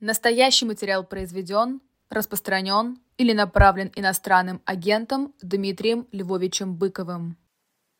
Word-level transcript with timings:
Настоящий 0.00 0.64
материал 0.64 1.04
произведен, 1.04 1.82
распространен 2.08 2.96
или 3.18 3.34
направлен 3.34 3.92
иностранным 3.94 4.62
агентом 4.64 5.34
Дмитрием 5.42 6.06
Львовичем 6.10 6.74
Быковым. 6.74 7.36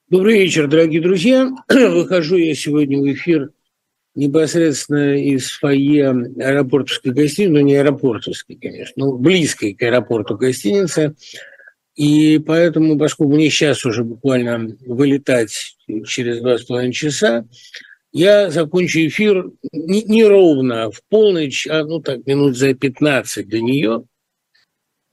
Добрый 0.08 0.38
вечер, 0.38 0.66
дорогие 0.66 1.02
друзья. 1.02 1.50
Выхожу 1.68 2.38
я 2.38 2.54
сегодня 2.54 2.98
в 2.98 3.12
эфир 3.12 3.50
непосредственно 4.14 5.14
из 5.14 5.50
фойе 5.50 6.08
аэропортовской 6.08 7.12
гостиницы, 7.12 7.52
ну 7.52 7.60
не 7.60 7.76
аэропортовской, 7.76 8.56
конечно, 8.56 8.94
но 8.96 9.12
близкой 9.12 9.74
к 9.74 9.82
аэропорту 9.82 10.38
гостиницы. 10.38 11.14
И 11.96 12.38
поэтому, 12.38 12.98
поскольку 12.98 13.34
мне 13.34 13.50
сейчас 13.50 13.84
уже 13.84 14.04
буквально 14.04 14.74
вылетать 14.86 15.76
через 16.06 16.40
два 16.40 16.56
с 16.56 16.62
половиной 16.62 16.94
часа, 16.94 17.46
я 18.12 18.50
закончу 18.50 19.06
эфир 19.06 19.50
не, 19.72 20.02
не 20.02 20.24
ровно 20.24 20.90
в 20.90 21.00
полночь, 21.08 21.66
а 21.66 21.84
ну 21.84 22.00
так 22.00 22.26
минут 22.26 22.56
за 22.56 22.74
15 22.74 23.48
до 23.48 23.60
нее. 23.60 24.04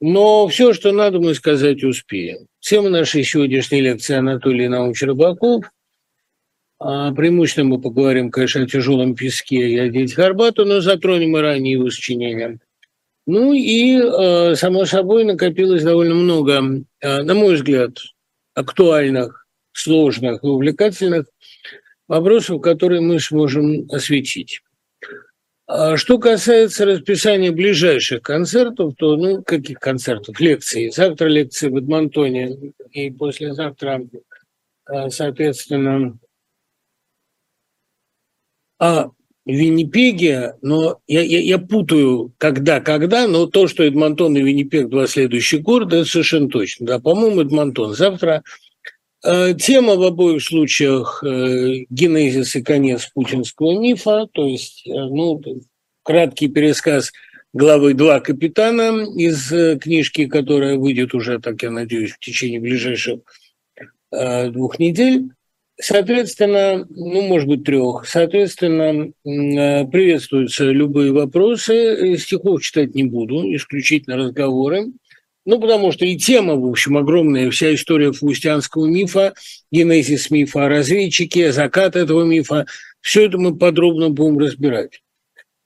Но 0.00 0.46
все, 0.48 0.72
что 0.72 0.92
надо, 0.92 1.18
мы 1.18 1.34
сказать 1.34 1.82
успеем. 1.82 2.46
Тема 2.60 2.88
нашей 2.88 3.24
сегодняшней 3.24 3.80
лекции 3.80 4.14
Анатолий 4.14 4.68
Наумович 4.68 5.02
Рыбаков. 5.02 5.64
А 6.80 7.12
преимущественно 7.12 7.70
мы 7.70 7.80
поговорим, 7.80 8.30
конечно, 8.30 8.62
о 8.62 8.66
тяжелом 8.66 9.16
песке 9.16 9.68
и 9.68 9.78
о 9.78 9.88
детях 9.88 10.20
Арбату, 10.20 10.64
но 10.64 10.80
затронем 10.80 11.36
и 11.36 11.40
ранее 11.40 11.72
его 11.72 11.90
сочинения. 11.90 12.60
Ну 13.26 13.52
и, 13.52 13.98
э, 14.00 14.54
само 14.54 14.84
собой, 14.84 15.24
накопилось 15.24 15.82
довольно 15.82 16.14
много, 16.14 16.84
э, 17.00 17.22
на 17.22 17.34
мой 17.34 17.56
взгляд, 17.56 17.98
актуальных, 18.54 19.46
сложных 19.72 20.42
и 20.44 20.46
увлекательных 20.46 21.26
вопросов, 22.08 22.60
которые 22.60 23.00
мы 23.00 23.20
сможем 23.20 23.86
осветить. 23.90 24.62
А 25.66 25.98
что 25.98 26.18
касается 26.18 26.86
расписания 26.86 27.52
ближайших 27.52 28.22
концертов, 28.22 28.94
то, 28.96 29.16
ну, 29.16 29.42
каких 29.42 29.78
концертов? 29.78 30.40
Лекций. 30.40 30.90
Завтра 30.90 31.26
лекции 31.26 31.68
в 31.68 31.76
Эдмонтоне 31.76 32.72
и 32.90 33.10
послезавтра, 33.10 34.00
э, 34.90 35.10
соответственно, 35.10 36.18
а 38.78 39.10
Виннипеге, 39.44 40.54
но 40.60 41.00
я, 41.06 41.22
я, 41.22 41.40
я 41.40 41.58
путаю 41.58 42.32
когда-когда, 42.38 43.26
но 43.26 43.46
то, 43.46 43.66
что 43.66 43.82
Эдмонтон 43.82 44.36
и 44.36 44.42
Виннипег 44.42 44.88
два 44.88 45.06
следующих 45.06 45.62
города, 45.62 45.96
это 45.96 46.08
совершенно 46.08 46.48
точно. 46.48 46.86
Да, 46.86 46.98
по-моему, 46.98 47.42
Эдмонтон 47.42 47.94
завтра. 47.94 48.42
Э, 49.24 49.52
тема 49.54 49.96
в 49.96 50.02
обоих 50.04 50.42
случаях 50.42 51.24
э, 51.24 51.86
генезис 51.90 52.54
и 52.54 52.62
конец 52.62 53.10
путинского 53.12 53.78
мифа, 53.78 54.28
то 54.32 54.46
есть, 54.46 54.86
э, 54.86 54.90
ну, 54.92 55.42
краткий 56.04 56.46
пересказ 56.46 57.12
главы 57.52 57.94
«Два 57.94 58.20
капитана» 58.20 59.04
из 59.16 59.48
книжки, 59.80 60.26
которая 60.26 60.76
выйдет 60.76 61.14
уже, 61.14 61.40
так 61.40 61.60
я 61.62 61.70
надеюсь, 61.70 62.12
в 62.12 62.20
течение 62.20 62.60
ближайших 62.60 63.20
двух 64.10 64.78
недель. 64.78 65.30
Соответственно, 65.80 66.86
ну, 66.88 67.22
может 67.22 67.48
быть, 67.48 67.64
трех. 67.64 68.06
Соответственно, 68.06 69.12
приветствуются 69.22 70.64
любые 70.64 71.12
вопросы. 71.12 72.16
Стихов 72.16 72.62
читать 72.62 72.94
не 72.94 73.04
буду, 73.04 73.54
исключительно 73.54 74.16
разговоры. 74.16 74.86
Ну, 75.48 75.58
потому 75.58 75.92
что 75.92 76.04
и 76.04 76.18
тема, 76.18 76.56
в 76.56 76.66
общем, 76.66 76.98
огромная, 76.98 77.50
вся 77.50 77.74
история 77.74 78.12
фаустианского 78.12 78.84
мифа, 78.84 79.32
генезис 79.72 80.30
мифа 80.30 80.66
о 80.66 80.68
разведчике, 80.68 81.52
закат 81.52 81.96
этого 81.96 82.22
мифа, 82.22 82.66
все 83.00 83.24
это 83.24 83.38
мы 83.38 83.56
подробно 83.56 84.10
будем 84.10 84.38
разбирать. 84.38 85.00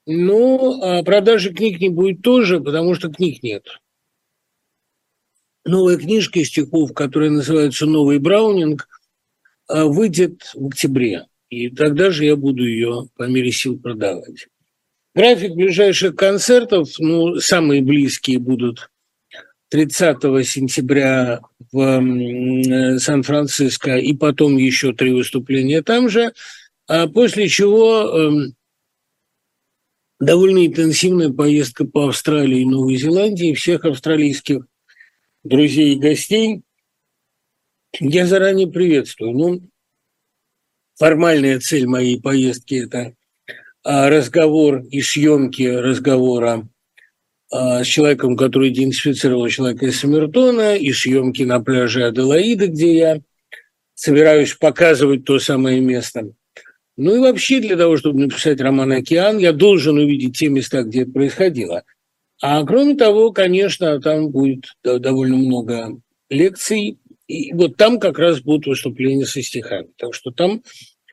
Но 0.05 0.79
а 0.81 1.03
продажи 1.03 1.53
книг 1.53 1.81
не 1.81 1.89
будет 1.89 2.21
тоже, 2.21 2.61
потому 2.61 2.95
что 2.95 3.11
книг 3.11 3.43
нет. 3.43 3.65
Новая 5.65 5.97
книжка 5.97 6.41
стихов, 6.45 6.93
которая 6.93 7.31
называется 7.31 7.85
«Новый 7.85 8.19
Браунинг», 8.19 8.87
а, 9.67 9.83
выйдет 9.83 10.49
в 10.53 10.67
октябре, 10.67 11.25
и 11.49 11.69
тогда 11.69 12.09
же 12.09 12.23
я 12.23 12.37
буду 12.37 12.65
ее 12.65 13.09
по 13.17 13.23
мере 13.23 13.51
сил 13.51 13.77
продавать. 13.77 14.47
График 15.13 15.55
ближайших 15.55 16.15
концертов, 16.15 16.87
ну, 16.99 17.35
самые 17.41 17.81
близкие 17.81 18.39
будут 18.39 18.89
30 19.73 20.21
сентября 20.47 21.41
в 21.71 22.99
Сан-Франциско 22.99 23.97
и 23.97 24.13
потом 24.13 24.57
еще 24.57 24.93
три 24.93 25.11
выступления 25.13 25.81
там 25.81 26.09
же, 26.09 26.31
а 26.87 27.07
после 27.07 27.49
чего 27.49 28.03
эм, 28.03 28.55
довольно 30.19 30.63
интенсивная 30.67 31.31
поездка 31.31 31.85
по 31.85 32.09
Австралии 32.09 32.61
и 32.61 32.65
Новой 32.65 32.97
Зеландии, 32.97 33.55
всех 33.55 33.85
австралийских 33.85 34.67
друзей 35.43 35.95
и 35.95 35.99
гостей– 35.99 36.61
я 37.99 38.25
заранее 38.25 38.67
приветствую. 38.67 39.31
Ну, 39.33 39.69
формальная 40.95 41.59
цель 41.59 41.87
моей 41.87 42.21
поездки– 42.21 42.75
это 42.85 43.15
а, 43.83 44.09
разговор 44.09 44.83
и 44.89 45.01
съемки 45.01 45.63
разговора 45.63 46.67
с 47.53 47.85
человеком, 47.85 48.35
который 48.35 48.69
идентифицировал 48.69 49.47
человека 49.47 49.85
из 49.85 49.99
Самертона, 49.99 50.75
и 50.75 50.91
съемки 50.91 51.43
на 51.43 51.59
пляже 51.59 52.05
Аделаиды, 52.05 52.67
где 52.67 52.95
я 52.95 53.21
собираюсь 53.93 54.53
показывать 54.55 55.23
то 55.23 55.37
самое 55.37 55.79
место. 55.79 56.31
Ну 56.97 57.15
и 57.15 57.19
вообще 57.19 57.59
для 57.59 57.75
того, 57.75 57.97
чтобы 57.97 58.21
написать 58.21 58.59
роман 58.59 58.91
«Океан», 58.91 59.37
я 59.37 59.51
должен 59.51 59.97
увидеть 59.97 60.37
те 60.37 60.49
места, 60.49 60.83
где 60.83 61.03
это 61.03 61.11
происходило. 61.11 61.83
А 62.41 62.63
кроме 62.65 62.95
того, 62.95 63.31
конечно, 63.31 64.01
там 64.01 64.29
будет 64.29 64.65
довольно 64.83 65.37
много 65.37 65.99
лекций, 66.29 66.97
и 67.27 67.53
вот 67.53 67.77
там 67.77 67.99
как 67.99 68.19
раз 68.19 68.41
будут 68.41 68.67
выступления 68.67 69.25
со 69.25 69.41
стихами. 69.41 69.89
Так 69.97 70.13
что 70.13 70.31
там, 70.31 70.61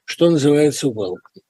что 0.04 0.30
называется, 0.30 0.88
welcome. 0.88 1.42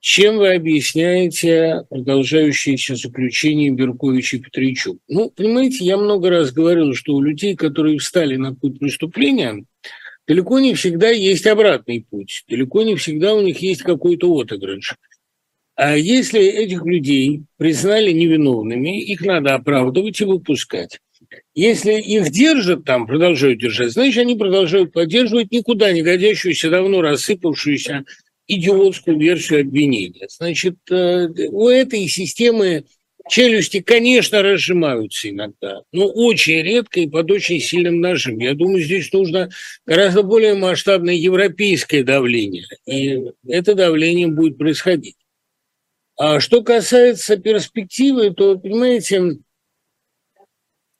Чем 0.00 0.38
вы 0.38 0.54
объясняете 0.54 1.84
продолжающееся 1.90 2.94
заключение 2.94 3.70
Берковича 3.70 4.36
и 4.36 4.40
Петричук? 4.40 4.98
Ну, 5.08 5.30
понимаете, 5.30 5.84
я 5.84 5.96
много 5.96 6.30
раз 6.30 6.52
говорил, 6.52 6.94
что 6.94 7.14
у 7.14 7.20
людей, 7.20 7.56
которые 7.56 7.98
встали 7.98 8.36
на 8.36 8.54
путь 8.54 8.78
преступления, 8.78 9.64
далеко 10.28 10.60
не 10.60 10.74
всегда 10.74 11.10
есть 11.10 11.46
обратный 11.48 12.06
путь, 12.08 12.44
далеко 12.48 12.82
не 12.82 12.94
всегда 12.94 13.34
у 13.34 13.42
них 13.42 13.58
есть 13.58 13.82
какой-то 13.82 14.32
отыгрыш. 14.38 14.94
А 15.74 15.96
если 15.96 16.40
этих 16.40 16.84
людей 16.84 17.42
признали 17.56 18.12
невиновными, 18.12 19.02
их 19.02 19.22
надо 19.22 19.54
оправдывать 19.54 20.20
и 20.20 20.24
выпускать. 20.24 21.00
Если 21.54 22.00
их 22.00 22.30
держат 22.30 22.84
там, 22.84 23.06
продолжают 23.06 23.60
держать, 23.60 23.92
значит, 23.92 24.18
они 24.18 24.36
продолжают 24.36 24.92
поддерживать 24.92 25.50
никуда 25.50 25.92
не 25.92 26.02
годящуюся, 26.02 26.70
давно 26.70 27.00
рассыпавшуюся 27.00 28.04
идиотскую 28.48 29.18
версию 29.18 29.60
обвинения. 29.60 30.26
Значит, 30.28 30.76
э, 30.90 31.28
у 31.50 31.68
этой 31.68 32.08
системы 32.08 32.84
челюсти, 33.28 33.80
конечно, 33.80 34.42
разжимаются 34.42 35.28
иногда, 35.28 35.82
но 35.92 36.06
очень 36.06 36.62
редко 36.62 37.00
и 37.00 37.08
под 37.08 37.30
очень 37.30 37.60
сильным 37.60 38.00
нажимом. 38.00 38.40
Я 38.40 38.54
думаю, 38.54 38.82
здесь 38.82 39.12
нужно 39.12 39.50
гораздо 39.86 40.22
более 40.22 40.54
масштабное 40.54 41.14
европейское 41.14 42.02
давление, 42.02 42.66
и 42.86 43.22
это 43.46 43.74
давление 43.74 44.28
будет 44.28 44.56
происходить. 44.58 45.16
А 46.16 46.40
что 46.40 46.62
касается 46.64 47.36
перспективы, 47.36 48.32
то, 48.34 48.58
понимаете, 48.58 49.38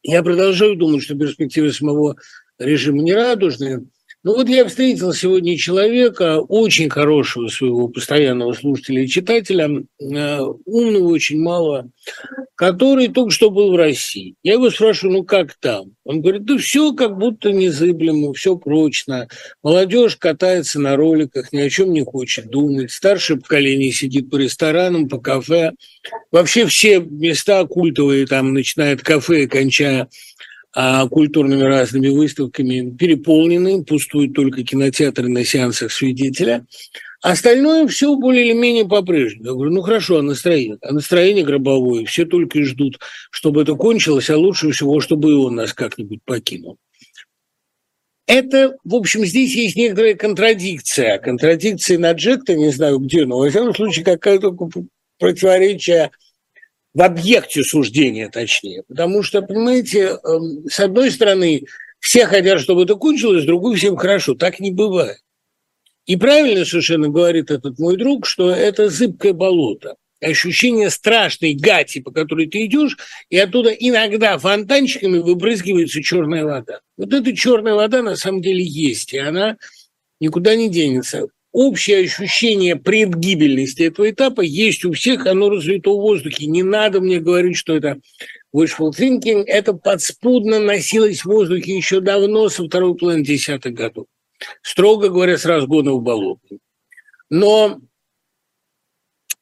я 0.03 0.23
продолжаю 0.23 0.77
думать, 0.77 1.03
что 1.03 1.17
перспективы 1.17 1.73
самого 1.73 2.17
режима 2.59 3.03
нерадужные. 3.03 3.85
Ну 4.25 4.35
вот 4.35 4.49
я 4.49 4.67
встретил 4.67 5.13
сегодня 5.13 5.57
человека, 5.57 6.41
очень 6.41 6.91
хорошего 6.91 7.47
своего 7.47 7.87
постоянного 7.87 8.53
слушателя 8.53 9.05
и 9.05 9.07
читателя, 9.07 9.71
э, 10.01 10.41
умного 10.65 11.09
очень 11.09 11.41
мало, 11.41 11.89
который 12.57 13.07
только 13.09 13.31
что 13.31 13.49
был 13.51 13.73
в 13.73 13.77
России. 13.77 14.35
Я 14.43 14.55
его 14.55 14.71
спрашиваю, 14.71 15.19
ну 15.19 15.25
как 15.25 15.55
там? 15.61 15.93
Он 16.03 16.21
говорит, 16.21 16.45
да 16.47 16.59
все 16.59 16.93
как 16.95 17.17
будто 17.17 17.53
незыблемо, 17.53 18.33
все 18.35 18.57
прочно. 18.57 19.29
Молодежь 19.63 20.17
катается 20.17 20.81
на 20.81 20.97
роликах, 20.97 21.53
ни 21.53 21.61
о 21.61 21.71
чем 21.71 21.93
не 21.93 22.05
хочет 22.05 22.49
думать. 22.49 22.91
Старшее 22.91 23.39
поколение 23.39 23.93
сидит 23.93 24.31
по 24.31 24.37
ресторанам, 24.37 25.09
по 25.09 25.19
кафе. 25.19 25.75
Вообще 26.33 26.67
все 26.67 26.99
места 26.99 27.65
культовые, 27.67 28.27
там, 28.27 28.53
начиная 28.53 28.95
от 28.95 29.03
кафе 29.03 29.45
и 29.45 29.47
кончая 29.47 30.09
культурными 31.11 31.63
разными 31.63 32.09
выставками 32.09 32.95
переполнены, 32.97 33.85
пустуют 33.85 34.35
только 34.35 34.63
кинотеатры 34.63 35.29
на 35.29 35.45
сеансах 35.45 35.91
свидетеля. 35.91 36.67
Остальное 37.21 37.89
все 37.89 38.15
более 38.15 38.47
или 38.47 38.53
менее 38.53 38.87
по-прежнему. 38.87 39.45
Я 39.45 39.53
говорю, 39.55 39.73
ну 39.73 39.83
хорошо, 39.83 40.19
а 40.19 40.23
настроение? 40.23 40.79
А 40.83 40.93
настроение 40.93 41.45
гробовое. 41.45 42.05
Все 42.05 42.25
только 42.25 42.61
и 42.61 42.63
ждут, 42.63 43.01
чтобы 43.31 43.63
это 43.63 43.75
кончилось, 43.75 44.31
а 44.31 44.39
лучше 44.39 44.71
всего, 44.71 45.01
чтобы 45.01 45.31
и 45.31 45.35
он 45.35 45.57
нас 45.57 45.73
как-нибудь 45.73 46.21
покинул. 46.25 46.77
Это, 48.29 48.77
в 48.85 48.95
общем, 48.95 49.25
здесь 49.25 49.57
есть 49.57 49.75
некоторая 49.75 50.15
контрадикция. 50.15 51.19
Контрадикция 51.19 51.99
на 51.99 52.13
Джекта, 52.13 52.55
не 52.55 52.71
знаю 52.71 52.99
где, 52.99 53.25
но, 53.25 53.39
во 53.39 53.49
всяком 53.49 53.75
случае, 53.75 54.05
какая-то 54.05 54.55
противоречие 55.19 56.13
в 56.99 57.03
объекте 57.03 57.63
суждения, 57.63 58.29
точнее. 58.29 58.83
Потому 58.89 59.23
что, 59.23 59.41
понимаете, 59.41 60.19
эм, 60.25 60.69
с 60.69 60.81
одной 60.81 61.13
стороны, 61.13 61.63
все 62.01 62.27
хотят, 62.27 62.59
чтобы 62.59 62.83
это 62.83 62.97
кончилось, 62.97 63.45
с 63.45 63.47
другой 63.47 63.77
всем 63.77 63.97
хорошо. 63.97 64.35
Так 64.35 64.59
не 64.59 64.73
бывает. 64.73 65.19
И 66.07 66.17
правильно 66.17 66.65
совершенно 66.65 67.09
говорит 67.09 67.53
этот 67.53 67.79
мой 67.79 67.97
друг, 67.97 68.27
что 68.27 68.51
это 68.51 68.89
зыбкое 68.89 69.33
болото. 69.33 69.95
Ощущение 70.21 70.91
страшной 70.91 71.53
гати, 71.55 72.01
по 72.01 72.11
которой 72.11 72.49
ты 72.49 72.65
идешь, 72.65 72.97
и 73.31 73.39
оттуда 73.39 73.71
иногда 73.71 74.37
фонтанчиками 74.37 75.19
выбрызгивается 75.19 76.03
черная 76.03 76.45
вода. 76.45 76.81
Вот 76.97 77.13
эта 77.15 77.33
черная 77.37 77.75
вода 77.75 78.03
на 78.03 78.17
самом 78.17 78.43
деле 78.43 78.65
есть, 78.65 79.15
и 79.15 79.19
она 79.19 79.57
никуда 80.19 80.57
не 80.57 80.69
денется 80.69 81.29
общее 81.53 82.05
ощущение 82.05 82.77
предгибельности 82.77 83.83
этого 83.83 84.11
этапа 84.11 84.43
есть 84.43 84.85
у 84.85 84.93
всех, 84.93 85.27
оно 85.27 85.51
разлито 85.51 85.91
в 85.91 86.01
воздухе. 86.01 86.47
Не 86.47 86.63
надо 86.63 87.01
мне 87.01 87.21
говорить, 87.21 87.57
что 87.57 87.77
это 87.77 88.01
wishful 88.55 88.93
thinking, 88.97 89.45
это 89.47 89.73
подспудно 89.73 90.59
носилось 90.59 91.21
в 91.21 91.27
воздухе 91.27 91.77
еще 91.77 92.01
давно, 92.01 92.49
со 92.49 92.65
второй 92.65 92.97
половины 92.97 93.25
десятых 93.25 93.75
годов. 93.75 94.07
Строго 94.63 95.09
говоря, 95.09 95.37
с 95.37 95.45
разгона 95.45 95.93
в 95.93 96.03
болото. 96.03 96.59
Но 97.31 97.81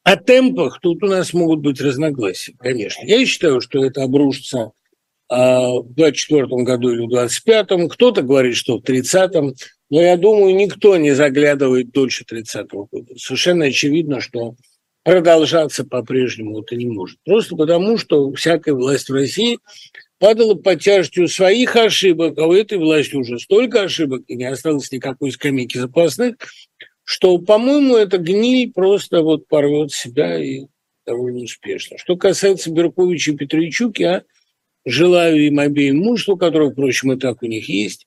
о 0.03 0.15
темпах 0.15 0.79
тут 0.81 1.03
у 1.03 1.07
нас 1.07 1.33
могут 1.33 1.59
быть 1.59 1.81
разногласия, 1.81 2.53
конечно. 2.57 3.05
Я 3.05 3.25
считаю, 3.25 3.61
что 3.61 3.83
это 3.83 4.03
обрушится 4.03 4.71
а, 5.29 5.79
в 5.79 5.93
24 5.93 6.45
году 6.63 6.91
или 6.91 7.05
в 7.05 7.13
25-м. 7.13 7.89
Кто-то 7.89 8.21
говорит, 8.21 8.55
что 8.55 8.79
в 8.79 8.83
30-м. 8.83 9.53
Но 9.89 10.01
я 10.01 10.17
думаю, 10.17 10.55
никто 10.55 10.97
не 10.97 11.11
заглядывает 11.11 11.91
дольше 11.91 12.25
30-го 12.29 12.87
года. 12.91 13.13
Совершенно 13.17 13.65
очевидно, 13.65 14.19
что 14.19 14.55
продолжаться 15.03 15.85
по-прежнему 15.85 16.61
это 16.61 16.75
не 16.75 16.87
может. 16.87 17.17
Просто 17.23 17.55
потому, 17.55 17.97
что 17.97 18.33
всякая 18.33 18.73
власть 18.73 19.09
в 19.09 19.13
России 19.13 19.59
падала 20.19 20.55
под 20.55 20.81
тяжестью 20.81 21.29
своих 21.29 21.75
ошибок, 21.75 22.37
а 22.37 22.47
у 22.47 22.53
этой 22.53 22.77
власти 22.77 23.15
уже 23.15 23.39
столько 23.39 23.83
ошибок, 23.83 24.23
и 24.27 24.35
не 24.35 24.43
осталось 24.45 24.91
никакой 24.91 25.31
скамейки 25.31 25.77
запасных, 25.77 26.35
что, 27.05 27.37
по-моему, 27.37 27.95
эта 27.95 28.17
гниль 28.17 28.73
просто 28.73 29.21
вот 29.21 29.47
порвет 29.47 29.93
себя 29.93 30.43
и 30.43 30.65
довольно 31.05 31.43
успешно. 31.43 31.97
Что 31.97 32.17
касается 32.17 32.69
Берковича 32.69 33.31
и 33.31 33.35
Петричук, 33.37 33.99
я 33.99 34.23
желаю 34.85 35.41
им 35.45 35.59
обеим 35.59 35.99
мужества, 35.99 36.35
которое, 36.35 36.71
впрочем, 36.71 37.13
и 37.13 37.17
так 37.17 37.43
у 37.43 37.45
них 37.45 37.69
есть, 37.69 38.06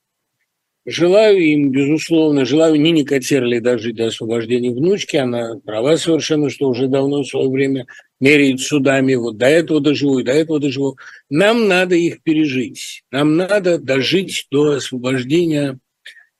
Желаю 0.87 1.38
им, 1.38 1.71
безусловно, 1.71 2.47
желаю 2.47 2.81
Нине 2.81 3.05
Котерли 3.05 3.59
дожить 3.59 3.97
до 3.97 4.06
освобождения 4.06 4.71
внучки. 4.71 5.17
Она 5.17 5.61
права 5.65 5.99
совершенно, 5.99 6.49
что 6.49 6.69
уже 6.69 6.88
давно 6.88 7.23
в 7.23 7.29
свое 7.29 7.50
время 7.50 7.87
меряет 8.19 8.61
судами. 8.61 9.15
Вот 9.15 9.37
до 9.37 9.47
этого 9.47 9.81
доживу 9.81 10.19
и 10.19 10.25
до 10.25 10.32
этого 10.32 10.59
доживу. 10.59 10.97
Нам 11.29 11.69
надо 11.69 11.97
их 11.97 12.23
пережить. 12.23 13.03
Нам 13.11 13.37
надо 13.37 13.79
дожить 13.79 14.47
до 14.50 14.73
освобождения 14.73 15.79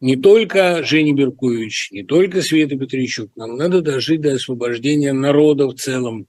не 0.01 0.17
только 0.17 0.83
Жени 0.85 1.13
Беркович, 1.13 1.91
не 1.93 2.03
только 2.03 2.41
Света 2.41 2.79
Петричук. 2.79 3.31
Нам 3.37 3.57
надо 3.57 3.83
дожить 3.83 4.23
до 4.23 4.33
освобождения 4.33 5.13
народа 5.13 5.69
в 5.69 5.75
целом. 5.75 6.27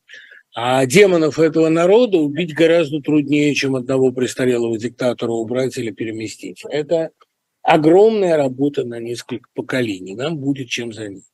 А 0.54 0.86
демонов 0.86 1.40
этого 1.40 1.70
народа 1.70 2.18
убить 2.18 2.54
гораздо 2.54 3.00
труднее, 3.00 3.56
чем 3.56 3.78
одного 3.78 4.12
престарелого 4.12 4.78
диктатора 4.78 5.32
убрать 5.32 5.78
или 5.78 5.92
переместить. 5.92 6.64
Это 6.70 7.12
огромная 7.62 8.38
работа 8.38 8.84
на 8.84 9.00
несколько 9.00 9.50
поколений. 9.54 10.16
Нам 10.16 10.38
будет 10.38 10.70
чем 10.70 10.94
заняться. 10.94 11.30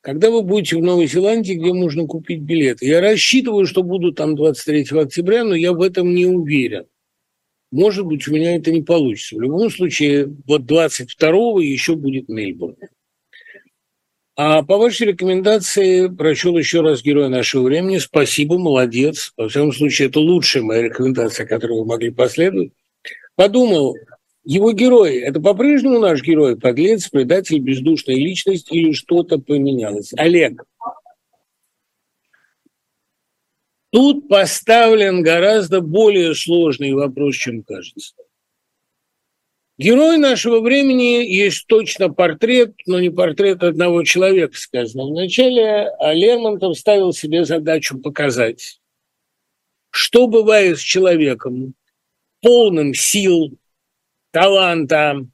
Когда 0.00 0.30
вы 0.30 0.42
будете 0.42 0.76
в 0.76 0.82
Новой 0.82 1.08
Зеландии, 1.08 1.54
где 1.54 1.72
можно 1.72 2.06
купить 2.06 2.40
билеты? 2.40 2.86
Я 2.86 3.00
рассчитываю, 3.00 3.66
что 3.66 3.82
буду 3.82 4.12
там 4.12 4.36
23 4.36 4.86
октября, 5.00 5.42
но 5.42 5.54
я 5.54 5.72
в 5.72 5.82
этом 5.82 6.14
не 6.14 6.26
уверен. 6.26 6.86
Может 7.72 8.06
быть, 8.06 8.28
у 8.28 8.32
меня 8.32 8.56
это 8.56 8.70
не 8.70 8.82
получится. 8.82 9.34
В 9.34 9.40
любом 9.40 9.68
случае, 9.68 10.32
вот 10.46 10.62
22-го 10.62 11.60
еще 11.60 11.96
будет 11.96 12.28
Мельбурн. 12.28 12.76
А 14.36 14.62
по 14.62 14.76
вашей 14.76 15.08
рекомендации 15.08 16.08
прочел 16.08 16.56
еще 16.58 16.82
раз 16.82 17.02
героя 17.02 17.28
нашего 17.28 17.64
времени. 17.64 17.98
Спасибо, 17.98 18.58
молодец. 18.58 19.32
Во 19.36 19.48
всяком 19.48 19.72
случае, 19.72 20.08
это 20.08 20.20
лучшая 20.20 20.62
моя 20.62 20.82
рекомендация, 20.82 21.46
которую 21.46 21.80
вы 21.80 21.86
могли 21.86 22.10
последовать. 22.10 22.70
Подумал, 23.34 23.96
его 24.46 24.72
герой– 24.72 25.16
это 25.18 25.40
по-прежнему 25.40 25.98
наш 25.98 26.22
герой, 26.22 26.56
подлец, 26.56 27.08
предатель, 27.08 27.58
бездушная 27.58 28.14
личность 28.14 28.72
или 28.72 28.92
что-то 28.92 29.38
поменялось? 29.38 30.12
Олег. 30.16 30.64
Тут 33.90 34.28
поставлен 34.28 35.22
гораздо 35.22 35.80
более 35.80 36.34
сложный 36.34 36.92
вопрос, 36.92 37.34
чем 37.34 37.64
кажется. 37.64 38.14
Герой 39.78 40.16
нашего 40.16 40.60
времени 40.60 41.24
есть 41.24 41.66
точно 41.66 42.08
портрет, 42.10 42.74
но 42.86 43.00
не 43.00 43.10
портрет 43.10 43.62
одного 43.62 44.04
человека, 44.04 44.56
сказано. 44.56 45.06
Вначале 45.06 45.90
Лермонтов 46.00 46.78
ставил 46.78 47.12
себе 47.12 47.44
задачу 47.44 47.98
показать, 47.98 48.80
что 49.90 50.28
бывает 50.28 50.78
с 50.78 50.82
человеком, 50.82 51.74
полным 52.40 52.94
сил, 52.94 53.58
таланта, 54.36 55.26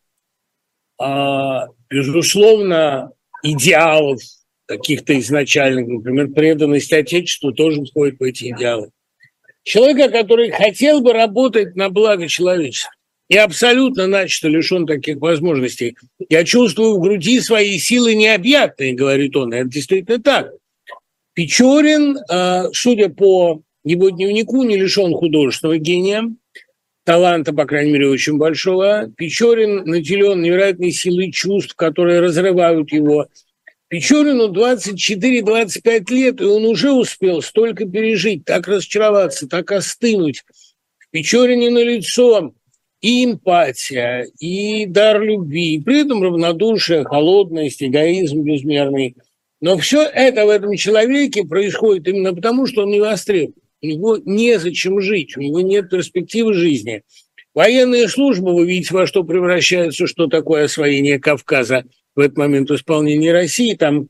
а, 0.97 1.67
безусловно, 1.91 3.11
идеалов 3.43 4.21
каких-то 4.67 5.19
изначальных, 5.19 5.89
например, 5.89 6.29
преданность 6.29 6.93
Отечеству 6.93 7.51
тоже 7.51 7.85
входит 7.85 8.21
в 8.21 8.23
эти 8.23 8.51
идеалы. 8.51 8.91
Человека, 9.65 10.09
который 10.09 10.53
хотел 10.53 11.01
бы 11.01 11.13
работать 11.13 11.75
на 11.75 11.89
благо 11.89 12.29
человечества 12.29 12.93
и 13.29 13.37
абсолютно 13.37 14.07
начисто 14.07 14.47
лишен 14.47 14.87
таких 14.87 15.17
возможностей. 15.17 15.97
Я 16.29 16.45
чувствую 16.45 16.95
в 16.95 17.01
груди 17.01 17.41
свои 17.41 17.79
силы 17.79 18.15
необъятные, 18.15 18.95
говорит 18.95 19.35
он. 19.35 19.53
Это 19.53 19.69
действительно 19.69 20.23
так. 20.23 20.53
Печорин, 21.33 22.19
а, 22.31 22.69
судя 22.73 23.09
по 23.09 23.63
его 23.83 24.11
дневнику, 24.11 24.63
не 24.63 24.77
лишен 24.77 25.13
художественного 25.13 25.79
гения– 25.79 26.23
таланта, 27.05 27.53
по 27.53 27.65
крайней 27.67 27.93
мере, 27.93 28.09
очень 28.09 28.39
большого. 28.39 29.11
Печорин 29.17 29.85
наделен 29.85 30.43
невероятной 30.43 30.93
силой 30.93 31.31
чувств, 31.33 31.75
которые 31.75 32.21
разрывают 32.21 32.93
его. 32.93 33.27
Печорину 33.89 34.53
24-25 34.53 36.15
лет, 36.15 36.41
и 36.41 36.45
он 36.45 36.65
уже 36.65 36.93
успел 36.93 37.43
столько 37.43 37.85
пережить, 37.87 38.45
так 38.45 38.67
разочароваться, 38.67 39.49
так 39.49 39.71
остынуть. 39.73 40.45
В 40.99 41.11
Печорине 41.11 41.71
на 41.71 41.85
лицо 41.85 42.55
и 43.03 43.25
эмпатия, 43.25 44.29
и 44.39 44.87
дар 44.87 45.21
любви, 45.21 45.75
и 45.75 45.81
при 45.81 46.03
этом 46.03 46.23
равнодушие, 46.23 47.05
холодность, 47.05 47.83
эгоизм 47.83 48.43
безмерный. 48.43 49.17
Но 49.61 49.77
все 49.77 50.05
это 50.05 50.47
в 50.47 50.49
этом 50.49 50.75
человеке 50.77 51.45
происходит 51.45 52.09
именно 52.09 52.35
потому, 52.35 52.67
что 52.67 52.83
он 52.85 52.91
не 52.91 53.01
востребован 53.01 53.62
у 53.83 53.87
него 53.87 54.19
незачем 54.25 55.01
жить, 55.01 55.37
у 55.37 55.41
него 55.41 55.61
нет 55.61 55.91
перспективы 55.91 56.55
жизни. 56.55 57.03
Военная 57.55 58.09
служба, 58.09 58.51
вы 58.51 58.67
видите, 58.67 58.95
во 58.95 59.07
что 59.07 59.25
превращается, 59.25 60.07
что 60.07 60.27
такое 60.27 60.65
освоение 60.65 61.19
Кавказа 61.19 61.85
в 62.15 62.21
этот 62.21 62.39
момент 62.39 62.71
исполнения 62.71 63.33
России. 63.33 63.75
Там 63.75 64.09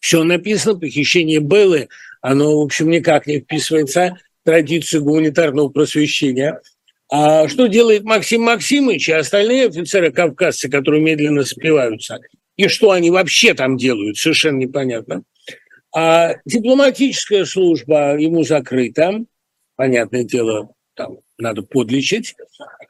все 0.00 0.24
написано, 0.24 0.78
похищение 0.78 1.40
Беллы, 1.40 1.88
оно, 2.20 2.60
в 2.60 2.64
общем, 2.64 2.90
никак 2.90 3.26
не 3.26 3.40
вписывается 3.40 4.18
в 4.42 4.46
традицию 4.46 5.04
гуманитарного 5.04 5.68
просвещения. 5.68 6.60
А 7.10 7.48
что 7.48 7.68
делает 7.68 8.04
Максим 8.04 8.42
Максимович 8.42 9.08
и 9.08 9.12
остальные 9.12 9.66
офицеры-кавказцы, 9.66 10.68
которые 10.68 11.02
медленно 11.02 11.44
спиваются? 11.44 12.18
И 12.56 12.66
что 12.66 12.90
они 12.90 13.10
вообще 13.10 13.54
там 13.54 13.76
делают, 13.76 14.18
совершенно 14.18 14.58
непонятно. 14.58 15.22
А 15.94 16.34
дипломатическая 16.44 17.44
служба 17.44 18.18
ему 18.18 18.44
закрыта, 18.44 19.24
понятное 19.76 20.24
дело, 20.24 20.70
там 20.94 21.18
надо 21.38 21.62
подлечить. 21.62 22.34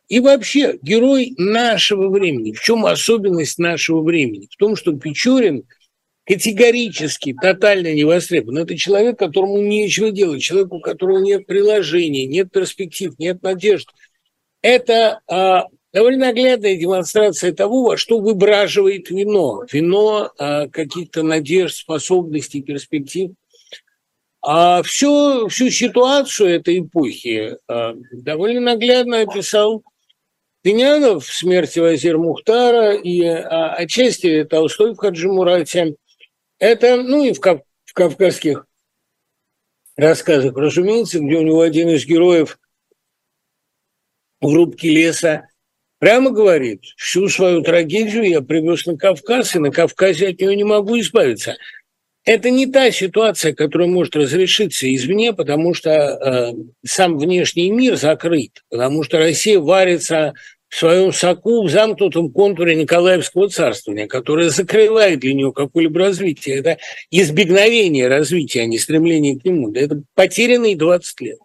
И 0.09 0.21
вообще 0.21 0.79
герой 0.83 1.35
нашего 1.37 2.09
времени. 2.09 2.53
В 2.53 2.61
чем 2.61 2.87
особенность 2.87 3.59
нашего 3.59 4.03
времени? 4.03 4.49
В 4.51 4.57
том, 4.57 4.75
что 4.75 4.93
Печорин 4.93 5.65
категорически, 6.29 7.35
тотально 7.41 7.95
не 7.95 8.05
востребован. 8.05 8.59
Это 8.59 8.77
человек, 8.77 9.19
которому 9.19 9.63
нечего 9.63 10.11
делать, 10.11 10.43
человек, 10.43 10.73
у 10.73 10.81
которого 10.81 11.21
нет 11.21 11.47
приложений, 11.47 12.27
нет 12.27 12.53
перспектив, 12.53 13.19
нет 13.19 13.43
надежд. 13.43 13.89
Это 14.61 15.21
а, 15.27 15.65
довольно 15.93 16.27
наглядная 16.27 16.77
демонстрация 16.77 17.53
того, 17.53 17.83
во 17.83 17.97
что 17.97 18.19
выбраживает 18.19 19.11
вино. 19.11 19.65
Вино 19.71 20.31
а, 20.39 20.69
каких-то 20.69 21.23
надежд, 21.23 21.77
способностей, 21.77 22.63
перспектив. 22.63 23.31
А 24.41 24.83
всю, 24.83 25.49
всю 25.49 25.71
ситуацию 25.71 26.51
этой 26.51 26.81
эпохи 26.81 27.57
а, 27.67 27.95
довольно 28.13 28.61
наглядно 28.61 29.21
описал 29.21 29.83
Тынянов 30.63 31.25
в 31.25 31.33
«Смерти 31.33 31.79
Вазир 31.79 32.19
Мухтара» 32.19 32.95
и 32.95 33.23
а, 33.23 33.75
отчасти 33.75 34.45
Толстой 34.45 34.95
в 34.95 34.97
Хаджи 34.97 35.29
Мурате. 35.29 35.97
Это, 36.59 36.97
ну 37.03 37.25
и 37.25 37.33
в, 37.33 37.39
в 37.39 37.93
кавказских 37.95 38.67
рассказах, 39.97 40.57
разумеется, 40.57 41.21
где 41.21 41.37
у 41.37 41.43
него 41.43 41.61
один 41.61 41.89
из 41.89 42.07
героев 42.07 42.59
в 44.41 44.53
рубке 44.53 44.91
леса 44.91 45.48
прямо 45.99 46.31
говорит, 46.31 46.83
всю 46.97 47.29
свою 47.29 47.63
трагедию 47.63 48.29
я 48.29 48.41
привез 48.41 48.87
на 48.87 48.97
Кавказ, 48.97 49.57
и 49.57 49.59
на 49.59 49.71
Кавказе 49.71 50.29
от 50.29 50.41
нее 50.41 50.57
не 50.57 50.65
могу 50.65 50.99
избавиться. 51.01 51.57
Это 52.25 52.51
не 52.51 52.67
та 52.67 52.91
ситуация, 52.91 53.55
которая 53.55 53.89
может 53.89 54.15
разрешиться 54.15 54.93
извне, 54.95 55.33
потому 55.33 55.73
что 55.73 55.91
э, 55.91 56.53
сам 56.85 57.19
внешний 57.19 57.71
мир 57.71 57.97
закрыт, 57.97 58.65
потому 58.69 59.03
что 59.03 59.19
Россия 59.19 59.59
варится 59.59 60.35
в 60.69 60.77
своем 60.77 61.13
соку 61.13 61.63
в 61.63 61.71
замкнутом 61.71 62.31
контуре 62.31 62.75
Николаевского 62.75 63.49
царствования, 63.49 64.07
которое 64.07 64.51
закрывает 64.51 65.21
для 65.21 65.33
нее 65.33 65.53
какое-либо 65.53 66.01
развитие. 66.01 66.59
Это 66.59 66.79
избегновение 67.11 68.09
развития, 68.09 68.63
а 68.63 68.67
не 68.67 68.79
стремление 68.79 69.39
к 69.39 69.45
нему. 69.45 69.73
Это 69.73 70.03
потерянные 70.15 70.77
20 70.77 71.21
лет. 71.23 71.39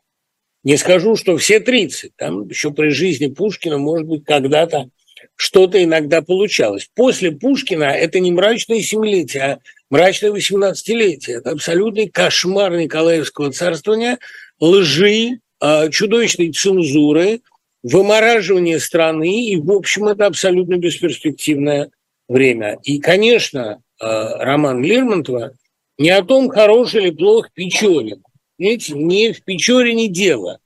Не 0.63 0.77
скажу, 0.77 1.15
что 1.15 1.37
все 1.37 1.59
30. 1.59 2.15
Там 2.15 2.47
еще 2.47 2.71
при 2.71 2.89
жизни 2.89 3.27
Пушкина, 3.27 3.77
может 3.77 4.07
быть, 4.07 4.23
когда-то 4.23 4.89
что-то 5.35 5.83
иногда 5.83 6.21
получалось. 6.21 6.89
После 6.95 7.31
Пушкина 7.31 7.85
это 7.85 8.19
не 8.19 8.31
мрачное 8.31 8.81
семилетие, 8.81 9.43
а 9.43 9.59
мрачное 9.89 10.31
восемнадцатилетие. 10.31 11.37
Это 11.37 11.51
абсолютный 11.51 12.09
кошмар 12.09 12.75
Николаевского 12.75 13.51
царствования, 13.51 14.19
лжи, 14.59 15.39
а, 15.59 15.89
чудовищной 15.89 16.51
цензуры, 16.51 17.41
вымораживание 17.83 18.79
страны, 18.79 19.49
и, 19.49 19.57
в 19.57 19.71
общем, 19.71 20.07
это 20.07 20.25
абсолютно 20.25 20.77
бесперспективное 20.77 21.91
время. 22.27 22.79
И, 22.83 22.99
конечно, 22.99 23.81
а, 23.99 24.43
роман 24.43 24.83
Лермонтова 24.83 25.53
не 25.97 26.09
о 26.09 26.23
том, 26.23 26.49
хорош 26.49 26.95
или 26.95 27.11
плох 27.11 27.51
Печорин. 27.53 28.23
Видите, 28.57 28.93
не 28.93 29.33
в 29.33 29.43
Печорине 29.43 30.07
дело. 30.07 30.59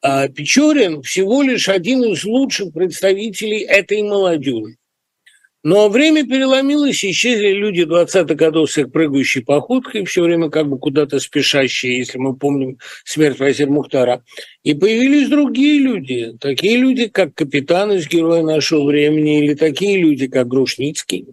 А 0.00 0.28
Печорин 0.28 1.02
всего 1.02 1.42
лишь 1.42 1.68
один 1.68 2.04
из 2.04 2.24
лучших 2.24 2.72
представителей 2.72 3.62
этой 3.62 4.02
молодежи. 4.02 4.76
Но 5.64 5.88
время 5.88 6.24
переломилось, 6.24 7.04
исчезли 7.04 7.48
люди 7.48 7.82
20-х 7.82 8.34
годов 8.34 8.70
с 8.70 8.78
их 8.78 8.92
прыгающей 8.92 9.42
походкой, 9.42 10.04
все 10.04 10.22
время 10.22 10.50
как 10.50 10.68
бы 10.68 10.78
куда-то 10.78 11.18
спешащие, 11.18 11.98
если 11.98 12.16
мы 12.16 12.36
помним 12.36 12.78
смерть 13.04 13.40
Вазир 13.40 13.68
Мухтара. 13.68 14.22
И 14.62 14.74
появились 14.74 15.28
другие 15.28 15.80
люди, 15.80 16.32
такие 16.40 16.76
люди, 16.76 17.08
как 17.08 17.34
капитан 17.34 17.92
из 17.92 18.06
«Героя 18.08 18.44
нашего 18.44 18.84
времени» 18.84 19.44
или 19.44 19.54
такие 19.54 19.98
люди, 19.98 20.28
как 20.28 20.46
Грушницкий. 20.46 21.26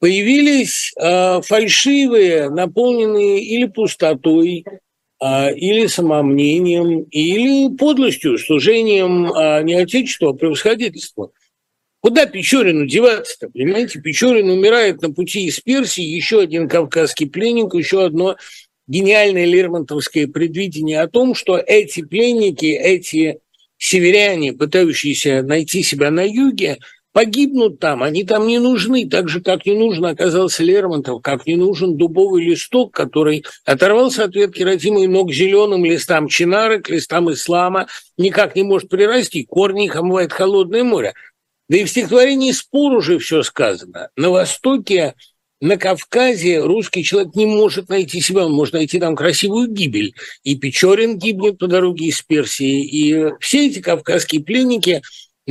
Появились 0.00 0.92
э, 0.98 1.40
фальшивые, 1.42 2.50
наполненные 2.50 3.42
или 3.42 3.66
пустотой, 3.66 4.64
э, 5.22 5.54
или 5.54 5.86
самомнением, 5.86 7.02
или 7.10 7.76
подлостью, 7.76 8.38
служением 8.38 9.32
э, 9.32 9.62
не 9.62 9.74
отечеству, 9.74 10.30
а 10.30 10.34
превосходительству– 10.34 11.32
Куда 12.00 12.24
Печорину 12.24 12.86
деваться-то? 12.86 13.50
Понимаете, 13.50 14.00
Печорин 14.00 14.48
умирает 14.48 15.02
на 15.02 15.12
пути 15.12 15.44
из 15.44 15.60
Персии, 15.60 16.02
еще 16.02 16.40
один 16.40 16.66
кавказский 16.66 17.28
пленник, 17.28 17.74
еще 17.74 18.04
одно 18.06 18.36
гениальное 18.86 19.44
лермонтовское 19.44 20.26
предвидение 20.26 21.00
о 21.00 21.08
том, 21.08 21.34
что 21.34 21.58
эти 21.58 22.02
пленники, 22.02 22.66
эти 22.66 23.40
северяне, 23.76 24.54
пытающиеся 24.54 25.42
найти 25.42 25.82
себя 25.82 26.10
на 26.10 26.26
юге, 26.26 26.78
погибнут 27.12 27.80
там, 27.80 28.02
они 28.02 28.24
там 28.24 28.46
не 28.46 28.58
нужны, 28.58 29.08
так 29.08 29.28
же, 29.28 29.40
как 29.40 29.66
не 29.66 29.74
нужен 29.74 30.06
оказался 30.06 30.62
Лермонтов, 30.62 31.22
как 31.22 31.46
не 31.46 31.56
нужен 31.56 31.96
дубовый 31.96 32.44
листок, 32.44 32.94
который 32.94 33.44
оторвался 33.64 34.24
от 34.24 34.34
ветки 34.34 34.62
родимой, 34.62 35.06
но 35.06 35.24
к 35.24 35.32
зеленым 35.32 35.84
листам 35.84 36.28
чинары, 36.28 36.80
к 36.80 36.88
листам 36.90 37.32
ислама 37.32 37.88
никак 38.16 38.54
не 38.56 38.62
может 38.62 38.88
прирасти, 38.88 39.44
корни 39.44 39.86
их 39.86 39.96
омывает 39.96 40.32
холодное 40.32 40.84
море. 40.84 41.14
Да 41.68 41.76
и 41.76 41.84
в 41.84 41.90
стихотворении 41.90 42.50
«Спор» 42.50 42.92
уже 42.94 43.18
все 43.18 43.44
сказано. 43.44 44.10
На 44.16 44.30
Востоке, 44.30 45.14
на 45.60 45.76
Кавказе 45.76 46.60
русский 46.60 47.04
человек 47.04 47.36
не 47.36 47.46
может 47.46 47.88
найти 47.88 48.20
себя, 48.20 48.46
он 48.46 48.52
может 48.52 48.74
найти 48.74 48.98
там 48.98 49.14
красивую 49.14 49.68
гибель. 49.68 50.14
И 50.42 50.56
Печорин 50.56 51.16
гибнет 51.16 51.58
по 51.58 51.68
дороге 51.68 52.06
из 52.06 52.22
Персии, 52.22 52.84
и 52.84 53.32
все 53.40 53.68
эти 53.68 53.80
кавказские 53.80 54.42
пленники 54.42 55.02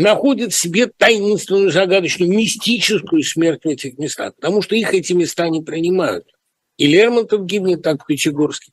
находят 0.02 0.54
в 0.54 0.56
себе 0.56 0.88
таинственную, 0.88 1.72
загадочную, 1.72 2.32
мистическую 2.32 3.24
смерть 3.24 3.64
в 3.64 3.68
этих 3.68 3.98
местах, 3.98 4.34
потому 4.36 4.62
что 4.62 4.76
их 4.76 4.94
эти 4.94 5.14
места 5.14 5.50
не 5.50 5.62
принимают. 5.62 6.26
И 6.78 6.88
Лермонтов 6.88 7.46
гибнет 7.46 7.82
так 7.82 8.04
в 8.04 8.06
Печегорске. 8.06 8.72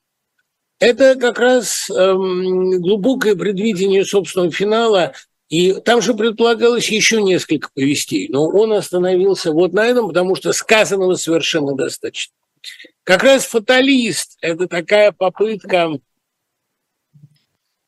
Это 0.78 1.16
как 1.16 1.38
раз 1.38 1.88
эм, 1.90 2.80
глубокое 2.80 3.34
предвидение 3.34 4.04
собственного 4.04 4.52
финала 4.52 5.14
и 5.48 5.74
там 5.74 6.02
же 6.02 6.14
предполагалось 6.14 6.90
еще 6.90 7.22
несколько 7.22 7.70
повестей, 7.72 8.28
но 8.28 8.46
он 8.46 8.72
остановился 8.72 9.52
вот 9.52 9.72
на 9.72 9.86
этом, 9.86 10.08
потому 10.08 10.34
что 10.34 10.52
сказанного 10.52 11.14
совершенно 11.14 11.74
достаточно. 11.74 12.34
Как 13.04 13.22
раз 13.22 13.44
«Фаталист»– 13.44 14.38
это 14.40 14.66
такая 14.66 15.12
попытка 15.12 15.98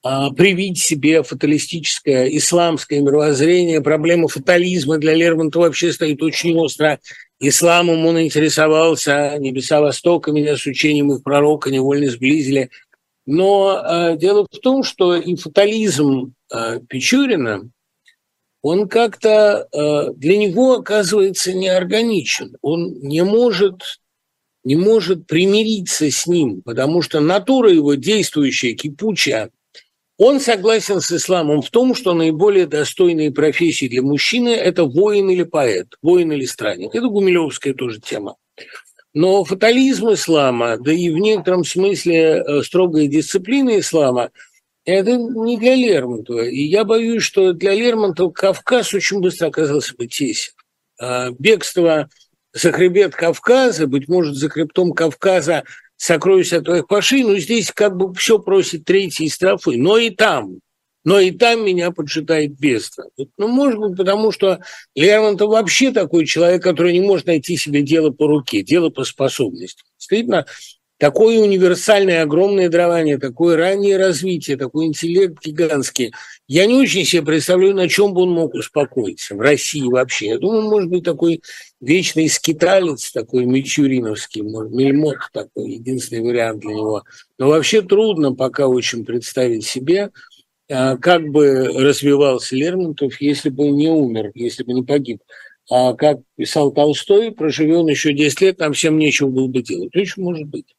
привить 0.02 0.78
себе 0.78 1.22
фаталистическое 1.22 2.28
исламское 2.28 3.00
мировоззрение. 3.00 3.80
Проблема 3.80 4.28
фатализма 4.28 4.98
для 4.98 5.14
Лермонтова 5.14 5.64
вообще 5.64 5.92
стоит 5.92 6.22
очень 6.22 6.54
остро. 6.54 7.00
Исламом 7.40 8.04
он 8.06 8.20
интересовался, 8.20 9.36
небеса 9.38 9.80
Востока 9.80 10.32
меня 10.32 10.56
с 10.56 10.66
учением 10.66 11.12
их 11.12 11.22
пророка 11.22 11.70
невольно 11.70 12.10
сблизили. 12.10 12.70
Но 13.26 13.78
э, 13.78 14.16
дело 14.16 14.46
в 14.50 14.58
том, 14.58 14.82
что 14.82 15.14
и 15.14 15.36
фатализм 15.36 16.32
э, 16.50 16.80
Печорина, 16.88 17.70
он 18.62 18.88
как-то 18.88 19.68
э, 19.70 20.12
для 20.14 20.36
него 20.38 20.76
оказывается 20.76 21.52
неорганичен. 21.52 22.56
Он 22.62 23.00
не 23.00 23.22
может, 23.22 24.00
не 24.64 24.76
может 24.76 25.26
примириться 25.26 26.10
с 26.10 26.26
ним, 26.26 26.62
потому 26.62 27.02
что 27.02 27.20
натура 27.20 27.70
его 27.70 27.94
действующая, 27.94 28.72
кипучая, 28.72 29.50
он 30.18 30.40
согласен 30.40 31.00
с 31.00 31.12
исламом 31.12 31.62
в 31.62 31.70
том, 31.70 31.94
что 31.94 32.12
наиболее 32.12 32.66
достойные 32.66 33.30
профессии 33.30 33.86
для 33.88 34.02
мужчины– 34.02 34.48
это 34.50 34.84
воин 34.84 35.30
или 35.30 35.44
поэт, 35.44 35.94
воин 36.02 36.32
или 36.32 36.44
странник. 36.44 36.94
Это 36.94 37.06
гумилевская 37.06 37.72
тоже 37.72 38.00
тема. 38.00 38.36
Но 39.14 39.44
фатализм 39.44 40.12
ислама, 40.12 40.76
да 40.76 40.92
и 40.92 41.08
в 41.10 41.18
некотором 41.18 41.64
смысле 41.64 42.42
э, 42.44 42.62
строгая 42.62 43.06
дисциплина 43.06 43.78
ислама– 43.78 44.30
это 44.84 45.16
не 45.16 45.56
для 45.56 45.76
Лермонтова. 45.76 46.46
И 46.46 46.62
я 46.62 46.84
боюсь, 46.84 47.22
что 47.22 47.52
для 47.52 47.74
Лермонтова 47.74 48.30
Кавказ 48.30 48.94
очень 48.94 49.20
быстро 49.20 49.48
оказался 49.48 49.94
бы 49.94 50.06
тесен. 50.06 50.52
А 50.98 51.30
бегство 51.30 52.08
за 52.52 52.72
хребет 52.72 53.14
Кавказа, 53.14 53.86
быть 53.86 54.08
может, 54.08 54.34
за 54.34 54.48
хребтом 54.48 54.92
Кавказа 54.92 55.64
сокровища 55.98 56.62
твоих 56.62 56.86
пашей, 56.86 57.24
но 57.24 57.36
здесь 57.36 57.70
как 57.72 57.96
бы 57.96 58.14
все 58.14 58.38
просит 58.38 58.86
третьей 58.86 59.28
строфы. 59.28 59.76
Но 59.76 59.98
и 59.98 60.08
там 60.08 60.60
но 61.08 61.18
и 61.20 61.30
там 61.30 61.64
меня 61.64 61.90
поджидает 61.90 62.58
бездна. 62.58 63.04
Ну, 63.38 63.48
может 63.48 63.78
быть, 63.78 63.96
потому 63.96 64.30
что 64.30 64.60
Лермонтов 64.94 65.48
вообще 65.48 65.90
такой 65.90 66.26
человек, 66.26 66.62
который 66.62 66.92
не 66.92 67.00
может 67.00 67.26
найти 67.26 67.56
себе 67.56 67.80
дело 67.80 68.10
по 68.10 68.26
руке, 68.26 68.62
дело 68.62 68.90
по 68.90 69.04
способности. 69.04 69.84
Действительно, 69.96 70.44
такое 70.98 71.38
универсальное, 71.38 72.22
огромное 72.22 72.68
дарование, 72.68 73.16
такое 73.16 73.56
раннее 73.56 73.96
развитие, 73.96 74.58
такой 74.58 74.84
интеллект 74.84 75.42
гигантский. 75.42 76.12
Я 76.46 76.66
не 76.66 76.74
очень 76.74 77.06
себе 77.06 77.22
представляю, 77.22 77.74
на 77.74 77.88
чем 77.88 78.12
бы 78.12 78.22
он 78.22 78.30
мог 78.32 78.52
успокоиться 78.52 79.34
в 79.34 79.40
России 79.40 79.88
вообще. 79.88 80.26
Я 80.26 80.38
думаю, 80.38 80.68
может 80.68 80.90
быть, 80.90 81.04
такой 81.04 81.42
вечный 81.80 82.28
скиталец, 82.28 83.12
такой 83.12 83.44
мичуриновский, 83.44 84.42
мельмот 84.42 85.16
такой, 85.32 85.72
единственный 85.72 86.22
вариант 86.22 86.60
для 86.60 86.74
него. 86.74 87.04
Но 87.38 87.48
вообще 87.48 87.82
трудно 87.82 88.34
пока 88.34 88.66
очень 88.66 89.04
представить 89.04 89.64
себе, 89.64 90.10
а 90.70 90.96
как 90.96 91.28
бы 91.28 91.66
развивался 91.66 92.56
Лермонтов, 92.56 93.20
если 93.20 93.48
бы 93.48 93.68
не 93.68 93.88
умер, 93.88 94.32
если 94.34 94.64
бы 94.64 94.72
не 94.72 94.82
погиб. 94.82 95.22
А 95.70 95.94
как 95.94 96.18
писал 96.36 96.72
Толстой, 96.72 97.32
проживет 97.32 97.78
он 97.78 97.88
еще 97.88 98.12
10 98.12 98.40
лет, 98.40 98.56
там 98.56 98.72
всем 98.72 98.98
нечего 98.98 99.28
было 99.28 99.48
бы 99.48 99.62
делать. 99.62 99.94
Очень 99.94 100.22
может 100.22 100.46
быть. 100.46 100.74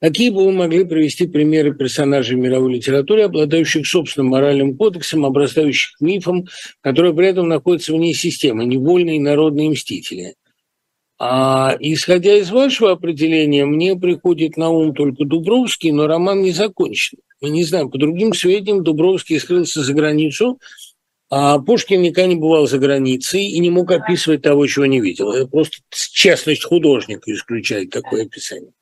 Какие 0.00 0.30
бы 0.30 0.46
вы 0.46 0.52
могли 0.52 0.84
привести 0.84 1.26
примеры 1.26 1.74
персонажей 1.74 2.36
мировой 2.36 2.74
литературы, 2.74 3.24
обладающих 3.24 3.86
собственным 3.86 4.30
моральным 4.30 4.76
кодексом, 4.76 5.26
обрастающих 5.26 6.00
мифом, 6.00 6.46
которые 6.80 7.14
при 7.14 7.28
этом 7.28 7.48
находятся 7.48 7.92
вне 7.92 8.14
системы, 8.14 8.64
невольные 8.64 9.20
народные 9.20 9.70
мстители? 9.70 10.36
А, 11.18 11.76
исходя 11.80 12.34
из 12.34 12.50
вашего 12.50 12.92
определения, 12.92 13.66
мне 13.66 13.94
приходит 13.94 14.56
на 14.56 14.70
ум 14.70 14.94
только 14.94 15.26
Дубровский, 15.26 15.92
но 15.92 16.06
роман 16.06 16.40
не 16.40 16.52
закончен. 16.52 17.18
Мы 17.42 17.50
не 17.50 17.64
знаем, 17.64 17.90
по 17.90 17.98
другим 17.98 18.32
сведениям, 18.32 18.82
Дубровский 18.82 19.38
скрылся 19.38 19.82
за 19.82 19.92
границу, 19.92 20.58
А 21.28 21.58
Пушкин 21.58 22.00
никогда 22.00 22.26
не 22.26 22.36
бывал 22.36 22.66
за 22.66 22.78
границей 22.78 23.44
и 23.44 23.58
не 23.58 23.68
мог 23.68 23.92
описывать 23.92 24.40
того, 24.40 24.66
чего 24.66 24.86
не 24.86 25.00
видел. 25.00 25.30
Это 25.30 25.46
просто 25.46 25.76
честность 25.90 26.64
художника 26.64 27.30
исключает 27.30 27.90
такое 27.90 28.24
описание. 28.24 28.72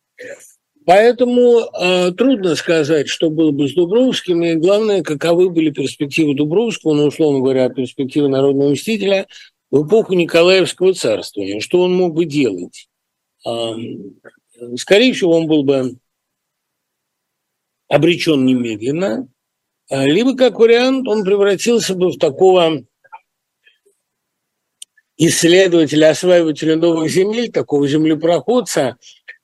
Поэтому 0.89 1.69
э, 1.79 2.13
трудно 2.13 2.57
сказать, 2.57 3.09
что 3.09 3.29
было 3.29 3.51
бы 3.51 3.69
с 3.69 3.75
Дубровским, 3.75 4.43
и 4.43 4.55
главное, 4.55 5.03
каковы 5.03 5.51
были 5.51 5.69
перспективы 5.69 6.35
Дубровского, 6.35 6.95
ну, 6.95 7.05
условно 7.05 7.41
говоря, 7.41 7.69
перспективы 7.69 8.29
народного 8.29 8.71
мстителя 8.71 9.27
в 9.71 9.87
эпоху 9.87 10.15
Николаевского 10.15 10.95
царствования. 10.95 11.61
Что 11.61 11.83
он 11.83 11.95
мог 11.95 12.15
бы 12.15 12.25
делать? 12.25 12.89
Э, 13.47 13.75
скорее 14.79 15.13
всего, 15.13 15.37
он 15.37 15.47
был 15.47 15.63
бы 15.63 15.99
обречен 17.89 18.47
немедленно, 18.47 19.29
а, 19.91 20.07
либо, 20.07 20.35
как 20.39 20.59
вариант, 20.59 21.07
он 21.07 21.23
превратился 21.23 21.97
бы 21.97 22.13
в 22.13 22.17
такого 22.17 22.83
исследователя, 25.19 26.09
осваивателя 26.13 26.77
новых 26.77 27.11
земель, 27.11 27.53
такого 27.53 27.87
землепроходца, 27.87 28.97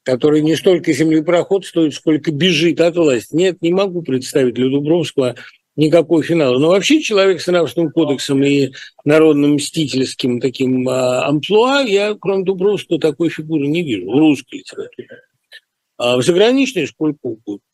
который 0.04 0.42
не 0.42 0.54
столько 0.54 0.92
землепроход 0.92 1.64
стоит, 1.66 1.94
сколько 1.94 2.30
бежит 2.30 2.80
от 2.80 2.96
власти. 2.96 3.34
Нет, 3.34 3.60
не 3.62 3.72
могу 3.72 4.02
представить 4.02 4.54
для 4.54 4.68
Дубровского 4.68 5.34
никакой 5.76 6.22
финала. 6.22 6.58
Но 6.58 6.68
вообще 6.68 7.00
человек 7.00 7.40
с 7.40 7.46
нравственным 7.46 7.90
кодексом 7.90 8.42
и 8.44 8.72
народным 9.04 9.54
мстительским 9.54 10.40
таким 10.40 10.88
а, 10.88 11.26
амплуа, 11.26 11.80
я, 11.80 12.14
кроме 12.14 12.44
Дубровского, 12.44 13.00
такой 13.00 13.30
фигуры 13.30 13.66
не 13.66 13.82
вижу 13.82 14.10
в 14.10 14.16
русской 14.16 14.56
литературе. 14.58 15.08
А 15.96 16.16
в 16.16 16.22
заграничной 16.22 16.86
сколько 16.86 17.18
угодно. 17.22 17.64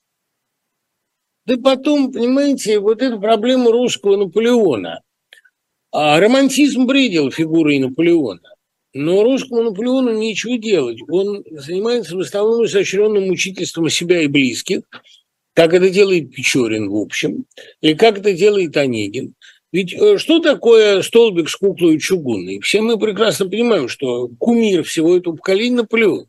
Да 1.47 1.57
потом, 1.57 2.13
понимаете, 2.13 2.79
вот 2.79 3.03
эту 3.03 3.19
проблему 3.21 3.73
русского 3.73 4.17
Наполеона. 4.17 5.03
А 5.91 6.21
романтизм 6.21 6.87
бредил 6.87 7.31
фигурой 7.33 7.79
Наполеона. 7.79 8.55
Но 8.93 9.23
русскому 9.23 9.63
Наполеону 9.63 10.19
нечего 10.19 10.59
делать. 10.59 10.99
Он 11.09 11.45
занимается 11.51 12.17
в 12.17 12.21
основном 12.21 12.65
изощренным 12.65 13.29
мучительством 13.29 13.89
себя 13.89 14.23
и 14.23 14.27
близких, 14.27 14.81
как 15.55 15.75
это 15.75 15.91
делает 15.91 16.33
Печорин, 16.33 16.89
в 16.89 16.97
общем, 16.97 17.45
или 17.81 17.95
как 17.95 18.19
это 18.19 18.33
делает 18.33 18.77
Онегин. 18.77 19.35
Ведь 19.73 19.95
э, 19.95 20.19
что 20.19 20.41
такое 20.41 21.03
столбик 21.03 21.49
с 21.49 21.57
куклой 21.57 21.99
чугунной? 21.99 22.61
Все 22.61 22.81
мы 22.81 22.99
прекрасно 22.99 23.49
понимаем, 23.49 23.89
что 23.89 24.29
кумир 24.39 24.83
всего 24.83 25.17
этого 25.17 25.37
поколения 25.37 25.77
Наполеон. 25.77 26.27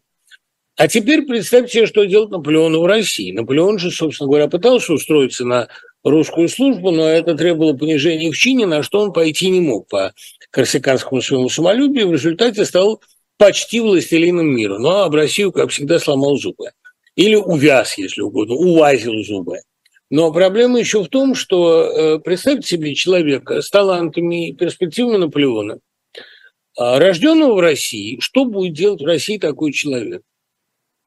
А 0.78 0.88
теперь 0.88 1.24
представьте 1.24 1.72
себе, 1.72 1.88
что 1.88 2.06
делать 2.06 2.30
Наполеону 2.30 2.82
в 2.82 2.86
России. 2.86 3.32
Наполеон 3.32 3.80
же, 3.80 3.92
собственно 3.92 4.28
говоря, 4.28 4.48
пытался 4.48 4.94
устроиться 4.94 5.46
на 5.46 5.68
русскую 6.04 6.48
службу, 6.50 6.92
но 6.92 7.08
это 7.08 7.36
требовало 7.36 7.74
понижения 7.74 8.32
в 8.32 8.38
чине, 8.38 8.66
на 8.66 8.84
что 8.84 9.00
он 9.00 9.14
пойти 9.14 9.50
не 9.50 9.60
мог 9.60 9.88
по 9.88 10.14
корсиканскому 10.52 11.22
своему 11.22 11.50
самолюбию. 11.50 12.10
В 12.10 12.14
результате 12.14 12.66
стал 12.66 13.02
почти 13.38 13.80
властелином 13.80 14.48
мира. 14.48 14.78
Но 14.78 15.04
об 15.04 15.16
Россию, 15.16 15.52
как 15.52 15.72
всегда, 15.72 16.00
сломал 16.00 16.38
зубы. 16.38 16.72
Или 17.16 17.36
увяз, 17.36 17.98
если 17.98 18.22
угодно, 18.22 18.56
увазил 18.56 19.14
зубы. 19.24 19.62
Но 20.10 20.32
проблема 20.32 20.80
еще 20.80 21.04
в 21.04 21.08
том, 21.08 21.36
что 21.36 21.84
э, 21.84 22.20
представьте 22.20 22.68
себе 22.68 22.94
человека 22.96 23.62
с 23.62 23.70
талантами 23.70 24.50
и 24.50 24.54
перспективами 24.54 25.18
Наполеона, 25.18 25.80
а, 26.78 27.00
рожденного 27.00 27.56
в 27.56 27.60
России, 27.60 28.20
что 28.20 28.46
будет 28.46 28.74
делать 28.74 29.02
в 29.02 29.06
России 29.06 29.38
такой 29.38 29.72
человек? 29.72 30.22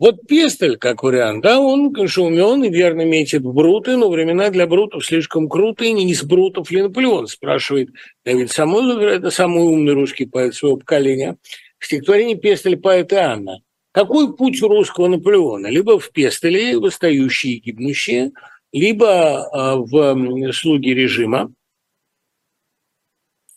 Вот 0.01 0.27
Пестель, 0.27 0.77
как 0.77 1.05
вариант, 1.05 1.43
да, 1.43 1.61
он, 1.61 1.93
конечно, 1.93 2.25
умен 2.25 2.65
и 2.65 2.69
верно 2.69 3.05
метит 3.05 3.43
в 3.43 3.53
Бруты, 3.53 3.97
но 3.97 4.11
времена 4.11 4.51
для 4.51 4.67
Брутов 4.67 5.07
слишком 5.07 5.49
крутые, 5.49 5.93
не 5.93 6.11
из 6.11 6.25
Брутов 6.25 6.73
ли 6.73 6.83
Наполеон, 6.83 7.29
спрашивает 7.29 7.91
Давид 8.25 8.51
Самойлов, 8.51 9.01
это 9.01 9.31
самый 9.31 9.63
умный 9.63 9.95
русский 9.95 10.27
поэт 10.27 10.55
своего 10.55 10.79
поколения. 10.79 11.37
В 11.79 11.87
стихотворении 11.87 12.35
Пестель 12.35 12.77
поэта 12.77 13.33
Анна. 13.33 13.61
Какой 13.93 14.37
путь 14.37 14.61
у 14.63 14.69
русского 14.69 15.07
Наполеона? 15.07 15.69
Либо 15.69 16.01
в 16.01 16.11
Пестеле, 16.11 16.77
восстающие 16.77 17.55
и 17.55 17.61
гибнущие, 17.61 18.33
либо 18.73 19.47
а, 19.47 19.77
в 19.77 20.53
«Слуги 20.53 20.92
режима», 20.92 21.53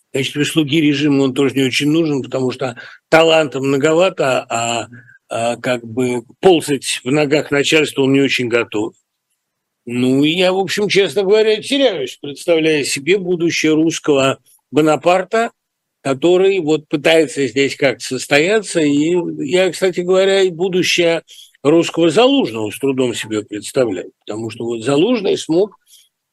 в 0.09 0.13
качестве 0.13 0.45
слуги 0.45 0.79
режима 0.79 1.23
он 1.23 1.33
тоже 1.33 1.55
не 1.55 1.63
очень 1.63 1.89
нужен, 1.89 2.21
потому 2.21 2.51
что 2.51 2.77
таланта 3.09 3.59
многовато, 3.59 4.45
а, 4.49 4.87
как 5.29 5.85
бы 5.85 6.23
ползать 6.39 7.01
в 7.03 7.11
ногах 7.11 7.51
начальства 7.51 8.03
он 8.03 8.13
не 8.13 8.21
очень 8.21 8.47
готов. 8.47 8.93
Ну, 9.85 10.23
я, 10.23 10.51
в 10.51 10.57
общем, 10.57 10.89
честно 10.89 11.23
говоря, 11.23 11.61
теряюсь, 11.61 12.17
представляя 12.21 12.83
себе 12.83 13.17
будущее 13.17 13.73
русского 13.73 14.39
Бонапарта, 14.69 15.51
который 16.01 16.59
вот 16.59 16.89
пытается 16.89 17.47
здесь 17.47 17.77
как-то 17.77 18.03
состояться. 18.03 18.81
И 18.81 19.15
я, 19.45 19.71
кстати 19.71 20.01
говоря, 20.01 20.41
и 20.41 20.49
будущее 20.49 21.23
русского 21.63 22.09
Залужного 22.09 22.69
с 22.69 22.79
трудом 22.79 23.13
себе 23.13 23.43
представляю, 23.43 24.11
потому 24.25 24.49
что 24.49 24.65
вот 24.65 24.83
Залужный 24.83 25.37
смог 25.37 25.77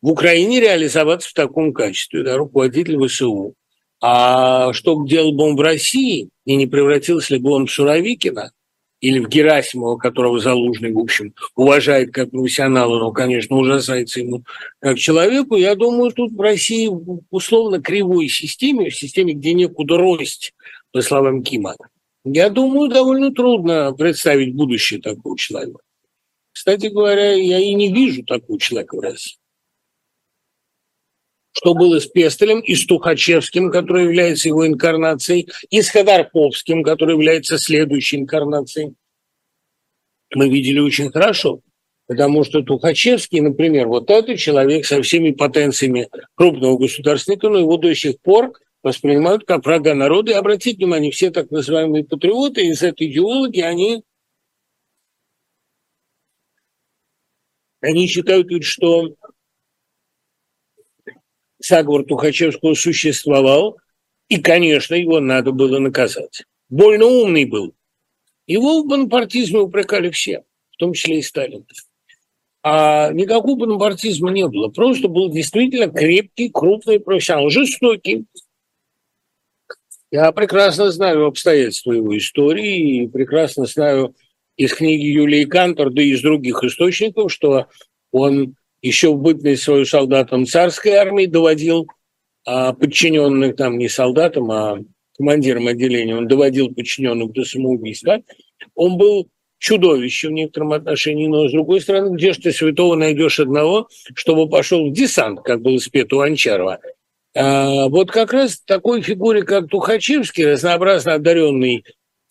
в 0.03 0.11
Украине 0.11 0.61
реализоваться 0.61 1.31
в 1.31 1.35
таком 1.35 1.73
качестве, 1.73 2.25
да, 2.25 2.37
руководитель 2.37 2.99
ВСУ. 3.07 3.55
А 4.01 4.73
что 4.73 5.05
делал 5.07 5.33
бы 5.33 5.45
он 5.45 5.57
в 5.57 5.61
России, 5.61 6.29
и 6.45 6.57
не 6.57 6.67
превратился 6.67 7.35
ли 7.35 7.41
бы 7.41 7.53
он 7.53 7.67
в 7.67 7.73
Суровикина– 7.73 8.51
или 9.05 9.19
в 9.19 9.29
Герасимова, 9.29 9.99
которого 9.99 10.41
Залужный, 10.41 10.91
в 10.91 10.99
общем, 10.99 11.35
уважает 11.57 12.11
как 12.11 12.31
профессионала, 12.31 12.99
но, 12.99 13.13
конечно, 13.13 13.55
ужасается 13.55 14.21
ему 14.21 14.45
как 14.79 14.99
человеку, 14.99 15.57
я 15.57 15.75
думаю, 15.75 16.11
тут 16.11 16.33
в 16.33 16.41
России 16.41 16.87
в 16.89 17.21
условно 17.31 17.83
кривой 17.83 18.29
системе, 18.29 18.89
в 18.89 18.97
системе, 18.97 19.35
где 19.35 19.53
некуда 19.53 19.99
рость, 19.99 20.55
по 20.91 21.03
словам 21.03 21.43
Кима, 21.43 21.77
я 22.25 22.49
думаю, 22.49 22.91
довольно 22.91 23.31
трудно 23.31 23.93
представить 23.93 24.55
будущее 24.55 25.03
такого 25.03 25.37
человека. 25.37 25.81
Кстати 26.53 26.87
говоря, 26.87 27.35
я 27.35 27.59
и 27.59 27.75
не 27.75 27.93
вижу 27.93 28.25
такого 28.25 28.59
человека 28.59 28.97
в 28.97 29.01
России. 29.01 29.37
Что 31.57 31.73
было 31.73 32.01
с 32.01 32.07
Пестелем 32.07 32.61
и 32.61 32.75
с 32.75 32.85
Тухачевским, 32.85 33.71
который 33.71 34.05
является 34.05 34.49
его 34.49 34.67
инкарнацией, 34.67 35.49
и 35.71 35.83
с 35.83 35.89
Ходорковским, 35.89 36.83
который 36.83 37.13
является 37.13 37.59
следующей 37.59 38.17
инкарнацией, 38.17 38.95
мы 40.35 40.49
видели 40.49 40.81
очень 40.81 41.13
хорошо. 41.13 41.61
Потому 42.07 42.43
что 42.43 42.63
Тухачевский, 42.63 43.41
например, 43.41 43.87
вот 43.87 44.11
это 44.11 44.37
человек 44.37 44.85
со 44.85 45.01
всеми 45.01 45.31
потенциями 45.31 46.09
крупного 46.35 46.77
государственника, 46.77 47.49
но 47.49 47.61
его 47.61 47.77
до 47.77 47.95
сих 47.95 48.21
пор 48.21 48.53
воспринимают 48.83 49.45
как 49.45 49.65
врага 49.65 49.95
народа. 49.95 50.33
И 50.33 50.35
обратите 50.35 50.77
внимание, 50.77 51.13
все 51.13 51.31
так 51.31 51.53
называемые 51.53 52.05
патриоты 52.05 52.67
из 52.67 52.83
этой 52.83 53.07
идеологии, 53.07 53.63
они, 53.63 54.03
они 57.81 58.09
считают, 58.09 58.49
что 58.65 59.15
заговор 61.67 62.05
Тухачевского 62.05 62.75
существовал, 62.75 63.79
и, 64.29 64.41
конечно, 64.41 64.95
его 64.95 65.21
надо 65.21 65.53
было 65.53 65.79
наказать. 65.79 66.45
Больно 66.69 67.07
умный 67.07 67.45
был. 67.45 67.75
Его 68.47 68.83
в 68.83 68.87
бонапартизме 68.87 69.61
упрекали 69.61 70.11
все, 70.11 70.45
в 70.73 70.77
том 70.77 70.93
числе 70.93 71.19
и 71.19 71.23
Сталин. 71.23 71.67
А 72.63 73.13
никакого 73.13 73.57
бонапартизма 73.57 74.31
не 74.31 74.47
было. 74.49 74.69
Просто 74.69 75.09
был 75.09 75.31
действительно 75.31 75.89
крепкий, 75.89 76.49
крупный 76.49 77.01
профессионал, 77.01 77.51
жестокий. 77.51 78.25
Я 80.11 80.33
прекрасно 80.33 80.91
знаю 80.91 81.27
обстоятельства 81.27 81.93
его 81.93 82.17
истории 82.17 83.03
и 83.03 83.09
прекрасно 83.09 83.67
знаю 83.67 84.15
из 84.57 84.73
книги 84.73 85.07
Юлии 85.07 85.45
Кантор, 85.45 85.91
да 85.91 86.03
и 86.03 86.11
из 86.11 86.23
других 86.23 86.63
источников, 86.63 87.33
что 87.33 87.67
он 88.13 88.55
еще 88.85 89.13
в 89.13 89.19
бытность 89.19 89.63
свою 89.63 89.87
солдатом 89.87 90.45
царской 90.45 90.93
армии 90.93 91.25
доводил 91.25 91.87
а, 92.47 92.75
подчиненных 92.75 93.57
там 93.57 93.79
не 93.79 93.89
солдатам, 93.89 94.51
а 94.51 94.79
командиром 95.17 95.69
отделения, 95.69 96.15
он 96.15 96.29
доводил 96.29 96.75
подчиненных 96.75 97.33
до 97.33 97.45
самоубийства. 97.45 98.21
Он 98.75 98.99
был 98.99 99.29
чудовище 99.59 100.29
в 100.29 100.33
некотором 100.33 100.73
отношении, 100.73 101.27
но 101.29 101.49
с 101.49 101.53
другой 101.53 101.81
стороны, 101.81 102.15
где 102.15 102.35
же 102.35 102.41
ты 102.41 102.53
святого 102.53 102.95
найдешь 102.95 103.41
одного, 103.41 103.89
чтобы 104.15 104.51
пошел 104.51 104.91
в 104.91 104.93
десант, 104.93 105.41
как 105.41 105.63
было 105.63 105.79
спето 105.79 106.17
у 106.17 106.21
Анчарова. 106.21 106.81
А, 107.35 107.89
вот 107.89 108.11
как 108.11 108.35
раз 108.35 108.61
такой 108.61 109.01
фигуре, 109.01 109.45
как 109.45 109.69
Тухачевский, 109.69 110.53
разнообразно 110.53 111.15
одаренный, 111.15 111.85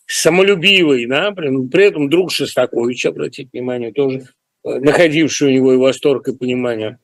самолюбивый, 0.05 1.07
да, 1.07 1.31
при, 1.31 1.67
при 1.67 1.85
этом 1.85 2.11
друг 2.11 2.31
Шостакович, 2.31 3.07
обратите 3.07 3.49
внимание, 3.51 3.91
тоже 3.91 4.27
находивший 4.63 5.49
у 5.49 5.51
него 5.51 5.73
и 5.73 5.77
восторг, 5.77 6.27
и 6.27 6.35
понимание. 6.35 6.99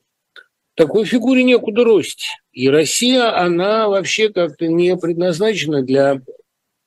Такой 0.74 1.04
фигуре 1.04 1.42
некуда 1.44 1.84
рости. 1.84 2.28
И 2.52 2.68
Россия, 2.68 3.36
она 3.36 3.88
вообще 3.88 4.30
как-то 4.30 4.66
не 4.66 4.96
предназначена 4.96 5.82
для 5.82 6.22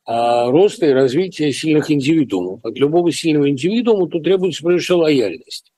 а, 0.06 0.50
роста 0.50 0.88
и 0.88 0.94
развития 0.94 1.52
сильных 1.52 1.92
индивидуумов. 1.92 2.66
От 2.66 2.78
любого 2.78 3.12
сильного 3.12 3.50
индивидуума 3.50 4.10
тут 4.10 4.24
требуется 4.24 4.64
прежде 4.64 4.84
всего 4.84 5.00
лояльность. 5.00 5.72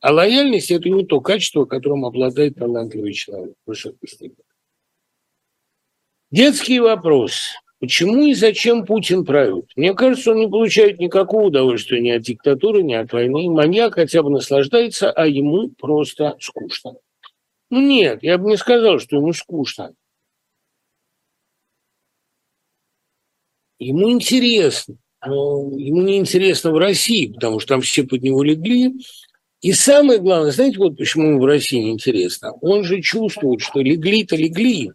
А 0.00 0.12
лояльность– 0.12 0.70
это 0.70 0.88
не 0.88 1.04
то 1.04 1.20
качество, 1.20 1.64
которым 1.64 2.04
обладает 2.04 2.56
талантливый 2.56 3.12
человек 3.12 3.54
в 3.64 3.70
высокой 3.70 4.08
степени. 4.08 4.44
Детский 6.30 6.80
вопрос. 6.80 7.52
Почему 7.86 8.26
и 8.26 8.34
зачем 8.34 8.84
Путин 8.84 9.24
правит? 9.24 9.66
Мне 9.76 9.94
кажется, 9.94 10.32
он 10.32 10.38
не 10.38 10.48
получает 10.48 10.98
никакого 10.98 11.44
удовольствия 11.44 12.00
ни 12.00 12.10
от 12.10 12.22
диктатуры, 12.22 12.82
ни 12.82 12.94
от 12.94 13.12
войны. 13.12 13.48
Маньяк 13.48 13.94
хотя 13.94 14.24
бы 14.24 14.30
наслаждается, 14.30 15.12
а 15.12 15.28
ему 15.28 15.68
просто 15.68 16.36
скучно. 16.40 16.96
Ну 17.70 17.80
нет, 17.80 18.24
я 18.24 18.38
бы 18.38 18.50
не 18.50 18.56
сказал, 18.56 18.98
что 18.98 19.14
ему 19.14 19.32
скучно. 19.32 19.94
Ему 23.78 24.10
интересно. 24.10 24.96
Но 25.24 25.70
ему 25.76 26.02
не 26.02 26.18
интересно 26.18 26.72
в 26.72 26.78
России, 26.78 27.32
потому 27.32 27.60
что 27.60 27.74
там 27.74 27.82
все 27.82 28.02
под 28.02 28.20
него 28.20 28.42
легли. 28.42 28.94
И 29.60 29.70
самое 29.70 30.18
главное, 30.18 30.50
знаете, 30.50 30.78
вот 30.78 30.96
почему 30.96 31.28
ему 31.28 31.40
в 31.40 31.46
России 31.46 31.78
не 31.78 31.92
интересно? 31.92 32.50
Он 32.62 32.82
же 32.82 33.00
чувствует, 33.00 33.60
что 33.60 33.78
легли-то 33.78 34.34
легли, 34.34 34.90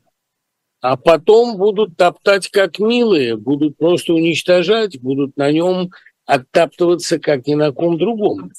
а 0.82 0.98
потом 0.98 1.58
будут 1.58 1.96
топтать 1.96 2.50
как 2.50 2.80
милые, 2.80 3.38
будут 3.38 3.78
просто 3.78 4.14
уничтожать, 4.14 5.00
будут 5.00 5.38
на 5.38 5.52
нем 5.52 5.92
оттаптываться 6.26 7.20
как 7.20 7.46
ни 7.48 7.54
на 7.54 7.72
ком 7.72 7.98
другом. 7.98 8.52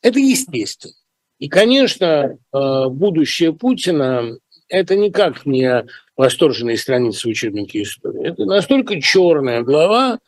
Это 0.00 0.20
естественно. 0.20 0.94
И, 1.40 1.48
конечно, 1.48 2.38
э, 2.52 2.88
будущее 2.88 3.52
Путина– 3.52 4.38
это 4.68 4.94
никак 4.94 5.44
не 5.46 5.84
восторженные 6.16 6.76
страницы 6.76 7.26
в 7.26 7.30
учебнике 7.30 7.82
истории. 7.82 8.28
Это 8.28 8.44
настолько 8.44 9.00
черная 9.00 9.62
глава 9.62 10.20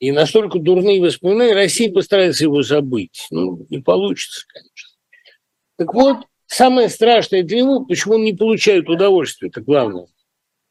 и 0.00 0.12
настолько 0.12 0.58
дурные 0.58 1.00
воспоминания, 1.00 1.54
Россия 1.54 1.90
постарается 1.90 2.44
его 2.44 2.62
забыть. 2.62 3.26
Ну, 3.30 3.66
не 3.70 3.78
получится, 3.78 4.44
конечно. 4.48 4.90
Так 5.76 5.94
вот, 5.94 6.26
самое 6.46 6.90
страшное 6.90 7.42
для 7.42 7.58
него, 7.58 7.86
почему 7.86 8.14
он 8.14 8.24
не 8.24 8.34
получает 8.34 8.88
удовольствия, 8.90 9.48
это 9.48 9.62
главное– 9.62 10.06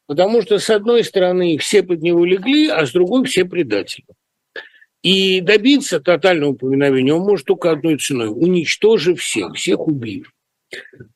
Потому 0.10 0.42
что, 0.42 0.58
с 0.58 0.68
одной 0.72 1.04
стороны, 1.04 1.60
все 1.60 1.84
под 1.84 2.02
него 2.02 2.26
легли, 2.26 2.68
а 2.68 2.88
с 2.88 2.92
другой 2.92 3.26
все 3.26 3.46
предатели. 3.46 4.08
И 5.04 5.40
добиться 5.40 6.00
тотального 6.00 6.54
повиновения 6.54 7.14
он 7.14 7.22
может 7.22 7.46
только 7.46 7.70
одной 7.70 7.98
ценой– 7.98 8.30
уничтожив 8.30 9.22
всех, 9.22 9.54
всех 9.54 9.88
убив. 9.88 10.34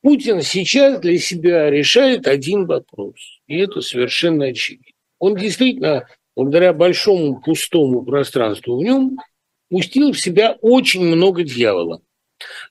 Путин 0.03 0.43
сейчас 0.43 0.99
для 0.99 1.17
себя 1.17 1.71
решает 1.71 2.27
один 2.27 2.67
вопрос, 2.67 3.15
и 3.47 3.57
это 3.57 3.81
совершенно 3.81 4.45
очевидно. 4.45 4.91
Он 5.17 5.35
действительно, 5.35 6.07
благодаря 6.35 6.71
большому 6.71 7.41
пустому 7.41 8.03
пространству 8.03 8.77
в 8.77 8.83
нем, 8.83 9.17
пустил 9.71 10.11
в 10.11 10.21
себя 10.21 10.55
очень 10.61 11.01
много 11.01 11.41
дьявола. 11.41 12.03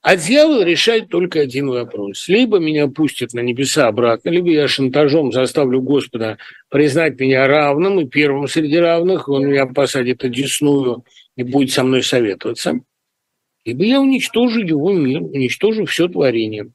А 0.02 0.16
дьявол 0.16 0.62
решает 0.62 1.08
только 1.08 1.40
один 1.40 1.68
вопрос. 1.68 2.28
Либо 2.28 2.58
меня 2.58 2.88
пустят 2.88 3.32
на 3.34 3.40
небеса 3.40 3.88
обратно, 3.88 4.30
либо 4.30 4.50
я 4.50 4.68
шантажом 4.68 5.32
заставлю 5.32 5.80
Господа 5.80 6.38
признать 6.68 7.20
меня 7.20 7.46
равным 7.46 8.00
и 8.00 8.06
первым 8.06 8.48
среди 8.48 8.78
равных, 8.78 9.28
он 9.28 9.46
меня 9.46 9.66
посадит 9.66 10.24
одесную 10.24 11.04
и 11.36 11.42
будет 11.42 11.70
со 11.70 11.84
мной 11.84 12.02
советоваться. 12.02 12.80
Либо 13.64 13.84
я 13.84 14.00
уничтожу 14.00 14.60
его 14.60 14.92
мир, 14.92 15.22
уничтожу 15.22 15.84
все 15.86 16.08
творение. 16.08 16.72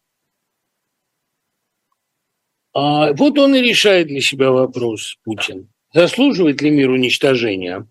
А 2.73 3.12
вот 3.13 3.38
он 3.39 3.55
и 3.55 3.62
решает 3.62 4.07
для 4.07 4.21
себя 4.21 4.51
вопрос, 4.51 5.17
Путин. 5.23 5.69
Заслуживает 5.93 6.62
ли 6.62 6.69
мир 6.69 6.91
уничтожения? 6.91 7.88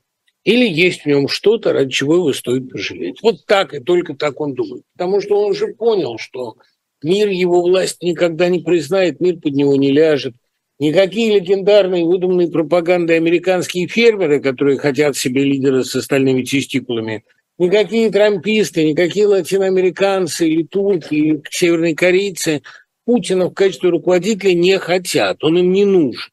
Или 0.46 0.64
есть 0.64 1.02
в 1.02 1.06
нем 1.06 1.26
что-то, 1.26 1.72
ради 1.72 1.90
чего 1.90 2.14
его 2.14 2.32
стоит 2.32 2.70
пожалеть. 2.70 3.18
Вот 3.20 3.44
так 3.46 3.74
и 3.74 3.80
только 3.80 4.14
так 4.14 4.40
он 4.40 4.54
думает. 4.54 4.85
Потому 4.96 5.20
что 5.20 5.42
он 5.42 5.50
уже 5.50 5.74
понял, 5.74 6.18
что 6.18 6.54
мир 7.02 7.28
его 7.28 7.62
власть 7.62 8.00
никогда 8.00 8.48
не 8.48 8.61
признает, 8.61 9.18
мир 9.18 9.38
под 9.40 9.54
него 9.54 9.74
не 9.74 9.90
ляжет. 9.90 10.35
Никакие 10.78 11.35
легендарные 11.35 12.04
выдуманные 12.04 12.48
пропаганды 12.48 13.14
американские 13.14 13.88
фермеры, 13.88 14.40
которые 14.40 14.78
хотят 14.78 15.16
себе 15.16 15.42
лидера 15.42 15.82
с 15.82 15.96
остальными 15.96 16.44
тестикулами, 16.44 17.24
никакие 17.59 18.09
трамписты, 18.12 18.88
никакие 18.88 19.26
латиноамериканцы 19.26 20.48
или 20.48 20.62
турки, 20.62 21.12
или 21.12 21.42
северные 21.50 21.96
корейцы 21.96 22.62
Путина 23.04 23.46
в 23.46 23.54
качестве 23.54 23.90
руководителя 23.90 24.54
не 24.54 24.78
хотят, 24.78 25.42
он 25.42 25.59
им 25.59 25.72
не 25.72 25.85
нужен. 25.85 26.30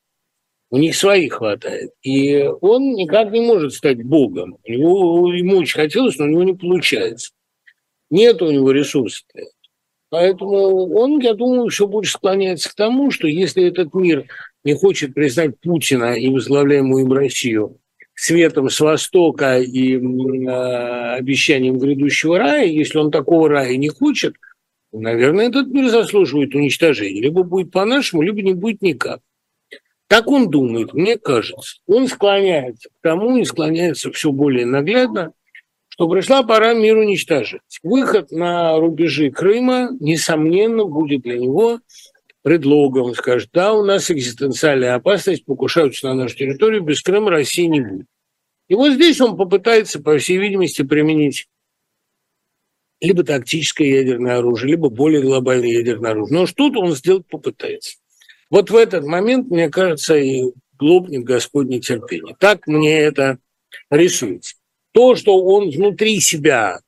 У 0.73 0.77
них 0.79 0.95
своих 0.95 1.33
хватает. 1.33 1.91
И 2.01 2.49
он 2.61 2.93
никак 2.93 3.31
не 3.31 3.41
может 3.41 3.73
стать 3.73 4.03
богом. 4.03 4.57
У 4.67 4.71
него, 4.71 5.31
ему 5.31 5.57
очень 5.57 5.75
хотелось, 5.75 6.17
но 6.17 6.25
у 6.25 6.29
него 6.29 6.43
не 6.43 6.55
получается. 6.55 7.29
Нет 8.09 8.41
у 8.41 8.49
него 8.49 8.71
ресурсов. 8.71 9.23
Поэтому 10.09 10.91
он, 10.95 11.19
я 11.19 11.35
думаю, 11.35 11.65
еще 11.65 11.85
больше 11.85 12.13
склоняется 12.13 12.71
к 12.71 12.73
тому, 12.73 13.11
что 13.11 13.27
если 13.27 13.67
этот 13.67 13.93
мир 13.93 14.25
не 14.63 14.73
хочет 14.73 15.13
признать 15.13 15.59
Путина 15.59 16.15
и 16.15 16.27
возглавляемую 16.29 17.05
им 17.05 17.13
Россию 17.13 17.77
светом 18.15 18.71
с 18.71 18.79
Востока 18.79 19.59
и 19.59 19.97
э, 19.97 21.15
обещанием 21.17 21.77
грядущего 21.77 22.39
рая, 22.39 22.65
если 22.65 22.97
он 22.97 23.11
такого 23.11 23.47
рая 23.47 23.77
не 23.77 23.89
хочет, 23.89 24.33
наверное, 24.91 25.49
этот 25.49 25.67
мир 25.67 25.89
заслуживает 25.89 26.55
уничтожения. 26.55 27.21
Либо 27.21 27.43
будет 27.43 27.69
по-нашему, 27.69 28.23
либо 28.23 28.41
не 28.41 28.55
будет 28.55 28.81
никак. 28.81 29.19
Так 30.07 30.27
он 30.27 30.49
думает, 30.49 30.93
мне 30.93 31.17
кажется. 31.17 31.79
Он 31.87 32.07
склоняется 32.07 32.89
к 32.89 33.01
тому 33.01 33.37
и 33.37 33.45
склоняется 33.45 34.11
все 34.11 34.31
более 34.31 34.65
наглядно, 34.65 35.33
что 35.89 36.09
пришла 36.09 36.43
пора 36.43 36.73
мир 36.73 36.97
уничтожить. 36.97 37.61
Выход 37.83 38.31
на 38.31 38.77
рубежи 38.77 39.31
Крыма, 39.31 39.89
несомненно, 39.99 40.85
будет 40.85 41.21
для 41.21 41.37
него 41.37 41.79
предлогом. 42.41 43.03
Он 43.07 43.15
скажет, 43.15 43.49
да, 43.53 43.73
у 43.73 43.83
нас 43.83 44.11
экзистенциальная 44.11 44.95
опасность, 44.95 45.45
покушаются 45.45 46.07
на 46.07 46.13
нашу 46.13 46.35
территорию, 46.35 46.83
без 46.83 47.01
Крыма 47.01 47.31
России 47.31 47.65
не 47.65 47.81
будет. 47.81 48.07
И 48.67 48.75
вот 48.75 48.93
здесь 48.93 49.19
он 49.21 49.37
попытается, 49.37 50.01
по 50.01 50.17
всей 50.17 50.37
видимости, 50.37 50.83
применить 50.83 51.47
либо 53.01 53.23
тактическое 53.23 53.87
ядерное 53.87 54.37
оружие, 54.37 54.71
либо 54.71 54.89
более 54.89 55.21
глобальное 55.21 55.69
ядерное 55.69 56.11
оружие. 56.11 56.39
Но 56.39 56.45
что-то 56.47 56.79
он 56.79 56.93
сделать 56.93 57.27
попытается. 57.27 57.97
Вот 58.53 58.69
в 58.69 58.75
этот 58.75 59.03
момент, 59.03 59.49
мне 59.49 59.67
кажется, 59.67 60.15
и 60.15 60.43
лопнет 60.79 61.23
Господне 61.23 61.79
терпение. 61.79 62.35
Так 62.39 62.67
мне 62.67 62.99
это 62.99 63.39
рисуется. 63.89 64.57
То, 64.91 65.15
что 65.15 65.43
он 65.43 65.71
внутри 65.71 66.19
себя 66.19 66.79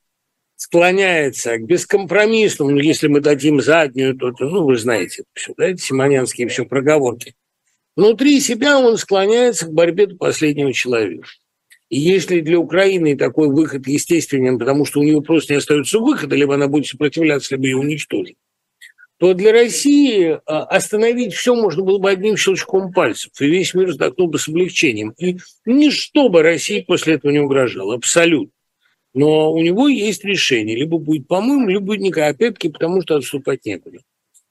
склоняется 0.57 1.57
к 1.57 1.65
бескомпромиссному, 1.65 2.69
ну, 2.69 2.77
если 2.77 3.07
мы 3.07 3.19
дадим 3.19 3.61
заднюю, 3.61 4.15
то, 4.15 4.31
то 4.31 4.45
ну, 4.45 4.63
вы 4.63 4.77
знаете, 4.77 5.23
все, 5.33 5.55
да, 5.57 5.65
эти 5.65 5.81
симонянские 5.81 6.49
все 6.49 6.65
проговорки. 6.65 7.33
Внутри 7.95 8.41
себя 8.41 8.77
он 8.77 8.95
склоняется 8.97 9.65
к 9.65 9.73
борьбе 9.73 10.05
до 10.05 10.17
последнего 10.17 10.71
человека. 10.71 11.27
И 11.89 11.97
если 11.97 12.41
для 12.41 12.59
Украины 12.59 13.17
такой 13.17 13.47
выход 13.47 13.87
естественен, 13.87 14.59
потому 14.59 14.85
что 14.85 14.99
у 14.99 15.03
нее 15.03 15.19
просто 15.23 15.53
не 15.53 15.57
остается 15.57 15.97
выхода, 15.97 16.35
либо 16.35 16.53
она 16.53 16.67
будет 16.67 16.85
сопротивляться, 16.85 17.55
либо 17.55 17.65
ее 17.65 17.77
уничтожить, 17.77 18.37
то 19.17 19.33
для 19.33 19.51
России 19.51 20.39
а, 20.45 20.63
остановить 20.63 21.33
все 21.33 21.55
можно 21.55 21.83
было 21.83 21.99
бы 21.99 22.09
одним 22.09 22.35
щелчком 22.35 22.91
пальцев, 22.91 23.31
и 23.39 23.47
весь 23.47 23.73
мир 23.73 23.87
вздохнул 23.87 24.27
бы 24.27 24.37
с 24.37 24.47
облегчением. 24.47 25.11
И 25.17 25.37
ничто 25.65 26.29
бы 26.29 26.41
России 26.41 26.81
после 26.81 27.15
этого 27.15 27.31
не 27.31 27.39
угрожало, 27.39 27.95
абсолютно. 27.95 28.51
Но 29.13 29.53
у 29.53 29.61
него 29.61 29.87
есть 29.87 30.25
решение. 30.25 30.75
Либо 30.75 30.97
будет 30.97 31.27
по-моему, 31.27 31.69
либо 31.69 31.85
будет 31.85 32.01
никак. 32.01 32.35
Опять-таки, 32.35 32.67
потому 32.67 33.01
что 33.01 33.15
отступать 33.15 33.65
некуда. 33.65 33.99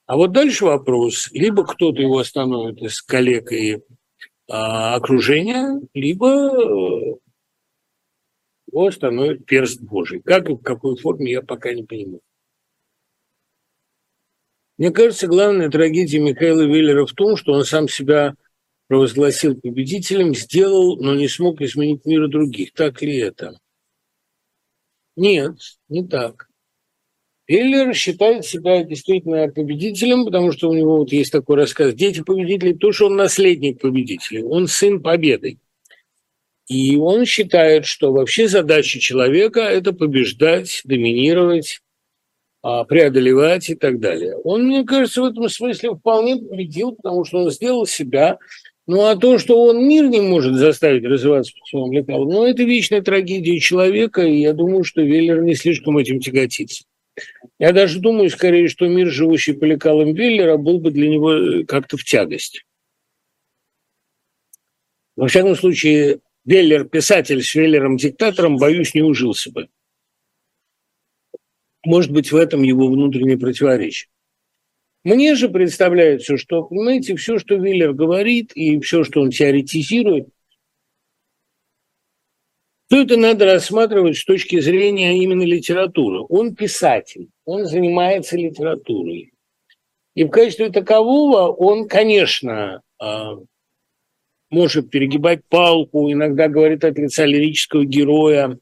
А 0.06 0.16
вот 0.16 0.32
дальше 0.32 0.64
вопрос. 0.64 1.28
Либо 1.32 1.66
кто-то 1.66 2.00
его 2.00 2.18
остановит 2.18 2.80
из 2.80 3.02
коллег 3.02 3.52
и 3.52 3.80
а, 4.48 4.94
окружения, 4.94 5.80
либо 5.92 6.28
э, 6.28 7.14
его 8.72 8.86
остановит 8.86 9.44
перст 9.44 9.82
Божий. 9.82 10.22
Как 10.22 10.48
и 10.48 10.54
в 10.54 10.58
какой 10.62 10.96
форме, 10.96 11.32
я 11.32 11.42
пока 11.42 11.72
не 11.74 11.82
понимаю. 11.82 12.20
Мне 14.76 14.90
кажется, 14.90 15.28
главная 15.28 15.70
трагедия 15.70 16.18
Михаила 16.18 16.62
Веллера 16.62 17.06
в 17.06 17.12
том, 17.12 17.36
что 17.36 17.52
он 17.52 17.64
сам 17.64 17.88
себя 17.88 18.34
провозгласил 18.88 19.58
победителем, 19.60 20.34
сделал, 20.34 20.96
но 21.00 21.14
не 21.14 21.28
смог 21.28 21.60
изменить 21.60 22.04
мир 22.04 22.28
других. 22.28 22.72
Так 22.72 23.00
ли 23.02 23.16
это? 23.18 23.58
Нет, 25.16 25.56
не 25.88 26.06
так. 26.06 26.48
Веллер 27.46 27.94
считает 27.94 28.44
себя 28.44 28.82
действительно 28.84 29.48
победителем, 29.48 30.24
потому 30.24 30.50
что 30.50 30.70
у 30.70 30.74
него 30.74 30.96
вот 30.98 31.12
есть 31.12 31.30
такой 31.30 31.56
рассказ 31.56 31.94
«Дети 31.94 32.22
победителей», 32.22 32.74
то, 32.74 32.90
что 32.90 33.06
он 33.06 33.16
наследник 33.16 33.80
победителей, 33.80 34.42
он 34.42 34.66
сын 34.66 35.02
победы. 35.02 35.58
И 36.66 36.96
он 36.96 37.26
считает, 37.26 37.84
что 37.84 38.12
вообще 38.12 38.48
задача 38.48 38.98
человека– 38.98 39.60
это 39.60 39.92
побеждать, 39.92 40.80
доминировать, 40.84 41.80
преодолевать 42.88 43.68
и 43.68 43.74
так 43.74 44.00
далее. 44.00 44.36
Он, 44.36 44.66
мне 44.66 44.84
кажется, 44.84 45.20
в 45.20 45.26
этом 45.26 45.48
смысле 45.50 45.94
вполне 45.94 46.36
победил, 46.36 46.92
потому 46.92 47.24
что 47.24 47.38
он 47.38 47.50
сделал 47.50 47.86
себя. 47.86 48.38
Ну, 48.86 49.04
а 49.04 49.16
то, 49.16 49.38
что 49.38 49.62
он 49.62 49.86
мир 49.86 50.08
не 50.08 50.20
может 50.20 50.54
заставить 50.54 51.04
развиваться 51.04 51.52
по 51.58 51.66
своему 51.66 51.92
лекалу, 51.92 52.30
ну, 52.30 52.44
это 52.44 52.62
вечная 52.64 53.02
трагедия 53.02 53.58
человека, 53.58 54.22
и 54.22 54.40
я 54.40 54.52
думаю, 54.52 54.84
что 54.84 55.02
Веллер 55.02 55.42
не 55.42 55.54
слишком 55.54 55.98
этим 55.98 56.20
тяготится. 56.20 56.84
Я 57.58 57.72
даже 57.72 58.00
думаю, 58.00 58.28
скорее, 58.30 58.68
что 58.68 58.86
мир, 58.88 59.08
живущий 59.08 59.52
по 59.52 59.64
лекалам 59.64 60.14
Веллера, 60.14 60.56
был 60.56 60.80
бы 60.80 60.90
для 60.90 61.08
него 61.08 61.32
э, 61.32 61.64
как-то 61.64 61.96
в 61.96 62.04
тягость. 62.04 62.64
Во 65.16 65.28
всяком 65.28 65.54
случае, 65.54 66.20
Веллер, 66.44 66.84
писатель 66.84 67.42
с 67.42 67.54
Веллером-диктатором, 67.54 68.56
боюсь, 68.56 68.94
не 68.94 69.02
ужился 69.02 69.52
бы. 69.52 69.68
Может 71.84 72.10
быть, 72.12 72.32
в 72.32 72.36
этом 72.36 72.62
его 72.62 72.88
внутреннее 72.88 73.38
противоречие. 73.38 74.08
Мне 75.04 75.34
же 75.34 75.50
представляется, 75.50 76.38
что, 76.38 76.62
понимаете, 76.62 77.14
все, 77.16 77.38
что 77.38 77.56
Виллер 77.56 77.92
говорит, 77.92 78.52
и 78.54 78.80
все, 78.80 79.04
что 79.04 79.20
он 79.20 79.30
теоретизирует, 79.30 80.28
все 82.88 83.02
это 83.02 83.16
надо 83.16 83.46
рассматривать 83.46 84.16
с 84.16 84.24
точки 84.24 84.60
зрения 84.60 85.18
именно 85.18 85.42
литературы. 85.42 86.24
Он 86.28 86.54
писатель, 86.54 87.28
он 87.44 87.66
занимается 87.66 88.36
литературой. 88.36 89.32
И 90.14 90.24
в 90.24 90.28
качестве 90.28 90.70
такового 90.70 91.48
он, 91.48 91.88
конечно, 91.88 92.82
а, 93.00 93.36
может 94.50 94.90
перегибать 94.90 95.40
палку, 95.48 96.10
иногда 96.12 96.48
говорит 96.48 96.84
от 96.84 96.96
лица 96.98 97.24
лирического 97.24 97.84
героя. 97.84 98.58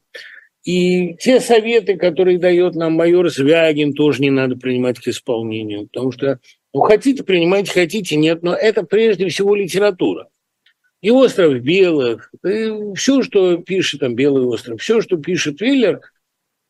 И 0.63 1.15
те 1.15 1.41
советы, 1.41 1.97
которые 1.97 2.37
дает 2.37 2.75
нам 2.75 2.93
майор 2.93 3.29
Звягин, 3.29 3.93
тоже 3.93 4.21
не 4.21 4.29
надо 4.29 4.55
принимать 4.55 4.99
к 4.99 5.07
исполнению, 5.07 5.87
потому 5.87 6.11
что 6.11 6.39
ну, 6.73 6.81
хотите 6.81 7.23
принимать, 7.23 7.69
хотите 7.69 8.15
нет, 8.15 8.43
но 8.43 8.55
это 8.55 8.83
прежде 8.83 9.27
всего 9.27 9.55
литература. 9.55 10.29
И 11.01 11.11
«Остров 11.11 11.59
белых», 11.61 12.31
и 12.45 12.95
все, 12.95 13.21
что 13.23 13.57
пишет 13.57 13.99
там 13.99 14.15
«Белый 14.15 14.45
остров», 14.45 14.81
все, 14.81 15.01
что 15.01 15.17
пишет 15.17 15.59
Виллер, 15.59 15.99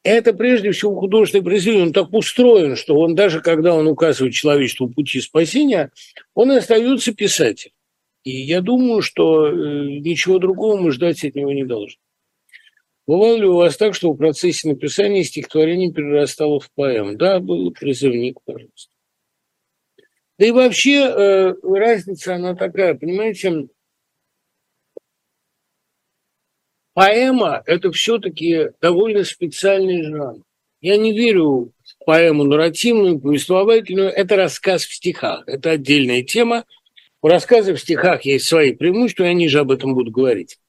это 0.04 0.34
прежде 0.34 0.72
всего 0.72 1.00
художественный 1.00 1.44
произведение. 1.44 1.86
Он 1.86 1.94
так 1.94 2.12
устроен, 2.14 2.76
что 2.76 3.00
он 3.00 3.16
даже 3.16 3.42
когда 3.42 3.74
он 3.74 3.88
указывает 3.88 4.34
человечеству 4.34 4.90
пути 4.90 5.22
спасения, 5.22 5.92
он 6.34 6.52
остается 6.52 7.14
писателем. 7.14 7.74
И 8.24 8.32
я 8.32 8.62
думаю, 8.62 9.02
что 9.02 9.48
э, 9.48 9.54
ничего 10.00 10.40
другого 10.40 10.78
мы 10.78 10.92
ждать 10.92 11.24
от 11.24 11.36
него 11.36 11.54
не 11.54 11.64
должны. 11.64 12.00
Бывало 13.06 13.36
ли 13.36 13.46
у 13.46 13.56
вас 13.56 13.76
так, 13.76 13.96
что 13.96 14.12
в 14.12 14.18
процессе 14.18 14.68
написания 14.70 15.24
стихотворение 15.24 15.92
перерастало 15.92 16.60
в 16.60 16.72
поэму? 16.72 17.16
Да, 17.16 17.40
был 17.40 17.72
призывник, 17.72 18.40
пожалуйста. 18.46 18.94
Да 20.40 20.46
и 20.46 20.52
вообще 20.52 21.06
э, 21.06 21.54
разница, 21.64 22.36
она 22.36 22.56
такая, 22.56 22.96
понимаете, 22.96 23.68
поэма– 26.94 27.62
это 27.66 27.92
все-таки 27.92 28.72
довольно 28.82 29.24
специальный 29.26 30.04
жанр. 30.04 30.44
Я 30.80 30.98
не 30.98 31.18
верю 31.18 31.72
в 31.84 32.06
поэму 32.06 32.44
нарративную, 32.44 33.20
повествовательную. 33.20 34.10
Это 34.10 34.36
рассказ 34.36 34.84
в 34.86 34.94
стихах. 34.94 35.48
Это 35.48 35.72
отдельная 35.72 36.24
тема, 36.24 36.66
у 37.24 37.30
рассказа 37.30 37.74
в 37.74 37.80
стихах 37.80 38.26
есть 38.26 38.46
свои 38.46 38.74
преимущества, 38.74 39.24
я 39.24 39.34
ниже 39.34 39.60
об 39.60 39.72
этом 39.72 39.94
буду 39.94 40.12
говорить. 40.12 40.60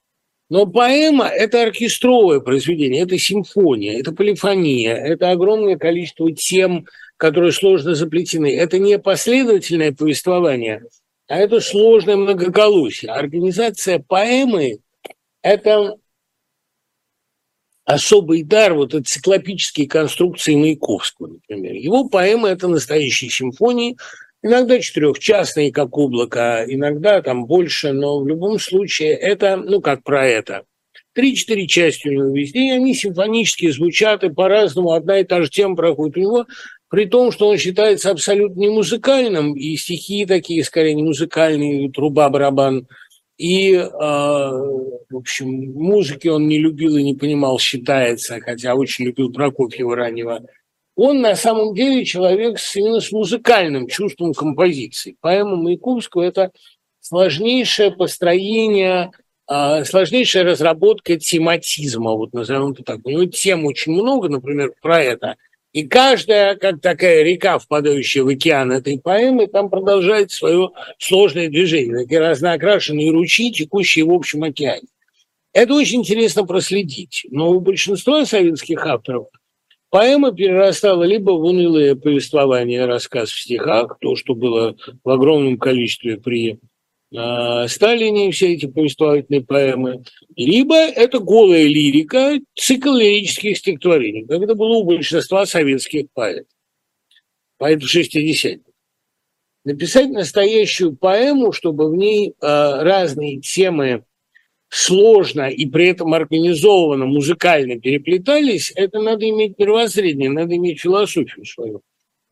Но 0.54 0.66
поэма– 0.66 1.26
это 1.34 1.64
оркестровое 1.64 2.38
произведение, 2.38 3.02
это 3.02 3.18
симфония, 3.18 3.98
это 3.98 4.12
полифония, 4.12 4.94
это 4.94 5.32
огромное 5.32 5.76
количество 5.76 6.30
тем, 6.30 6.86
которые 7.16 7.50
сложно 7.50 7.96
заплетены. 7.96 8.54
Это 8.56 8.78
не 8.78 9.00
последовательное 9.00 9.90
повествование, 9.90 10.84
а 11.26 11.38
это 11.38 11.58
сложное 11.58 12.14
многоголосие. 12.14 13.10
Организация 13.10 13.98
поэмы– 13.98 14.78
это 15.42 15.96
особый 17.84 18.44
дар 18.44 18.74
вот 18.74 18.94
от 18.94 19.08
циклопические 19.08 19.88
конструкции 19.88 20.54
Маяковского, 20.54 21.32
например. 21.32 21.74
Его 21.74 22.08
поэма– 22.08 22.48
это 22.50 22.68
настоящие 22.68 23.28
симфонии– 23.28 23.96
Иногда 24.46 24.78
четырехчастные, 24.78 25.72
как 25.72 25.96
облако, 25.96 26.66
иногда 26.68 27.22
там 27.22 27.46
больше, 27.46 27.94
но 27.94 28.20
в 28.20 28.28
любом 28.28 28.58
случае 28.58 29.14
это, 29.14 29.56
ну, 29.56 29.80
как 29.80 30.02
про 30.02 30.26
это. 30.26 30.64
Три-четыре 31.14 31.66
части 31.66 32.08
у 32.08 32.12
него 32.12 32.36
везде, 32.36 32.58
и 32.58 32.70
они 32.70 32.94
симфонически 32.94 33.70
звучат, 33.70 34.22
и 34.22 34.28
по-разному 34.28 34.92
одна 34.92 35.20
и 35.20 35.24
та 35.24 35.40
же 35.40 35.48
тема 35.48 35.76
проходит 35.76 36.18
у 36.18 36.20
него, 36.20 36.46
при 36.90 37.06
том, 37.06 37.32
что 37.32 37.48
он 37.48 37.56
считается 37.56 38.10
абсолютно 38.10 38.60
не 38.60 38.68
музыкальным, 38.68 39.54
и 39.54 39.76
стихи 39.76 40.26
такие, 40.26 40.62
скорее, 40.62 40.92
не 40.92 41.04
музыкальные, 41.04 41.90
труба, 41.90 42.28
барабан, 42.28 42.86
и, 43.38 43.72
э, 43.72 43.88
в 43.88 45.16
общем, 45.16 45.72
музыки 45.72 46.28
он 46.28 46.48
не 46.48 46.58
любил 46.58 46.98
и 46.98 47.02
не 47.02 47.14
понимал, 47.14 47.58
считается, 47.58 48.38
хотя 48.40 48.74
очень 48.74 49.06
любил 49.06 49.32
Прокофьева 49.32 49.96
раннего 49.96 50.42
он 50.96 51.20
на 51.20 51.34
самом 51.34 51.74
деле 51.74 52.04
человек 52.04 52.58
с, 52.58 52.76
именно 52.76 53.00
с 53.00 53.10
музыкальным 53.10 53.88
чувством 53.88 54.32
композиции. 54.32 55.16
Поэма 55.20 55.56
Маяковского– 55.56 56.22
это 56.24 56.52
сложнейшее 57.00 57.90
построение, 57.90 59.10
а, 59.46 59.84
сложнейшая 59.84 60.44
разработка 60.44 61.18
тематизма, 61.18 62.12
вот 62.12 62.32
назовем 62.32 62.72
это 62.72 62.84
так. 62.84 63.00
У 63.04 63.10
него 63.10 63.24
тем 63.26 63.64
очень 63.66 63.92
много, 63.92 64.28
например, 64.28 64.72
про 64.80 65.02
это. 65.02 65.36
И 65.72 65.88
каждая, 65.88 66.54
как 66.54 66.80
такая 66.80 67.24
река, 67.24 67.58
впадающая 67.58 68.22
в 68.22 68.28
океан 68.28 68.70
этой 68.70 69.00
поэмы, 69.00 69.48
там 69.48 69.70
продолжает 69.70 70.30
свое 70.30 70.70
сложное 70.98 71.48
движение. 71.48 72.04
Такие 72.04 72.20
разноокрашенные 72.20 73.10
ручьи, 73.10 73.50
текущие 73.50 74.04
в 74.04 74.12
общем 74.12 74.44
океане. 74.44 74.86
Это 75.52 75.74
очень 75.74 76.00
интересно 76.00 76.44
проследить. 76.44 77.26
Но 77.30 77.50
у 77.50 77.58
большинства 77.58 78.24
советских 78.24 78.86
авторов– 78.86 79.26
Поэма 79.94 80.32
перерастала 80.34 81.04
либо 81.04 81.30
в 81.30 81.44
унылое 81.44 81.94
повествование, 81.94 82.84
рассказ 82.84 83.30
в 83.30 83.40
стихах, 83.40 83.96
то, 84.00 84.16
что 84.16 84.34
было 84.34 84.76
в 85.04 85.08
огромном 85.08 85.56
количестве 85.56 86.16
при 86.16 86.58
э, 87.12 87.68
Сталине, 87.68 88.32
все 88.32 88.54
эти 88.54 88.66
повествовательные 88.66 89.42
поэмы, 89.42 90.02
либо 90.34 90.74
это 90.74 91.20
голая 91.20 91.68
лирика, 91.68 92.40
цикл 92.56 92.92
лирических 92.92 93.56
стихотворений, 93.56 94.26
как 94.26 94.42
это 94.42 94.56
было 94.56 94.78
у 94.78 94.84
большинства 94.84 95.46
советских 95.46 96.06
поэтов, 96.12 96.48
поэтов 97.58 97.88
60 97.88 98.62
Написать 99.64 100.10
настоящую 100.10 100.96
поэму, 100.96 101.52
чтобы 101.52 101.88
в 101.88 101.94
ней 101.94 102.30
э, 102.30 102.32
разные 102.40 103.40
темы 103.40 104.02
сложно 104.74 105.48
и 105.48 105.66
при 105.66 105.86
этом 105.86 106.14
организованно, 106.14 107.06
музыкально 107.06 107.78
переплетались, 107.78 108.72
это 108.74 109.00
надо 109.00 109.28
иметь 109.28 109.56
мировоззрение, 109.56 110.30
надо 110.30 110.56
иметь 110.56 110.80
философию 110.80 111.44
свою. 111.44 111.82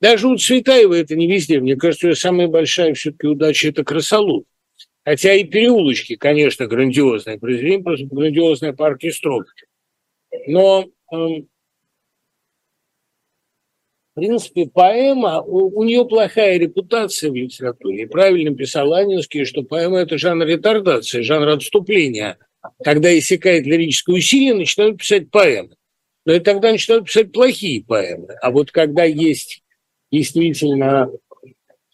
Даже 0.01 0.27
у 0.27 0.37
Цветаева 0.37 0.95
это 0.95 1.15
не 1.15 1.29
везде. 1.29 1.61
Мне 1.61 1.77
кажется, 1.77 2.09
ее 2.09 2.17
самая 2.17 2.49
большая 2.49 2.95
все-таки 2.95 3.29
удача– 3.29 3.69
это 3.69 3.85
красолут. 3.85 4.45
Хотя 5.05 5.35
и 5.35 5.45
переулочки, 5.45 6.17
конечно, 6.17 6.67
грандиозное 6.67 7.39
произведение, 7.39 7.85
просто 7.85 8.07
грандиозная 8.07 8.73
по 8.73 8.89
оркестровке. 8.89 9.67
Но, 10.49 10.89
э, 11.13 11.17
в 14.13 14.21
принципе, 14.21 14.67
поэма, 14.67 15.41
у, 15.41 15.81
у 15.81 15.85
нее 15.85 16.05
плохая 16.05 16.59
репутация 16.59 17.31
в 17.31 17.35
литературе. 17.35 18.03
И 18.03 18.07
правильно 18.07 18.55
писал 18.55 18.93
Анинский, 18.93 19.47
что 19.47 19.63
поэма– 19.63 19.99
это 20.01 20.19
жанр 20.19 20.47
ретардации, 20.47 21.23
жанр 21.23 21.49
отступления. 21.49 22.37
Когда 22.85 23.17
иссякает 23.19 23.65
лирическое 23.65 24.17
усилие, 24.17 24.55
начинают 24.55 24.99
писать 24.99 25.31
поэмы. 25.31 25.77
Но 26.27 26.35
и 26.35 26.41
тогда 26.41 26.73
начинают 26.73 27.07
писать 27.07 27.33
плохие 27.33 27.83
поэмы. 27.83 28.35
А 28.43 28.51
вот 28.51 28.71
когда 28.71 29.05
есть 29.05 29.63
действительно 30.11 31.11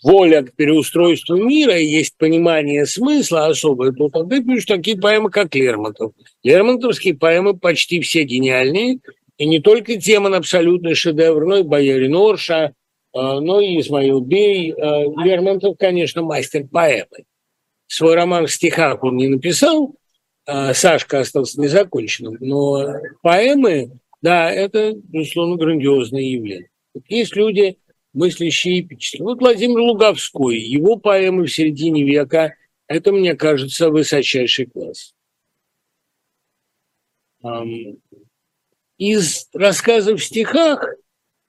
воля 0.03 0.43
к 0.43 0.55
переустройству 0.55 1.37
мира 1.37 1.79
и 1.79 1.87
есть 1.87 2.17
понимание 2.19 2.85
смысла 2.87 3.47
особое, 3.47 3.93
то 3.93 4.09
тогда 4.09 4.43
пишут 4.43 4.69
такие 4.69 4.99
поэмы, 4.99 5.31
как 5.31 5.55
Лермонтов. 5.55 6.13
Лермонтовские 6.43 7.15
поэмы 7.15 7.57
почти 7.57 8.01
все 8.01 8.25
гениальные, 8.25 8.99
и 9.39 9.47
не 9.47 9.61
только 9.61 9.97
Демон 9.97 10.35
абсолютный 10.35 10.95
шедевр, 10.95 11.47
но 11.47 11.59
и 11.59 11.63
Боярин 11.63 12.15
Орша, 12.15 12.75
а, 13.15 13.41
но 13.41 13.61
и 13.61 13.79
Измаил 13.81 14.21
Бей. 14.21 14.73
А, 14.73 15.05
Лермонтов, 15.23 15.79
конечно, 15.79 16.23
мастер 16.23 16.67
поэмы. 16.67 17.25
Свой 17.87 18.17
роман 18.17 18.47
в 18.47 18.53
стихах 18.53 19.03
он 19.03 19.17
не 19.17 19.29
написал, 19.29 19.95
а, 20.45 20.75
Сашка 20.75 21.21
остался 21.21 21.61
незаконченным, 21.61 22.37
но 22.41 23.01
поэмы, 23.23 23.93
да, 24.21 24.51
это, 24.51 24.93
безусловно, 24.95 25.57
грандиозное 25.57 26.21
явление. 26.21 26.71
Есть 27.07 27.37
люди, 27.37 27.79
мыслящие 28.13 28.81
эпически. 28.81 29.23
Вот 29.23 29.39
Владимир 29.39 29.79
Луговской, 29.79 30.59
его 30.59 30.97
поэмы 30.97 31.45
в 31.47 31.53
середине 31.53 32.03
века, 32.03 32.55
это, 32.89 33.13
мне 33.13 33.35
кажется, 33.37 33.91
высочайший 33.91 34.67
класс. 34.67 35.15
Из 38.99 39.49
рассказов 39.53 40.21
в 40.21 40.25
стихах 40.25 40.85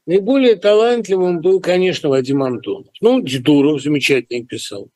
наиболее 0.06 0.56
талантливым 0.56 1.42
был, 1.42 1.60
конечно, 1.60 2.10
Вадим 2.10 2.44
Антонов. 2.44 2.94
Ну, 3.02 3.22
Дедуров 3.22 3.82
замечательно 3.82 4.46
писал. 4.46 4.90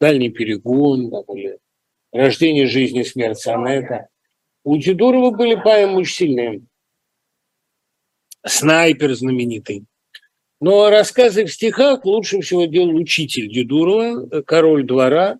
«Дальний 0.00 0.30
перегон», 0.30 1.10
там, 1.10 1.24
или 1.36 1.58
«Рождение 2.12 2.66
жизни, 2.66 3.02
смерть 3.02 3.38
сонета». 3.38 4.08
У 4.64 4.76
Дедурова 4.78 5.30
были 5.36 5.54
поэмы 5.54 5.98
очень 5.98 6.14
сильные. 6.14 6.60
«Снайпер» 8.46 9.14
знаменитый. 9.14 9.84
Но 10.60 10.88
рассказы 10.90 11.44
в 11.44 11.52
стихах 11.52 12.04
лучше 12.04 12.40
всего 12.40 12.64
делал 12.64 12.94
учитель 12.96 13.52
Дедурова, 13.52 14.42
король 14.42 14.84
двора, 14.84 15.38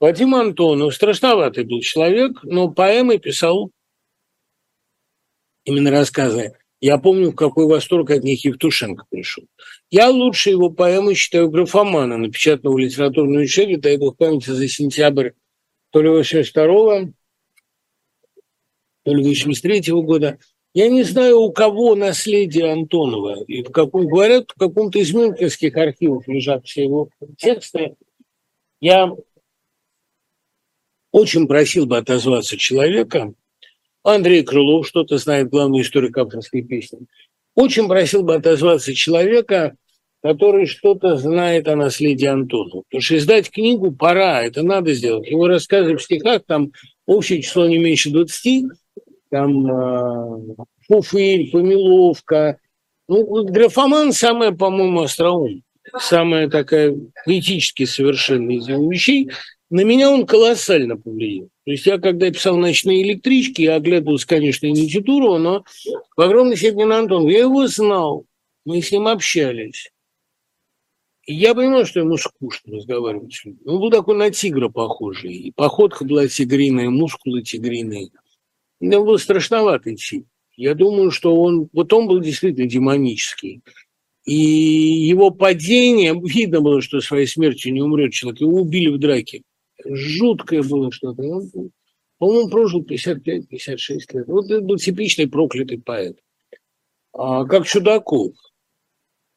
Вадим 0.00 0.34
Антонов 0.34 0.94
страшноватый 0.94 1.64
был 1.64 1.80
человек, 1.80 2.40
но 2.42 2.68
поэмы 2.68 3.18
писал 3.18 3.70
именно 5.66 5.90
рассказы. 5.90 6.54
Я 6.80 6.98
помню, 6.98 7.32
какой 7.32 7.66
восторг 7.66 8.10
от 8.10 8.22
них 8.22 8.44
Евтушенко 8.44 9.04
пришел. 9.10 9.44
Я 9.90 10.08
лучше 10.08 10.50
его 10.50 10.70
поэмы 10.70 11.14
считаю 11.14 11.50
графомана, 11.50 12.16
напечатанного 12.16 12.76
в 12.76 12.78
литературном 12.78 13.42
учебе, 13.42 13.76
дай 13.76 13.98
бог 13.98 14.16
памяти 14.16 14.50
за 14.50 14.68
сентябрь 14.68 15.30
то 15.90 16.02
ли 16.02 16.08
82 16.08 17.12
то 19.04 19.14
ли 19.14 19.22
83 19.22 19.92
-го 19.92 20.02
года. 20.02 20.38
Я 20.74 20.88
не 20.88 21.04
знаю, 21.04 21.40
у 21.40 21.52
кого 21.52 21.94
наследие 21.94 22.72
Антонова. 22.72 23.44
И 23.44 23.62
в 23.62 23.70
каком, 23.70 24.06
говорят, 24.08 24.50
в 24.50 24.58
каком-то 24.58 24.98
из 24.98 25.14
мюнхенских 25.14 25.76
архивов 25.76 26.28
лежат 26.28 26.66
все 26.66 26.84
его 26.84 27.08
тексты. 27.38 27.94
Я 28.80 29.10
очень 31.12 31.46
просил 31.46 31.86
бы 31.86 31.96
отозваться 31.96 32.58
человека, 32.58 33.32
Андрей 34.06 34.44
Крылов 34.44 34.86
что-то 34.86 35.18
знает, 35.18 35.50
главный 35.50 35.80
историк 35.80 36.16
авторской 36.16 36.62
песни, 36.62 37.00
очень 37.56 37.88
просил 37.88 38.22
бы 38.22 38.34
отозваться 38.36 38.94
человека, 38.94 39.74
который 40.22 40.66
что-то 40.66 41.16
знает 41.16 41.66
о 41.68 41.76
наследии 41.76 42.26
Антонова. 42.26 42.82
Потому 42.82 43.00
что 43.00 43.16
издать 43.16 43.50
книгу 43.50 43.90
пора, 43.92 44.42
это 44.42 44.62
надо 44.62 44.92
сделать. 44.94 45.28
Его 45.28 45.48
рассказы 45.48 45.96
в 45.96 46.02
стихах, 46.02 46.42
там 46.46 46.72
общее 47.06 47.42
число 47.42 47.66
не 47.66 47.78
меньше 47.78 48.10
20, 48.10 48.64
там 49.30 49.70
э, 49.70 50.54
Фуфырь, 50.88 51.50
Помиловка. 51.50 52.58
Ну, 53.08 53.44
графоман 53.44 54.12
самая, 54.12 54.52
по-моему, 54.52 55.02
остроумная, 55.02 55.62
самая 55.98 56.48
такая 56.48 56.96
поэтически 57.24 57.84
совершенная 57.84 58.56
из 58.56 58.68
вещей. 58.68 59.30
На 59.68 59.82
меня 59.82 60.10
он 60.10 60.26
колоссально 60.26 60.96
повлиял. 60.96 61.48
То 61.64 61.72
есть 61.72 61.86
я, 61.86 61.98
когда 61.98 62.30
писал 62.30 62.56
«Ночные 62.56 63.02
электрички», 63.02 63.62
я 63.62 63.74
оглядывался, 63.74 64.26
конечно, 64.26 64.66
и 64.66 64.70
на 64.70 64.88
Титурова, 64.88 65.38
но 65.38 65.64
в 66.16 66.20
огромной 66.20 66.56
степени 66.56 66.84
на 66.84 67.00
Антон. 67.00 67.26
Я 67.26 67.40
его 67.40 67.66
знал, 67.66 68.26
мы 68.64 68.80
с 68.80 68.92
ним 68.92 69.08
общались. 69.08 69.90
И 71.26 71.34
я 71.34 71.56
понимал, 71.56 71.84
что 71.84 72.00
ему 72.00 72.16
скучно 72.16 72.76
разговаривать 72.76 73.34
с 73.34 73.44
людьми. 73.44 73.60
Он 73.66 73.80
был 73.80 73.90
такой 73.90 74.16
на 74.16 74.30
тигра 74.30 74.68
похожий. 74.68 75.34
И 75.34 75.50
походка 75.50 76.04
была 76.04 76.28
тигриная, 76.28 76.88
мускулы 76.88 77.42
тигриные. 77.42 78.10
Он 78.80 78.90
был 78.90 79.18
страшноватый 79.18 79.96
тип. 79.96 80.26
Я 80.56 80.74
думаю, 80.74 81.10
что 81.10 81.34
он, 81.34 81.68
вот 81.72 81.92
он 81.92 82.06
был 82.06 82.20
действительно 82.20 82.68
демонический. 82.68 83.62
И 84.24 84.34
его 84.34 85.30
падение, 85.30 86.14
видно 86.24 86.60
было, 86.60 86.80
что 86.80 87.00
своей 87.00 87.26
смертью 87.26 87.72
не 87.72 87.82
умрет 87.82 88.12
человек, 88.12 88.40
его 88.40 88.60
убили 88.60 88.88
в 88.88 88.98
драке. 88.98 89.42
Жуткое 89.88 90.62
было 90.62 90.90
что-то. 90.92 91.22
Он, 91.22 91.50
по-моему, 92.18 92.48
прожил 92.48 92.82
55-56 92.82 93.98
лет. 94.12 94.26
Вот 94.26 94.50
это 94.50 94.60
был 94.60 94.76
типичный 94.76 95.28
проклятый 95.28 95.80
поэт. 95.80 96.18
А, 97.12 97.44
как 97.44 97.66
Чудаков. 97.66 98.32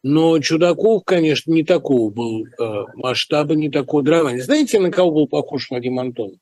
Но 0.01 0.39
Чудаков, 0.39 1.03
конечно, 1.05 1.51
не 1.51 1.63
такого 1.63 2.09
был 2.09 2.45
э, 2.45 2.85
масштаба, 2.95 3.55
не 3.55 3.69
такого 3.69 4.01
драмания. 4.01 4.41
Знаете, 4.41 4.79
на 4.79 4.91
кого 4.91 5.11
был 5.11 5.27
похож 5.27 5.69
Вадим 5.69 5.99
Антонов? 5.99 6.39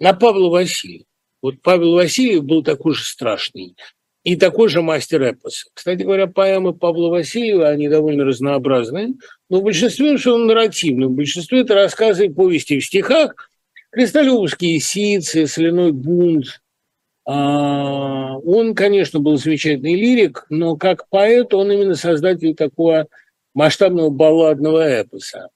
На 0.00 0.14
Павла 0.14 0.48
Васильева. 0.48 1.04
Вот 1.42 1.60
Павел 1.62 1.92
Васильев 1.92 2.44
был 2.44 2.62
такой 2.62 2.94
же 2.94 3.04
страшный 3.04 3.76
и 4.24 4.36
такой 4.36 4.68
же 4.68 4.82
мастер 4.82 5.22
эпоса. 5.22 5.68
Кстати 5.74 6.02
говоря, 6.02 6.26
поэмы 6.26 6.74
Павла 6.74 7.08
Васильева, 7.08 7.68
они 7.68 7.88
довольно 7.88 8.24
разнообразные, 8.24 9.14
но 9.48 9.60
в 9.60 9.64
большинстве 9.64 10.16
он 10.30 10.46
нарративный, 10.46 11.06
в 11.06 11.12
большинстве 11.12 11.60
это 11.60 11.74
рассказы 11.74 12.26
и 12.26 12.32
повести 12.32 12.78
в 12.78 12.84
стихах, 12.84 13.50
Кристалевские 13.90 14.80
сицы, 14.80 15.46
Соляной 15.46 15.92
бунт. 15.92 16.62
А, 17.24 18.36
он, 18.38 18.74
конечно, 18.74 19.18
был 19.18 19.36
замечательный 19.38 19.94
лирик, 19.94 20.46
но 20.50 20.76
как 20.76 21.08
поэт 21.08 21.54
он 21.54 21.72
именно 21.72 21.94
создатель 21.94 22.54
такого 22.54 23.08
масштабного 23.54 24.10
балладного 24.10 25.02
эпоса. 25.02 25.48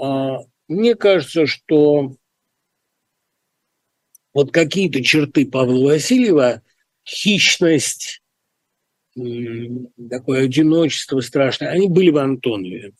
А, 0.00 0.38
мне 0.68 0.94
кажется, 0.94 1.46
что 1.46 2.14
вот 4.32 4.52
какие-то 4.52 5.02
черты 5.02 5.46
Павла 5.46 5.86
Васильева, 5.86 6.62
хищность, 7.04 8.19
такое 9.14 10.44
одиночество 10.44 11.20
страшное, 11.20 11.70
они 11.70 11.88
были 11.88 12.10
в 12.10 12.18
Антонове. 12.18 12.92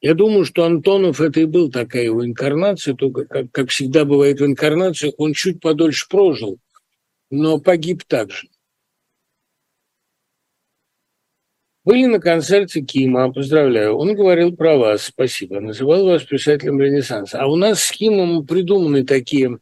Я 0.00 0.14
думаю, 0.14 0.44
что 0.44 0.64
Антонов 0.64 1.20
это 1.20 1.40
и 1.40 1.46
был 1.46 1.70
такая 1.70 2.04
его 2.04 2.24
инкарнация, 2.24 2.94
только, 2.94 3.24
как, 3.24 3.50
как 3.50 3.70
всегда 3.70 4.04
бывает 4.04 4.40
в 4.40 4.46
инкарнациях, 4.46 5.14
он 5.16 5.32
чуть 5.32 5.60
подольше 5.60 6.06
прожил, 6.08 6.58
но 7.30 7.58
погиб 7.58 8.04
также. 8.04 8.48
Были 11.84 12.06
на 12.06 12.18
концерте 12.18 12.80
Кима, 12.80 13.32
поздравляю. 13.32 13.94
Он 13.94 14.14
говорил 14.16 14.56
про 14.56 14.76
вас, 14.76 15.04
спасибо. 15.04 15.60
Называл 15.60 16.04
вас 16.04 16.24
писателем 16.24 16.80
Ренессанса. 16.80 17.40
А 17.40 17.46
у 17.46 17.54
нас 17.54 17.80
с 17.80 17.92
Кимом 17.92 18.44
придуманы 18.44 19.04
такие 19.04 19.60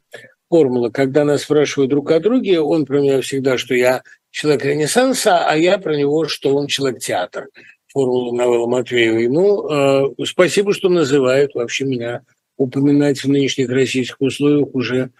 формулы, 0.48 0.90
когда 0.90 1.24
нас 1.24 1.42
спрашивают 1.42 1.90
друг 1.90 2.10
о 2.10 2.20
друге, 2.20 2.60
он 2.60 2.86
про 2.86 3.00
меня 3.00 3.20
всегда, 3.20 3.58
что 3.58 3.74
я 3.74 4.02
человек 4.34 4.64
Ренессанса, 4.64 5.46
а 5.46 5.56
я 5.56 5.78
про 5.78 5.96
него, 5.96 6.26
что 6.26 6.56
он 6.56 6.66
человек 6.66 7.00
театр. 7.00 7.50
Формулу 7.86 8.34
Новелла 8.34 8.66
Матвеевой. 8.66 9.28
Ну, 9.28 9.70
э, 9.70 10.24
спасибо, 10.26 10.74
что 10.74 10.88
называют. 10.88 11.54
Вообще 11.54 11.84
меня 11.84 12.22
упоминать 12.56 13.22
в 13.22 13.28
нынешних 13.28 13.68
российских 13.70 14.20
условиях 14.20 14.74
уже 14.74 15.10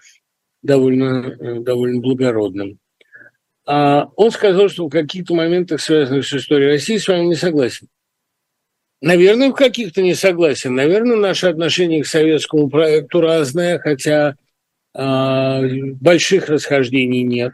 довольно, 0.61 1.33
э, 1.39 1.59
довольно 1.61 2.01
благородным. 2.01 2.77
А 3.65 4.09
он 4.17 4.31
сказал, 4.31 4.67
что 4.67 4.87
в 4.87 4.89
каких-то 4.89 5.33
моментах, 5.33 5.79
связанных 5.79 6.27
с 6.27 6.33
историей 6.33 6.71
России, 6.71 6.97
с 6.97 7.07
вами 7.07 7.27
не 7.27 7.35
согласен. 7.35 7.87
Наверное, 9.01 9.51
в 9.51 9.55
каких-то 9.55 10.01
не 10.01 10.13
согласен. 10.13 10.75
Наверное, 10.75 11.15
наше 11.15 11.47
отношение 11.47 12.03
к 12.03 12.07
советскому 12.07 12.69
проекту 12.69 13.21
разное, 13.21 13.79
хотя 13.79 14.35
э, 14.93 15.61
больших 16.01 16.49
расхождений 16.49 17.23
нет. 17.23 17.53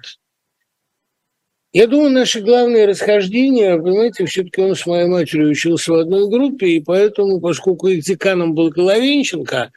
Я 1.74 1.88
думаю, 1.88 2.12
наши 2.12 2.42
главные 2.42 2.86
расхождения, 2.86 3.78
понимаете, 3.78 4.26
все-таки 4.26 4.62
он 4.62 4.76
с 4.76 4.86
моей 4.86 5.08
матерью 5.08 5.50
учился 5.50 5.94
в 5.94 5.96
одной 5.96 6.30
группе, 6.30 6.68
и 6.68 6.82
поэтому, 6.82 7.40
поскольку 7.40 7.88
их 7.88 8.04
деканом 8.04 8.54
был 8.54 8.70
Головенченко, 8.70 9.72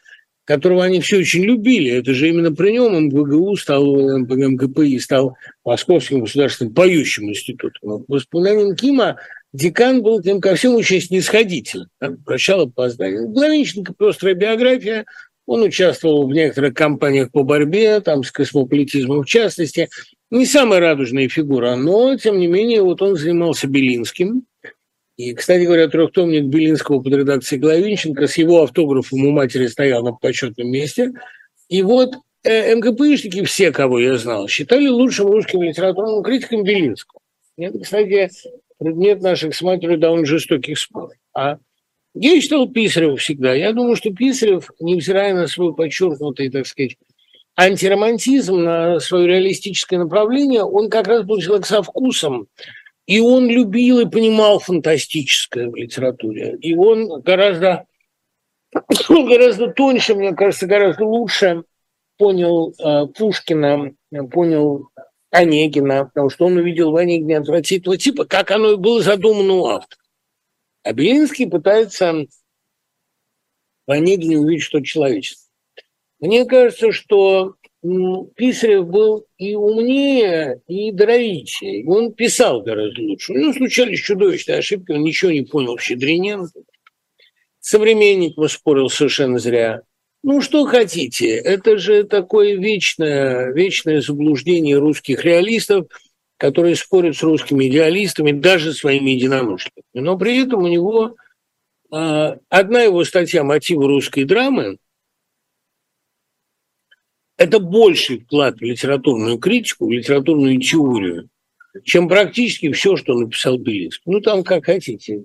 которого 0.44 0.84
они 0.84 1.00
все 1.00 1.18
очень 1.18 1.44
любили. 1.44 1.92
Это 1.92 2.12
же 2.12 2.28
именно 2.28 2.52
при 2.52 2.72
нем 2.72 3.06
МГГУ 3.06 3.56
стал, 3.56 4.18
МГПИ 4.18 4.98
стал 4.98 5.36
Московским 5.64 6.20
государственным 6.20 6.74
поющим 6.74 7.30
институтом. 7.30 8.04
По 8.04 8.14
воспоминаниям 8.14 8.74
Кима, 8.74 9.16
декан 9.52 10.02
был 10.02 10.20
тем 10.20 10.40
ко 10.40 10.56
всему 10.56 10.78
очень 10.78 11.00
снисходительным. 11.00 11.88
Прощал 12.26 12.62
опоздание. 12.62 13.26
Главниченко 13.28 13.94
пестрая 13.94 14.34
биография. 14.34 15.06
Он 15.46 15.62
участвовал 15.62 16.26
в 16.26 16.32
некоторых 16.32 16.74
кампаниях 16.74 17.30
по 17.30 17.42
борьбе, 17.42 18.00
там, 18.00 18.24
с 18.24 18.30
космополитизмом 18.30 19.22
в 19.22 19.26
частности. 19.26 19.88
Не 20.34 20.46
самая 20.46 20.80
радужная 20.80 21.28
фигура, 21.28 21.76
но, 21.76 22.16
тем 22.16 22.40
не 22.40 22.48
менее, 22.48 22.82
вот 22.82 23.00
он 23.00 23.14
занимался 23.14 23.68
Белинским, 23.68 24.44
и, 25.16 25.32
кстати 25.32 25.62
говоря, 25.62 25.86
трехтомник 25.86 26.46
Белинского 26.46 27.00
под 27.00 27.14
редакцией 27.14 27.60
Главинченко 27.60 28.26
с 28.26 28.36
его 28.36 28.64
автографом 28.64 29.24
у 29.24 29.30
матери 29.30 29.68
стоял 29.68 30.02
на 30.02 30.10
почетном 30.10 30.72
месте. 30.72 31.12
И 31.68 31.82
вот 31.82 32.16
э, 32.42 32.74
МКПшники, 32.74 33.44
все, 33.44 33.70
кого 33.70 34.00
я 34.00 34.18
знал, 34.18 34.48
считали 34.48 34.88
лучшим 34.88 35.28
русским 35.28 35.62
литературным 35.62 36.24
критиком 36.24 36.64
Белинского. 36.64 37.20
Это, 37.56 37.78
кстати, 37.78 38.28
предмет 38.78 39.22
наших 39.22 39.54
с 39.54 39.62
матерью 39.62 39.98
довольно 39.98 40.26
жестоких 40.26 40.80
споров. 40.80 41.12
А 41.32 41.58
я 42.12 42.40
читал 42.40 42.68
Писарева 42.68 43.16
всегда. 43.18 43.54
Я 43.54 43.72
думаю, 43.72 43.94
что 43.94 44.12
Писарев, 44.12 44.68
невзирая 44.80 45.32
на 45.32 45.46
свой 45.46 45.76
подчеркнутый, 45.76 46.50
так 46.50 46.66
сказать, 46.66 46.96
антиромантизм, 47.56 48.56
на 48.56 49.00
свое 49.00 49.26
реалистическое 49.28 49.98
направление, 49.98 50.64
он 50.64 50.90
как 50.90 51.06
раз 51.06 51.24
был 51.24 51.40
человек 51.40 51.66
со 51.66 51.82
вкусом, 51.82 52.48
и 53.06 53.20
он 53.20 53.48
любил 53.48 54.00
и 54.00 54.08
понимал 54.08 54.58
фантастическое 54.58 55.68
в 55.68 55.76
литературе. 55.76 56.56
И 56.60 56.74
он 56.74 57.20
гораздо, 57.20 57.86
гораздо 59.08 59.68
тоньше, 59.68 60.14
мне 60.14 60.34
кажется, 60.34 60.66
гораздо 60.66 61.04
лучше 61.04 61.64
понял 62.16 62.74
э, 62.78 63.06
Пушкина, 63.06 63.92
понял 64.30 64.88
Онегина, 65.30 66.06
потому 66.06 66.30
что 66.30 66.46
он 66.46 66.56
увидел 66.56 66.92
в 66.92 66.96
Онегине 66.96 67.38
отвратительного 67.38 67.98
типа, 67.98 68.24
как 68.24 68.50
оно 68.50 68.72
и 68.72 68.76
было 68.76 69.02
задумано 69.02 69.54
у 69.54 69.66
автора. 69.66 70.00
А 70.84 70.92
Белинский 70.92 71.48
пытается 71.48 72.26
в 73.86 73.90
Онегине 73.90 74.38
увидеть 74.38 74.64
что-то 74.64 74.84
человеческое. 74.84 75.43
Мне 76.24 76.46
кажется, 76.46 76.90
что 76.90 77.56
Писарев 77.82 78.86
был 78.86 79.26
и 79.36 79.54
умнее, 79.54 80.62
и 80.68 80.90
даровитее. 80.90 81.86
Он 81.86 82.14
писал 82.14 82.62
гораздо 82.62 83.02
лучше. 83.02 83.34
У 83.34 83.36
него 83.36 83.52
случались 83.52 84.00
чудовищные 84.00 84.58
ошибки, 84.58 84.92
он 84.92 85.02
ничего 85.02 85.32
не 85.32 85.42
понял 85.42 85.76
в 85.76 85.82
Щедриненко. 85.82 86.60
Современник 87.60 88.36
спорил 88.50 88.88
совершенно 88.88 89.38
зря. 89.38 89.82
Ну, 90.22 90.40
что 90.40 90.64
хотите, 90.64 91.28
это 91.28 91.76
же 91.76 92.04
такое 92.04 92.56
вечное, 92.56 93.52
вечное 93.52 94.00
заблуждение 94.00 94.78
русских 94.78 95.26
реалистов, 95.26 95.88
которые 96.38 96.74
спорят 96.76 97.18
с 97.18 97.22
русскими 97.22 97.68
идеалистами, 97.68 98.32
даже 98.32 98.72
своими 98.72 99.10
единомышленниками. 99.10 99.84
Но 100.02 100.16
при 100.16 100.42
этом 100.42 100.62
у 100.62 100.68
него 100.68 101.16
э, 101.92 102.36
одна 102.48 102.80
его 102.80 103.04
статья 103.04 103.44
«Мотивы 103.44 103.88
русской 103.88 104.24
драмы»– 104.24 104.78
это 107.36 107.58
больший 107.58 108.20
вклад 108.20 108.58
в 108.58 108.62
литературную 108.62 109.38
критику, 109.38 109.86
в 109.86 109.90
литературную 109.90 110.60
теорию, 110.60 111.28
чем 111.82 112.08
практически 112.08 112.70
все, 112.72 112.96
что 112.96 113.14
написал 113.14 113.58
Белинский. 113.58 114.02
Ну, 114.06 114.20
там 114.20 114.44
как 114.44 114.66
хотите. 114.66 115.22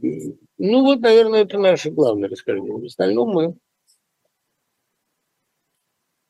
Ну, 0.57 0.82
вот, 0.82 0.99
наверное, 1.01 1.41
это 1.41 1.60
наше 1.60 1.91
главное 1.91 2.30
расхождение. 2.30 2.78
В 2.78 2.86
остальном 2.86 3.30
мы... 3.30 3.55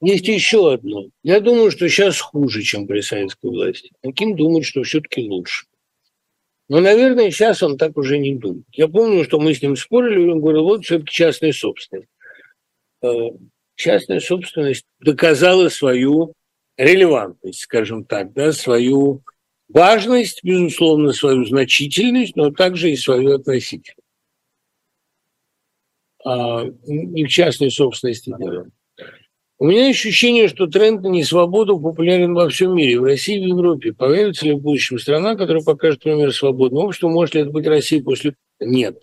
Есть 0.01 0.27
еще 0.27 0.73
одно. 0.73 1.09
Я 1.23 1.41
думаю, 1.41 1.71
что 1.71 1.89
сейчас 1.89 2.19
хуже, 2.19 2.61
чем 2.61 2.87
при 2.87 3.01
советской 3.01 3.49
власти. 3.49 3.91
Таким 4.01 4.35
думает, 4.35 4.65
что 4.65 4.83
все-таки 4.83 5.27
лучше. 5.27 5.65
Но, 6.69 6.79
наверное, 6.79 7.31
сейчас 7.31 7.63
он 7.63 7.77
так 7.77 7.97
уже 7.97 8.17
не 8.17 8.35
думает. 8.35 8.65
Я 8.71 8.87
помню, 8.87 9.25
что 9.25 9.39
мы 9.39 9.53
с 9.53 9.61
ним 9.61 9.75
спорили, 9.75 10.23
и 10.23 10.29
он 10.29 10.39
говорил, 10.39 10.63
вот 10.63 10.85
все-таки 10.85 11.11
частная 11.11 11.51
собственность. 11.51 12.07
Частная 13.79 14.19
собственность 14.19 14.83
доказала 14.99 15.69
свою 15.69 16.33
релевантность, 16.75 17.61
скажем 17.61 18.03
так, 18.03 18.33
да, 18.33 18.51
свою 18.51 19.23
важность, 19.69 20.43
безусловно, 20.43 21.13
свою 21.13 21.45
значительность, 21.45 22.35
но 22.35 22.51
также 22.51 22.91
и 22.91 22.97
свою 22.97 23.35
относительность. 23.35 24.03
А, 26.25 26.65
не 26.87 27.23
в 27.23 27.29
частной 27.29 27.71
собственности 27.71 28.35
дело. 28.37 28.67
У 29.59 29.65
меня 29.65 29.87
ощущение, 29.87 30.49
что 30.49 30.67
тренд 30.67 31.01
на 31.01 31.07
несвободу 31.07 31.79
популярен 31.79 32.33
во 32.33 32.49
всем 32.49 32.75
мире, 32.75 32.99
в 32.99 33.05
России 33.05 33.37
и 33.37 33.45
в 33.45 33.47
Европе. 33.47 33.93
Появится 33.93 34.45
ли 34.45 34.55
в 34.55 34.59
будущем 34.59 34.99
страна, 34.99 35.37
которая 35.37 35.63
покажет 35.63 36.03
пример 36.03 36.33
свободного 36.33 36.87
общества? 36.87 37.07
Может 37.07 37.35
ли 37.35 37.41
это 37.43 37.51
быть 37.51 37.65
Россия 37.65 38.03
после... 38.03 38.35
Нет. 38.59 38.97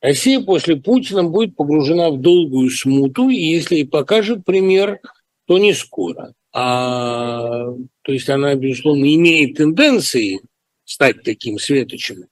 Россия 0.00 0.40
после 0.40 0.76
Путина 0.76 1.24
будет 1.24 1.56
погружена 1.56 2.10
в 2.10 2.20
долгую 2.20 2.70
смуту, 2.70 3.28
и 3.28 3.36
если 3.36 3.76
и 3.76 3.84
покажет 3.84 4.44
пример, 4.44 5.00
то 5.46 5.58
не 5.58 5.72
скоро. 5.72 6.34
А, 6.52 7.66
то 8.02 8.12
есть 8.12 8.28
она, 8.28 8.54
безусловно, 8.54 9.04
имеет 9.14 9.56
тенденции 9.56 10.40
стать 10.84 11.22
таким 11.22 11.58
светочем. 11.58 12.24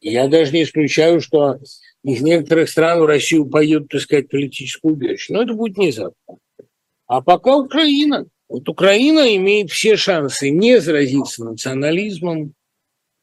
Я 0.00 0.28
даже 0.28 0.52
не 0.52 0.62
исключаю, 0.62 1.20
что 1.20 1.58
из 2.04 2.20
некоторых 2.20 2.68
стран 2.68 3.00
в 3.00 3.06
Россию 3.06 3.46
поедут 3.46 3.94
искать 3.94 4.28
политическую 4.28 4.94
убежище. 4.94 5.32
Но 5.32 5.42
это 5.42 5.54
будет 5.54 5.76
не 5.76 5.90
завтра. 5.90 6.36
А 7.06 7.20
пока 7.20 7.56
Украина. 7.56 8.26
Вот 8.48 8.68
Украина 8.68 9.36
имеет 9.36 9.70
все 9.70 9.96
шансы 9.96 10.48
не 10.48 10.80
заразиться 10.80 11.44
национализмом, 11.44 12.54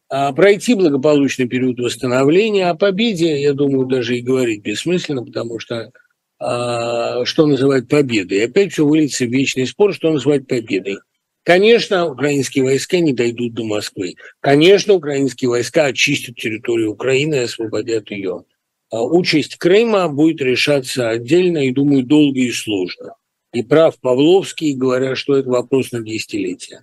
пройти 0.10 0.76
благополучный 0.76 1.48
период 1.48 1.80
восстановления. 1.80 2.70
О 2.70 2.76
победе, 2.76 3.42
я 3.42 3.54
думаю, 3.54 3.88
даже 3.88 4.18
и 4.18 4.22
говорить 4.22 4.62
бессмысленно, 4.62 5.24
потому 5.24 5.60
что 5.60 5.92
а, 6.38 7.24
что 7.26 7.48
называть 7.48 7.88
победой. 7.88 8.46
Опять 8.46 8.74
все 8.74 8.86
выльется 8.86 9.26
в 9.26 9.30
вечный 9.30 9.66
спор, 9.66 9.94
что 9.94 10.12
называть 10.12 10.48
победой. 10.48 10.98
Конечно, 11.44 12.08
украинские 12.08 12.64
войска 12.64 13.00
не 13.00 13.14
дойдут 13.14 13.54
до 13.54 13.64
Москвы. 13.64 14.16
Конечно, 14.42 14.96
украинские 14.96 15.50
войска 15.50 15.86
очистят 15.86 16.36
территорию 16.36 16.92
Украины 16.92 17.36
и 17.36 17.40
освободят 17.40 18.12
ее. 18.12 18.44
А 18.92 19.04
участь 19.04 19.56
Крыма 19.58 20.10
будет 20.10 20.42
решаться 20.42 21.10
отдельно 21.10 21.60
и, 21.60 21.72
думаю, 21.72 22.04
долго 22.04 22.40
и 22.40 22.52
сложно. 22.52 23.16
И 23.54 23.64
прав 23.64 24.00
Павловский, 24.00 24.74
говоря, 24.74 25.16
что 25.16 25.38
это 25.38 25.50
вопрос 25.50 25.92
на 25.92 26.02
десятилетия. 26.02 26.82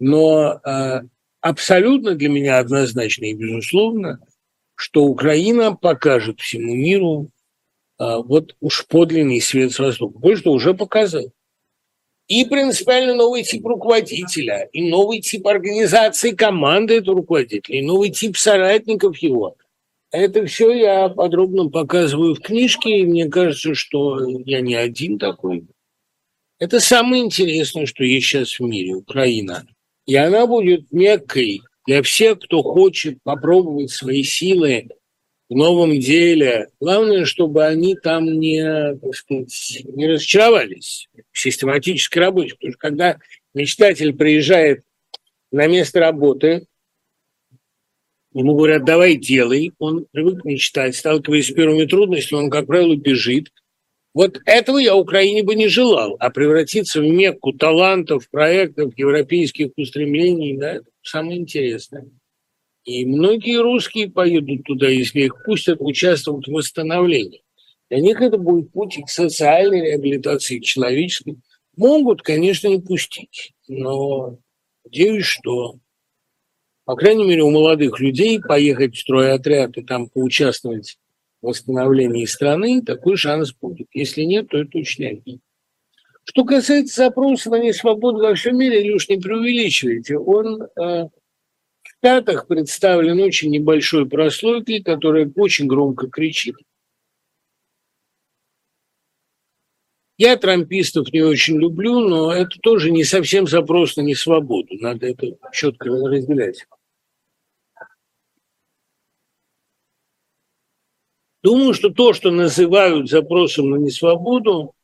Но 0.00 0.60
абсолютно 1.44 2.14
для 2.14 2.30
меня 2.30 2.58
однозначно 2.58 3.26
и 3.26 3.34
безусловно, 3.34 4.18
что 4.74 5.04
Украина 5.04 5.76
покажет 5.76 6.40
всему 6.40 6.74
миру 6.74 7.30
а, 7.98 8.20
вот 8.20 8.56
уж 8.60 8.86
подлинный 8.86 9.42
свет 9.42 9.72
с 9.72 9.78
востока. 9.78 10.18
Кое-что 10.18 10.52
уже 10.52 10.72
показал. 10.72 11.30
И 12.28 12.46
принципиально 12.46 13.14
новый 13.14 13.42
тип 13.42 13.66
руководителя, 13.66 14.70
и 14.72 14.88
новый 14.88 15.20
тип 15.20 15.46
организации 15.46 16.30
команды 16.30 16.94
этого 16.94 17.18
руководителя, 17.18 17.78
и 17.78 17.82
новый 17.82 18.08
тип 18.08 18.38
соратников 18.38 19.18
его. 19.18 19.56
Это 20.10 20.46
все 20.46 20.72
я 20.72 21.10
подробно 21.10 21.68
показываю 21.68 22.36
в 22.36 22.40
книжке, 22.40 23.00
и 23.00 23.06
мне 23.06 23.28
кажется, 23.28 23.74
что 23.74 24.26
я 24.46 24.62
не 24.62 24.76
один 24.76 25.18
такой. 25.18 25.66
Это 26.58 26.80
самое 26.80 27.22
интересное, 27.22 27.84
что 27.84 28.02
есть 28.02 28.26
сейчас 28.26 28.58
в 28.58 28.60
мире, 28.60 28.94
Украина. 28.94 29.66
И 30.06 30.14
она 30.16 30.46
будет 30.46 30.92
меккой 30.92 31.62
для 31.86 32.02
всех, 32.02 32.40
кто 32.40 32.62
хочет 32.62 33.22
попробовать 33.22 33.90
свои 33.90 34.22
силы 34.22 34.88
в 35.48 35.54
новом 35.54 35.98
деле. 35.98 36.68
Главное, 36.80 37.24
чтобы 37.24 37.64
они 37.64 37.94
там 37.94 38.24
не, 38.38 38.96
так 38.96 39.14
сказать, 39.14 39.82
не 39.94 40.08
разочаровались 40.08 41.08
в 41.32 41.38
систематической 41.38 42.20
работе. 42.20 42.54
Потому 42.54 42.72
что 42.72 42.78
когда 42.78 43.18
мечтатель 43.54 44.14
приезжает 44.14 44.82
на 45.50 45.66
место 45.66 46.00
работы, 46.00 46.66
ему 48.32 48.54
говорят, 48.56 48.84
давай 48.84 49.16
делай, 49.16 49.72
он 49.78 50.06
привык 50.10 50.44
мечтать, 50.44 50.96
сталкиваясь 50.96 51.48
с 51.48 51.52
первыми 51.52 51.86
трудностями, 51.86 52.40
он, 52.40 52.50
как 52.50 52.66
правило, 52.66 52.96
бежит. 52.96 53.52
Вот 54.14 54.40
этого 54.46 54.78
я 54.78 54.94
Украине 54.94 55.42
бы 55.42 55.56
не 55.56 55.66
желал, 55.66 56.16
а 56.20 56.30
превратиться 56.30 57.00
в 57.00 57.04
мекку 57.04 57.52
талантов, 57.52 58.30
проектов, 58.30 58.96
европейских 58.96 59.72
устремлений, 59.76 60.56
да, 60.56 60.74
это 60.74 60.86
самое 61.02 61.40
интересное. 61.40 62.08
И 62.84 63.04
многие 63.04 63.60
русские 63.60 64.08
поедут 64.08 64.64
туда, 64.64 64.88
если 64.88 65.22
их 65.22 65.42
пустят, 65.44 65.78
участвовать 65.80 66.46
в 66.46 66.52
восстановлении. 66.52 67.42
Для 67.90 67.98
них 67.98 68.20
это 68.20 68.38
будет 68.38 68.70
путь 68.70 68.98
к 69.04 69.08
социальной 69.08 69.80
реабилитации, 69.80 70.60
к 70.60 70.64
человеческой. 70.64 71.38
Могут, 71.76 72.22
конечно, 72.22 72.68
не 72.68 72.80
пустить, 72.80 73.52
но 73.66 74.38
надеюсь, 74.84 75.24
что, 75.24 75.80
по 76.84 76.94
крайней 76.94 77.24
мере, 77.24 77.42
у 77.42 77.50
молодых 77.50 77.98
людей 77.98 78.40
поехать 78.40 78.94
в 78.94 79.00
стройотряд 79.00 79.76
и 79.76 79.82
там 79.82 80.08
поучаствовать 80.08 80.98
восстановлении 81.44 82.24
страны, 82.24 82.82
такой 82.82 83.16
шанс 83.16 83.52
будет. 83.52 83.88
Если 83.92 84.22
нет, 84.22 84.48
то 84.48 84.58
это 84.58 84.78
учнение. 84.78 85.40
Что 86.24 86.44
касается 86.44 87.04
запроса 87.04 87.50
на 87.50 87.58
несвободу 87.58 88.18
во 88.18 88.34
всем 88.34 88.56
мире, 88.58 88.82
Илюш, 88.82 89.08
не 89.08 89.18
преувеличивайте, 89.18 90.18
он 90.18 90.62
э, 90.62 91.08
Штатах 92.04 92.46
представлен 92.48 93.18
очень 93.18 93.50
небольшой 93.50 94.06
прослойкой, 94.06 94.82
которая 94.82 95.32
очень 95.36 95.66
громко 95.66 96.08
кричит. 96.08 96.54
Я 100.18 100.36
трампистов 100.36 101.10
не 101.14 101.22
очень 101.22 101.56
люблю, 101.56 102.00
но 102.00 102.30
это 102.30 102.58
тоже 102.60 102.90
не 102.90 103.04
совсем 103.04 103.46
запрос 103.46 103.96
на 103.96 104.02
несвободу. 104.02 104.68
Надо 104.80 105.06
это 105.06 105.38
четко 105.54 105.88
разделять. 105.88 106.66
Думаю, 111.44 111.74
что 111.74 111.90
то, 111.90 112.14
что 112.14 112.30
называют 112.30 113.10
запросом 113.10 113.68
на 113.68 113.76
несвободу, 113.76 114.74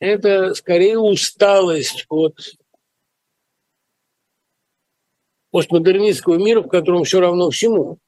это 0.00 0.52
скорее 0.54 0.98
усталость 0.98 2.06
от 2.08 2.36
постмодернистского 5.52 6.34
мира, 6.34 6.62
в 6.62 6.68
котором 6.68 7.04
все 7.04 7.20
равно 7.20 7.48
всему. 7.50 8.00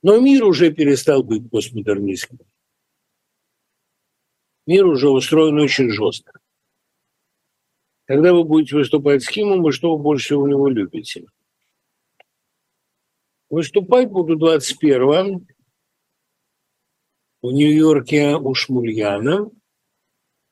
Но 0.00 0.18
мир 0.20 0.44
уже 0.44 0.72
перестал 0.72 1.22
быть 1.22 1.50
постмодернистским. 1.50 2.38
Мир 4.66 4.86
уже 4.86 5.10
устроен 5.10 5.58
очень 5.58 5.90
жестко. 5.90 6.40
Когда 8.06 8.32
вы 8.32 8.44
будете 8.44 8.74
выступать 8.74 9.22
с 9.22 9.28
Химом, 9.28 9.62
вы 9.62 9.70
что 9.70 9.98
больше 9.98 10.24
всего 10.24 10.44
у 10.44 10.48
него 10.48 10.66
любите? 10.68 11.26
Выступать 13.52 14.10
буду 14.10 14.34
21 14.34 15.46
в 17.42 17.52
Нью-Йорке 17.52 18.34
у 18.34 18.52
Шмульяна– 18.54 19.48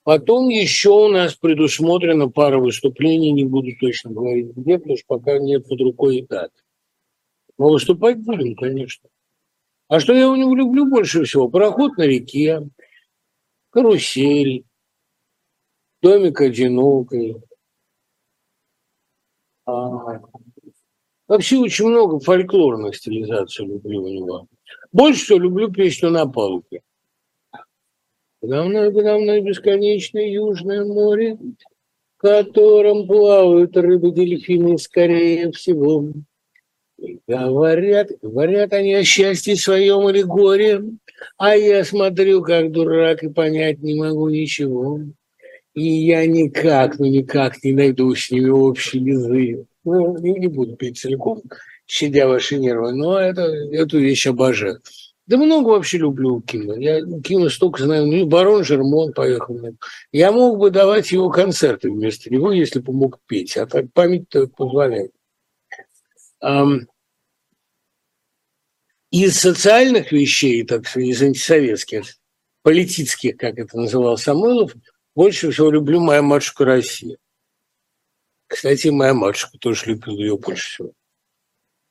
Потом 0.03 0.49
еще 0.49 0.91
у 0.91 1.09
нас 1.09 1.35
предусмотрена 1.35 2.29
пара 2.31 2.59
выступлений, 2.59 3.33
не 3.33 3.45
буду 3.45 3.69
точно 3.79 4.11
говорить 4.11 4.57
где, 4.57 4.79
потому 4.79 4.97
что 4.97 5.07
пока 5.07 5.39
нет 5.39 5.69
под 5.69 5.81
рукой 5.81 6.27
дат. 6.29 6.51
Но 7.59 7.69
выступать 7.69 8.19
будем, 8.19 8.57
конечно. 8.57 9.09
А 9.89 10.01
что 10.01 10.15
я 10.15 10.31
у 10.31 10.37
него 10.37 10.55
люблю 10.57 10.87
больше 10.91 11.25
всего? 11.25 11.49
Пароход 11.49 11.99
на 11.99 12.03
реке, 12.03 12.69
карусель, 13.71 14.65
домик 16.01 16.41
одинокий. 16.41 17.37
А, 19.67 20.23
вообще 21.31 21.59
очень 21.59 21.87
много 21.87 22.19
фольклорных 22.19 22.97
стилизаций 22.97 23.65
люблю 23.65 24.03
у 24.03 24.09
него. 24.09 24.47
Больше 24.93 25.25
всего 25.25 25.39
люблю 25.39 25.71
песню 25.71 26.11
на 26.11 26.27
мной, 28.65 28.93
подо 28.93 29.17
мной 29.19 29.41
бесконечное 29.41 30.29
южное 30.29 30.85
море, 30.85 31.39
в 32.17 32.21
котором 32.21 33.07
плавают 33.07 33.77
рыбы-дельфины 33.77 34.77
скорее 34.77 35.53
всего. 35.53 36.09
И 36.99 37.21
говорят, 37.29 38.09
говорят 38.21 38.73
они 38.73 38.95
о 38.95 39.05
счастье 39.05 39.55
своем 39.55 40.09
или 40.09 40.23
горе, 40.23 40.83
а 41.39 41.57
я 41.57 41.85
смотрю, 41.85 42.43
как 42.43 42.73
дурак, 42.73 43.23
и 43.23 43.29
понять 43.29 43.79
не 43.79 43.95
могу 43.95 44.29
ничего. 44.29 44.99
И 45.75 45.83
я 45.83 46.27
никак, 46.27 46.99
ну 46.99 47.07
никак 47.07 47.63
не 47.63 47.73
найду 47.73 48.15
с 48.17 48.33
ними 48.33 48.49
общий 48.49 48.99
язык. 48.99 49.70
Ну, 49.85 50.19
не 50.19 50.49
буду 50.49 50.77
петь 50.77 50.99
целиком, 50.99 51.43
щадя 51.87 52.29
ваши 52.29 52.59
нервы, 52.59 52.93
но 52.93 53.19
это, 53.19 53.43
эту 53.43 53.99
вещь 53.99 54.27
обожаю. 54.27 54.81
Да 55.27 55.37
много 55.37 55.69
вообще 55.69 55.99
люблю 55.99 56.41
Кима. 56.41 56.77
Я 56.77 57.01
Кима 57.23 57.49
столько 57.51 57.85
знаю. 57.85 58.07
Ну, 58.07 58.27
барон 58.27 58.65
Жермон 58.65 59.13
поехал. 59.13 59.61
Я 60.11 60.33
мог 60.33 60.59
бы 60.59 60.71
давать 60.71 61.13
его 61.13 61.31
концерты 61.31 61.89
вместо 61.91 62.31
него, 62.31 62.51
если 62.53 62.81
бы 62.81 62.93
мог 62.93 63.21
петь. 63.27 63.57
А 63.57 63.67
так 63.67 63.93
память 63.93 64.27
позволяет. 64.57 65.13
Из 69.13 69.39
социальных 69.39 70.11
вещей, 70.11 70.65
так 70.65 70.89
сказать, 70.89 71.09
из 71.09 71.23
антисоветских, 71.23 72.17
политических, 72.63 73.37
как 73.37 73.59
это 73.59 73.77
называл 73.77 74.17
Самойлов, 74.19 74.75
больше 75.15 75.53
всего 75.53 75.71
люблю 75.71 76.01
«Моя 76.01 76.23
матушка 76.23 76.65
Россия». 76.65 77.17
Кстати, 78.51 78.89
моя 78.89 79.15
матушка 79.15 79.57
тоже 79.61 79.87
любила 79.87 80.19
ее 80.19 80.37
больше 80.37 80.69
всего. 80.69 80.93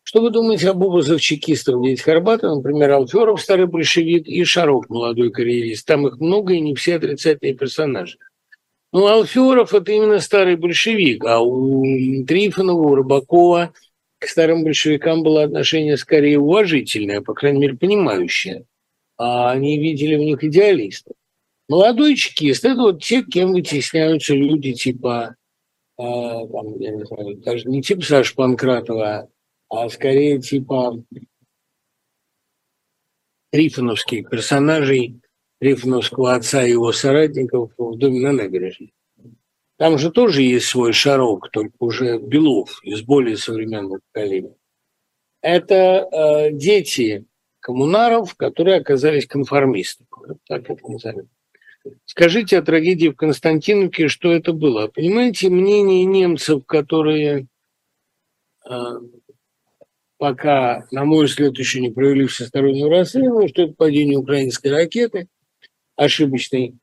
Что 0.04 0.22
вы 0.22 0.30
думаете 0.30 0.70
об 0.70 0.84
образах 0.84 1.22
чекистов 1.22 1.82
здесь 1.82 2.02
Хорбатов, 2.02 2.58
например, 2.58 2.92
Алферов, 2.92 3.42
старый 3.42 3.66
большевик, 3.66 4.28
и 4.28 4.44
Шаров, 4.44 4.90
молодой 4.90 5.32
карьерист? 5.32 5.88
Там 5.88 6.06
их 6.06 6.20
много, 6.20 6.54
и 6.54 6.60
не 6.60 6.76
все 6.76 6.96
отрицательные 6.98 7.56
персонажи. 7.56 8.18
Ну, 8.92 9.08
Алферов– 9.08 9.74
это 9.74 9.90
именно 9.94 10.20
старый 10.20 10.58
большевик, 10.58 11.24
а 11.24 11.40
у 11.40 12.26
Трифонова, 12.26 12.88
у 12.88 12.96
Рыбакова 12.96 13.72
к 14.18 14.28
старым 14.28 14.66
большевикам 14.66 15.24
было 15.24 15.44
отношение 15.44 15.96
скорее 15.96 16.40
уважительное, 16.40 17.22
по 17.22 17.34
крайней 17.34 17.60
мере, 17.60 17.78
понимающее. 17.78 18.66
А 19.18 19.52
они 19.52 19.80
видели 19.80 20.16
в 20.16 20.20
них 20.20 20.44
идеалистов. 20.44 21.14
Молодой 21.70 22.18
чекист– 22.18 22.66
это 22.66 22.82
вот 22.82 23.02
те, 23.02 23.24
кем 23.24 23.54
вытесняются 23.54 24.34
люди 24.34 24.74
типа, 24.74 25.38
э, 26.00 26.48
там, 26.52 26.80
я 26.80 26.92
не 26.92 27.06
знаю, 27.06 27.38
даже 27.38 27.68
не 27.68 27.82
типа 27.82 28.02
Саши 28.02 28.36
Панкратова, 28.36 29.30
а 29.70 29.90
скорее 29.90 30.40
типа 30.40 31.04
трифоновских 33.52 34.30
персонажей, 34.30 35.22
трифоновского 35.60 36.34
отца 36.34 36.64
и 36.66 36.72
его 36.72 36.92
соратников 36.92 37.72
в 37.78 37.98
доме 37.98 38.22
на 38.22 38.32
набережной. 38.32 38.94
Там 39.78 39.98
же 39.98 40.12
тоже 40.12 40.42
есть 40.42 40.68
свой 40.68 40.92
шарок, 40.94 41.52
только 41.52 41.76
уже 41.80 42.18
Белов 42.20 42.84
из 42.84 43.02
более 43.02 43.38
современного 43.38 44.02
поколения. 44.12 44.56
Это 45.42 46.08
э, 46.12 46.52
дети 46.52 47.26
коммунаров, 47.62 48.36
которые 48.36 48.78
оказались 48.78 49.26
конформистами. 49.26 50.08
Так 50.48 50.70
это 50.70 50.92
назовем. 50.92 51.30
Скажите 52.06 52.58
о 52.58 52.62
трагедии 52.62 53.08
в 53.08 53.16
Константиновке, 53.16 54.08
что 54.08 54.32
это 54.32 54.54
было. 54.54 54.88
Понимаете, 54.88 55.50
мнение 55.50 56.06
немцев, 56.06 56.66
которые 56.66 57.48
э, 58.70 58.76
пока, 60.18 60.86
на 60.92 61.06
мой 61.06 61.26
взгляд, 61.26 61.58
еще 61.58 61.80
не 61.80 61.90
провели 61.90 62.28
всестороннего 62.28 62.90
расследования, 62.90 63.48
что 63.48 63.64
это 63.64 63.74
падение 63.74 64.18
украинской 64.18 64.68
ракеты 64.68 65.28
ошибочной. 65.96 66.76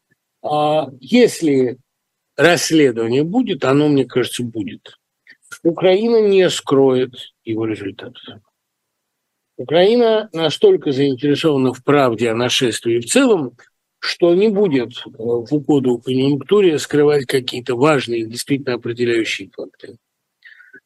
А 0.43 0.89
если 1.01 1.79
расследование 2.37 3.23
будет, 3.23 3.65
оно, 3.65 3.89
мне 3.89 4.05
кажется, 4.05 4.43
будет. 4.43 4.99
Украина 5.63 6.27
не 6.27 6.49
скроет 6.51 7.15
его 7.45 7.67
результатов. 7.67 8.23
Украина 9.57 10.29
настолько 10.33 10.93
заинтересована 10.93 11.73
в 11.73 11.83
правде 11.83 12.31
о 12.31 12.35
нашествии 12.35 13.01
в 13.01 13.07
целом, 13.07 13.57
что 14.07 14.35
не 14.35 14.49
будет 14.49 14.93
в 15.05 15.55
угоду 15.55 15.99
конъюнктуре 15.99 16.79
скрывать 16.79 17.27
какие-то 17.27 17.77
важные, 17.77 18.27
действительно 18.27 18.75
определяющие 18.75 19.51
факты 19.51 19.99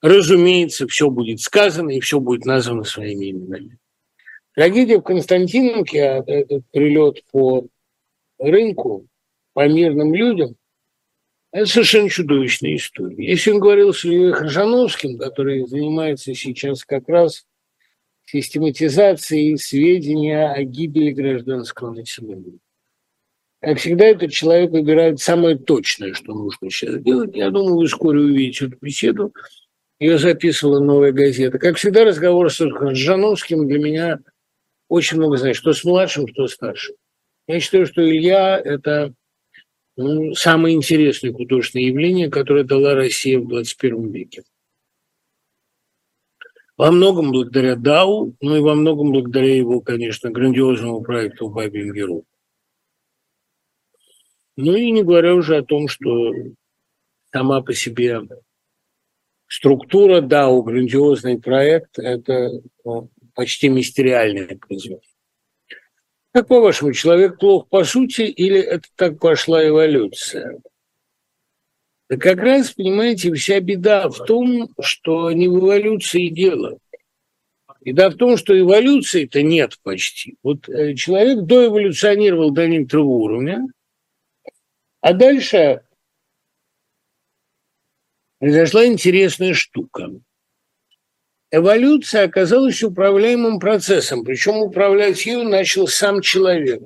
разумеется, 0.03 0.87
все 0.87 1.11
будет 1.11 1.41
сказано 1.41 1.91
и 1.91 2.01
все 2.01 2.21
будет 2.21 2.45
названо 2.45 2.85
своими 2.85 3.31
именами. 3.31 3.79
Трагедия 4.55 4.99
в 4.99 5.03
Константиновке, 5.03 6.03
а 6.03 6.25
этот 6.27 6.65
прилет 6.73 7.23
по 7.31 7.67
рынку, 8.39 9.07
по 9.53 9.69
мирным 9.69 10.15
людям, 10.15 10.57
это 11.53 11.67
совершенно 11.67 12.09
чудовищная 12.09 12.77
история. 12.77 13.27
Если 13.27 13.51
он 13.51 13.61
говорил 13.61 13.93
с 13.93 14.05
Ильей 14.05 14.33
Хржановским, 14.33 15.19
который 15.19 15.67
занимается 15.67 16.35
сейчас 16.35 16.85
как 16.85 17.09
раз 17.09 17.45
систематизацией 18.27 19.57
сведения 19.59 20.49
о 20.49 20.63
гибели 20.63 21.11
гражданского 21.11 21.93
населения. 21.93 22.59
Как 23.61 23.79
всегда, 23.79 24.07
этот 24.07 24.33
человек 24.33 24.71
выбирает 24.71 25.21
самое 25.21 25.57
точное, 25.57 26.15
что 26.15 26.33
нужно 26.33 26.71
сейчас 26.71 27.01
делать. 27.03 27.37
Я 27.37 27.51
думаю, 27.51 27.77
вы 27.77 27.87
вскоре 27.87 28.21
увидите 28.21 28.67
эту 28.67 28.79
беседу. 28.81 29.35
Ее 29.99 30.19
записывала 30.19 30.81
«Новая 30.81 31.13
газета». 31.13 31.59
Как 31.59 31.77
всегда, 31.77 32.05
разговор 32.05 32.51
с 32.51 32.59
Жановским 32.95 33.69
для 33.69 33.79
меня 33.79 34.19
очень 34.89 35.19
много 35.19 35.37
значит, 35.37 35.57
что 35.57 35.75
с 35.75 35.85
младшим, 35.85 36.27
что 36.27 36.47
с 36.47 36.55
старшим. 36.55 36.97
Я 37.47 37.61
считаю, 37.61 37.87
что 37.87 38.09
Илья– 38.09 38.59
это 38.65 39.13
ну, 39.97 40.35
самое 40.35 40.75
интересное 40.75 41.33
художественное 41.33 41.87
явление, 41.87 42.31
которое 42.31 42.65
дала 42.65 42.95
Россия 42.95 43.39
в 43.39 43.47
21 43.47 44.11
веке. 44.11 44.43
Во 46.79 46.91
многом 46.91 47.31
благодаря 47.31 47.77
Дау, 47.77 48.35
ну 48.41 48.57
и 48.57 48.61
во 48.61 48.75
многом 48.75 49.13
благодаря 49.13 49.55
его, 49.55 49.83
конечно, 49.83 50.31
грандиозному 50.31 51.03
проекту 51.03 51.51
«Бабин 51.51 51.93
Герой». 51.93 52.23
Ну 54.63 54.77
и 54.77 54.91
не 54.91 55.03
говоря 55.03 55.35
уже 55.35 55.57
о 55.57 55.65
том, 55.65 55.89
что 55.89 56.33
сама 57.33 57.63
по 57.63 57.73
себе 57.73 58.21
Структура, 59.49 60.21
да, 60.21 60.49
у 60.49 60.63
грандиозный 60.63 61.41
проект– 61.41 61.99
это 61.99 62.61
ну, 62.85 63.11
почти 63.35 63.69
мистериальное 63.69 64.57
произведение. 64.57 65.01
Как 66.33 66.47
по-вашему, 66.47 66.93
человек 66.93 67.41
плох 67.41 67.69
по 67.69 67.83
сути 67.83 68.23
или 68.23 68.61
это 68.61 68.87
так 68.95 69.19
пошла 69.19 69.67
эволюция? 69.67 70.61
Да 72.09 72.17
как 72.17 72.39
раз, 72.39 72.71
понимаете, 72.71 73.33
вся 73.35 73.59
беда 73.61 74.09
в 74.09 74.25
том, 74.25 74.69
что 74.79 75.33
не 75.33 75.49
в 75.49 75.59
эволюции 75.59 76.29
дело. 76.29 76.79
Беда 77.81 78.11
в 78.11 78.15
том, 78.15 78.37
что 78.37 78.57
эволюции-то 78.57 79.43
нет 79.43 79.79
почти. 79.83 80.37
Вот 80.45 80.69
э, 80.69 80.95
человек 80.95 81.41
доэволюционировал 81.47 82.51
до 82.53 82.69
некоторого 82.69 83.09
уровня, 83.09 83.67
а 85.01 85.13
дальше 85.13 85.83
произошла 88.39 88.87
интересная 88.87 89.55
штука. 89.55 90.11
Эволюция 91.53 92.25
оказалась 92.25 92.83
управляемым 92.83 93.59
процессом, 93.59 94.25
причем 94.25 94.59
управлять 94.59 95.27
ее 95.27 95.43
начал 95.43 95.89
сам 95.89 96.21
человек. 96.23 96.83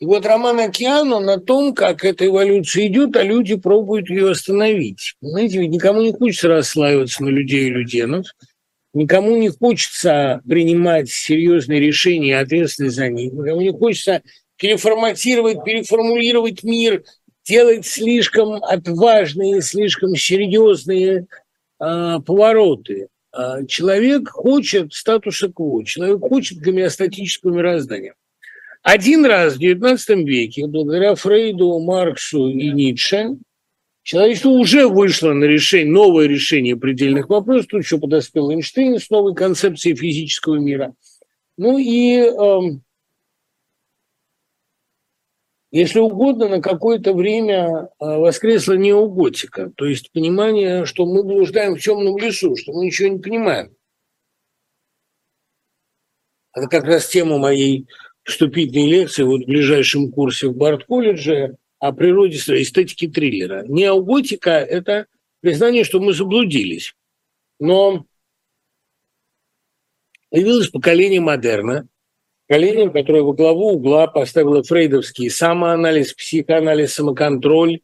И 0.00 0.06
вот 0.06 0.26
роман 0.26 0.58
«Океану» 0.58 1.20
на 1.20 1.38
том, 1.38 1.74
как 1.74 2.04
эта 2.04 2.26
эволюция 2.26 2.86
идет, 2.86 3.16
а 3.16 3.22
люди 3.22 3.56
пробуют 3.56 4.10
ее 4.10 4.30
остановить. 4.30 5.14
Знаете, 5.20 5.60
ведь 5.60 5.70
никому 5.70 6.02
не 6.02 6.12
хочется 6.12 6.48
расслаиваться 6.48 7.22
на 7.22 7.28
людей 7.28 7.66
и 7.66 7.70
люденов, 7.70 8.26
никому 8.92 9.36
не 9.36 9.50
хочется 9.50 10.40
принимать 10.48 11.10
серьезные 11.10 11.80
решения 11.80 12.30
и 12.30 12.32
ответственность 12.32 12.96
за 12.96 13.08
них, 13.08 13.32
никому 13.32 13.60
не 13.60 13.70
хочется 13.70 14.22
переформатировать, 14.56 15.62
переформулировать 15.64 16.64
мир 16.64 17.04
делать 17.46 17.86
слишком 17.86 18.62
отважные, 18.62 19.62
слишком 19.62 20.16
серьезные 20.16 21.26
э, 21.80 22.18
повороты. 22.24 23.08
А 23.32 23.64
человек 23.66 24.28
хочет 24.28 24.92
статуса 24.92 25.48
кво, 25.48 25.84
человек 25.84 26.20
хочет 26.20 26.58
гомеостатического 26.58 27.52
мироздания. 27.52 28.14
Один 28.82 29.24
раз 29.24 29.56
в 29.56 29.60
XIX 29.60 30.24
веке, 30.24 30.66
благодаря 30.66 31.14
Фрейду, 31.14 31.80
Марксу 31.80 32.48
и 32.48 32.70
Ницше, 32.70 33.38
человечество 34.02 34.50
уже 34.50 34.86
вышло 34.86 35.32
на 35.32 35.44
решение, 35.44 35.90
новое 35.90 36.26
решение 36.26 36.76
предельных 36.76 37.28
вопросов. 37.28 37.66
Тут 37.68 37.82
еще 37.82 37.98
подоспел 37.98 38.50
Эйнштейн 38.50 39.00
с 39.00 39.10
новой 39.10 39.34
концепцией 39.34 39.96
физического 39.96 40.56
мира. 40.56 40.94
Ну 41.56 41.78
и 41.78 42.18
э, 42.18 42.78
если 45.74 45.98
угодно, 45.98 46.48
на 46.48 46.62
какое-то 46.62 47.12
время 47.14 47.88
а, 47.98 48.18
воскресла 48.18 48.74
неоготика, 48.74 49.72
то 49.76 49.86
есть 49.86 50.12
понимание, 50.12 50.84
что 50.84 51.04
мы 51.04 51.24
блуждаем 51.24 51.74
в 51.74 51.80
темном 51.80 52.16
лесу, 52.16 52.54
что 52.54 52.72
мы 52.72 52.86
ничего 52.86 53.08
не 53.08 53.18
понимаем. 53.18 53.74
Это 56.54 56.68
как 56.68 56.84
раз 56.84 57.08
тема 57.08 57.38
моей 57.38 57.88
вступительной 58.22 58.88
лекции 58.88 59.24
вот 59.24 59.42
в 59.42 59.46
ближайшем 59.46 60.12
курсе 60.12 60.46
в 60.46 60.56
Барт-колледже 60.56 61.56
о 61.80 61.90
природе 61.90 62.36
эстетики 62.36 63.08
триллера. 63.08 63.64
Неоготика– 63.66 64.50
это 64.50 65.08
признание, 65.40 65.82
что 65.82 65.98
мы 65.98 66.12
заблудились. 66.12 66.94
Но 67.58 68.06
появилось 70.30 70.68
поколение 70.68 71.20
модерна, 71.20 71.88
поколение, 72.54 72.90
которое 72.90 73.22
во 73.22 73.32
главу 73.32 73.72
угла 73.72 74.06
поставило 74.06 74.62
фрейдовский 74.62 75.28
самоанализ, 75.28 76.14
психоанализ, 76.14 76.94
самоконтроль, 76.94 77.80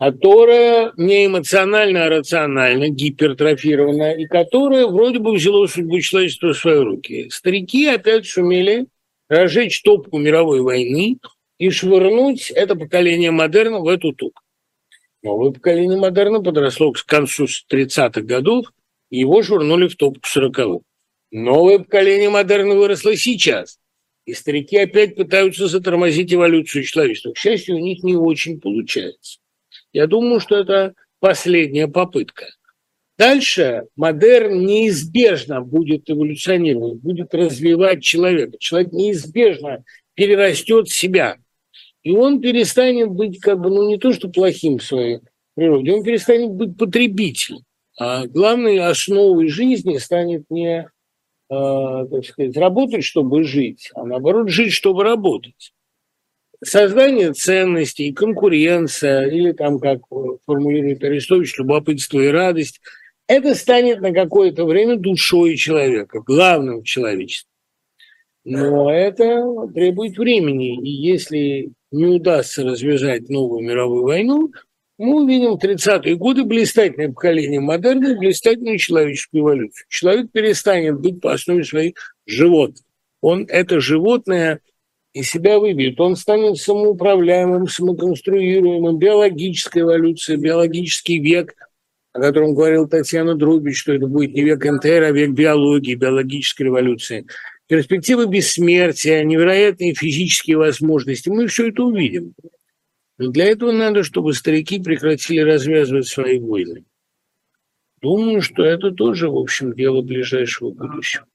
которое 0.00 0.92
не 0.96 1.26
эмоционально, 1.26 2.06
а 2.06 2.08
рационально, 2.08 2.88
гипертрофировано, 2.88 4.14
и 4.14 4.26
которое 4.26 4.86
вроде 4.86 5.20
бы 5.20 5.32
взяло 5.32 5.66
судьбу 5.66 6.00
человечества 6.00 6.52
в 6.52 6.58
свои 6.58 6.78
руки. 6.78 7.30
Старики 7.30 7.86
опять 7.86 8.26
сумели 8.26 8.86
разжечь 9.28 9.82
топку 9.82 10.18
мировой 10.18 10.60
войны 10.60 11.18
и 11.58 11.70
швырнуть 11.70 12.50
это 12.50 12.74
поколение 12.74 13.30
модерна 13.30 13.78
в 13.78 13.86
эту 13.86 14.12
топку. 14.12 14.42
Новое 15.22 15.52
поколение 15.52 15.98
модерна 15.98 16.40
подросло 16.40 16.90
к 16.92 17.04
концу 17.04 17.44
30-х 17.44 18.22
годов, 18.22 18.66
и 19.10 19.20
его 19.20 19.42
швырнули 19.42 19.86
в 19.86 19.96
топку 19.96 20.22
40-х. 20.26 20.80
Новое 21.30 21.78
поколение 21.78 22.30
модерна 22.30 22.74
выросло 22.74 23.14
сейчас, 23.16 23.78
и 24.24 24.32
старики 24.32 24.76
опять 24.76 25.16
пытаются 25.16 25.68
затормозить 25.68 26.32
эволюцию 26.32 26.84
человечества. 26.84 27.32
К 27.32 27.38
счастью, 27.38 27.76
у 27.76 27.80
них 27.80 28.02
не 28.02 28.16
очень 28.16 28.60
получается. 28.60 29.38
Я 29.92 30.06
думаю, 30.06 30.40
что 30.40 30.56
это 30.56 30.94
последняя 31.20 31.88
попытка. 31.88 32.46
Дальше 33.18 33.84
модерн 33.96 34.64
неизбежно 34.64 35.60
будет 35.60 36.08
эволюционировать, 36.08 37.00
будет 37.00 37.34
развивать 37.34 38.02
человека. 38.02 38.56
Человек 38.58 38.92
неизбежно 38.92 39.84
перерастет 40.14 40.88
себя. 40.88 41.36
И 42.02 42.12
он 42.12 42.40
перестанет 42.40 43.10
быть 43.10 43.40
как 43.40 43.60
бы, 43.60 43.70
ну 43.70 43.88
не 43.88 43.98
то, 43.98 44.12
что 44.12 44.28
плохим 44.28 44.78
в 44.78 44.84
своей 44.84 45.18
природе, 45.54 45.92
он 45.92 46.04
перестанет 46.04 46.52
быть 46.52 46.76
потребителем. 46.76 47.60
А 47.98 48.26
главной 48.26 48.78
основой 48.78 49.48
жизни 49.48 49.98
станет 49.98 50.44
не, 50.48 50.88
так 51.48 52.24
сказать, 52.24 52.56
работать, 52.56 53.04
чтобы 53.04 53.44
жить, 53.44 53.90
а 53.94 54.04
наоборот, 54.04 54.48
жить, 54.48 54.72
чтобы 54.72 55.04
работать 55.04 55.72
создание 56.62 57.32
ценностей, 57.32 58.12
конкуренция, 58.12 59.28
или 59.28 59.52
там, 59.52 59.78
как 59.78 60.00
формулирует 60.44 61.02
Арестович, 61.02 61.58
любопытство 61.58 62.20
и 62.20 62.28
радость, 62.28 62.80
это 63.26 63.54
станет 63.54 64.00
на 64.00 64.12
какое-то 64.12 64.64
время 64.64 64.96
душой 64.96 65.56
человека, 65.56 66.20
главным 66.20 66.82
в. 66.82 67.46
Но 68.44 68.90
это 68.90 69.44
требует 69.74 70.16
времени, 70.16 70.80
и 70.80 70.88
если 70.88 71.72
не 71.90 72.06
удастся 72.06 72.64
развязать 72.64 73.28
новую 73.28 73.62
мировую 73.62 74.04
войну, 74.04 74.50
мы 74.98 75.22
увидим 75.22 75.52
в 75.52 75.64
30-е 75.64 76.16
годы 76.16 76.44
блистательное 76.44 77.12
поколение 77.12 77.60
модерна 77.60 78.18
блистательную 78.18 78.78
человеческую 78.78 79.42
эволюцию. 79.42 79.86
Человек 79.88 80.32
перестанет 80.32 81.00
быть 81.00 81.20
по 81.20 81.32
основе 81.32 81.64
своей 81.64 81.94
животным. 82.26 82.84
Он 83.20 83.46
это 83.48 83.80
животное 83.80 84.60
из 85.12 85.30
себя 85.30 85.58
выбьет. 85.60 86.00
Он 86.00 86.16
станет 86.16 86.58
самоуправляемым, 86.58 87.68
самоконструируемым, 87.68 88.98
биологическая 88.98 89.84
эволюция, 89.84 90.36
биологический 90.36 91.20
век, 91.20 91.54
о 92.12 92.20
котором 92.20 92.54
говорил 92.54 92.88
Татьяна 92.88 93.36
Друбич, 93.36 93.78
что 93.78 93.92
это 93.92 94.06
будет 94.08 94.34
не 94.34 94.42
век 94.42 94.64
НТР, 94.64 95.04
а 95.04 95.10
век 95.12 95.30
биологии, 95.30 95.94
биологической 95.94 96.64
революции. 96.64 97.26
Перспективы 97.68 98.26
бессмертия, 98.26 99.22
невероятные 99.22 99.94
физические 99.94 100.56
возможности. 100.56 101.28
Мы 101.28 101.46
все 101.46 101.68
это 101.68 101.84
увидим. 101.84 102.34
Для 103.18 103.46
этого 103.46 103.72
надо, 103.72 104.04
чтобы 104.04 104.32
старики 104.32 104.80
прекратили 104.80 105.40
развязывать 105.40 106.06
свои 106.06 106.38
войны. 106.38 106.84
Думаю, 108.00 108.42
что 108.42 108.64
это 108.64 108.92
тоже, 108.92 109.28
в 109.28 109.36
общем, 109.36 109.74
дело 109.74 110.02
ближайшего 110.02 110.70
будущего. 110.70 111.26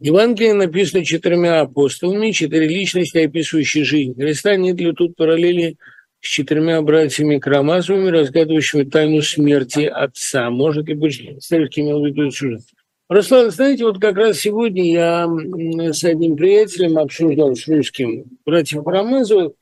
Евангелие 0.00 0.54
написано 0.54 1.04
четырьмя 1.04 1.60
апостолами, 1.60 2.30
четыре 2.30 2.68
личности, 2.68 3.18
описывающие 3.18 3.84
жизнь 3.84 4.14
Христа. 4.14 4.56
Нет 4.56 4.80
ли 4.80 4.92
тут 4.92 5.16
параллели 5.16 5.76
с 6.20 6.26
четырьмя 6.26 6.80
братьями 6.80 7.38
Карамазовыми, 7.38 8.08
разгадывающими 8.08 8.84
тайну 8.84 9.20
смерти 9.20 9.80
Отца? 9.80 10.48
Может 10.50 10.86
ли 10.86 10.94
быть, 10.94 11.22
Стельский 11.40 11.82
имел 11.82 12.02
в 12.02 12.06
виду 12.06 12.30
сюжет? 12.30 12.62
Руслан, 13.08 13.50
знаете, 13.50 13.84
вот 13.84 14.00
как 14.00 14.16
раз 14.16 14.38
сегодня 14.38 14.84
я 14.92 15.26
с 15.92 16.04
одним 16.04 16.36
приятелем 16.36 16.98
обсуждал 16.98 17.54
с 17.54 17.66
русским 17.66 18.24
братьев 18.44 18.84
Карамазовых, 18.84 19.52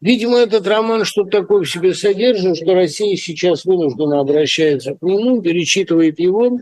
Видимо, 0.00 0.38
этот 0.38 0.64
роман 0.68 1.04
что-то 1.04 1.40
такое 1.40 1.64
в 1.64 1.68
себе 1.68 1.92
содержит, 1.92 2.56
что 2.56 2.72
Россия 2.74 3.16
сейчас 3.16 3.64
вынуждена 3.64 4.20
обращается 4.20 4.94
к 4.94 5.02
нему, 5.02 5.42
перечитывает 5.42 6.20
его, 6.20 6.60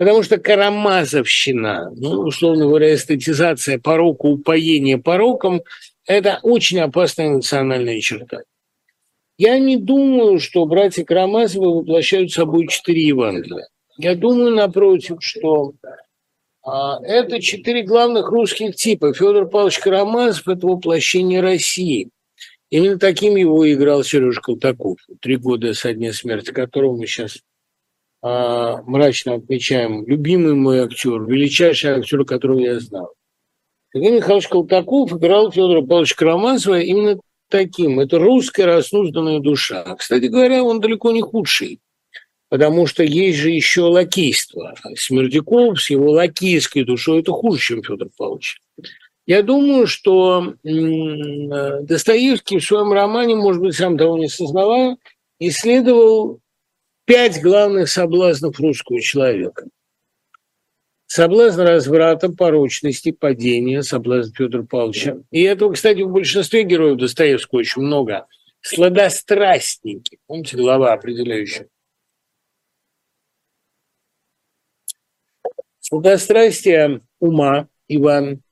Потому 0.00 0.22
что 0.22 0.38
карамазовщина, 0.38 1.92
ну, 1.94 2.20
условно 2.20 2.64
говоря, 2.64 2.94
эстетизация 2.94 3.78
порока, 3.78 4.24
упоение 4.24 4.96
пороком– 4.96 5.60
это 6.06 6.38
очень 6.42 6.80
опасная 6.80 7.28
национальная 7.28 8.00
черта. 8.00 8.44
Я 9.36 9.58
не 9.58 9.76
думаю, 9.76 10.40
что 10.40 10.64
братья 10.64 11.04
Карамазовы 11.04 11.80
воплощают 11.80 12.32
собой 12.32 12.68
четыре 12.68 13.08
Евангелия. 13.08 13.68
Я 14.02 14.14
думаю, 14.14 14.54
напротив, 14.54 15.18
что 15.20 15.74
а, 16.62 16.98
это 17.02 17.38
четыре 17.40 17.82
главных 17.82 18.30
русских 18.30 18.74
типа. 18.74 19.12
Федор 19.12 19.46
Павлович 19.46 19.78
Карамазов– 19.78 20.48
это 20.48 20.66
воплощение 20.66 21.42
России. 21.42 22.08
Именно 22.70 22.98
таким 22.98 23.36
его 23.36 23.70
играл 23.70 24.02
Сережа 24.02 24.40
Колтаков. 24.40 24.96
Три 25.20 25.36
года 25.36 25.74
со 25.74 25.92
дня 25.92 26.14
смерти 26.14 26.50
которого 26.50 26.96
мы 26.96 27.06
сейчас 27.06 27.40
а, 28.22 28.80
мрачно 28.86 29.34
отмечаем, 29.34 30.06
любимый 30.06 30.54
мой 30.54 30.80
актер, 30.80 31.22
величайший 31.24 31.90
актер, 31.90 32.24
которого 32.24 32.60
я 32.60 32.80
знал. 32.80 33.12
Сергей 33.92 34.12
Михайлович 34.12 34.48
Колтаков 34.48 35.12
играл 35.12 35.52
Федора 35.52 35.82
Павловича 35.82 36.16
Карамазова 36.16 36.80
именно 36.80 37.20
таким. 37.50 38.00
Это 38.00 38.18
русская 38.18 38.64
разнузданная 38.64 39.40
душа. 39.40 39.94
Кстати 39.96 40.26
говоря, 40.26 40.64
он 40.64 40.80
далеко 40.80 41.10
не 41.10 41.20
худший, 41.20 41.80
потому 42.50 42.86
что 42.86 43.02
есть 43.02 43.38
же 43.38 43.50
еще 43.50 43.82
лакейство. 43.82 44.74
Смердяков 44.96 45.80
с 45.80 45.88
его 45.88 46.10
лакейской 46.10 46.84
душой– 46.84 47.20
это 47.22 47.32
хуже, 47.32 47.60
чем 47.60 47.82
Федор 47.82 48.08
Павлович. 48.14 48.60
Я 49.26 49.42
думаю, 49.42 49.86
что 49.86 50.54
Достоевский 50.62 52.58
в 52.58 52.64
своем 52.64 52.92
романе, 52.92 53.36
может 53.36 53.62
быть, 53.62 53.76
сам 53.76 53.96
того 53.96 54.18
не 54.18 54.28
сознавая, 54.28 54.98
исследовал 55.38 56.40
пять 57.06 57.40
главных 57.40 57.88
соблазнов 57.88 58.58
русского 58.58 59.00
человека. 59.00 59.66
Соблазн 61.06 61.62
разврата, 61.62 62.30
порочности, 62.30 63.12
падения, 63.12 63.82
соблазн 63.82 64.32
Петра 64.32 64.62
Павловича. 64.62 65.18
И 65.30 65.42
этого, 65.42 65.72
кстати, 65.72 66.02
в 66.02 66.10
большинстве 66.10 66.64
героев 66.64 66.98
Достоевского 66.98 67.60
очень 67.60 67.82
много. 67.82 68.26
Сладострастники. 68.60 70.18
Помните, 70.26 70.56
глава 70.56 70.92
определяющая. 70.92 71.68
Сладострастие 75.90 77.00
ума, 77.18 77.68
Иван, 77.88 78.42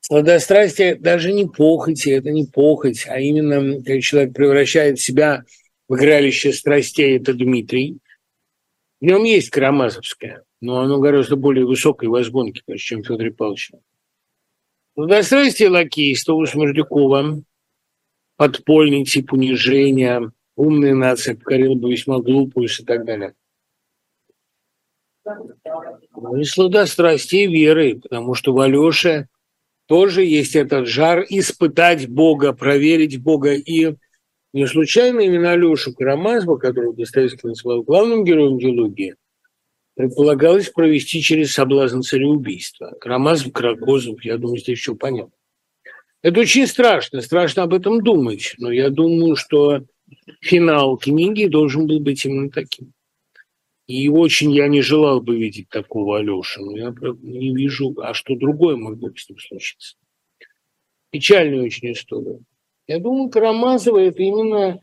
Сладострастие 0.00 0.94
даже 0.94 1.32
не 1.32 1.46
похоти, 1.46 2.10
это 2.10 2.30
не 2.30 2.44
похоть, 2.44 3.06
а 3.08 3.18
именно, 3.18 3.76
когда 3.82 4.00
человек 4.00 4.34
превращает 4.34 5.00
себя 5.00 5.44
в 5.88 5.96
игралище 5.96 6.52
страстей, 6.52 7.16
это 7.16 7.34
Дмитрий. 7.34 7.98
В 9.00 9.04
нем 9.04 9.24
есть 9.24 9.50
Карамазовское, 9.50 10.44
но 10.60 10.80
оно 10.80 11.00
гораздо 11.00 11.34
более 11.34 11.66
высокой 11.66 12.08
возгонки, 12.08 12.62
чем 12.76 13.02
Федор 13.02 13.32
Павлович. 13.32 13.72
Сладострастие 14.94 15.70
лакейства 15.70 16.34
у 16.34 16.46
Смердюкова, 16.46 17.42
подпольный 18.36 19.04
тип 19.04 19.32
унижения, 19.32 20.30
умная 20.54 20.94
нация 20.94 21.34
покорила 21.34 21.74
бы 21.74 21.90
весьма 21.90 22.20
глупую 22.20 22.68
и 22.68 22.84
так 22.84 23.04
далее. 23.04 23.34
Ну 26.16 26.36
и 26.36 26.44
сладострастие 26.44 27.46
веры, 27.46 28.00
потому 28.00 28.34
что 28.34 28.52
в 28.52 28.60
Алёше– 28.60 29.28
тоже 29.90 30.24
есть 30.24 30.54
этот 30.54 30.86
жар 30.86 31.26
испытать 31.28 32.08
Бога, 32.08 32.52
проверить 32.52 33.20
Бога. 33.20 33.54
И 33.54 33.96
не 34.52 34.68
случайно 34.68 35.18
именно 35.18 35.50
Алешу 35.50 35.92
Карамазова, 35.92 36.58
которого 36.58 36.94
Достоевский 36.94 37.48
называл 37.48 37.82
главным 37.82 38.22
героем 38.22 38.56
диалогии, 38.60 39.16
предполагалось 39.96 40.68
провести 40.68 41.20
через 41.20 41.54
соблазн 41.54 42.02
цареубийства. 42.02 42.94
Карамазов, 43.00 43.52
Карагозов, 43.52 44.24
я 44.24 44.38
думаю, 44.38 44.58
здесь 44.58 44.78
все 44.78 44.94
понятно. 44.94 45.34
Это 46.22 46.38
очень 46.38 46.68
страшно, 46.68 47.20
страшно 47.20 47.64
об 47.64 47.74
этом 47.74 48.00
думать, 48.00 48.54
но 48.58 48.70
я 48.70 48.90
думаю, 48.90 49.34
что 49.34 49.82
финал 50.40 50.98
книги 50.98 51.46
должен 51.46 51.88
был 51.88 51.98
быть 51.98 52.24
именно 52.24 52.48
таким. 52.48 52.92
И 53.90 54.08
очень 54.08 54.52
я 54.52 54.68
не 54.68 54.82
желал 54.82 55.20
бы 55.20 55.36
видеть 55.36 55.68
такого 55.68 56.18
Алешу, 56.18 56.64
но 56.64 56.76
я 56.76 56.94
не 57.22 57.52
вижу, 57.52 57.92
а 58.00 58.14
что 58.14 58.36
другое 58.36 58.76
могло 58.76 59.08
бы 59.08 59.18
с 59.18 59.28
ним 59.28 59.40
случиться. 59.40 59.96
Печальная 61.10 61.64
очень 61.64 61.90
история. 61.90 62.38
Я 62.86 63.00
думаю, 63.00 63.30
Карамазова– 63.30 63.98
это 63.98 64.22
именно 64.22 64.80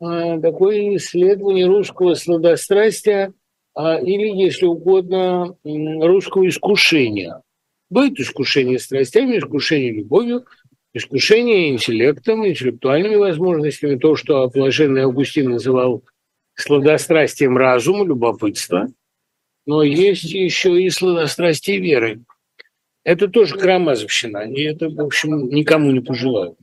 а, 0.00 0.40
такое 0.40 0.96
исследование 0.96 1.66
русского 1.66 2.14
сладострастия 2.14 3.34
а, 3.74 3.98
или, 4.00 4.34
если 4.34 4.64
угодно, 4.64 5.54
русского 5.62 6.48
искушения. 6.48 7.42
Будет 7.90 8.18
искушение 8.18 8.78
страстями, 8.78 9.36
искушение 9.36 9.92
любовью, 9.92 10.46
искушение 10.94 11.68
интеллектом, 11.68 12.48
интеллектуальными 12.48 13.16
возможностями, 13.16 13.98
то, 13.98 14.16
что 14.16 14.48
блаженный 14.48 15.02
Августин 15.02 15.50
называл 15.50 16.02
сладострастием 16.60 17.56
разума, 17.56 18.04
любопытства, 18.04 18.88
но 19.66 19.82
есть 19.82 20.24
еще 20.24 20.82
и 20.82 20.90
сладострастие 20.90 21.78
веры. 21.78 22.22
Это 23.04 23.28
тоже 23.28 23.56
карамазовщина, 23.56 24.38
и 24.52 24.62
это, 24.62 24.88
в 24.88 25.00
общем, 25.00 25.48
никому 25.48 25.92
не 25.92 26.00
пожелаю. 26.00 26.56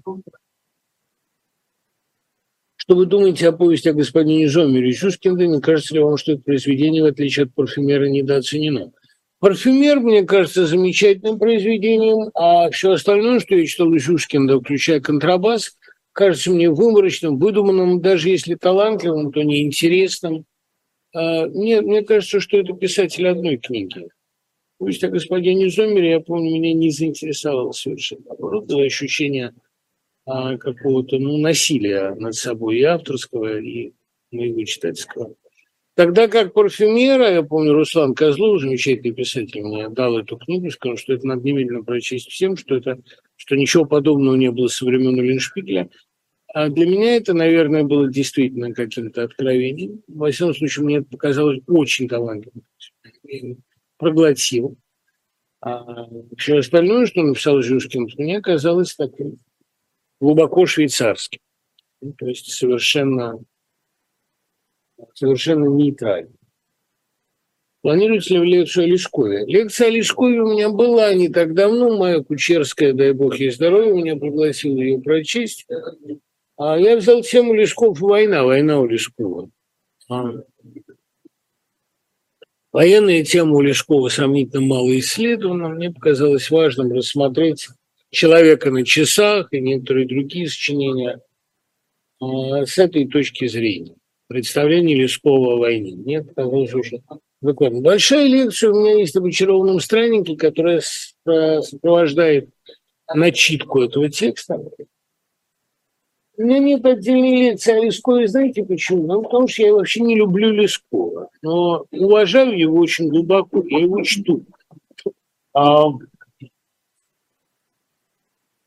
Что 2.75 2.95
вы 2.95 3.07
думаете 3.07 3.47
о 3.47 3.51
повести 3.51 3.89
о 3.89 3.93
господине 3.93 4.47
Зомере 4.47 4.89
и 4.89 4.93
Щускинде? 4.93 5.47
Не 5.47 5.59
кажется 5.59 5.95
ли 5.95 6.01
вам, 6.01 6.17
что 6.17 6.33
это 6.33 6.43
произведение, 6.43 7.01
в 7.01 7.07
отличие 7.07 7.45
от 7.45 7.53
парфюмера, 7.55 8.05
недооценено? 8.05 8.91
Парфюмер, 9.39 10.01
мне 10.01 10.23
кажется, 10.23 10.67
замечательным 10.67 11.39
произведением, 11.39 12.29
а 12.35 12.69
все 12.69 12.91
остальное, 12.91 13.39
что 13.39 13.55
я 13.55 13.65
читал 13.65 13.87
у 13.87 13.97
Щускинда, 13.97 14.59
включая 14.59 14.99
контрабас, 14.99 15.77
кажется 16.15 16.49
мне 16.49 16.71
выморочным, 16.71 17.37
выдуманным, 17.37 18.01
даже 18.01 18.29
если 18.29 18.55
талантливым, 18.55 19.33
то 19.33 19.43
неинтересным. 19.43 20.45
А, 21.13 21.45
мне, 21.47 21.81
мне 21.81 22.03
кажется, 22.03 22.39
что 22.39 22.57
это 22.57 22.73
писатель 22.73 23.27
одной 23.27 23.57
книги. 23.57 24.07
Пусть 24.77 25.03
о 25.03 25.09
господине 25.09 25.69
Зомере, 25.69 26.11
я 26.11 26.19
помню, 26.21 26.53
меня 26.53 26.73
не 26.73 26.89
заинтересовало 26.89 27.73
совершенно. 27.73 28.23
Наоборот, 28.27 28.65
было 28.65 28.83
ощущение 28.83 29.53
а, 30.25 30.57
какого-то 30.57 31.19
ну, 31.19 31.37
насилия 31.37 32.15
над 32.15 32.33
собой 32.33 32.77
и 32.79 32.83
авторского, 32.83 33.59
и 33.59 33.91
моего 34.31 34.63
читательского. 34.63 35.35
Тогда 35.95 36.27
как 36.27 36.53
парфюмера, 36.53 37.33
я 37.33 37.41
помню, 37.41 37.73
Руслан 37.73 38.15
Козлов, 38.15 38.59
замечательный 38.59 39.13
писатель, 39.13 39.61
мне 39.61 39.87
дал 39.87 40.17
эту 40.17 40.35
книгу, 40.37 40.69
сказал, 40.69 40.97
что 40.97 41.13
это 41.13 41.25
надо 41.25 41.41
немедленно 41.43 41.83
прочесть 41.83 42.29
всем, 42.29 42.57
что, 42.57 42.75
это, 42.75 42.99
что 43.37 43.55
ничего 43.55 43.85
подобного 43.85 44.35
не 44.35 44.51
было 44.51 44.67
со 44.67 44.83
времен 44.83 45.15
Леншпигеля. 45.15 45.89
А 46.55 46.69
для 46.69 46.85
меня 46.85 47.17
это, 47.17 47.33
наверное, 47.33 47.83
было 47.83 48.09
действительно 48.09 48.73
каким-то 48.73 49.23
откровением. 49.23 50.01
Во 50.07 50.31
всяком 50.31 50.55
случае, 50.55 50.85
мне 50.85 50.97
это 50.99 51.07
показалось 51.09 51.59
очень 51.67 52.07
талантливым. 52.07 52.63
Проглотил. 53.97 54.77
А 55.59 56.07
все 56.37 56.59
остальное, 56.59 57.07
что 57.07 57.23
написал 57.23 57.61
Жюшкин, 57.61 58.07
мне 58.17 58.39
казалось 58.39 58.95
таким 58.95 59.35
глубоко 60.21 60.65
швейцарским. 60.65 61.41
То 62.17 62.25
есть 62.25 62.49
совершенно 62.53 63.37
совершенно 65.13 65.65
нейтрально. 65.65 66.31
Планируете 67.81 68.37
ли 68.37 68.59
лекцию 68.59 68.85
о 68.85 68.87
Лешкове? 68.87 69.45
Лекция 69.45 69.87
о 69.87 69.91
Лешкове 69.91 70.39
у 70.39 70.53
меня 70.53 70.69
была 70.69 71.13
не 71.13 71.27
так 71.27 71.53
давно. 71.53 71.97
Моя 71.97 72.23
Кучерская, 72.23 72.93
дай 72.93 73.11
бог 73.11 73.35
ей 73.35 73.51
здоровья, 73.51 73.91
меня 73.91 74.15
пригласила 74.15 74.79
ее 74.79 75.01
прочесть. 75.01 75.67
А 76.57 76.77
я 76.79 76.95
взял 76.95 77.21
тему 77.21 77.53
Лешков 77.53 77.99
«Война», 77.99 78.43
«Война 78.43 78.79
у 78.79 78.87
Лешкова». 78.87 79.49
А. 80.09 80.31
Военная 82.71 83.23
тема 83.23 83.55
у 83.55 83.61
Лешкова 83.61 84.09
сомнительно 84.09 84.61
мало 84.61 84.97
исследована. 84.99 85.69
Мне 85.69 85.91
показалось 85.91 86.49
важным 86.49 86.91
рассмотреть 86.91 87.69
«Человека 88.09 88.71
на 88.71 88.85
часах» 88.85 89.47
и 89.51 89.59
некоторые 89.59 90.07
другие 90.07 90.47
сочинения 90.47 91.21
а, 92.21 92.65
с 92.65 92.77
этой 92.77 93.07
точки 93.07 93.47
зрения 93.47 93.95
представление 94.27 94.97
Лескова 94.97 95.53
о 95.53 95.57
войне. 95.57 95.95
Мне 95.95 96.23
показалось 96.23 96.73
очень 96.73 97.03
прикольно. 97.41 97.81
Большая 97.81 98.27
лекция 98.27 98.71
у 98.71 98.79
меня 98.79 98.97
есть 98.99 99.15
об 99.15 99.25
очарованном 99.25 99.79
страннике, 99.79 100.35
которая 100.35 100.81
сопровождает 101.61 102.49
начитку 103.13 103.81
этого 103.81 104.09
текста. 104.09 104.59
Нет 106.37 106.85
отдельной 106.85 107.49
лекции 107.49 107.73
о 107.73 107.83
Лескове, 107.83 108.27
знаете 108.27 108.63
почему? 108.63 109.07
Ну, 109.07 109.23
потому 109.23 109.47
что 109.47 109.63
я 109.63 109.73
вообще 109.73 110.01
не 110.01 110.15
люблю 110.15 110.51
Лескова, 110.51 111.29
но 111.41 111.85
уважаю 111.91 112.57
его 112.57 112.77
очень 112.77 113.07
глубоко, 113.07 113.63
я 113.63 113.79
его 113.79 114.03
чту. 114.03 114.45
А 115.53 115.85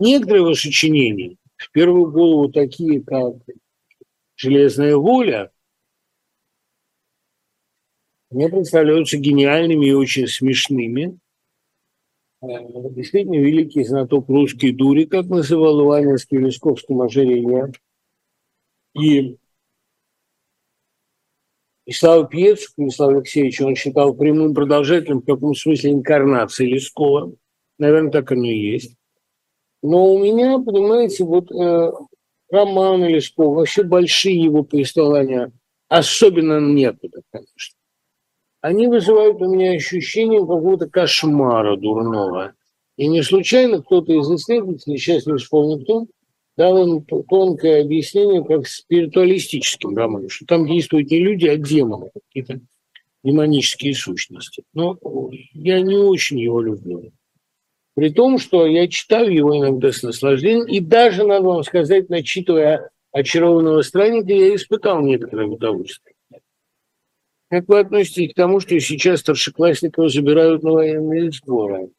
некоторые 0.01 0.43
его 0.43 0.55
сочинения, 0.55 1.37
в 1.57 1.71
первую 1.71 2.11
голову 2.11 2.51
такие, 2.51 3.03
как 3.03 3.35
железная 4.37 4.97
воля 4.97 5.51
мне 8.31 8.49
представляются 8.49 9.17
гениальными 9.17 9.87
и 9.87 9.93
очень 9.93 10.27
смешными. 10.27 11.19
Э, 12.41 12.47
действительно, 12.91 13.37
великий 13.37 13.85
знаток 13.85 14.29
русской 14.29 14.73
дури, 14.73 15.05
как 15.05 15.27
называл 15.27 15.83
Иванинский 15.83 16.39
в 16.39 16.43
Лесковском 16.43 17.03
ожерелье. 17.03 17.73
И 18.95 19.37
и 21.85 21.93
Слава 21.93 22.29
Пьец, 22.29 22.65
Станислав 22.65 23.15
Алексеевич, 23.15 23.63
он 23.63 23.75
считал 23.75 24.13
прямым 24.13 24.53
продолжателем 24.53 25.21
в 25.23 25.25
каком 25.25 25.55
смысле 25.55 25.93
инкарнации 25.93 26.67
Лескова. 26.67 27.33
Наверное, 27.79 28.11
так 28.11 28.31
оно 28.31 28.45
и 28.45 28.59
есть. 28.59 28.95
Но 29.83 30.13
у 30.13 30.23
меня, 30.23 30.59
понимаете, 30.59 31.25
вот 31.25 31.51
э, 31.51 31.93
роман 32.51 33.05
Лескова, 33.05 33.55
вообще 33.55 33.85
большие 33.85 34.39
его 34.39 34.65
повествования, 34.65 35.51
особенно 35.89 36.61
некуда, 36.61 37.23
конечно. 37.31 37.78
Они 38.69 38.87
вызывают 38.87 39.41
у 39.41 39.47
меня 39.47 39.73
ощущение 39.73 40.41
какого-то 40.41 40.91
кошмара 40.91 41.75
дурного. 41.79 42.53
И 42.99 43.09
не 43.09 43.23
случайно 43.23 43.81
кто-то 43.81 44.13
из 44.13 44.31
исследователей, 44.31 44.99
сейчас 44.99 45.25
не 45.25 45.39
вспомню 45.39 45.83
кто, 45.83 46.07
дал 46.59 46.87
им 46.87 47.03
тонкое 47.03 47.81
объяснение 47.81 48.45
как 48.45 48.69
спиритуалистическим 48.69 49.97
романом, 49.97 50.29
что 50.29 50.45
там 50.45 50.67
действуют 50.67 51.11
не 51.11 51.19
люди, 51.19 51.47
а 51.47 51.57
демоны, 51.57 52.11
какие-то 52.13 52.61
демонические 53.25 53.95
сущности. 53.95 54.65
Но 54.75 54.99
я 55.55 55.81
не 55.81 55.97
очень 55.97 56.39
его 56.39 56.61
люблю. 56.61 57.11
При 57.95 58.11
том, 58.11 58.39
что 58.39 58.67
я 58.67 58.87
читаю 58.87 59.33
его 59.33 59.57
иногда 59.57 59.93
с 59.93 60.03
наслаждением, 60.03 60.67
и 60.67 60.81
даже, 60.81 61.27
надо 61.27 61.47
вам 61.47 61.65
сказать, 61.65 62.11
начитывая 62.11 62.91
очарованного 63.13 63.81
странника, 63.81 64.31
я 64.31 64.55
испытал 64.55 65.01
некоторое 65.01 65.47
удовольствие. 65.47 66.08
Как 67.51 67.67
вы 67.69 67.81
относитесь 67.81 68.33
к 68.33 68.37
тому, 68.37 68.61
что 68.61 68.79
сейчас 68.79 69.21
старшеклассников 69.21 70.13
забирают 70.13 70.63
на 70.63 70.73
военные 70.73 71.31
сборы? 71.31 71.91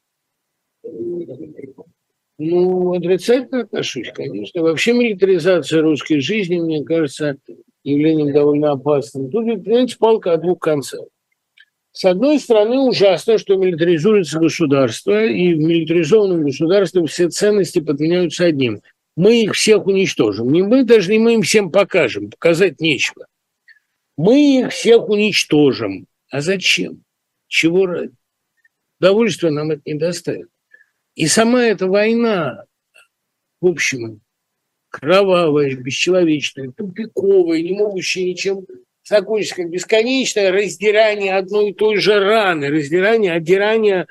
Ну, 2.38 2.94
отрицательно 2.94 3.62
отношусь, 3.62 4.12
конечно. 4.14 4.62
Вообще 4.62 4.94
милитаризация 4.94 5.82
русской 5.82 6.20
жизни, 6.20 6.58
мне 6.58 6.84
кажется, 6.84 7.38
явлением 7.84 8.32
довольно 8.32 8.72
опасным. 8.72 9.30
Тут, 9.30 9.46
понимаете, 9.64 9.98
палка 9.98 10.34
о 10.34 10.38
двух 10.38 10.60
концах. 10.60 11.06
С 11.92 12.06
одной 12.06 12.40
стороны, 12.40 12.80
ужасно, 12.80 13.38
что 13.40 13.56
милитаризуется 13.56 14.40
государство, 14.40 15.26
и 15.26 15.54
в 15.54 15.60
милитаризованном 15.60 16.46
государстве 16.46 17.06
все 17.08 17.30
ценности 17.30 17.80
подменяются 17.80 18.46
одним. 18.46 18.82
Мы 19.18 19.42
их 19.42 19.54
всех 19.54 19.86
уничтожим. 19.88 20.54
Не 20.54 20.62
мы, 20.62 20.84
даже 20.84 21.12
не 21.12 21.18
мы 21.18 21.34
им 21.34 21.42
всем 21.42 21.72
покажем, 21.72 22.30
показать 22.30 22.80
нечего. 22.80 23.26
Мы 24.20 24.60
их 24.60 24.74
всех 24.74 25.08
уничтожим. 25.08 26.06
А 26.30 26.42
зачем? 26.42 27.06
Чего 27.48 27.86
ради? 27.86 28.12
Удовольствия 29.00 29.50
нам 29.50 29.72
это 29.72 29.82
не 29.86 29.94
доставит. 29.94 30.50
И 31.16 31.26
сама 31.28 31.64
эта 31.64 31.88
война, 31.88 32.66
в 33.62 33.68
общем, 33.68 34.20
кровавая, 34.90 35.74
бесчеловечная, 35.74 36.74
тупиковая, 36.76 37.62
не 37.62 37.72
могущая 37.72 38.26
ничем 38.26 38.66
закончится 39.06 39.56
как 39.56 39.70
бесконечное 39.70 40.52
раздирание 40.52 41.38
одной 41.38 41.70
и 41.70 41.74
той 41.74 41.96
же 41.96 42.20
раны, 42.20 42.68
раздирание, 42.68 43.32
отдирание 43.32 44.06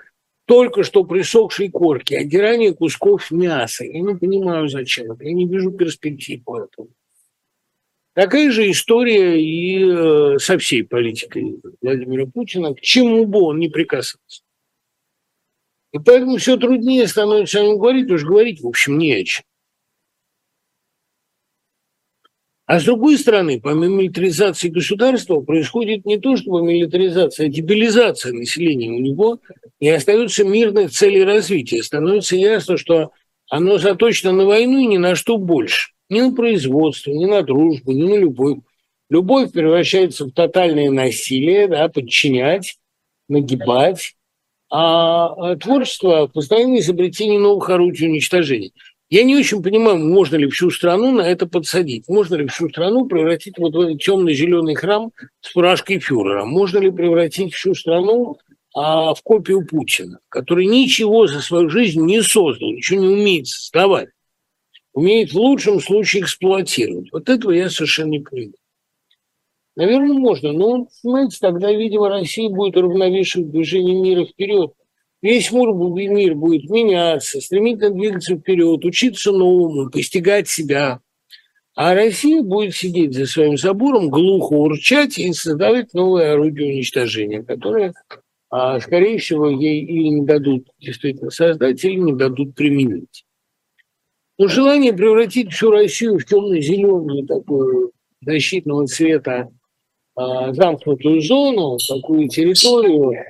только 0.47 0.85
что 0.85 1.05
присохшей 1.05 1.69
корки, 1.69 2.15
отдирание 2.15 2.73
кусков 2.73 3.31
мяса. 3.31 3.85
Я 3.85 4.01
не 4.01 4.15
понимаю, 4.15 4.69
зачем 4.69 5.13
это. 5.13 5.25
Я 5.25 5.35
не 5.35 5.47
вижу 5.47 5.71
перспектив 5.71 6.43
по 6.45 6.63
этому. 6.63 6.89
Такая 8.19 8.51
же 8.51 8.69
история 8.69 9.41
и 9.41 9.79
э, 9.81 10.39
со 10.41 10.59
всей 10.59 10.83
политикой 10.83 11.61
Владимира 11.81 12.27
Путина, 12.27 12.75
к 12.75 12.81
чему 12.81 13.27
бы 13.27 13.43
он 13.43 13.61
ни 13.61 13.69
прикасался. 13.69 14.43
И 15.93 16.01
поэтому 16.01 16.39
все 16.39 16.57
труднее 16.57 17.07
становится 17.07 17.61
о 17.61 17.63
нем 17.63 17.79
говорить, 17.79 18.11
уж 18.11 18.25
говорить, 18.25 18.61
в 18.61 18.67
общем, 18.67 18.99
не 18.99 19.13
о 19.15 19.25
чем. 19.25 19.45
А 22.67 22.81
с 22.81 22.85
другой 22.87 23.19
стороны, 23.19 23.61
помимо 23.61 23.99
милитаризации 23.99 24.69
государства, 24.69 25.39
происходит 25.39 26.05
не 26.05 26.19
то, 26.19 26.37
чтобы 26.37 26.63
милитаризация, 26.63 27.47
а 27.47 27.49
дебилизация 27.49 28.33
населения 28.33 28.91
у 28.91 28.99
него, 28.99 29.39
и 29.79 29.89
остаются 29.89 30.43
мирных 30.43 30.91
целей 30.91 31.23
развития. 31.23 31.85
Становится 31.85 32.35
ясно, 32.35 32.79
что 32.79 33.13
оно 33.49 33.79
заточено 33.79 34.33
на 34.33 34.45
войну 34.45 34.81
и 34.81 34.87
ни 34.87 34.97
на 34.97 35.15
что 35.15 35.37
больше. 35.39 35.93
Ни 36.09 36.21
на 36.21 36.35
производство, 36.35 37.11
ни 37.11 37.27
на 37.27 37.43
дружбу, 37.43 37.93
ни 37.93 38.03
на 38.03 38.17
любовь. 38.17 38.59
Любовь 39.11 39.53
превращается 39.53 40.27
в 40.27 40.33
тотальное 40.33 40.91
насилие, 40.91 41.69
да, 41.69 41.89
подчинять, 41.89 42.77
нагибать, 43.29 44.15
а 44.71 45.57
творчество– 45.57 46.27
постоянное 46.35 46.81
изобретение 46.81 47.39
новых 47.39 47.71
орудий 47.71 48.07
уничтожения. 48.07 48.73
Я 49.11 49.25
не 49.25 49.37
очень 49.37 49.63
понимаю, 49.63 49.99
можно 49.99 50.37
ли 50.37 50.49
всю 50.49 50.71
страну 50.71 51.13
на 51.13 51.23
это 51.23 51.47
подсадить. 51.47 52.07
Можно 52.09 52.35
ли 52.37 52.47
всю 52.49 52.69
страну 52.69 53.07
превратить 53.07 53.57
вот 53.57 53.75
в 53.75 53.81
этот 53.81 54.03
темно-зеленый 54.03 54.75
храм 54.75 55.11
с 55.41 55.51
фуражкой 55.51 55.99
фюрера? 55.99 56.45
Можно 56.45 56.79
ли 56.79 56.91
превратить 56.91 57.55
всю 57.55 57.75
страну 57.75 58.37
а, 58.75 59.15
в 59.15 59.23
копию 59.23 59.67
Путина, 59.67 60.19
который 60.29 60.67
ничего 60.67 61.27
за 61.27 61.41
свою 61.41 61.71
жизнь 61.71 62.05
не 62.05 62.23
создал, 62.23 62.71
ничего 62.71 63.01
не 63.01 63.09
умеет 63.09 63.47
создавать? 63.47 64.11
Умеет 64.99 65.31
в 65.31 65.37
лучшем 65.37 65.79
случае 65.79 66.25
эксплуатировать. 66.25 67.13
Вот 67.13 67.29
этого 67.29 67.53
я 67.53 67.71
совершенно 67.71 68.09
не 68.09 68.19
понимаю. 68.19 68.55
Наверное, 69.77 70.19
можно, 70.19 70.51
но, 70.51 70.89
понимаете, 71.05 71.37
тогда, 71.41 71.71
видимо, 71.71 72.09
Россия 72.09 72.51
будет 72.51 72.77
уравновешивать 72.77 73.53
движение 73.53 73.95
мира 73.95 74.25
вперед. 74.25 74.73
Весь 75.23 75.53
мир 75.53 76.35
будет 76.35 76.69
меняться, 76.69 77.41
стремительно 77.41 77.91
двигаться 77.91 78.35
вперед, 78.35 78.85
учиться 78.85 79.31
новому, 79.31 79.89
постигать 79.89 80.49
себя. 80.49 80.99
А 81.77 81.95
Россия 81.95 82.43
будет 82.43 82.75
сидеть 82.75 83.15
за 83.15 83.27
своим 83.27 83.57
забором, 83.57 84.11
глухо 84.11 84.55
урчать 84.55 85.17
и 85.17 85.33
создавать 85.33 85.95
новые 85.95 86.33
орудия 86.33 86.65
уничтожения, 86.65 87.45
которые, 87.45 87.93
а, 88.51 88.81
скорее 88.81 89.19
всего, 89.19 89.49
ей 89.49 89.81
или 89.81 90.09
не 90.09 90.27
дадут 90.27 90.67
действительно 90.81 91.31
создать, 91.31 91.85
или 91.85 92.01
не 92.01 92.15
дадут 92.15 92.57
применить. 92.57 93.25
Но 94.39 94.47
желание 94.47 94.93
превратить 94.93 95.53
всю 95.53 95.71
Россию 95.71 96.19
в 96.19 96.25
темно-зеленую 96.25 97.27
такую 97.27 97.93
защитного 98.21 98.87
цвета 98.87 99.51
а, 100.15 100.53
замкнутую 100.53 101.21
зону, 101.21 101.79
такую 101.89 102.29
территорию, 102.29 103.25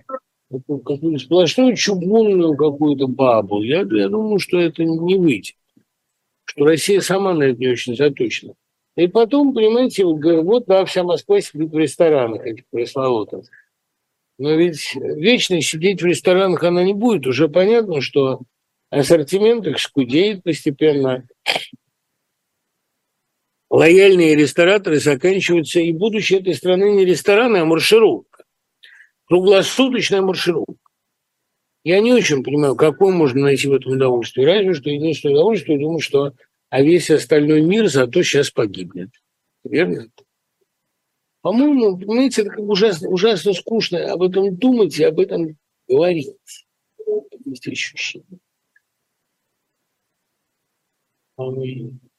какую-то 0.51 1.19
сплошную 1.19 1.77
чугунную 1.77 2.57
какую-то 2.57 3.07
бабу. 3.07 3.63
Я, 3.63 3.87
я 3.91 4.09
думаю, 4.09 4.39
что 4.39 4.59
это 4.61 4.85
не 4.85 5.17
выйдет. 5.17 5.57
Что 6.45 6.65
Россия 6.65 7.01
сама 7.01 7.35
на 7.35 7.45
это 7.45 7.59
не 7.59 7.69
очень 7.69 7.97
заточена. 7.97 8.55
И 8.97 9.07
потом, 9.07 9.55
понимаете, 9.55 10.05
вот, 10.05 10.67
да, 10.67 10.85
вся 10.85 11.05
Москва 11.05 11.41
сидит 11.41 11.71
в 11.71 11.79
ресторанах 11.79 12.45
этих 12.45 12.65
пресловутых. 12.71 13.45
Но 14.39 14.53
ведь 14.55 14.95
вечно 14.95 15.61
сидеть 15.61 16.03
в 16.03 16.07
ресторанах 16.07 16.65
она 16.65 16.85
не 16.85 16.95
будет. 16.95 17.27
Уже 17.27 17.49
понятно, 17.49 18.01
что 18.01 18.41
ассортимент 18.91 19.67
их 19.67 19.79
скудеет 19.79 20.43
постепенно 20.43 21.27
лояльные 23.71 24.35
рестораторы 24.35 24.99
заканчиваются, 24.99 25.81
и 25.81 25.93
будущее 25.93 26.41
этой 26.41 26.55
страны 26.55 26.93
не 26.93 27.05
рестораны, 27.05 27.59
а 27.59 27.65
маршировка. 27.65 28.45
Круглосуточная 29.27 30.23
маршировка. 30.23 30.75
Я 31.85 32.01
не 32.01 32.13
очень 32.13 32.43
понимаю, 32.43 32.77
какое 32.77 33.15
можно 33.15 33.43
найти 33.43 33.69
в 33.69 33.75
этом 33.75 33.93
удовольствие. 33.93 34.47
Разве 34.47 34.75
что 34.75 34.91
единственное 34.91 35.35
удовольствие, 35.35 35.79
думаю, 35.79 36.01
что 36.01 36.33
а 36.71 36.83
весь 36.83 37.11
остальной 37.11 37.63
мир 37.63 37.89
зато 37.89 38.23
сейчас 38.23 38.51
погибнет. 38.51 39.11
Верно? 39.65 40.09
По-моему, 41.41 41.97
понимаете, 41.99 42.43
это 42.43 42.61
ужасно, 42.61 43.09
ужасно 43.09 43.55
скучно 43.55 44.13
об 44.13 44.23
этом 44.23 44.57
думать 44.57 44.99
и 44.99 45.05
об 45.05 45.19
этом 45.19 45.57
говорить. 45.87 46.35
Есть 47.47 47.69
ощущение. 47.69 48.39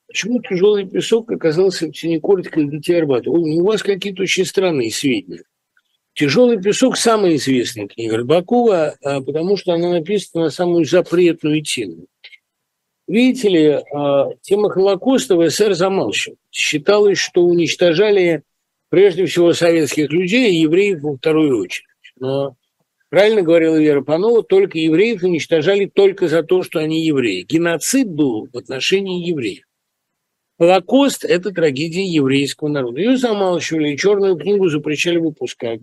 Почему 0.07 0.41
тяжелый 0.41 0.87
песок 0.87 1.31
оказался 1.31 1.87
в 1.87 1.91
тени 1.91 2.19
Кортика 2.19 2.61
и 2.61 2.67
детей 2.67 2.97
Арбата? 2.97 3.29
У 3.29 3.63
вас 3.63 3.83
какие-то 3.83 4.23
очень 4.23 4.45
странные 4.45 4.91
сведения. 4.91 5.43
«Тяжелый 6.13 6.61
песок»– 6.61 6.97
самая 6.97 7.35
известная 7.35 7.87
книга 7.87 8.17
Рыбакова, 8.17 8.95
а, 9.03 9.21
потому 9.21 9.55
что 9.55 9.73
она 9.73 9.91
написана 9.91 10.45
на 10.45 10.49
самую 10.49 10.83
запретную 10.83 11.61
тему. 11.61 12.07
Видите 13.07 13.49
ли, 13.49 13.67
а, 13.93 14.29
тема 14.41 14.69
Холокоста 14.69 15.35
в 15.35 15.49
СССР 15.49 15.75
замалчивалась. 15.75 16.39
Считалось, 16.51 17.19
что 17.19 17.43
уничтожали 17.45 18.43
прежде 18.89 19.27
всего 19.27 19.53
советских 19.53 20.11
людей 20.11 20.51
и 20.51 20.61
евреев 20.61 21.01
во 21.01 21.15
вторую 21.15 21.61
очередь. 21.61 21.87
Но 22.17 22.55
правильно 23.09 23.41
говорила 23.41 23.75
Вера 23.75 24.01
Панова, 24.01 24.43
только 24.43 24.77
евреев 24.77 25.23
уничтожали 25.23 25.85
только 25.85 26.27
за 26.27 26.43
то, 26.43 26.63
что 26.63 26.79
они 26.79 27.05
евреи. 27.05 27.43
Геноцид 27.43 28.09
был 28.09 28.47
в 28.51 28.57
отношении 28.57 29.27
евреев. 29.27 29.65
Холокост– 30.59 31.23
это 31.25 31.51
трагедия 31.51 32.05
еврейского 32.05 32.67
народа. 32.67 32.99
Ее 32.99 33.17
замалчивали, 33.17 33.93
и 33.93 33.97
черную 33.97 34.35
книгу 34.35 34.67
запрещали 34.67 35.17
выпускать. 35.17 35.79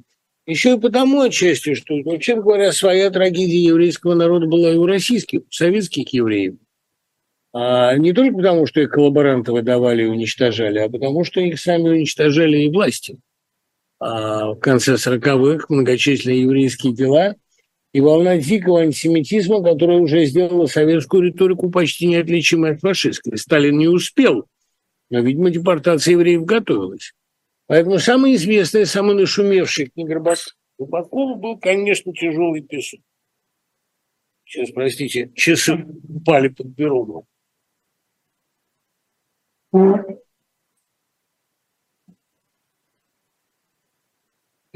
Еще 0.47 0.75
и 0.75 0.79
потому 0.79 1.23
отчасти, 1.23 1.75
что, 1.75 1.97
вообще 2.05 2.37
говоря, 2.37 2.71
своя 2.73 3.11
трагедия 3.11 3.65
еврейского 3.65 4.15
народа 4.15 4.47
была 4.47 4.73
и 4.73 4.77
у 4.77 4.87
российских, 4.87 5.41
у 5.41 5.51
советских 5.51 6.13
евреев. 6.13 6.57
А 7.53 7.97
не 7.97 8.13
только 8.13 8.37
потому, 8.37 8.67
что 8.67 8.83
их 8.83 8.91
коллаборанты 8.91 9.51
выдавали 9.51 10.03
и 10.03 10.07
уничтожали, 10.07 10.79
а 10.79 10.91
потому, 10.91 11.25
что 11.25 11.41
их 11.41 11.59
сами 11.59 11.89
уничтожали 11.89 12.59
и 12.59 12.71
власти. 12.71 13.19
А 13.99 14.53
в 14.53 14.61
конце 14.61 14.95
40-х 14.95 15.67
многочисленные 15.69 16.43
еврейские 16.43 16.93
дела 16.93 17.35
и 17.93 18.01
волна 18.01 18.37
дикого 18.37 18.81
антисемитизма, 18.81 19.63
которая 19.63 19.99
уже 19.99 20.27
сделала 20.27 20.67
советскую 20.67 21.23
риторику 21.23 21.71
почти 21.71 22.07
неотличимой 22.07 22.73
от 22.73 22.81
фашистской. 22.81 23.39
Сталин 23.39 23.79
не 23.79 23.89
успел 23.89 24.47
но, 25.11 25.21
видимо, 25.21 25.51
депортация 25.51 26.13
евреев 26.13 26.45
готовилась. 26.45 27.15
Поэтому 27.67 27.99
самый 27.99 28.35
известный, 28.35 28.87
самый 28.87 29.15
нашумевший 29.15 29.87
книга 29.87 30.23
Рыбакова 30.79 31.35
был, 31.35 31.59
конечно, 31.59 32.13
«Тяжелый 32.13 32.63
песок». 32.63 33.01
Сейчас, 34.45 34.71
простите, 34.71 35.33
часы 35.35 35.75
упали 36.09 36.49
под 36.49 36.67
бюро. 36.67 37.25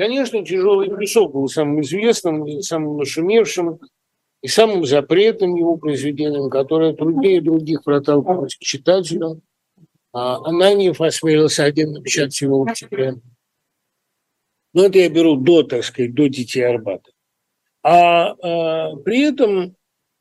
Конечно, 0.00 0.42
«Тяжелый 0.42 0.88
песок» 0.96 1.34
был 1.34 1.46
самым 1.46 1.82
известным, 1.82 2.62
самым 2.62 2.96
нашумевшим 2.96 3.80
и 4.42 4.48
самым 4.48 4.86
запретным 4.86 5.54
его 5.56 5.76
произведением, 5.76 6.48
которое 6.48 6.94
труднее 6.94 7.42
других 7.42 7.84
проталкивалось 7.84 8.56
к 8.56 8.60
читателю. 8.60 9.42
А 10.14 10.36
Ананьев 10.36 11.02
осмелился 11.02 11.64
один 11.64 11.92
напечатать 11.92 12.40
его 12.40 12.64
в 12.64 12.70
октябре. 12.70 13.16
Но 14.72 14.86
это 14.86 15.00
я 15.00 15.10
беру 15.10 15.36
до, 15.36 15.64
так 15.64 15.84
сказать, 15.84 16.14
до 16.14 16.30
детей 16.30 16.62
Арбата. 16.62 17.10
А, 17.82 18.30
а 18.42 18.96
при 18.96 19.20
этом 19.20 19.76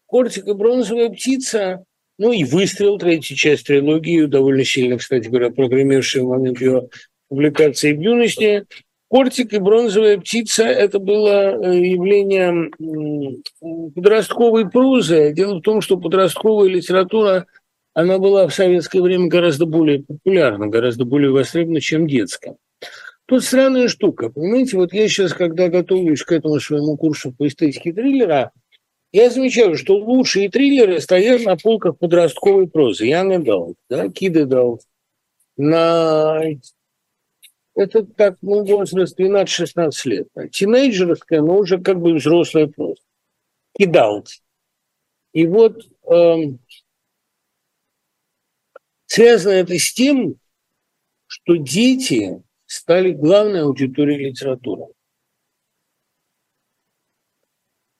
«Кортик 0.08 0.46
и 0.46 0.54
бронзовая 0.54 1.10
птица», 1.10 1.86
ну 2.18 2.34
и 2.34 2.44
«Выстрел», 2.44 2.98
третья 2.98 3.34
часть 3.34 3.68
трилогии, 3.68 4.26
довольно 4.26 4.66
сильно, 4.66 4.98
кстати 4.98 5.30
говоря, 5.30 5.52
прогремевшая 5.52 6.24
в 6.24 6.28
момент 6.28 6.60
ее 6.60 6.90
публикации 7.30 7.94
в 7.94 8.02
юности. 8.02 8.68
«Кортик 9.10 9.54
и 9.54 9.60
бронзовая 9.60 10.20
птица»– 10.20 10.64
это 10.66 11.00
было 11.00 11.52
э, 11.52 11.80
явление 11.80 12.72
подростковой 13.96 14.70
прозы. 14.70 15.34
Дело 15.34 15.56
в 15.56 15.62
том, 15.62 15.82
что 15.82 15.98
подростковая 15.98 16.70
литература– 16.70 17.46
она 18.00 18.18
была 18.18 18.48
в 18.48 18.54
советское 18.54 19.02
время 19.02 19.28
гораздо 19.28 19.66
более 19.66 20.04
популярна, 20.04 20.68
гораздо 20.68 21.06
более 21.06 21.32
востребована, 21.32 21.82
чем 21.82 22.08
детская. 22.08 22.56
Тут 23.26 23.44
странная 23.44 23.90
штука. 23.90 24.30
Понимаете, 24.30 24.78
вот 24.78 24.94
я 24.94 25.08
сейчас, 25.10 25.34
когда 25.34 25.68
готовлюсь 25.68 26.24
к 26.24 26.32
этому 26.32 26.60
своему 26.60 26.98
курсу 26.98 27.34
по 27.38 27.48
эстетике 27.48 27.92
триллера, 27.92 28.52
я 29.12 29.30
замечаю, 29.30 29.76
что 29.76 29.98
лучшие 29.98 30.50
триллеры 30.50 31.02
стоят 31.02 31.44
на 31.44 31.58
полках 31.58 31.98
подростковой 31.98 32.68
прозы. 32.68 33.08
Young 33.08 33.36
adult, 33.36 33.76
да, 33.90 34.08
kid 34.10 34.38
adult. 34.38 34.82
На... 35.58 36.42
Это 37.80 38.04
так, 38.04 38.38
ну, 38.42 38.66
возраст 38.66 39.18
12-16 39.20 39.92
лет. 40.06 40.28
Тинейджерская, 40.52 41.42
но 41.42 41.58
уже 41.58 41.80
как 41.80 42.00
бы 42.00 42.14
взрослая 42.14 42.68
проза. 42.68 43.02
Кидалт. 43.78 44.28
И 45.32 45.46
вот 45.48 45.86
эм, 46.08 46.60
Связано 49.12 49.54
это 49.54 49.76
с 49.80 49.92
тем, 49.92 50.36
что 51.26 51.56
дети 51.56 52.44
стали 52.68 53.12
главной 53.12 53.64
аудиторией 53.64 54.30
литературы. 54.30 54.94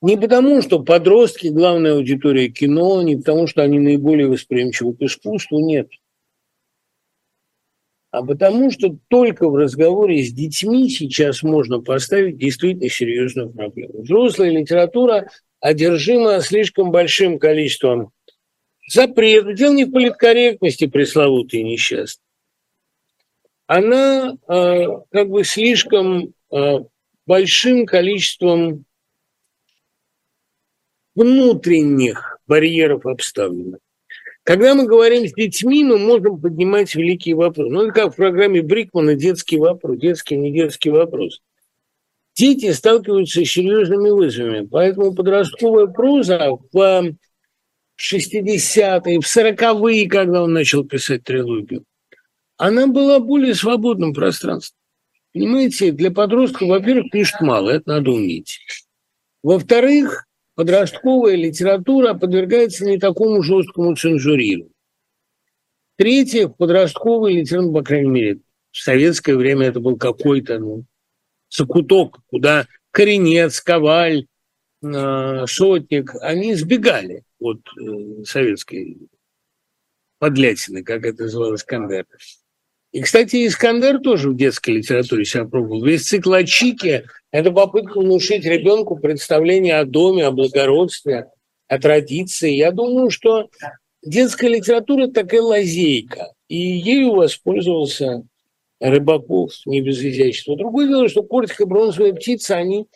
Не 0.02 0.16
потому, 0.16 0.62
что 0.62 0.84
подростки– 0.84 1.48
главная 1.48 1.94
аудитория 1.94 2.48
кино, 2.48 3.02
не 3.02 3.16
потому, 3.16 3.48
что 3.48 3.62
они 3.62 3.80
наиболее 3.80 4.28
восприимчивы 4.28 4.94
к 4.94 5.02
искусству, 5.02 5.58
нет. 5.58 5.90
А 8.10 8.24
потому 8.24 8.70
что 8.70 8.96
только 9.08 9.48
в 9.48 9.54
разговоре 9.54 10.22
с 10.22 10.32
детьми 10.32 10.88
сейчас 10.88 11.42
можно 11.42 11.80
поставить 11.80 12.38
действительно 12.38 12.88
серьезную 12.88 13.50
проблему. 13.50 14.02
Взрослая 14.02 14.50
литература 14.50 15.30
одержима 15.60 16.40
слишком 16.40 16.90
большим 16.90 17.38
количеством 17.38 18.10
запретов. 18.88 19.54
Дело 19.54 19.74
не 19.74 19.84
в 19.84 19.92
политкорректности 19.92 20.86
пресловутой 20.86 21.62
несчастной. 21.62 22.24
Она 23.66 24.36
э, 24.48 24.86
как 25.10 25.28
бы 25.28 25.44
слишком 25.44 26.34
э, 26.52 26.78
большим 27.26 27.86
количеством 27.86 28.84
внутренних 31.14 32.40
барьеров 32.48 33.06
обставлена. 33.06 33.78
Когда 34.50 34.74
мы 34.74 34.84
говорим 34.84 35.28
с 35.28 35.32
детьми, 35.32 35.84
мы 35.84 35.96
можем 35.96 36.40
поднимать 36.40 36.92
великие 36.96 37.36
вопросы. 37.36 37.70
Ну, 37.70 37.82
это 37.84 37.92
как 37.92 38.12
в 38.12 38.16
программе 38.16 38.62
Брикмана 38.62 39.14
«Детский 39.14 39.58
вопрос», 39.58 39.96
«Детский, 39.98 40.36
не 40.36 40.50
детский 40.50 40.90
вопрос». 40.90 41.40
Дети 42.34 42.72
сталкиваются 42.72 43.44
с 43.44 43.48
серьезными 43.48 44.10
вызовами, 44.10 44.66
поэтому 44.66 45.14
подростковая 45.14 45.86
проза 45.86 46.58
в 46.72 47.14
60-е, 47.96 49.20
в 49.20 49.24
40-е, 49.24 50.08
когда 50.08 50.42
он 50.42 50.52
начал 50.52 50.82
писать 50.82 51.22
трилогию, 51.22 51.84
она 52.56 52.88
была 52.88 53.20
более 53.20 53.54
свободным 53.54 54.12
пространством. 54.12 54.80
Понимаете, 55.32 55.92
для 55.92 56.10
подростка, 56.10 56.64
во-первых, 56.64 57.12
пишет 57.12 57.40
мало, 57.40 57.70
это 57.70 57.88
надо 57.88 58.10
уметь. 58.10 58.58
Во-вторых, 59.44 60.26
подростковая 60.60 61.36
литература 61.36 62.12
подвергается 62.12 62.84
не 62.84 62.98
такому 62.98 63.42
жесткому 63.42 63.96
цензурированию. 63.96 64.70
Третье, 65.96 66.48
подростковая 66.48 67.32
литература, 67.32 67.72
по 67.72 67.82
крайней 67.82 68.10
мере, 68.10 68.40
в 68.70 68.76
советское 68.76 69.36
время 69.36 69.68
это 69.68 69.80
был 69.80 69.96
какой-то 69.96 70.58
ну, 70.58 70.84
закуток, 71.48 72.18
куда 72.26 72.66
Коренец, 72.90 73.58
Коваль, 73.62 74.26
э, 74.82 75.46
Шотник, 75.46 76.14
они 76.20 76.54
сбегали 76.54 77.24
от 77.38 77.62
э, 77.78 78.24
советской 78.24 79.08
подлятины, 80.18 80.84
как 80.84 81.06
это 81.06 81.22
называлось, 81.22 81.62
Искандер. 81.62 82.04
И, 82.92 83.02
кстати, 83.02 83.46
Искандер 83.46 84.00
тоже 84.00 84.30
в 84.30 84.36
детской 84.36 84.70
литературе 84.70 85.24
себя 85.24 85.44
пробовал. 85.44 85.84
Весь 85.84 86.02
цикл 86.02 86.32
о 86.32 86.44
Чике 86.44 87.04
это 87.30 87.52
попытка 87.52 88.00
внушить 88.00 88.44
ребенку 88.44 88.96
представление 88.96 89.78
о 89.78 89.84
доме, 89.84 90.26
о 90.26 90.32
благородстве, 90.32 91.28
о 91.68 91.78
традиции. 91.78 92.50
Я 92.50 92.72
думаю, 92.72 93.10
что 93.10 93.48
детская 94.02 94.48
литература 94.48 95.06
такая 95.06 95.40
лазейка, 95.40 96.32
и 96.48 96.56
ею 96.56 97.12
воспользовался 97.12 98.24
Рыбаков 98.80 99.52
не 99.66 99.80
без 99.80 100.00
изящества. 100.00 100.56
Другое 100.56 100.88
дело, 100.88 101.08
что 101.08 101.22
Кортик 101.22 101.60
и 101.60 101.64
бронзовая 101.64 102.12
птица, 102.12 102.56
они 102.56 102.86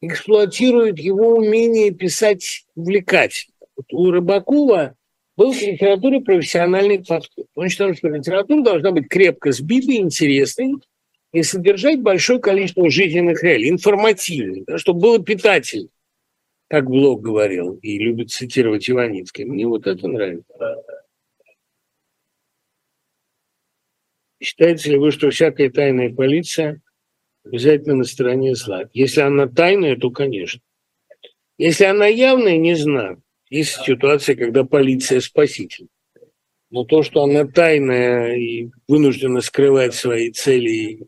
эксплуатируют 0.00 0.98
его 0.98 1.36
умение 1.36 1.92
писать 1.92 2.64
увлекательно. 2.74 3.54
Вот 3.76 3.86
у 3.92 4.10
Рыбакова 4.10 4.95
был 5.36 5.52
в 5.52 5.60
литературе 5.60 6.20
профессиональный 6.20 7.04
подход. 7.04 7.46
Он 7.54 7.68
считал, 7.68 7.94
что 7.94 8.08
литература 8.08 8.62
должна 8.62 8.92
быть 8.92 9.08
крепко 9.08 9.52
сбитой, 9.52 9.96
интересной, 9.96 10.76
и 11.32 11.42
содержать 11.42 12.00
большое 12.00 12.40
количество 12.40 12.88
жизненных 12.88 13.42
реалий, 13.42 13.68
информативных, 13.68 14.64
да, 14.64 14.78
чтобы 14.78 15.00
было 15.00 15.22
питательно, 15.22 15.88
как 16.68 16.88
Блок 16.88 17.20
говорил 17.20 17.74
и 17.82 17.98
любит 17.98 18.30
цитировать 18.30 18.88
Иваницкий. 18.88 19.44
Мне 19.44 19.66
вот 19.66 19.86
это 19.86 20.08
нравится. 20.08 20.54
Считаете 24.42 24.92
ли 24.92 24.98
вы, 24.98 25.10
что 25.10 25.30
всякая 25.30 25.70
тайная 25.70 26.14
полиция 26.14 26.80
обязательно 27.44 27.96
на 27.96 28.04
стороне 28.04 28.54
зла? 28.54 28.84
Если 28.92 29.20
она 29.20 29.46
тайная, 29.46 29.96
то, 29.96 30.10
конечно. 30.10 30.60
Если 31.58 31.84
она 31.84 32.06
явная, 32.06 32.56
не 32.56 32.74
знаю. 32.74 33.22
Есть 33.48 33.82
ситуация, 33.84 34.34
когда 34.34 34.64
полиция 34.64 35.20
спаситель. 35.20 35.88
Но 36.70 36.84
то, 36.84 37.02
что 37.02 37.22
она 37.22 37.46
тайная 37.46 38.34
и 38.34 38.70
вынуждена 38.88 39.40
скрывать 39.40 39.94
свои 39.94 40.32
цели 40.32 41.06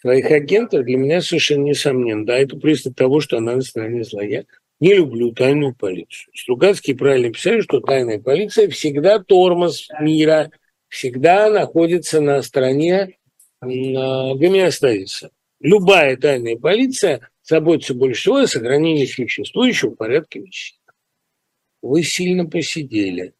своих 0.00 0.30
агентов 0.30 0.84
для 0.84 0.96
меня 0.96 1.20
совершенно 1.20 1.64
несомненно. 1.64 2.24
Да, 2.24 2.38
это 2.38 2.56
признак 2.56 2.96
того, 2.96 3.20
что 3.20 3.36
она 3.36 3.56
на 3.56 3.62
стороне 3.62 4.04
зла. 4.04 4.22
Я 4.22 4.44
не 4.80 4.94
люблю 4.94 5.32
тайную 5.32 5.74
полицию. 5.74 6.32
Стругацкий 6.34 6.94
правильно 6.94 7.30
писали, 7.30 7.60
что 7.60 7.80
тайная 7.80 8.18
полиция 8.18 8.68
всегда 8.70 9.18
тормоз 9.18 9.88
мира, 10.00 10.50
всегда 10.88 11.50
находится 11.50 12.22
на 12.22 12.40
стороне 12.40 13.18
на 13.60 14.34
гомеостазиса. 14.34 15.30
Любая 15.60 16.16
тайная 16.16 16.56
полиция 16.56 17.28
заботится 17.42 17.92
больше 17.92 18.22
всего 18.22 18.36
о 18.36 18.46
сохранении 18.46 19.04
существующего 19.04 19.90
порядка 19.90 20.38
вещей. 20.38 20.79
Вы 21.82 22.02
сильно 22.02 22.46
посидели. 22.46 23.34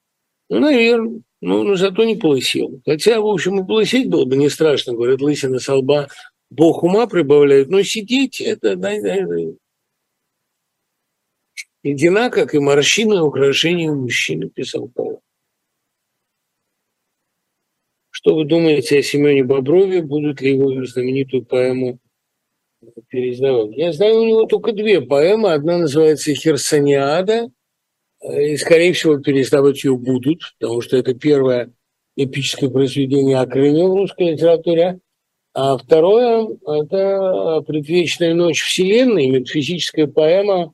Ну, 0.49 0.61
наверное. 0.61 1.23
Ну, 1.43 1.63
но 1.63 1.75
зато 1.77 2.05
не 2.05 2.17
полысел. 2.17 2.83
Хотя, 2.85 3.21
в 3.21 3.27
общем, 3.27 3.61
и 3.61 3.67
полысеть 3.67 4.11
было 4.11 4.27
бы 4.27 4.37
не 4.37 4.51
страшно, 4.51 4.93
говорят, 4.93 5.23
лысина 5.23 5.59
со 5.59 5.77
лба 5.77 6.09
Бог 6.51 6.83
ума 6.83 7.07
прибавляет, 7.07 7.69
но 7.69 7.83
сидеть 7.83 8.41
это, 8.41 8.77
да, 8.77 9.01
да, 9.01 9.27
да. 9.27 9.37
Едина, 11.83 12.29
как 12.29 12.55
и 12.55 12.59
морщины, 12.59 13.23
украшения 13.23 13.91
мужчины, 13.91 14.51
писал 14.51 14.89
Павел. 14.89 15.23
Что 18.11 18.35
вы 18.35 18.45
думаете 18.45 18.99
о 18.99 19.03
Семене 19.03 19.45
Боброве? 19.45 20.03
Будут 20.03 20.43
ли 20.43 20.51
его 20.51 20.85
знаменитую 20.85 21.45
поэму 21.47 22.01
переиздавать? 23.09 23.75
Я 23.77 23.93
знаю 23.93 24.21
у 24.21 24.27
него 24.27 24.45
только 24.45 24.73
две 24.73 25.01
поэмы. 25.01 25.55
Одна 25.55 25.79
называется 25.79 26.35
«Херсониада», 26.35 27.51
и, 28.23 28.57
скорее 28.57 28.93
всего, 28.93 29.19
переиздавать 29.19 29.83
ее 29.85 29.97
будут, 29.97 30.41
потому 30.59 30.81
что 30.81 30.97
это 30.97 31.15
первое 31.15 31.73
эпическое 32.17 32.69
произведение 32.69 33.39
о 33.39 33.47
Крыме 33.47 33.87
в 33.87 33.95
русской 33.95 34.33
литературе. 34.33 35.01
А 35.53 35.77
второе– 35.77 36.49
это 36.67 37.63
«Предвечная 37.67 38.35
ночь 38.35 38.63
Вселенной», 38.63 39.29
метафизическая 39.29 40.07
поэма, 40.07 40.73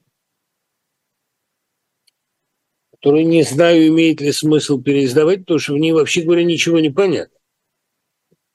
которую 2.91 3.27
не 3.27 3.43
знаю, 3.43 3.87
имеет 3.89 4.21
ли 4.21 4.33
смысл 4.33 4.83
переиздавать, 4.83 5.41
потому 5.41 5.61
что 5.61 5.75
в 5.75 5.79
ней, 5.79 5.93
вообще 5.93 6.23
говоря, 6.23 6.45
ничего 6.45 6.79
не 6.81 6.91
понятно. 6.91 7.39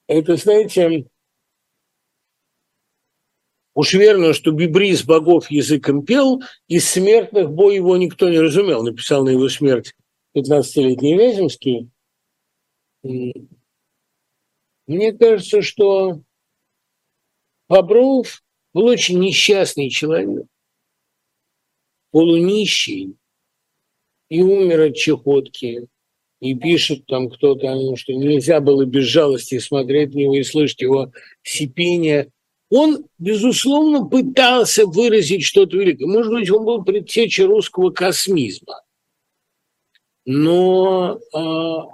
Это, 0.07 0.35
знаете, 0.35 1.07
уж 3.73 3.93
верно, 3.93 4.33
что 4.33 4.51
Бибрис 4.51 5.03
богов 5.03 5.49
языком 5.51 6.05
пел, 6.05 6.41
из 6.67 6.89
смертных 6.89 7.51
бой 7.51 7.75
его 7.75 7.97
никто 7.97 8.29
не 8.29 8.39
разумел. 8.39 8.83
Написал 8.83 9.23
на 9.25 9.29
его 9.29 9.49
смерть 9.49 9.93
15-летний 10.35 11.15
Вяземский. 11.15 11.89
Мне 14.87 15.13
кажется, 15.13 15.61
что 15.61 16.21
Бобров 17.69 18.43
был 18.73 18.85
очень 18.85 19.19
несчастный 19.19 19.89
человек, 19.89 20.45
полунищий, 22.11 23.15
и 24.29 24.41
умер 24.41 24.81
от 24.81 24.95
чехотки, 24.95 25.87
и 26.39 26.55
пишет 26.55 27.05
там 27.05 27.29
кто-то, 27.29 27.95
что 27.95 28.13
нельзя 28.13 28.59
было 28.61 28.85
без 28.85 29.03
жалости 29.05 29.59
смотреть 29.59 30.13
на 30.13 30.19
него 30.19 30.35
и 30.35 30.43
слышать 30.43 30.81
его 30.81 31.11
сипение. 31.43 32.31
Он, 32.71 33.05
безусловно, 33.19 34.05
пытался 34.05 34.87
выразить 34.87 35.43
что-то 35.43 35.75
великое. 35.75 36.07
Может 36.07 36.31
быть, 36.31 36.49
он 36.49 36.63
был 36.63 36.83
предтечей 36.83 37.43
русского 37.43 37.89
космизма. 37.91 38.81
Но 40.25 41.19
а, 41.33 41.87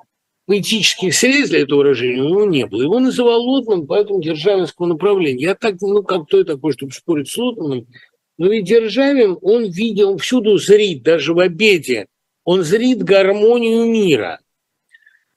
поэтических 0.45 1.15
средств 1.15 1.49
для 1.49 1.61
этого 1.61 1.79
выражения 1.79 2.21
у 2.21 2.29
него 2.29 2.45
не 2.45 2.67
было. 2.67 2.83
Его 2.83 2.99
называл 2.99 3.41
Лотман, 3.41 3.87
поэтому 3.87 4.21
державинского 4.21 4.85
направления. 4.85 5.45
Я 5.45 5.55
так, 5.55 5.81
ну, 5.81 6.03
как 6.03 6.27
кто 6.27 6.37
я 6.37 6.43
такой, 6.43 6.73
чтобы 6.73 6.91
спорить 6.91 7.29
с 7.29 7.37
Лотманом, 7.37 7.87
но 8.37 8.47
ведь 8.47 8.65
Державин, 8.65 9.39
он 9.41 9.63
видел, 9.65 10.11
он 10.11 10.17
всюду 10.19 10.59
зрит, 10.59 11.01
даже 11.01 11.33
в 11.33 11.39
обеде, 11.39 12.05
он 12.43 12.61
зрит 12.61 13.01
гармонию 13.01 13.85
мира. 13.85 14.39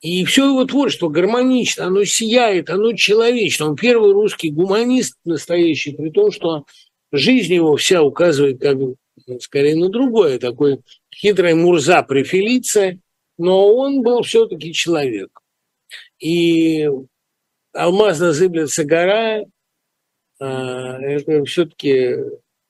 И 0.00 0.24
все 0.24 0.46
его 0.46 0.64
творчество 0.64 1.08
гармонично, 1.08 1.86
оно 1.86 2.04
сияет, 2.04 2.70
оно 2.70 2.92
человечно. 2.94 3.68
Он 3.68 3.76
первый 3.76 4.12
русский 4.12 4.50
гуманист 4.50 5.16
настоящий, 5.24 5.92
при 5.92 6.10
том, 6.10 6.30
что 6.30 6.64
жизнь 7.12 7.52
его 7.52 7.76
вся 7.76 8.02
указывает 8.02 8.60
как 8.60 8.78
скорее 9.40 9.76
на 9.76 9.90
другое, 9.90 10.38
такой 10.38 10.80
хитрый 11.14 11.54
Мурза 11.54 12.02
префилиция– 12.02 12.98
но 13.40 13.74
он 13.74 14.02
был 14.02 14.22
все-таки 14.22 14.74
человек. 14.74 15.40
И 16.18 16.90
алмазно 17.72 18.34
зыблется 18.34 18.84
гора 18.84 19.44
а,– 20.38 20.98
это 21.00 21.42
все-таки 21.46 22.16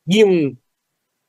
гимн 0.06 0.58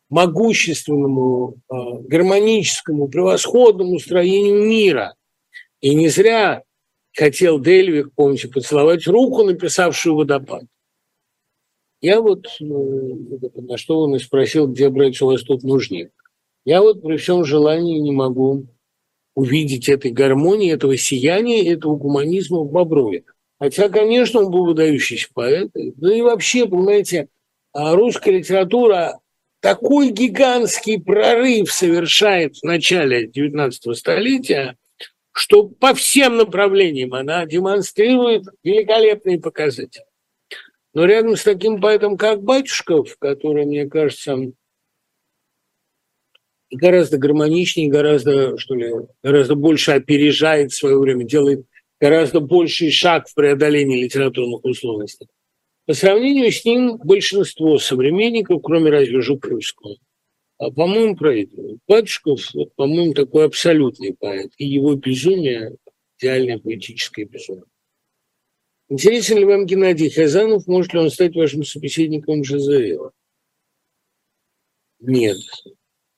могущественному, 0.09 1.55
а, 1.67 1.93
гармоническому, 2.01 3.07
превосходному 3.07 3.97
строению 3.97 4.67
мира. 4.67 5.15
И 5.81 5.95
не 5.95 6.09
зря 6.09 6.63
хотел 7.13 7.59
Дельвик, 7.59 8.13
помните, 8.15 8.47
поцеловать 8.47 9.07
руку, 9.07 9.43
написавшую 9.43 10.15
«Водопад». 10.15 10.63
Я 11.99 12.19
вот, 12.21 12.47
ну, 12.59 13.39
на 13.55 13.77
что 13.77 13.99
он 13.99 14.15
и 14.15 14.19
спросил, 14.19 14.67
где 14.67 14.89
брать 14.89 15.21
у 15.21 15.27
вас 15.27 15.43
тут 15.43 15.63
нужнее. 15.63 16.11
Я 16.65 16.81
вот 16.81 17.01
при 17.01 17.17
всем 17.17 17.43
желании 17.43 17.99
не 17.99 18.11
могу 18.11 18.67
увидеть 19.35 19.87
этой 19.87 20.11
гармонии, 20.11 20.73
этого 20.73 20.97
сияния, 20.97 21.71
этого 21.71 21.95
гуманизма 21.95 22.59
в 22.59 22.71
Боброве. 22.71 23.23
Хотя, 23.59 23.89
конечно, 23.89 24.39
он 24.41 24.51
был 24.51 24.65
выдающийся 24.65 25.27
поэт. 25.33 25.69
Ну 25.73 26.11
и 26.11 26.21
вообще, 26.21 26.67
понимаете, 26.67 27.27
а 27.71 27.95
русская 27.95 28.31
литература 28.31 29.19
такой 29.59 30.09
гигантский 30.09 30.99
прорыв 30.99 31.71
совершает 31.71 32.57
в 32.57 32.63
начале 32.63 33.27
XIX 33.27 33.71
столетия, 33.93 34.75
что 35.33 35.63
по 35.63 35.93
всем 35.93 36.37
направлениям 36.37 37.13
она 37.13 37.45
демонстрирует 37.45 38.43
великолепные 38.63 39.39
показатели. 39.39 40.05
Но 40.93 41.05
рядом 41.05 41.35
с 41.35 41.43
таким 41.43 41.79
поэтом, 41.79 42.17
как 42.17 42.43
Батюшков, 42.43 43.15
который, 43.17 43.65
мне 43.65 43.87
кажется, 43.87 44.37
гораздо 46.69 47.17
гармоничнее, 47.17 47.89
гораздо, 47.89 48.57
что 48.57 48.75
ли, 48.75 48.91
гораздо 49.23 49.55
больше 49.55 49.91
опережает 49.91 50.73
свое 50.73 50.99
время, 50.99 51.23
делает 51.23 51.65
гораздо 51.99 52.39
больший 52.39 52.91
шаг 52.91 53.27
в 53.27 53.35
преодолении 53.35 54.03
литературных 54.03 54.65
условностей. 54.65 55.27
По 55.85 55.93
сравнению 55.93 56.51
с 56.51 56.63
ним 56.65 56.97
большинство 56.97 57.77
современников, 57.77 58.61
кроме 58.63 58.91
разве 58.91 59.21
Жуковского, 59.21 59.95
по-моему, 60.69 61.15
проигрывают. 61.15 61.79
Батюшков, 61.87 62.53
вот, 62.53 62.75
по-моему, 62.75 63.13
такой 63.13 63.45
абсолютный 63.45 64.13
поэт, 64.13 64.51
и 64.57 64.65
его 64.65 64.93
безумие– 64.93 65.75
идеальное 66.19 66.59
поэтическое 66.59 67.25
безумие. 67.25 67.63
Интересен 68.87 69.39
ли 69.39 69.45
вам 69.45 69.65
Геннадий 69.65 70.11
Хазанов? 70.11 70.67
Может 70.67 70.93
ли 70.93 70.99
он 70.99 71.09
стать 71.09 71.35
вашим 71.35 71.63
собеседником 71.63 72.43
ЖЗЛ? 72.43 73.09
Нет, 74.99 75.37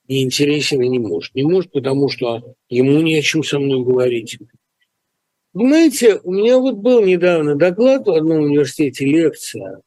не 0.09 0.23
интересен 0.23 0.81
и 0.81 0.89
не 0.89 0.99
может. 0.99 1.33
Не 1.35 1.43
может, 1.43 1.71
потому 1.71 2.09
что 2.09 2.55
ему 2.67 2.99
не 3.01 3.15
о 3.15 3.21
чем 3.21 3.43
со 3.43 3.59
мной 3.59 3.85
говорить. 3.85 4.39
Понимаете, 5.53 6.19
у 6.23 6.33
меня 6.33 6.57
вот 6.57 6.77
был 6.77 7.05
недавно 7.05 7.55
доклад 7.55 8.07
в 8.07 8.11
одном 8.11 8.43
университете, 8.43 9.05
лекция 9.05 9.81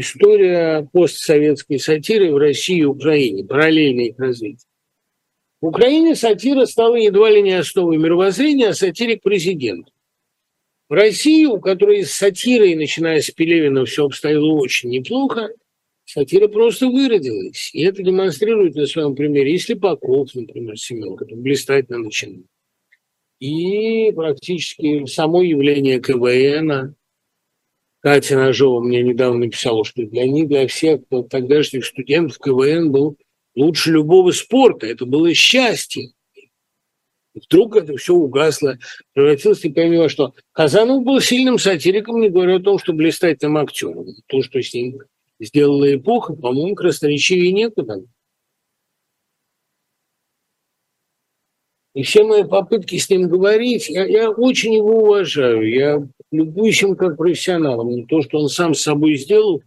«История 0.00 0.88
постсоветской 0.92 1.78
сатиры 1.78 2.32
в 2.32 2.36
России 2.36 2.80
и 2.80 2.84
Украине. 2.84 3.44
Параллельное 3.44 4.06
их 4.06 4.18
развитие». 4.18 4.68
В 5.60 5.66
Украине 5.66 6.14
сатира 6.14 6.66
стала 6.66 6.94
едва 6.96 7.30
ли 7.30 7.42
не 7.42 7.52
основой 7.52 7.96
мировоззрения, 7.96 8.68
а 8.68 8.74
сатирик 8.74 9.22
президент. 9.22 9.88
В 10.88 10.92
России, 10.94 11.44
у 11.44 11.60
которой 11.60 12.04
с 12.04 12.12
сатирой, 12.12 12.74
начиная 12.74 13.20
с 13.20 13.30
Пелевина, 13.30 13.84
все 13.84 14.06
обстояло 14.06 14.52
очень 14.52 14.88
неплохо, 14.88 15.50
сатира 16.04 16.48
просто 16.48 16.86
выродилась. 16.86 17.70
И 17.74 17.82
это 17.82 18.02
демонстрирует 18.02 18.74
на 18.74 18.86
своем 18.86 19.14
примере 19.14 19.54
и 19.54 19.58
Слепаков, 19.58 20.34
например, 20.34 20.78
Семен, 20.78 21.16
который 21.16 21.40
блистательно 21.40 21.98
начинал. 21.98 22.44
И 23.40 24.10
практически 24.12 25.04
само 25.06 25.42
явление 25.42 26.00
КВН. 26.00 26.94
Катя 28.00 28.36
Ножова 28.36 28.80
мне 28.80 29.02
недавно 29.02 29.46
написала, 29.46 29.84
что 29.84 30.04
для 30.06 30.26
них, 30.26 30.48
для 30.48 30.66
всех 30.68 31.00
тогдашних 31.30 31.84
студентов 31.84 32.38
КВН 32.38 32.92
был 32.92 33.16
лучше 33.56 33.92
любого 33.92 34.30
спорта. 34.30 34.86
Это 34.86 35.04
было 35.04 35.34
счастье. 35.34 36.12
Вдруг 37.34 37.76
это 37.76 37.96
все 37.96 38.14
угасло, 38.14 38.78
превратилось, 39.12 39.60
ты 39.60 39.72
поймешь, 39.72 40.10
что 40.10 40.34
Казанов 40.52 41.04
был 41.04 41.20
сильным 41.20 41.58
сатириком, 41.58 42.20
не 42.20 42.30
говоря 42.30 42.56
о 42.56 42.60
том, 42.60 42.78
что 42.78 42.92
блистательным 42.92 43.58
актером. 43.58 44.06
То, 44.26 44.42
что 44.42 44.60
с 44.60 44.74
ним 44.74 44.98
сделала 45.38 45.94
эпоха, 45.94 46.34
по-моему, 46.34 46.74
красноречивее 46.74 47.52
некуда. 47.52 48.02
И 51.94 52.02
все 52.02 52.24
мои 52.24 52.44
попытки 52.44 52.96
с 52.96 53.08
ним 53.08 53.28
говорить, 53.28 53.88
я, 53.88 54.04
я 54.04 54.30
очень 54.30 54.74
его 54.74 55.02
уважаю, 55.02 55.68
я 55.68 56.08
любуюсь 56.30 56.82
им 56.82 56.96
как 56.96 57.16
профессионалом. 57.16 57.90
Но 57.96 58.06
то, 58.06 58.22
что 58.22 58.38
он 58.38 58.48
сам 58.48 58.74
с 58.74 58.82
собой 58.82 59.16
сделал, 59.16 59.62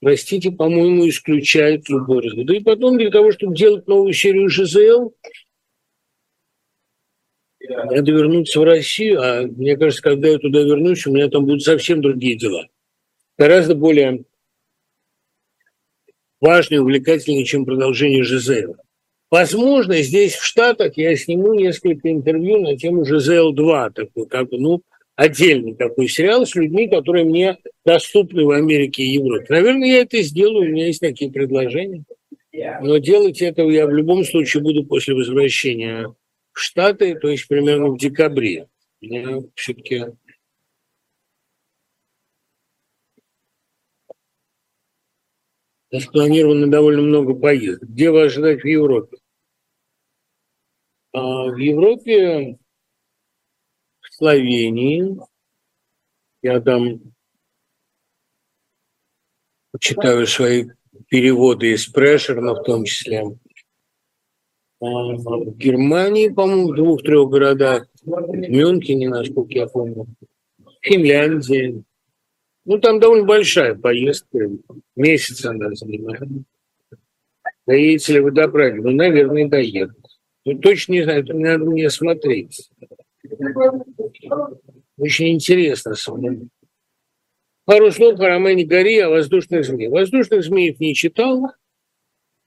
простите, 0.00 0.50
по-моему, 0.50 1.08
исключает 1.08 1.88
любой 1.88 2.22
разговор. 2.22 2.46
Да 2.46 2.56
и 2.56 2.60
потом 2.60 2.98
для 2.98 3.10
того, 3.10 3.32
чтобы 3.32 3.54
делать 3.54 3.86
новую 3.86 4.12
серию 4.12 4.48
ЖЗЛ, 4.48 5.12
надо 7.68 8.10
вернуться 8.10 8.58
в 8.58 8.64
Россию, 8.64 9.20
а 9.22 9.42
мне 9.42 9.76
кажется, 9.76 10.02
когда 10.02 10.28
я 10.28 10.38
туда 10.38 10.60
вернусь, 10.60 11.06
у 11.06 11.12
меня 11.12 11.28
там 11.28 11.44
будут 11.44 11.62
совсем 11.62 12.00
другие 12.00 12.36
дела. 12.36 12.66
Гораздо 13.38 13.74
более 13.74 14.24
важные 16.40 16.78
и 16.78 16.80
увлекательные, 16.80 17.44
чем 17.44 17.64
продолжение 17.64 18.24
Жизела. 18.24 18.76
Возможно, 19.30 20.02
здесь 20.02 20.34
в 20.34 20.44
Штатах 20.44 20.96
я 20.96 21.14
сниму 21.14 21.54
несколько 21.54 22.10
интервью 22.10 22.60
на 22.60 22.76
тему 22.76 23.04
Жизел-2, 23.04 23.92
такой, 23.92 24.26
как 24.26 24.48
бы, 24.48 24.58
ну, 24.58 24.82
отдельный 25.20 25.74
такой 25.74 26.08
сериал 26.08 26.46
с 26.46 26.54
людьми, 26.54 26.88
которые 26.88 27.26
мне 27.26 27.58
доступны 27.84 28.42
в 28.46 28.52
Америке 28.52 29.02
и 29.02 29.12
Европе. 29.12 29.48
Наверное, 29.50 29.88
я 29.88 30.00
это 30.00 30.22
сделаю, 30.22 30.70
у 30.70 30.72
меня 30.72 30.86
есть 30.86 31.00
такие 31.00 31.30
предложения. 31.30 32.04
Но 32.80 32.96
делать 32.96 33.42
этого 33.42 33.70
я 33.70 33.86
в 33.86 33.90
любом 33.90 34.24
случае 34.24 34.62
буду 34.62 34.84
после 34.84 35.14
возвращения 35.14 36.08
в 36.52 36.58
Штаты, 36.58 37.14
то 37.16 37.28
есть 37.28 37.46
примерно 37.48 37.88
в 37.88 37.98
декабре. 37.98 38.66
У 39.02 39.04
меня 39.04 39.42
все-таки 39.56 40.06
спланировано 45.98 46.66
довольно 46.68 47.02
много 47.02 47.34
поездок. 47.34 47.90
Где 47.90 48.10
вас 48.10 48.32
ждать 48.32 48.62
в 48.62 48.66
Европе? 48.66 49.18
А 51.12 51.44
в 51.44 51.56
Европе, 51.56 52.56
Словении, 54.20 55.16
я 56.42 56.60
там 56.60 57.00
читаю 59.78 60.26
свои 60.26 60.66
переводы 61.08 61.72
из 61.72 61.86
Прешерна 61.86 62.52
в 62.52 62.62
том 62.64 62.84
числе, 62.84 63.24
в 64.78 65.56
Германии, 65.56 66.28
по-моему, 66.28 66.68
в 66.68 66.76
двух-трех 66.76 67.30
городах, 67.30 67.88
в 68.02 68.36
Мюнхене, 68.36 69.08
насколько 69.08 69.54
я 69.54 69.66
помню, 69.66 70.06
Финляндии. 70.82 71.82
Ну, 72.66 72.78
там 72.78 73.00
довольно 73.00 73.24
большая 73.24 73.74
поездка, 73.74 74.50
месяц 74.96 75.46
она 75.46 75.74
занимает. 75.74 76.28
Доедете 77.66 78.14
ли 78.14 78.20
вы 78.20 78.32
до 78.32 78.48
Праги? 78.48 78.80
Ну, 78.80 78.90
наверное, 78.90 79.48
доеду. 79.48 79.94
Ну, 80.44 80.58
точно 80.58 80.92
не 80.92 81.04
знаю, 81.04 81.24
это 81.24 81.32
надо 81.32 81.64
мне 81.64 81.88
смотреть. 81.88 82.70
Очень 84.96 85.34
интересно. 85.34 85.94
Пару 87.64 87.90
слов 87.92 88.18
о 88.18 88.28
романе 88.28 88.64
Гори 88.64 88.98
о 88.98 89.10
воздушных 89.10 89.64
змеях. 89.64 89.92
Воздушных 89.92 90.42
змеев 90.42 90.80
не 90.80 90.94
читал, 90.94 91.52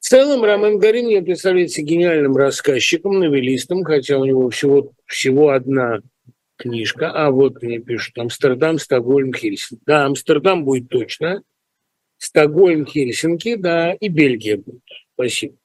в 0.03 0.05
целом 0.05 0.43
Роман 0.43 0.79
Гарин 0.79 1.05
мне 1.05 1.21
представляется 1.21 1.81
гениальным 1.81 2.35
рассказчиком, 2.35 3.19
новеллистом, 3.19 3.85
хотя 3.85 4.17
у 4.19 4.25
него 4.25 4.49
всего, 4.49 4.91
всего 5.05 5.51
одна 5.51 6.01
книжка. 6.57 7.09
А 7.09 7.31
вот 7.31 7.63
мне 7.63 7.79
пишут, 7.79 8.17
Амстердам, 8.17 8.79
Стокгольм, 8.79 9.33
Хельсинки. 9.33 9.81
Да, 9.85 10.05
Амстердам 10.05 10.65
будет 10.65 10.89
точно. 10.89 11.41
Стокгольм, 12.17 12.85
Хельсинки, 12.85 13.55
да, 13.55 13.93
и 13.93 14.09
Бельгия 14.09 14.57
будет. 14.57 14.83
Спасибо. 15.13 15.55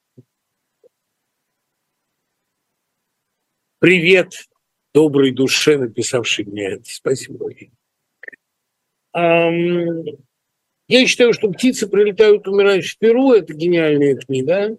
Привет 3.79 4.48
доброй 4.93 5.31
душе, 5.31 5.77
написавшей 5.77 6.45
мне 6.45 6.73
это. 6.73 6.83
Спасибо. 6.85 7.49
Я 9.13 11.05
считаю, 11.05 11.33
что 11.33 11.51
птицы 11.51 11.87
прилетают, 11.87 12.47
умирают 12.47 12.85
в 12.85 12.97
Перу. 12.97 13.33
Это 13.33 13.53
гениальная 13.53 14.15
книга. 14.15 14.77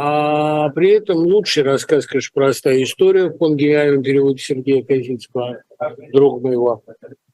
А 0.00 0.68
при 0.70 0.90
этом 0.90 1.16
лучший 1.18 1.64
рассказ, 1.64 2.06
конечно, 2.06 2.30
простая 2.32 2.82
история 2.84 3.30
в 3.30 3.56
гениальном 3.56 4.04
переводе 4.04 4.38
Сергея 4.38 4.84
Казицкого, 4.84 5.64
друг 6.12 6.40
моего. 6.40 6.84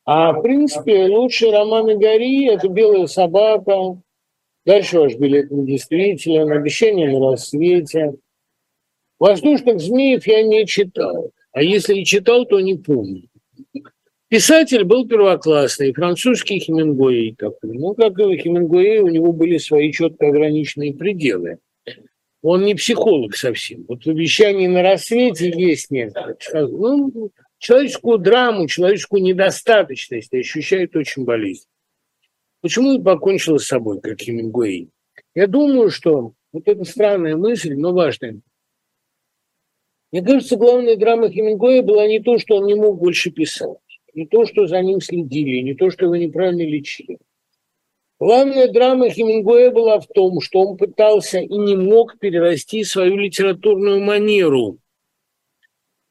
А 0.07 0.33
в 0.33 0.41
принципе 0.41 1.05
лучшие 1.07 1.53
романы 1.53 1.99
Гори– 1.99 2.47
это 2.49 2.69
«Белая 2.69 3.07
собака», 3.07 4.01
дальше 4.65 4.99
ваш 4.99 5.15
билет 5.17 5.51
недействителен, 5.51 6.53
«Обещание 6.53 7.11
на 7.11 7.33
рассвете». 7.33 8.15
«Воздушных 9.19 9.79
змеев» 9.81 10.27
я 10.27 10.43
не 10.43 10.67
читал, 10.67 11.33
а 11.55 11.63
если 11.63 12.01
и 12.01 12.05
читал, 12.05 12.47
то 12.47 12.61
не 12.61 12.75
помню. 12.75 13.29
Писатель 14.29 14.83
был 14.83 15.07
первоклассный, 15.07 15.93
французский 15.93 16.59
Хемингуэй 16.59 17.37
такой. 17.39 17.79
Ну, 17.79 17.95
как 17.95 18.19
и 18.19 18.25
у 18.25 18.37
Хемингуэя, 18.37 19.03
у 19.03 19.09
него 19.09 19.33
были 19.33 19.59
свои 19.59 19.93
четко 19.93 20.27
ограниченные 20.29 20.95
пределы. 20.95 21.59
Он 22.43 22.65
не 22.65 22.75
психолог 22.75 23.37
совсем. 23.37 23.85
Вот 23.89 24.05
в 24.05 24.11
обещании 24.11 24.67
на 24.67 24.83
рассвете 24.83 25.53
есть 25.57 25.93
некоторые. 25.93 26.37
Ну, 26.67 27.31
человеческую 27.59 28.19
драму, 28.19 28.67
человеческую 28.67 29.23
недостаточность 29.23 30.35
ощущает 30.35 30.97
очень 30.97 31.25
болезненно. 31.25 31.71
Почему 32.63 32.95
и 32.95 33.03
покончила 33.03 33.59
с 33.59 33.67
собой, 33.67 34.01
как 34.01 34.21
Хемингуэй? 34.21 34.89
Я 35.37 35.47
думаю, 35.47 35.91
что 35.91 36.33
вот 36.53 36.67
эта 36.67 36.83
странная 36.85 37.37
мысль, 37.37 37.75
но 37.75 37.93
важная. 37.93 38.41
Мне 40.15 40.23
кажется, 40.23 40.55
главная 40.55 40.95
драма 40.95 41.29
Хемингуэя 41.29 41.83
была 41.83 42.07
не 42.07 42.21
то, 42.21 42.39
что 42.39 42.59
он 42.59 42.67
не 42.67 42.77
мог 42.77 43.01
больше 43.01 43.33
писать, 43.33 43.79
не 44.15 44.29
то, 44.29 44.47
что 44.47 44.69
за 44.69 44.81
ним 44.81 45.01
следили, 45.01 45.59
не 45.59 45.75
то, 45.75 45.91
что 45.91 46.05
его 46.05 46.15
неправильно 46.15 46.63
лечили. 46.63 47.19
Главная 48.21 48.69
драма 48.69 49.11
Хемингуэя 49.11 49.73
была 49.73 49.99
в 49.99 50.07
том, 50.07 50.41
что 50.41 50.61
он 50.61 50.77
пытался 50.77 51.41
и 51.41 51.59
не 51.59 51.75
мог 51.75 52.17
перерасти 52.21 52.85
свою 52.85 53.17
литературную 53.17 54.01
манеру 54.03 54.79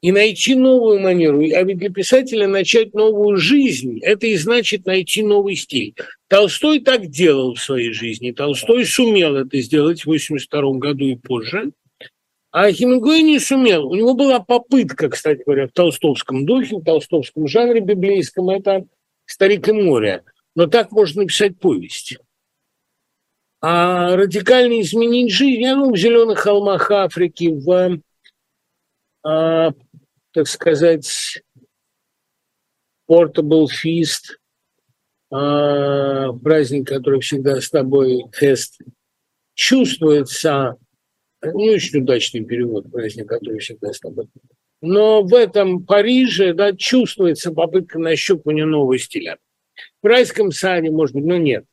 и 0.02 0.12
найти 0.12 0.54
новую 0.54 1.00
манеру. 1.00 1.40
А 1.40 1.62
ведь 1.62 1.78
для 1.78 1.88
писателя 1.88 2.46
начать 2.46 2.92
новую 2.92 3.38
жизнь– 3.38 4.00
это 4.02 4.26
и 4.26 4.36
значит 4.36 4.84
найти 4.84 5.22
новый 5.22 5.56
стиль. 5.56 5.94
Толстой 6.28 6.80
так 6.80 7.06
делал 7.06 7.54
в 7.54 7.58
своей 7.58 7.94
жизни. 7.94 8.32
Толстой 8.32 8.84
сумел 8.84 9.34
это 9.36 9.58
сделать 9.62 10.00
в 10.00 10.08
1982 10.08 10.72
году 10.78 11.06
и 11.06 11.14
позже. 11.14 11.72
А 12.54 12.70
Хемингуэй 12.70 13.22
не 13.22 13.40
сумел. 13.40 13.88
У 13.88 13.96
него 13.96 14.14
была 14.14 14.38
попытка, 14.38 15.08
кстати 15.08 15.42
говоря, 15.44 15.66
в 15.66 15.72
толстовском 15.72 16.46
духе, 16.46 16.76
в 16.76 16.84
толстовском 16.84 17.48
жанре 17.48 17.80
библейском– 17.80 18.48
это 18.50 18.86
«Старик 19.26 19.68
и 19.68 19.72
море». 19.72 20.22
Но 20.54 20.68
так 20.68 20.92
можно 20.92 21.22
написать 21.22 21.58
повесть. 21.58 22.16
А 23.60 24.14
радикально 24.14 24.80
изменить 24.82 25.32
жизнь, 25.32 25.66
ну, 25.66 25.92
в 25.92 25.96
«Зеленых 25.96 26.38
холмах 26.38 26.92
Африки», 26.92 27.48
в 27.48 28.00
а, 29.24 29.72
так 30.30 30.46
сказать, 30.46 31.42
Portable 33.10 33.66
Feast, 33.66 34.38
а, 35.32 36.32
праздник, 36.34 36.86
который 36.86 37.18
всегда 37.18 37.60
с 37.60 37.68
тобой, 37.68 38.26
фест, 38.32 38.80
чувствуется, 39.54 40.78
не 41.52 41.70
очень 41.70 42.00
удачный 42.00 42.44
перевод, 42.44 42.90
праздник, 42.90 43.28
который 43.28 43.58
всегда 43.58 43.92
с 43.92 44.00
тобой, 44.00 44.28
но 44.80 45.22
в 45.22 45.34
этом 45.34 45.84
Париже 45.84 46.54
да, 46.54 46.74
чувствуется 46.74 47.52
попытка 47.52 47.98
нащупывания 47.98 48.66
нового 48.66 48.98
стиля. 48.98 49.38
В 50.02 50.06
райском 50.06 50.52
саде, 50.52 50.90
может 50.90 51.14
быть, 51.14 51.24
но 51.24 51.36
нет. 51.36 51.64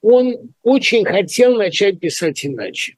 Он 0.00 0.52
очень 0.62 1.04
хотел 1.04 1.56
начать 1.56 1.98
писать 2.00 2.44
иначе. 2.44 2.96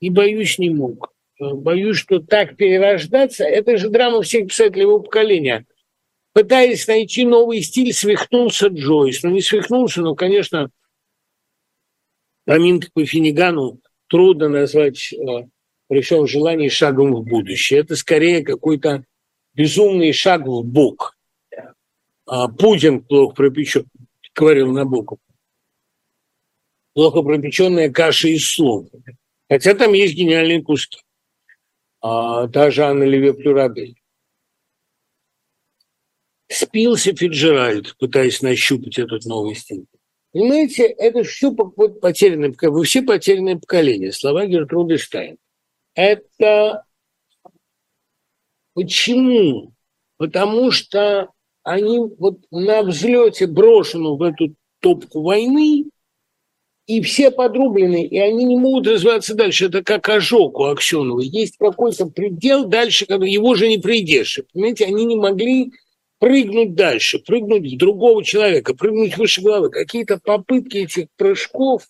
И, 0.00 0.08
боюсь, 0.08 0.58
не 0.58 0.70
мог 0.70 1.12
боюсь, 1.40 1.96
что 1.96 2.20
так 2.20 2.56
перерождаться, 2.56 3.44
это 3.44 3.76
же 3.76 3.88
драма 3.88 4.22
всех 4.22 4.48
писателей 4.48 4.82
его 4.82 5.00
поколения. 5.00 5.66
Пытаясь 6.32 6.86
найти 6.86 7.24
новый 7.24 7.62
стиль, 7.62 7.92
свихнулся 7.92 8.68
Джойс. 8.68 9.22
Ну, 9.22 9.30
не 9.30 9.40
свихнулся, 9.40 10.00
но, 10.00 10.14
конечно, 10.14 10.70
поминка 12.44 12.88
по 12.92 13.04
Финигану 13.04 13.80
трудно 14.10 14.48
назвать 14.48 15.12
э, 15.12 15.16
при 15.88 16.02
всем 16.02 16.26
желании 16.26 16.68
шагом 16.68 17.14
в 17.14 17.24
будущее. 17.24 17.80
Это 17.80 17.96
скорее 17.96 18.44
какой-то 18.44 19.04
безумный 19.54 20.12
шаг 20.12 20.46
в 20.46 20.62
бок. 20.62 21.16
А 22.26 22.48
Путин 22.48 23.02
плохо 23.02 23.34
пропечен, 23.34 23.86
говорил 24.34 24.72
Набоков. 24.72 25.18
Плохо 26.92 27.22
пропеченная 27.22 27.90
каша 27.90 28.28
из 28.28 28.46
слов. 28.48 28.88
Хотя 29.48 29.74
там 29.74 29.92
есть 29.92 30.14
гениальные 30.14 30.62
куски 30.62 31.00
а, 32.00 32.46
даже 32.46 32.84
Анна 32.84 33.04
Леве 33.04 33.32
Плюрабель. 33.34 33.96
Спился 36.48 37.14
Фиджеральд, 37.14 37.96
пытаясь 37.98 38.42
нащупать 38.42 38.98
этот 38.98 39.24
новый 39.24 39.54
стиль. 39.54 39.86
Понимаете, 40.32 40.84
это 40.84 41.24
все 41.24 41.52
потерянное 41.52 42.50
поколение. 42.50 42.78
Вы 42.78 42.84
все 42.84 43.02
потерянное 43.02 43.56
поколение. 43.56 44.12
Слова 44.12 44.46
Гертруды 44.46 44.96
Штайн. 44.96 45.38
Это 45.94 46.84
почему? 48.74 49.72
Потому 50.18 50.70
что 50.70 51.30
они 51.62 51.98
вот 51.98 52.38
на 52.50 52.82
взлете 52.82 53.46
брошены 53.46 54.16
в 54.16 54.22
эту 54.22 54.54
топку 54.80 55.22
войны, 55.22 55.86
и 56.86 57.02
все 57.02 57.30
подрублены, 57.30 58.04
и 58.04 58.18
они 58.18 58.44
не 58.44 58.56
могут 58.56 58.88
развиваться 58.88 59.36
дальше. 59.36 59.66
Это 59.66 59.84
как 59.84 60.08
ожог 60.08 60.58
у 60.58 60.64
Аксенова. 60.64 61.20
Есть 61.20 61.56
какой-то 61.56 62.06
предел 62.06 62.64
дальше, 62.64 63.04
его 63.08 63.54
же 63.54 63.68
не 63.68 63.78
придешь. 63.78 64.40
Понимаете, 64.52 64.86
они 64.86 65.04
не 65.04 65.14
могли 65.14 65.72
прыгнуть 66.20 66.74
дальше, 66.74 67.18
прыгнуть 67.18 67.72
в 67.72 67.76
другого 67.76 68.22
человека, 68.22 68.74
прыгнуть 68.74 69.16
выше 69.16 69.40
головы. 69.40 69.70
Какие-то 69.70 70.18
попытки 70.18 70.76
этих 70.76 71.06
прыжков 71.16 71.88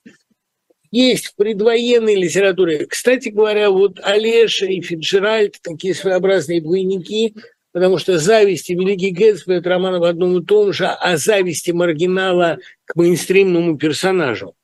есть 0.90 1.27
в 1.27 1.35
предвоенной 1.35 2.15
литературе. 2.15 2.86
Кстати 2.86 3.28
говоря, 3.28 3.70
вот 3.70 3.98
Олеша 4.02 4.66
и 4.66 4.81
Фиджеральд, 4.81 5.57
такие 5.62 5.94
своеобразные 5.94 6.61
двойники, 6.61 7.35
потому 7.73 7.98
что 7.98 8.19
зависть 8.19 8.70
и 8.70 8.74
Великий 8.74 9.11
Гэтсби– 9.11 9.55
это 9.57 9.69
роман 9.69 9.98
в 9.98 10.05
одном 10.05 10.39
и 10.39 10.44
том 10.44 10.73
же, 10.73 10.86
а 10.86 11.16
зависти 11.16 11.73
маргинала 11.73 12.59
к 12.85 12.97
мейнстримному 12.97 13.77
персонажу. 13.78 14.55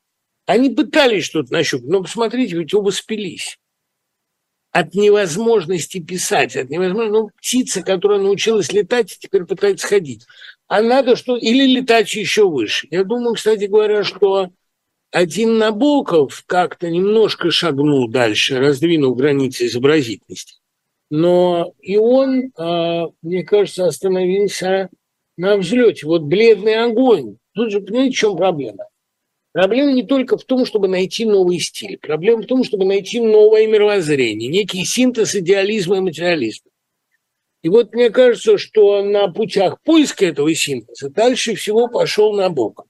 Они 0.45 0.69
пытались 0.69 1.25
что-то 1.25 1.51
нащупать, 1.51 1.89
но 1.89 2.01
посмотрите, 2.01 2.57
ведь 2.57 2.73
оба 2.73 2.89
спились. 2.91 3.59
От 4.71 4.93
невозможности 4.93 5.99
писать, 5.99 6.55
от 6.55 6.69
невозможности... 6.69 7.11
Ну, 7.11 7.29
птица, 7.37 7.81
которая 7.81 8.19
научилась 8.19 8.71
летать, 8.71 9.17
теперь 9.19 9.45
пытается 9.45 9.87
ходить. 9.87 10.25
А 10.67 10.81
надо 10.81 11.15
что... 11.15 11.35
Или 11.37 11.65
летать 11.79 12.13
еще 12.13 12.49
выше. 12.49 12.87
Я 12.91 13.03
думаю, 13.03 13.35
кстати 13.35 13.65
говоря, 13.65 14.03
что 14.03 14.49
один 15.11 15.57
Набоков 15.57 16.43
как-то 16.45 16.89
немножко 16.89 17.49
шагнул 17.49 18.09
дальше, 18.09 18.59
раздвинул 18.59 19.15
границы 19.15 19.67
изобразительности. 19.67 20.55
Но 21.09 21.73
и 21.81 21.97
он, 21.97 22.51
а, 22.57 23.05
мне 23.21 23.43
кажется, 23.43 23.85
остановился 23.87 24.89
на 25.37 25.57
взлете. 25.57 26.05
Вот 26.05 26.23
бледный 26.23 26.83
огонь. 26.83 27.37
Тут 27.53 27.71
же, 27.71 27.79
понимаете, 27.79 28.15
в 28.15 28.19
чем 28.19 28.35
проблема? 28.35 28.85
Проблема 29.53 29.91
не 29.91 30.03
только 30.03 30.37
в 30.37 30.43
том, 30.43 30.65
чтобы 30.65 30.87
найти 30.87 31.25
новый 31.25 31.59
стиль. 31.59 31.97
Проблема 31.97 32.43
в 32.43 32.45
том, 32.45 32.63
чтобы 32.63 32.85
найти 32.85 33.19
новое 33.19 33.67
мировоззрение, 33.67 34.49
некий 34.49 34.85
синтез 34.85 35.35
идеализма 35.35 35.97
и 35.97 36.01
материализма. 36.01 36.69
И 37.63 37.69
вот 37.69 37.93
мне 37.93 38.09
кажется, 38.09 38.57
что 38.57 39.03
на 39.03 39.27
путях 39.29 39.81
поиска 39.81 40.25
этого 40.25 40.53
синтеза 40.53 41.09
дальше 41.09 41.55
всего 41.55 41.87
пошел 41.87 42.33
Набоков. 42.33 42.85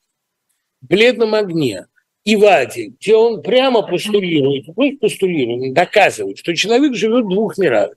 В 0.81 0.88
«Бледном 0.88 1.34
огне» 1.34 1.88
и 2.23 2.35
Ваде, 2.35 2.88
где 2.88 3.15
он 3.15 3.41
прямо 3.41 3.81
постулирует, 3.81 4.65
ну, 4.75 4.97
постулирует, 4.97 5.73
доказывает, 5.73 6.38
что 6.38 6.53
человек 6.53 6.93
живет 6.93 7.25
в 7.25 7.29
двух 7.29 7.57
мирах. 7.57 7.91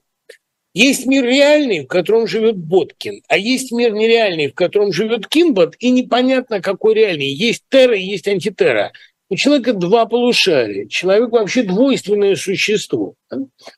Есть 0.73 1.05
мир 1.05 1.25
реальный, 1.25 1.81
в 1.81 1.87
котором 1.87 2.27
живет 2.27 2.55
Боткин, 2.55 3.21
а 3.27 3.37
есть 3.37 3.73
мир 3.73 3.91
нереальный, 3.91 4.47
в 4.47 4.53
котором 4.53 4.93
живет 4.93 5.27
Кинбот, 5.27 5.75
и 5.79 5.91
непонятно, 5.91 6.61
какой 6.61 6.93
реальный. 6.93 7.27
Есть 7.27 7.63
терра 7.69 7.95
есть 7.95 8.27
антитера. 8.27 8.93
У 9.29 9.35
человека 9.35 9.73
два 9.73 10.05
полушария. 10.05 10.87
Человек 10.87 11.31
вообще 11.31 11.63
двойственное 11.63 12.35
существо. 12.35 13.15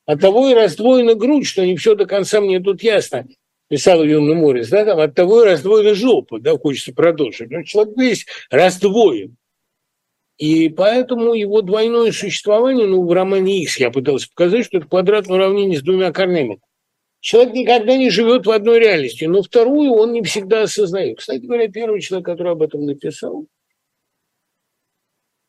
От 0.05 0.21
того 0.21 0.49
и 0.49 0.53
раздвоена 0.53 1.15
грудь, 1.15 1.47
что 1.47 1.65
не 1.65 1.77
все 1.77 1.95
до 1.95 2.05
конца 2.05 2.41
мне 2.41 2.59
тут 2.59 2.83
ясно. 2.83 3.27
Писал 3.69 4.03
Юный 4.03 4.35
Морис, 4.35 4.69
да, 4.69 4.85
там 4.85 4.99
от 4.99 5.15
того 5.15 5.43
и 5.43 5.45
раздвоена 5.45 5.95
жопа, 5.95 6.39
да, 6.39 6.57
хочется 6.57 6.93
продолжить. 6.93 7.49
Но 7.49 7.63
человек 7.63 7.97
весь 7.97 8.25
раздвоен. 8.51 9.35
И 10.37 10.69
поэтому 10.69 11.33
его 11.33 11.61
двойное 11.61 12.11
существование, 12.11 12.85
ну, 12.85 13.05
в 13.05 13.11
романе 13.11 13.61
X 13.63 13.77
я 13.77 13.89
пытался 13.89 14.29
показать, 14.29 14.65
что 14.65 14.77
это 14.77 14.87
квадратное 14.87 15.37
уравнение 15.37 15.79
с 15.79 15.83
двумя 15.83 16.11
корнями. 16.11 16.59
Человек 17.23 17.53
никогда 17.53 17.95
не 17.95 18.09
живет 18.09 18.45
в 18.45 18.51
одной 18.51 18.79
реальности, 18.79 19.23
но 19.23 19.41
вторую 19.41 19.93
он 19.93 20.11
не 20.11 20.21
всегда 20.23 20.63
осознает. 20.63 21.19
Кстати 21.19 21.45
говоря, 21.45 21.69
первый 21.69 22.01
человек, 22.01 22.25
который 22.25 22.51
об 22.51 22.61
этом 22.61 22.85
написал, 22.85 23.47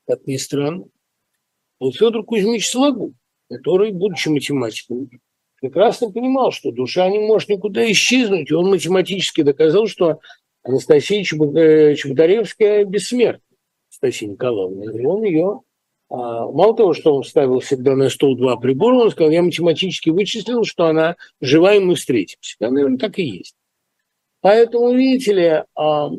как 0.07 0.25
ни 0.29 0.37
странно, 0.37 0.85
был 1.81 1.93
Федор 1.93 2.25
Кузьмич 2.25 2.71
Сологуб, 2.71 3.17
который, 3.51 3.91
будучи 3.91 4.29
математиком, 4.29 5.11
прекрасно 5.61 6.13
понимал, 6.13 6.53
что 6.53 6.71
душа 6.71 7.11
не 7.11 7.19
может 7.19 7.49
никуда 7.49 7.91
исчезнуть, 7.91 8.53
и 8.53 8.55
он 8.55 8.71
математически 8.71 9.43
доказал, 9.43 9.89
что 9.89 10.21
Анастасия 10.63 11.25
Чеботаревская 11.25 12.85
бессмертна, 12.85 13.43
Анастасия 13.91 14.29
Николаевна, 14.29 14.93
и 14.93 15.05
он 15.05 15.25
ее 15.25 15.61
мало 16.15 16.77
того, 16.77 16.95
что 16.95 17.17
он 17.17 17.25
ставил 17.25 17.61
всегда 17.61 17.97
на 17.97 18.09
стол 18.09 18.37
два 18.37 18.57
прибора, 18.57 18.97
он 18.97 19.11
сказал, 19.11 19.31
я 19.31 19.43
математически 19.43 20.11
вычислил, 20.11 20.65
что 20.65 20.87
она 20.87 21.17
жива, 21.41 21.75
и 21.75 21.81
мы 21.81 21.95
встретимся. 21.95 22.57
Да, 22.61 22.71
наверное, 22.71 22.99
так 22.99 23.19
и 23.19 23.25
есть. 23.25 23.57
Поэтому, 24.41 24.93
видите 24.93 25.33
ли, 25.33 25.63
а, 25.75 26.11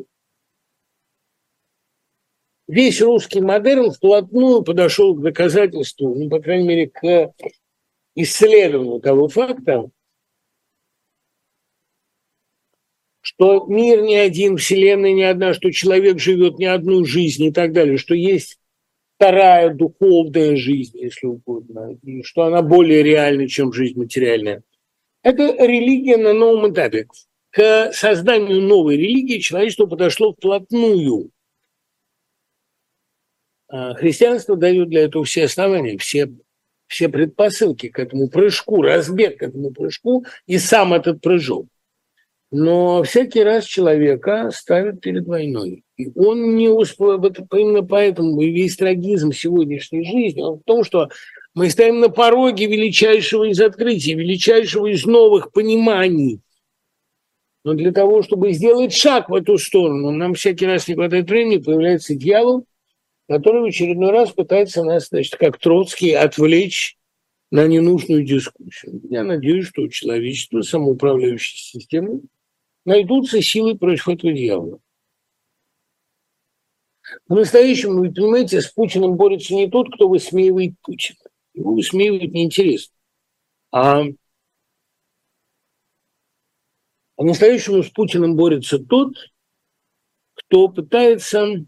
весь 2.66 3.00
русский 3.00 3.40
модерн 3.40 3.92
вплотную 3.92 4.62
подошел 4.62 5.14
к 5.14 5.22
доказательству, 5.22 6.14
ну, 6.14 6.28
по 6.28 6.40
крайней 6.40 6.66
мере, 6.66 6.88
к 6.88 7.32
исследованию 8.14 9.00
того 9.00 9.28
факта, 9.28 9.88
что 13.20 13.66
мир 13.66 14.02
не 14.02 14.16
один, 14.16 14.56
Вселенная 14.56 15.12
не 15.12 15.24
одна, 15.24 15.54
что 15.54 15.72
человек 15.72 16.18
живет 16.18 16.58
не 16.58 16.66
одну 16.66 17.04
жизнь 17.04 17.44
и 17.44 17.52
так 17.52 17.72
далее, 17.72 17.98
что 17.98 18.14
есть 18.14 18.58
вторая 19.16 19.74
духовная 19.74 20.56
жизнь, 20.56 20.98
если 20.98 21.26
угодно, 21.26 21.98
и 22.02 22.22
что 22.22 22.44
она 22.44 22.62
более 22.62 23.02
реальна, 23.02 23.48
чем 23.48 23.72
жизнь 23.72 23.98
материальная. 23.98 24.62
Это 25.22 25.42
религия 25.64 26.16
на 26.18 26.32
новом 26.32 26.72
этапе. 26.72 27.08
К 27.50 27.90
созданию 27.92 28.60
новой 28.60 28.96
религии 28.96 29.38
человечество 29.38 29.86
подошло 29.86 30.34
вплотную. 30.34 31.30
А 33.68 33.94
христианство 33.94 34.56
дает 34.56 34.90
для 34.90 35.04
этого 35.04 35.24
все 35.24 35.44
основания, 35.44 35.96
все, 35.96 36.30
все 36.86 37.08
предпосылки 37.08 37.88
к 37.88 37.98
этому 37.98 38.28
прыжку, 38.28 38.82
разбег 38.82 39.38
к 39.38 39.42
этому 39.42 39.72
прыжку 39.72 40.24
и 40.46 40.58
сам 40.58 40.92
этот 40.92 41.20
прыжок. 41.22 41.66
Но 42.50 43.02
всякий 43.02 43.42
раз 43.42 43.64
человека 43.64 44.50
ставят 44.52 45.00
перед 45.00 45.26
войной. 45.26 45.82
И 45.96 46.10
он 46.14 46.56
не 46.56 46.68
успел, 46.68 47.22
именно 47.52 47.82
поэтому 47.82 48.40
весь 48.40 48.76
трагизм 48.76 49.32
сегодняшней 49.32 50.04
жизни, 50.04 50.42
он 50.42 50.58
в 50.58 50.64
том, 50.64 50.84
что 50.84 51.08
мы 51.54 51.70
стоим 51.70 52.00
на 52.00 52.10
пороге 52.10 52.66
величайшего 52.66 53.44
из 53.44 53.60
открытий, 53.60 54.14
величайшего 54.14 54.86
из 54.86 55.06
новых 55.06 55.52
пониманий. 55.52 56.40
Но 57.64 57.74
для 57.74 57.92
того, 57.92 58.22
чтобы 58.22 58.52
сделать 58.52 58.92
шаг 58.92 59.30
в 59.30 59.34
эту 59.34 59.56
сторону, 59.56 60.10
нам 60.10 60.34
всякий 60.34 60.66
раз 60.66 60.86
не 60.86 60.94
хватает 60.94 61.28
времени, 61.28 61.56
появляется 61.56 62.14
дьявол, 62.14 62.66
который 63.28 63.62
в 63.62 63.64
очередной 63.64 64.10
раз 64.10 64.30
пытается 64.30 64.84
нас, 64.84 65.08
значит, 65.08 65.36
как 65.36 65.58
Троцкий, 65.58 66.12
отвлечь 66.12 66.96
на 67.50 67.66
ненужную 67.66 68.22
дискуссию. 68.22 69.00
Я 69.08 69.24
надеюсь, 69.24 69.66
что 69.66 69.88
человечество, 69.88 70.60
самоуправляющая 70.60 71.58
система, 71.58 72.20
найдутся 72.84 73.40
силы 73.40 73.76
против 73.76 74.08
этого 74.08 74.32
дьявола. 74.32 74.78
По-настоящему, 77.26 78.00
вы 78.00 78.12
понимаете, 78.12 78.60
с 78.60 78.68
Путиным 78.68 79.16
борется 79.16 79.54
не 79.54 79.68
тот, 79.68 79.94
кто 79.94 80.08
высмеивает 80.08 80.74
Путина. 80.82 81.18
Его 81.54 81.74
высмеивать 81.74 82.32
неинтересно. 82.32 82.94
А 83.72 84.02
по-настоящему 87.16 87.82
с 87.82 87.90
Путиным 87.90 88.36
борется 88.36 88.78
тот, 88.78 89.14
кто 90.34 90.68
пытается 90.68 91.66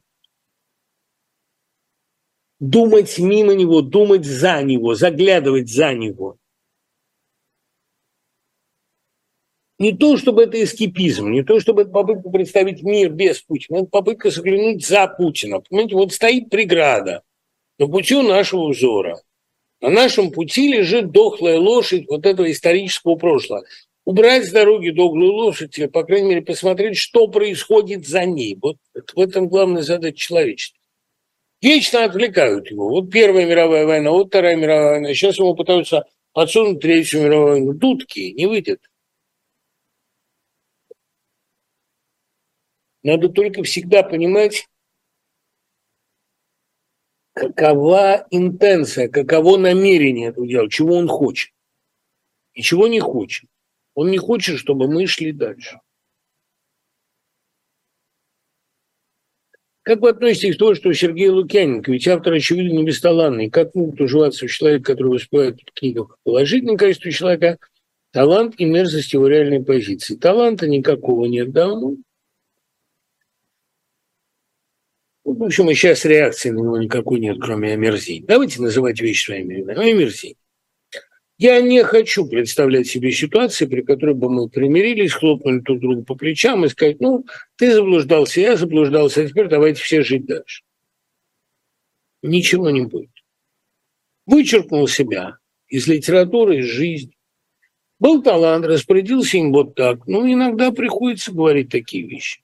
думать 2.60 3.18
мимо 3.18 3.54
него, 3.54 3.82
думать 3.82 4.24
за 4.24 4.62
него, 4.62 4.94
заглядывать 4.94 5.70
за 5.70 5.94
него. 5.94 6.37
Не 9.78 9.92
то, 9.92 10.16
чтобы 10.16 10.42
это 10.42 10.62
эскипизм, 10.62 11.30
не 11.30 11.44
то, 11.44 11.60
чтобы 11.60 11.82
это 11.82 11.92
попытка 11.92 12.28
представить 12.30 12.82
мир 12.82 13.10
без 13.10 13.40
Путина, 13.40 13.78
это 13.78 13.86
попытка 13.86 14.30
заглянуть 14.30 14.84
за 14.84 15.06
Путина. 15.06 15.60
Понимаете, 15.60 15.94
вот 15.94 16.12
стоит 16.12 16.50
преграда 16.50 17.22
на 17.78 17.86
пути 17.86 18.20
нашего 18.20 18.70
взора. 18.70 19.20
На 19.80 19.90
нашем 19.90 20.32
пути 20.32 20.72
лежит 20.72 21.12
дохлая 21.12 21.58
лошадь 21.58 22.06
вот 22.08 22.26
этого 22.26 22.50
исторического 22.50 23.14
прошлого. 23.14 23.64
Убрать 24.04 24.46
с 24.46 24.50
дороги 24.50 24.90
дохлую 24.90 25.32
лошадь 25.32 25.78
или, 25.78 25.86
по 25.86 26.02
крайней 26.02 26.30
мере, 26.30 26.42
посмотреть, 26.42 26.96
что 26.96 27.28
происходит 27.28 28.06
за 28.06 28.24
ней. 28.24 28.58
Вот 28.60 28.78
в 29.14 29.20
этом 29.20 29.48
главная 29.48 29.82
задача 29.82 30.16
человечества. 30.16 30.80
Вечно 31.62 32.04
отвлекают 32.04 32.70
его. 32.70 32.88
Вот 32.88 33.10
Первая 33.10 33.46
мировая 33.46 33.86
война, 33.86 34.10
вот 34.10 34.28
Вторая 34.28 34.56
мировая 34.56 34.92
война. 34.92 35.14
Сейчас 35.14 35.38
ему 35.38 35.54
пытаются 35.54 36.04
подсунуть 36.32 36.80
Третью 36.80 37.22
мировую 37.22 37.52
войну. 37.52 37.72
Дудки, 37.74 38.32
не 38.32 38.46
выйдет. 38.46 38.80
Надо 43.08 43.30
только 43.30 43.62
всегда 43.62 44.02
понимать, 44.02 44.68
какова 47.32 48.26
интенция, 48.30 49.08
каково 49.08 49.56
намерение 49.56 50.28
этого 50.28 50.46
дела, 50.46 50.68
чего 50.68 50.96
он 50.96 51.08
хочет 51.08 51.54
и 52.52 52.60
чего 52.60 52.86
не 52.86 53.00
хочет. 53.00 53.48
Он 53.94 54.10
не 54.10 54.18
хочет, 54.18 54.58
чтобы 54.58 54.88
мы 54.88 55.06
шли 55.06 55.32
дальше. 55.32 55.80
Как 59.80 60.00
вы 60.00 60.10
относитесь 60.10 60.56
к 60.56 60.58
тому, 60.58 60.74
что 60.74 60.92
Сергей 60.92 61.30
Лукьяненко, 61.30 61.90
ведь 61.90 62.06
автор, 62.08 62.34
очевидно, 62.34 62.76
не 62.76 62.84
бесталанный, 62.84 63.48
как 63.48 63.74
могут 63.74 64.02
уживаться 64.02 64.46
в 64.46 64.50
человек, 64.50 64.84
который 64.84 65.12
выступает 65.12 65.62
в 65.62 65.72
книгах 65.72 66.18
положительное 66.24 66.76
качество 66.76 67.10
человека, 67.10 67.56
талант 68.12 68.56
и 68.58 68.66
мерзость 68.66 69.14
его 69.14 69.28
реальной 69.28 69.64
позиции? 69.64 70.14
Таланта 70.14 70.68
никакого 70.68 71.24
нет 71.24 71.52
давно. 71.52 71.96
В 75.34 75.42
общем, 75.42 75.68
и 75.68 75.74
сейчас 75.74 76.06
реакции 76.06 76.48
на 76.48 76.60
него 76.60 76.78
никакой 76.78 77.20
нет, 77.20 77.36
кроме 77.38 77.74
омерзения. 77.74 78.26
Давайте 78.26 78.62
называть 78.62 78.98
вещи 79.00 79.26
своими 79.26 79.56
именами. 79.56 79.90
Омерзение. 79.90 80.38
Я 81.36 81.60
не 81.60 81.84
хочу 81.84 82.26
представлять 82.26 82.86
себе 82.86 83.12
ситуации, 83.12 83.66
при 83.66 83.82
которой 83.82 84.14
бы 84.14 84.30
мы 84.30 84.48
примирились, 84.48 85.12
хлопнули 85.12 85.58
друг 85.58 85.80
другу 85.80 86.02
по 86.02 86.14
плечам 86.14 86.64
и 86.64 86.68
сказать, 86.68 87.00
ну, 87.00 87.26
ты 87.56 87.74
заблуждался, 87.74 88.40
я 88.40 88.56
заблуждался, 88.56 89.20
а 89.20 89.28
теперь 89.28 89.48
давайте 89.48 89.82
все 89.82 90.02
жить 90.02 90.24
дальше. 90.24 90.62
Ничего 92.22 92.70
не 92.70 92.86
будет. 92.86 93.10
Вычеркнул 94.24 94.88
себя 94.88 95.36
из 95.68 95.86
литературы, 95.86 96.60
из 96.60 96.64
жизни. 96.64 97.16
Был 98.00 98.22
талант, 98.22 98.64
распорядился 98.64 99.36
им 99.36 99.52
вот 99.52 99.74
так. 99.74 100.06
Ну, 100.06 100.26
иногда 100.26 100.72
приходится 100.72 101.32
говорить 101.32 101.68
такие 101.68 102.06
вещи. 102.06 102.40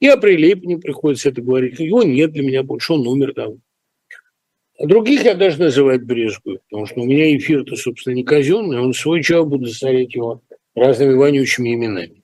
И 0.00 0.08
о 0.08 0.16
Прилепине 0.16 0.78
приходится 0.78 1.30
это 1.30 1.40
говорить. 1.40 1.78
Его 1.78 2.02
нет 2.02 2.32
для 2.32 2.42
меня 2.42 2.62
больше, 2.62 2.92
он 2.92 3.06
умер 3.06 3.34
давно. 3.34 3.58
А 4.78 4.86
других 4.86 5.24
я 5.24 5.34
даже 5.34 5.58
называть 5.58 6.04
брезгую, 6.04 6.60
потому 6.68 6.86
что 6.86 7.00
у 7.00 7.06
меня 7.06 7.34
эфир-то, 7.36 7.76
собственно, 7.76 8.14
не 8.14 8.24
казенный, 8.24 8.78
он 8.78 8.92
свой 8.92 9.22
чего 9.22 9.46
буду 9.46 9.66
засорять 9.66 10.14
его 10.14 10.42
разными 10.74 11.14
вонючими 11.14 11.74
именами. 11.74 12.22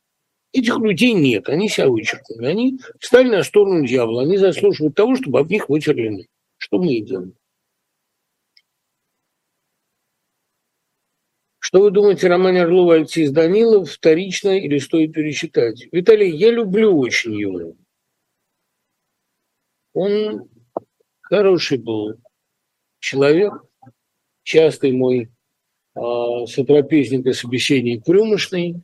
Этих 0.53 0.77
людей 0.79 1.15
нет, 1.15 1.49
они 1.49 1.71
себя 1.71 1.89
вычеркнули. 1.89 2.47
Они 2.47 2.79
встали 3.01 3.31
на 3.31 3.43
сторону 3.43 3.87
дьявола, 3.87 4.23
они 4.23 4.37
заслуживают 4.37 4.95
того, 4.95 5.17
чтобы 5.17 5.39
об 5.39 5.51
них 5.51 5.71
вытерли. 5.71 6.29
Что 6.59 6.79
мы 6.79 6.93
и 6.93 7.01
делаем. 7.01 7.33
Что 11.65 11.81
вы 11.81 11.93
думаете 11.93 12.27
о 12.27 12.31
романе 12.31 12.65
Орлова 12.65 12.95
«Альцис 12.97 13.31
Данилов» 13.31 13.89
вторично 13.89 14.59
или 14.59 14.79
стоит 14.79 15.13
перечитать? 15.13 15.87
Виталий, 15.93 16.37
я 16.37 16.51
люблю 16.51 16.99
очень 16.99 17.35
его. 17.35 17.75
Он 19.95 20.49
хороший 21.21 21.79
был 21.79 22.15
человек, 22.99 23.53
частый 24.43 24.91
мой 24.91 25.31
э, 25.95 26.01
сотрапезник 26.49 27.27
и 27.27 27.33
собеседник 27.33 28.05
Крюмышный, 28.05 28.83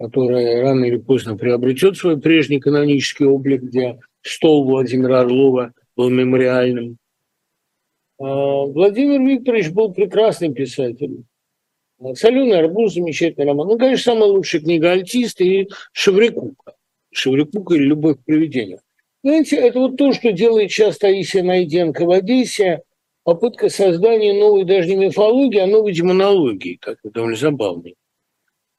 который 0.00 0.60
рано 0.60 0.84
или 0.86 0.98
поздно 0.98 1.36
приобретет 1.36 1.96
свой 1.96 2.20
прежний 2.20 2.58
канонический 2.58 3.26
облик, 3.26 3.62
где 3.62 4.00
стол 4.22 4.64
Владимира 4.64 5.20
Орлова 5.20 5.72
был 5.94 6.10
мемориальным. 6.10 6.98
А 8.18 8.24
Владимир 8.24 9.20
Викторович 9.20 9.70
был 9.70 9.94
прекрасным 9.94 10.52
писателем. 10.52 11.29
«Соленый 12.14 12.58
арбуз»– 12.58 12.94
замечательный 12.94 13.46
роман. 13.46 13.68
Ну, 13.68 13.78
конечно, 13.78 14.12
самая 14.12 14.30
лучшая 14.30 14.62
книга 14.62 14.92
«Альтист» 14.92 15.40
и 15.40 15.68
«Шеврикука». 15.92 16.74
«Шеврикука» 17.12 17.74
или 17.74 17.84
«Любовь 17.84 18.16
к 18.16 18.24
привидениям». 18.24 18.80
Знаете, 19.22 19.56
это 19.56 19.80
вот 19.80 19.96
то, 19.96 20.12
что 20.12 20.32
делает 20.32 20.70
сейчас 20.70 20.96
Таисия 20.96 21.42
Найденко 21.42 22.06
в 22.06 22.10
Одессе, 22.10 22.82
попытка 23.22 23.68
создания 23.68 24.32
новой 24.32 24.64
даже 24.64 24.88
не 24.88 24.96
мифологии, 24.96 25.58
а 25.58 25.66
новой 25.66 25.92
демонологии, 25.92 26.78
как 26.80 26.98
это 27.04 27.12
довольно 27.12 27.36
забавно. 27.36 27.90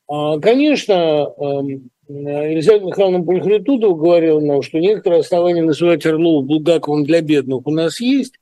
А, 0.07 0.39
конечно, 0.39 1.31
эм, 1.37 1.89
Елизавета 2.09 2.85
Михайловна 2.85 3.23
Пульхритудова 3.23 3.95
говорила 3.95 4.39
нам, 4.39 4.63
что 4.63 4.79
некоторые 4.79 5.19
основания 5.19 5.61
называть 5.61 6.05
Орлова 6.05 6.43
Булгаковым 6.43 7.05
для 7.05 7.21
бедных 7.21 7.67
у 7.67 7.71
нас 7.71 7.99
есть, 7.99 8.33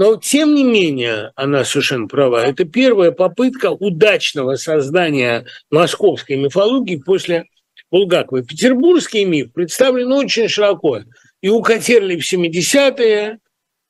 но 0.00 0.16
тем 0.16 0.54
не 0.54 0.64
менее 0.64 1.30
она 1.34 1.62
совершенно 1.62 2.08
права. 2.08 2.46
Это 2.46 2.64
первая 2.64 3.10
попытка 3.10 3.70
удачного 3.70 4.56
создания 4.56 5.44
московской 5.70 6.36
мифологии 6.36 6.96
после 6.96 7.44
Булгакова. 7.90 8.42
Петербургский 8.42 9.26
миф 9.26 9.52
представлен 9.52 10.10
очень 10.10 10.48
широко. 10.48 11.00
И 11.42 11.50
у 11.50 11.60
Катерли 11.60 12.18
в 12.18 12.32
70-е, 12.32 13.40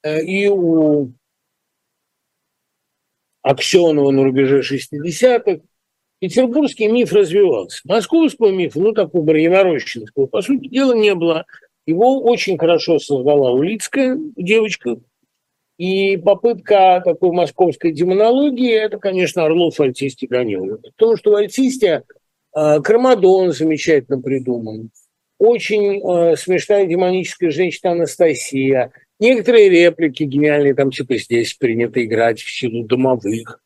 э, 0.03 0.23
и 0.24 0.49
у 0.49 1.12
Аксенова 3.43 4.11
на 4.11 4.24
рубеже 4.24 4.62
60-х. 4.62 5.61
Петербургский 6.19 6.89
миф 6.89 7.12
развивался. 7.12 7.82
Московского 7.85 8.51
мифа, 8.51 8.81
ну, 8.81 8.91
такого 8.91 9.31
единорощенского, 9.31 10.27
по 10.27 10.43
сути 10.43 10.66
дела, 10.70 10.93
не 10.93 11.15
было. 11.15 11.47
Его 11.87 12.20
очень 12.20 12.59
хорошо 12.59 12.99
создала 12.99 13.53
Улицкая 13.53 14.19
девочка. 14.35 14.97
И 15.81 16.19
попытка 16.19 17.01
такой 17.02 17.32
московской 17.32 17.93
демонологии– 17.93 18.70
это, 18.85 18.98
конечно, 18.98 19.47
Орлов, 19.47 19.81
Альтисти, 19.81 20.27
Данилов. 20.27 20.82
Потому 20.82 21.16
что 21.16 21.31
в 21.31 21.36
Альтисте 21.36 22.02
А, 22.52 22.81
Кармадон 22.81 23.52
замечательно 23.52 24.20
придуман. 24.20 24.90
Очень 25.39 26.02
э, 26.02 26.36
смешная 26.36 26.85
демоническая 26.85 27.51
женщина 27.51 27.93
Анастасия. 27.93 28.93
Некоторые 29.19 29.70
реплики 29.70 30.24
гениальные, 30.24 30.74
там 30.74 30.90
типа 30.90 31.16
здесь 31.16 31.55
принято 31.55 32.05
играть 32.05 32.43
в 32.43 32.51
силу 32.51 32.85
домовых. 32.85 33.62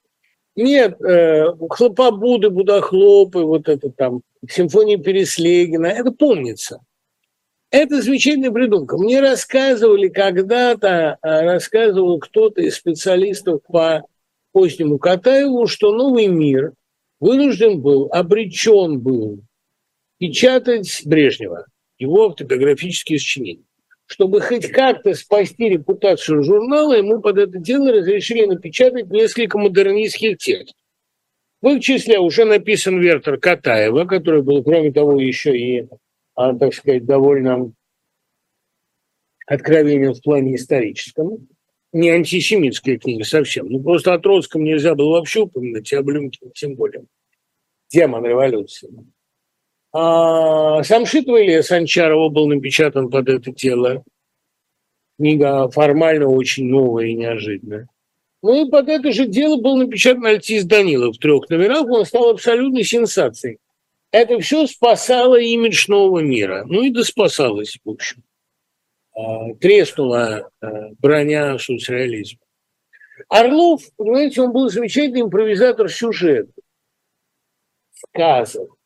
Нет, 0.55 1.01
э, 1.03 1.47
хлопобуды, 1.69 2.51
будохлопы, 2.51 3.41
вот 3.41 3.69
это 3.69 3.91
там, 3.91 4.23
симфония 4.49 4.99
Переслегина, 4.99 5.87
это 5.87 6.13
помнится. 6.13 6.79
Это 7.77 8.03
замечательная 8.03 8.53
придумка. 8.53 8.97
Мне 8.97 9.21
рассказывали 9.21 10.09
когда-то, 10.09 11.19
а, 11.21 11.43
рассказывал 11.43 12.21
кто-то 12.21 12.63
из 12.63 12.77
специалистов 12.77 13.63
по 13.67 14.07
позднему 14.53 14.99
Катаеву, 14.99 15.67
что 15.67 15.93
новый 15.93 16.29
мир 16.29 16.75
вынужден 17.19 17.81
был, 17.81 18.09
обречен 18.13 19.01
был 19.01 19.41
печатать 20.21 21.03
Брежнева, 21.05 21.67
его 21.99 22.27
автобиографические 22.27 23.19
сочинения. 23.19 23.65
Чтобы 24.07 24.41
хоть 24.41 24.69
как-то 24.69 25.13
спасти 25.15 25.71
репутацию 25.71 26.45
журнала, 26.45 26.93
ему 26.93 27.21
под 27.21 27.39
это 27.39 27.59
дело 27.59 27.91
разрешили 27.91 28.47
напечатать 28.47 29.11
несколько 29.11 29.59
модернистских 29.59 30.39
текстов. 30.39 30.77
В 31.61 31.71
их 31.71 31.83
числе 31.83 32.21
уже 32.21 32.45
написан 32.45 33.01
Вертер 33.01 33.37
Катаева, 33.41 34.05
который 34.05 34.43
был, 34.45 34.63
кроме 34.63 34.93
того, 34.93 35.19
еще 35.19 35.59
и 35.59 35.89
а, 36.35 36.55
так 36.55 36.75
сказать, 36.75 37.05
довольно 37.05 37.73
откровенен 39.47 40.15
в 40.15 40.23
плане 40.23 40.57
историческом. 40.57 41.49
Не 41.93 42.11
антисемитская 42.11 42.99
книга 42.99 43.25
совсем. 43.25 43.69
Ну, 43.69 43.81
просто 43.81 44.15
о 44.15 44.19
Троцком 44.19 44.65
нельзя 44.65 44.95
было 44.95 45.19
вообще 45.19 45.43
упоминать, 45.43 45.93
а 45.93 46.03
Блюмкин 46.03 46.51
тем 46.53 46.75
более. 46.75 47.05
Демон 47.91 48.27
революции. 48.27 48.91
А 49.93 50.83
сам 50.83 51.07
Шитова 51.07 51.41
Илья 51.41 51.63
Санчарова 51.63 52.29
был 52.31 52.49
напечатан 52.49 53.11
под 53.11 53.29
это 53.29 53.53
дело. 53.53 54.03
Книга 55.19 55.69
формально 55.69 56.27
очень 56.27 56.67
новая 56.67 57.07
и 57.07 57.15
неожиданная. 57.15 57.89
Ну 58.43 58.67
и 58.67 58.69
под 58.69 58.89
это 58.89 59.13
же 59.13 59.29
дело 59.29 59.61
был 59.61 59.77
напечатан 59.77 60.27
Альтис 60.27 60.65
Данилов 60.65 61.17
в 61.17 61.21
трех 61.21 61.49
номерах. 61.49 61.87
Он 61.87 62.05
стал 62.05 62.31
абсолютной 62.31 62.83
сенсацией 62.83 63.59
это 64.15 64.39
все 64.39 64.69
спасало 64.69 65.41
имидж 65.41 65.87
нового 65.89 66.21
мира. 66.21 66.65
Ну 66.69 66.83
и 66.83 66.91
да 66.91 67.03
спасалось, 67.03 67.81
в 67.85 67.91
общем. 67.91 68.23
А, 69.13 69.53
треснула 69.55 70.51
а, 70.61 70.91
броня 71.01 71.59
соцреализма. 71.59 72.39
Орлов, 73.29 73.83
понимаете, 73.97 74.43
он 74.43 74.53
был 74.53 74.71
замечательный 74.71 75.23
импровизатор 75.23 75.91
сюжета, 75.91 76.53
сказок. 77.93 78.77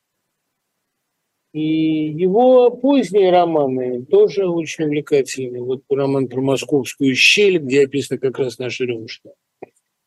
И 1.52 1.60
его 1.60 2.70
поздние 2.70 3.30
романы 3.30 4.06
тоже 4.06 4.46
очень 4.46 4.84
увлекательны. 4.84 5.60
Вот 5.60 5.82
роман 5.90 6.28
про 6.28 6.40
московскую 6.40 7.14
щель, 7.14 7.59
где 7.59 7.84
описано 7.84 8.18
как 8.18 8.38
раз 8.38 8.59
наша 8.59 8.84
Рюмшта. 8.84 9.34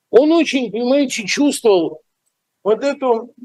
Он 0.09 0.31
очень, 0.31 0.71
понимаете, 0.71 1.27
чувствовал 1.27 2.01
вот 2.63 2.83
эту 2.83 3.35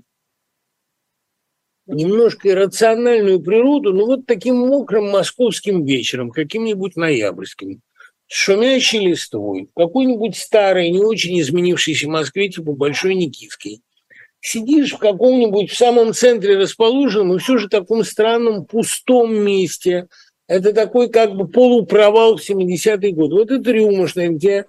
немножко 1.87 2.49
иррациональную 2.49 3.41
природу, 3.41 3.93
ну 3.93 4.07
вот 4.07 4.27
таким 4.27 4.57
мокрым 4.57 5.11
московским 5.11 5.85
вечером, 5.85 6.31
каким-нибудь 6.31 6.97
ноябрьским, 6.97 7.81
с 8.29 8.35
шумящей 8.35 9.07
листвой, 9.07 9.69
какой-нибудь 9.75 10.37
старой, 10.37 10.91
не 10.91 11.03
очень 11.03 11.41
изменившейся 11.41 12.09
Москве, 12.09 12.49
типа 12.49 12.73
Большой 12.73 13.15
Никитской. 13.15 13.81
Сидишь 14.41 14.93
в 14.93 14.99
каком-нибудь 14.99 15.71
в 15.71 15.77
самом 15.77 16.13
центре 16.13 16.57
расположенном 16.57 17.35
и 17.37 17.39
все 17.39 17.59
же 17.59 17.69
таком 17.69 18.05
странном 18.05 18.65
пустом 18.65 19.35
месте. 19.35 20.09
Это 20.47 20.73
такой 20.73 21.09
как 21.09 21.35
бы 21.35 21.49
полупровал 21.49 22.37
в 22.37 22.49
70-е 22.49 23.13
годы. 23.13 23.35
Вот 23.35 23.51
это 23.51 23.71
рюмошная, 23.71 24.29
где 24.29 24.67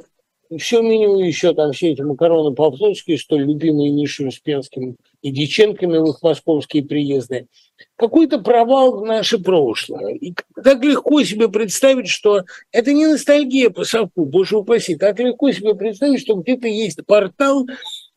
все 0.57 0.81
меню 0.81 1.19
еще 1.19 1.53
там 1.53 1.73
все 1.73 1.91
эти 1.91 2.01
макароны 2.01 2.55
по-флотски, 2.55 3.17
столь 3.17 3.43
любимые 3.43 3.91
Мишей 3.91 4.27
Успенским 4.27 4.97
и 5.27 5.31
Диченками 5.31 5.97
в 5.97 6.09
их 6.09 6.21
московские 6.21 6.83
приезды. 6.83 7.47
Какой-то 7.97 8.39
провал 8.39 9.01
в 9.01 9.05
наше 9.05 9.39
прошлое. 9.39 10.13
И 10.13 10.33
так 10.63 10.83
легко 10.83 11.21
себе 11.23 11.49
представить, 11.49 12.07
что 12.07 12.43
это 12.71 12.93
не 12.93 13.05
ностальгия 13.05 13.69
по 13.69 13.83
совку, 13.83 14.25
боже 14.25 14.57
упаси. 14.57 14.95
Так 14.95 15.19
легко 15.19 15.51
себе 15.51 15.75
представить, 15.75 16.21
что 16.21 16.35
где-то 16.35 16.67
есть 16.67 17.05
портал, 17.05 17.67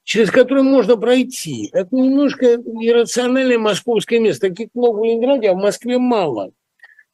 через 0.04 0.30
который 0.30 0.62
можно 0.62 0.96
пройти. 0.96 1.68
Это 1.72 1.88
немножко 1.94 2.46
иррациональное 2.54 3.58
московское 3.58 4.20
место. 4.20 4.48
Таких 4.48 4.68
много 4.74 5.00
в 5.00 5.04
Ленинграде, 5.04 5.50
а 5.50 5.54
в 5.54 5.58
Москве 5.58 5.98
мало. 5.98 6.52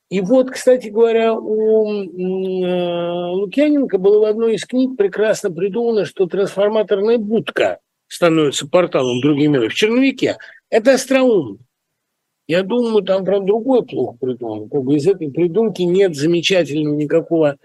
И 0.08 0.20
вот, 0.20 0.50
кстати 0.50 0.88
говоря, 0.88 1.34
у 1.34 1.90
э, 1.90 3.30
Лукьяненко 3.32 3.98
было 3.98 4.20
в 4.20 4.24
одной 4.24 4.54
из 4.54 4.64
книг 4.64 4.96
прекрасно 4.96 5.50
придумано, 5.50 6.04
что 6.04 6.26
трансформаторная 6.26 7.18
будка 7.18 7.80
становится 8.08 8.68
порталом 8.68 9.18
в 9.18 9.22
другие 9.22 9.48
миры. 9.48 9.68
В 9.68 9.74
черновике 9.74 10.36
это 10.70 10.94
остроумно. 10.94 11.58
Я 12.48 12.62
думаю, 12.62 13.02
там, 13.02 13.24
правда, 13.24 13.46
другой 13.46 13.84
плохо 13.84 14.16
придуман. 14.20 14.68
Как 14.68 14.82
бы 14.82 14.96
из 14.96 15.06
этой 15.06 15.30
придумки 15.30 15.82
нет 15.82 16.14
замечательного 16.14 16.94
никакого 16.94 17.56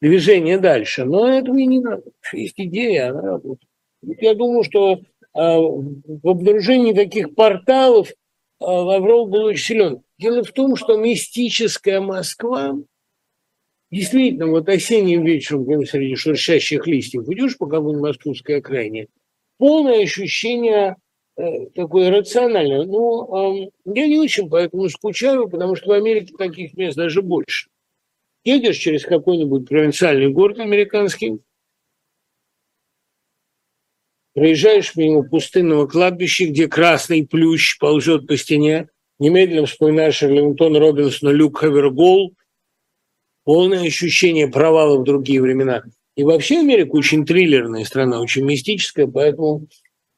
движения 0.00 0.58
дальше. 0.58 1.04
Но 1.04 1.28
этого 1.28 1.58
и 1.58 1.66
не 1.66 1.80
надо. 1.80 2.04
Есть 2.32 2.54
идея, 2.56 3.10
она 3.10 3.22
работает. 3.22 3.70
Я 4.02 4.34
думаю, 4.34 4.64
что 4.64 4.94
э, 4.94 5.00
в 5.34 6.28
обнаружении 6.28 6.94
таких 6.94 7.34
порталов 7.34 8.08
э, 8.08 8.12
Лавров 8.60 9.28
был 9.28 9.44
очень 9.44 9.64
силен. 9.64 10.02
Дело 10.18 10.42
в 10.42 10.52
том, 10.52 10.76
что 10.76 10.96
мистическая 10.96 12.00
Москва, 12.00 12.76
действительно, 13.90 14.46
вот 14.46 14.70
осенним 14.70 15.22
вечером, 15.22 15.66
когда 15.66 15.84
среди 15.84 16.14
шуршащих 16.14 16.86
листьев 16.86 17.28
идешь 17.28 17.58
по 17.58 17.66
какой-нибудь 17.66 18.08
московской 18.08 18.58
окраине, 18.58 19.08
полное 19.60 20.04
ощущение 20.04 20.96
э, 21.36 21.66
такое 21.74 22.10
рациональное. 22.10 22.84
Ну, 22.86 23.66
э, 23.66 23.70
я 23.84 24.08
не 24.08 24.18
очень 24.18 24.48
поэтому 24.48 24.88
скучаю, 24.88 25.50
потому 25.50 25.76
что 25.76 25.90
в 25.90 25.92
Америке 25.92 26.34
таких 26.36 26.72
мест 26.74 26.96
даже 26.96 27.20
больше. 27.20 27.68
Едешь 28.42 28.78
через 28.78 29.04
какой-нибудь 29.04 29.68
провинциальный 29.68 30.30
город 30.30 30.60
американский, 30.60 31.40
проезжаешь 34.32 34.96
мимо 34.96 35.24
пустынного 35.24 35.86
кладбища, 35.86 36.46
где 36.46 36.66
красный 36.66 37.26
плющ 37.26 37.76
ползет 37.78 38.26
по 38.26 38.38
стене, 38.38 38.88
немедленно 39.18 39.66
вспоминаешь 39.66 40.22
Левинтона 40.22 40.78
Робинсона, 40.78 41.28
Люк 41.28 41.58
Хавергол, 41.58 42.34
полное 43.44 43.84
ощущение 43.86 44.48
провала 44.48 44.98
в 44.98 45.04
другие 45.04 45.42
времена. 45.42 45.82
И 46.16 46.24
вообще 46.24 46.58
Америка 46.58 46.90
очень 46.92 47.24
триллерная 47.24 47.84
страна, 47.84 48.20
очень 48.20 48.44
мистическая, 48.44 49.06
поэтому, 49.06 49.66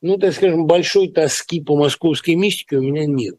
ну, 0.00 0.16
так 0.18 0.34
скажем, 0.34 0.66
большой 0.66 1.08
тоски 1.08 1.60
по 1.60 1.76
московской 1.76 2.34
мистике 2.34 2.78
у 2.78 2.82
меня 2.82 3.06
нет. 3.06 3.36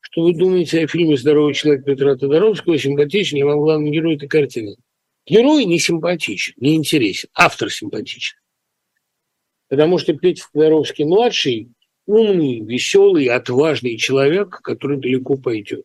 Что 0.00 0.22
вы 0.22 0.34
думаете 0.34 0.84
о 0.84 0.86
фильме 0.86 1.16
«Здоровый 1.16 1.54
человек» 1.54 1.84
Петра 1.84 2.16
Тодоровского? 2.16 2.78
Симпатичен, 2.78 3.38
я 3.38 3.46
вам 3.46 3.58
главный 3.58 3.90
герой 3.90 4.16
этой 4.16 4.28
картины. 4.28 4.76
Герой 5.26 5.64
не 5.64 5.78
симпатичен, 5.78 6.54
не 6.56 6.74
интересен, 6.74 7.28
автор 7.34 7.70
симпатичен. 7.70 8.38
Потому 9.68 9.98
что 9.98 10.14
Петя 10.14 10.44
Тодоровский-младший 10.52 11.70
умный, 12.06 12.60
веселый, 12.60 13.26
отважный 13.26 13.98
человек, 13.98 14.60
который 14.62 14.96
далеко 14.96 15.36
пойдет. 15.36 15.84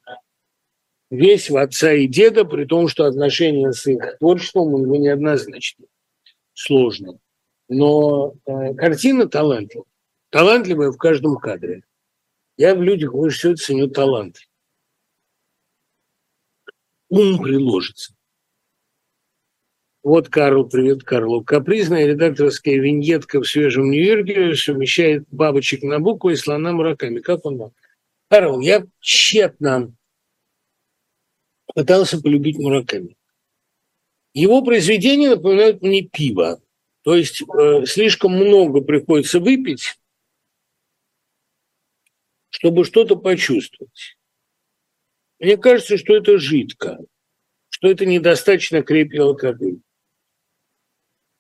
Весь 1.10 1.50
в 1.50 1.58
отца 1.58 1.94
и 1.94 2.08
деда, 2.08 2.46
при 2.46 2.66
том, 2.66 2.88
что 2.88 3.06
отношения 3.06 3.72
с 3.72 3.86
их 3.86 4.18
творчеством 4.20 4.74
у 4.74 4.80
него 4.80 4.96
неоднозначны, 4.96 5.86
сложно. 6.54 7.20
Но 7.70 8.34
э, 8.46 8.74
картина 8.74 9.28
талантливая. 9.28 9.86
Талантливая 10.30 10.92
в 10.92 10.98
каждом 10.98 11.38
кадре. 11.38 11.84
Я 12.58 12.76
в 12.76 12.82
людях 12.82 13.14
больше 13.14 13.38
всего 13.38 13.56
ценю 13.56 13.88
талант. 13.88 14.38
Ум 17.10 17.42
приложится. 17.42 18.16
Вот 20.04 20.28
Карл, 20.28 20.68
привет, 20.68 21.04
Карлу. 21.04 21.44
Капризная 21.44 22.08
редакторская 22.08 22.76
виньетка 22.76 23.40
в 23.40 23.48
свежем 23.48 23.90
Нью-Йорке 23.90 24.56
совмещает 24.56 25.26
бабочек 25.32 25.84
на 25.84 26.00
букву 26.00 26.32
и 26.32 26.36
слона 26.36 26.74
мураками. 26.74 27.20
Как 27.20 27.46
он 27.46 27.58
вам? 27.58 27.72
Карл, 28.30 28.60
я 28.60 28.86
тщетно 29.00 29.94
пытался 31.74 32.22
полюбить 32.22 32.58
мураками. 32.58 33.18
Его 34.34 34.64
произведения 34.64 35.30
напоминают 35.30 35.82
мне 35.82 36.02
пиво. 36.04 36.62
То 37.04 37.16
есть 37.16 37.42
э, 37.42 37.86
слишком 37.86 38.32
много 38.34 38.82
приходится 38.82 39.40
выпить, 39.40 40.00
чтобы 42.50 42.86
что-то 42.86 43.16
почувствовать. 43.16 44.18
Мне 45.40 45.58
кажется, 45.58 45.98
что 45.98 46.16
это 46.16 46.38
жидко, 46.38 47.00
что 47.70 47.90
это 47.90 48.06
недостаточно 48.06 48.82
крепкий 48.82 49.18
алкоголь. 49.18 49.80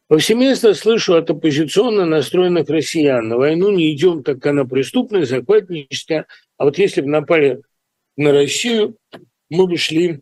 Повсеместно 0.07 0.73
слышу 0.73 1.15
от 1.15 1.29
оппозиционно 1.29 2.05
настроенных 2.05 2.69
россиян. 2.69 3.27
На 3.27 3.37
войну 3.37 3.71
не 3.71 3.95
идем, 3.95 4.21
так 4.21 4.35
как 4.35 4.51
она 4.51 4.65
преступная, 4.65 5.25
захватническая. 5.25 6.27
А 6.57 6.65
вот 6.65 6.77
если 6.77 7.01
бы 7.01 7.07
напали 7.07 7.61
на 8.17 8.33
Россию, 8.33 8.97
мы 9.53 9.67
бы 9.67 9.77
шли 9.77 10.13
в 10.13 10.21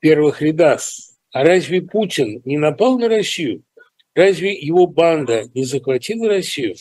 первых 0.00 0.42
рядах. 0.42 0.80
А 1.30 1.44
разве 1.44 1.82
Путин 1.82 2.42
не 2.44 2.58
напал 2.58 2.98
на 2.98 3.08
Россию? 3.08 3.62
Разве 4.14 4.54
его 4.54 4.86
банда 4.86 5.44
не 5.54 5.64
захватила 5.64 6.28
Россию? 6.28 6.74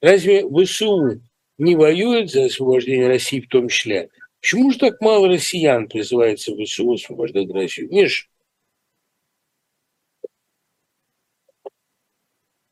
Разве 0.00 0.46
ВСУ 0.48 1.20
не 1.58 1.74
воюет 1.74 2.30
за 2.30 2.44
освобождение 2.44 3.08
России 3.08 3.40
в 3.40 3.48
том 3.48 3.68
числе? 3.68 4.10
Почему 4.40 4.70
же 4.70 4.78
так 4.78 5.00
мало 5.00 5.28
россиян 5.28 5.88
призывается 5.88 6.52
в 6.52 6.64
ВСУ 6.64 6.92
освобождать 6.92 7.50
Россию? 7.50 7.88
Миш, 7.90 8.30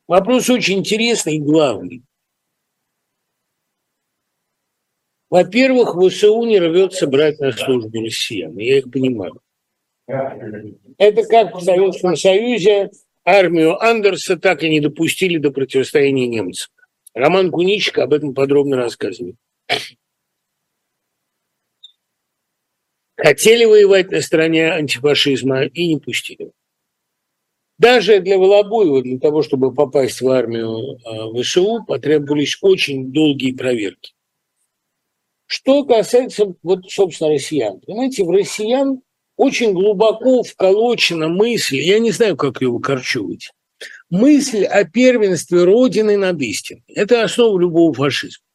вопрос 0.07 0.49
очень 0.49 0.79
интересный 0.79 1.35
и 1.35 1.41
главный. 1.41 2.03
Во-первых, 5.31 5.95
ВСУ 5.95 6.43
не 6.43 6.59
рвется 6.59 7.07
брать 7.07 7.39
на 7.39 7.53
службу 7.53 8.03
россиян, 8.03 8.55
я 8.57 8.79
их 8.79 8.91
понимаю. 8.91 9.39
Это 10.05 11.23
как 11.23 11.55
в 11.55 11.61
Советском 11.61 12.17
Союзе 12.17 12.91
армию 13.23 13.81
Андерса 13.81 14.35
так 14.35 14.61
и 14.61 14.69
не 14.69 14.81
допустили 14.81 15.37
до 15.37 15.51
противостояния 15.51 16.27
немцам. 16.27 16.69
Роман 17.13 17.49
Куничка 17.49 18.03
об 18.03 18.13
этом 18.13 18.33
подробно 18.33 18.75
рассказывает. 18.75 19.37
Хотели 23.15 23.63
воевать 23.63 24.11
на 24.11 24.19
стороне 24.19 24.69
антифашизма 24.69 25.63
и 25.63 25.87
не 25.87 25.97
пустили. 25.97 26.51
Даже 27.77 28.19
для 28.19 28.37
Волобуева, 28.37 29.01
для 29.01 29.17
того, 29.17 29.43
чтобы 29.43 29.73
попасть 29.73 30.19
в 30.19 30.27
армию 30.27 30.99
ВСУ, 31.41 31.85
потребовались 31.87 32.57
очень 32.61 33.13
долгие 33.13 33.53
проверки. 33.53 34.11
Что 35.53 35.83
касается, 35.83 36.53
вот, 36.63 36.89
собственно, 36.89 37.31
россиян. 37.31 37.81
Понимаете, 37.81 38.23
в 38.23 38.29
россиян 38.29 39.01
очень 39.35 39.73
глубоко 39.73 40.43
вколочена 40.43 41.27
мысль, 41.27 41.75
я 41.75 41.99
не 41.99 42.11
знаю, 42.11 42.37
как 42.37 42.61
ее 42.61 42.69
выкорчевывать, 42.69 43.51
мысль 44.09 44.63
о 44.63 44.85
первенстве 44.85 45.65
Родины 45.65 46.15
над 46.15 46.39
истиной. 46.39 46.85
Это 46.87 47.23
основа 47.23 47.59
любого 47.59 47.93
фашизма. 47.93 48.45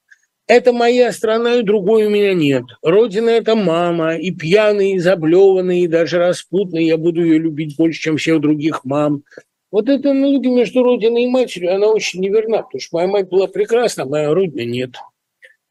Это 0.47 0.73
моя 0.73 1.12
страна, 1.12 1.56
и 1.56 1.62
другой 1.62 2.06
у 2.06 2.09
меня 2.09 2.32
нет. 2.32 2.64
Родина– 2.81 3.28
это 3.31 3.55
мама, 3.56 4.16
и 4.16 4.31
пьяный, 4.31 4.93
и 4.93 4.98
заблеванный, 4.98 5.81
и 5.81 5.89
даже 5.89 6.16
распутный. 6.16 6.86
Я 6.86 6.97
буду 6.97 7.23
ее 7.23 7.39
любить 7.39 7.77
больше, 7.77 8.01
чем 8.01 8.16
всех 8.16 8.40
других 8.40 8.86
мам. 8.86 9.23
Вот 9.70 9.90
эта 9.90 10.12
аналогия 10.12 10.48
между 10.48 10.82
Родиной 10.82 11.24
и 11.24 11.28
матерью, 11.28 11.74
она 11.74 11.89
очень 11.89 12.23
неверна, 12.23 12.62
потому 12.62 12.81
что 12.81 12.97
моя 12.97 13.09
мать 13.09 13.28
была 13.28 13.48
прекрасна, 13.48 14.05
а 14.05 14.06
моя 14.06 14.32
Родина 14.32 14.64
нет. 14.64 14.93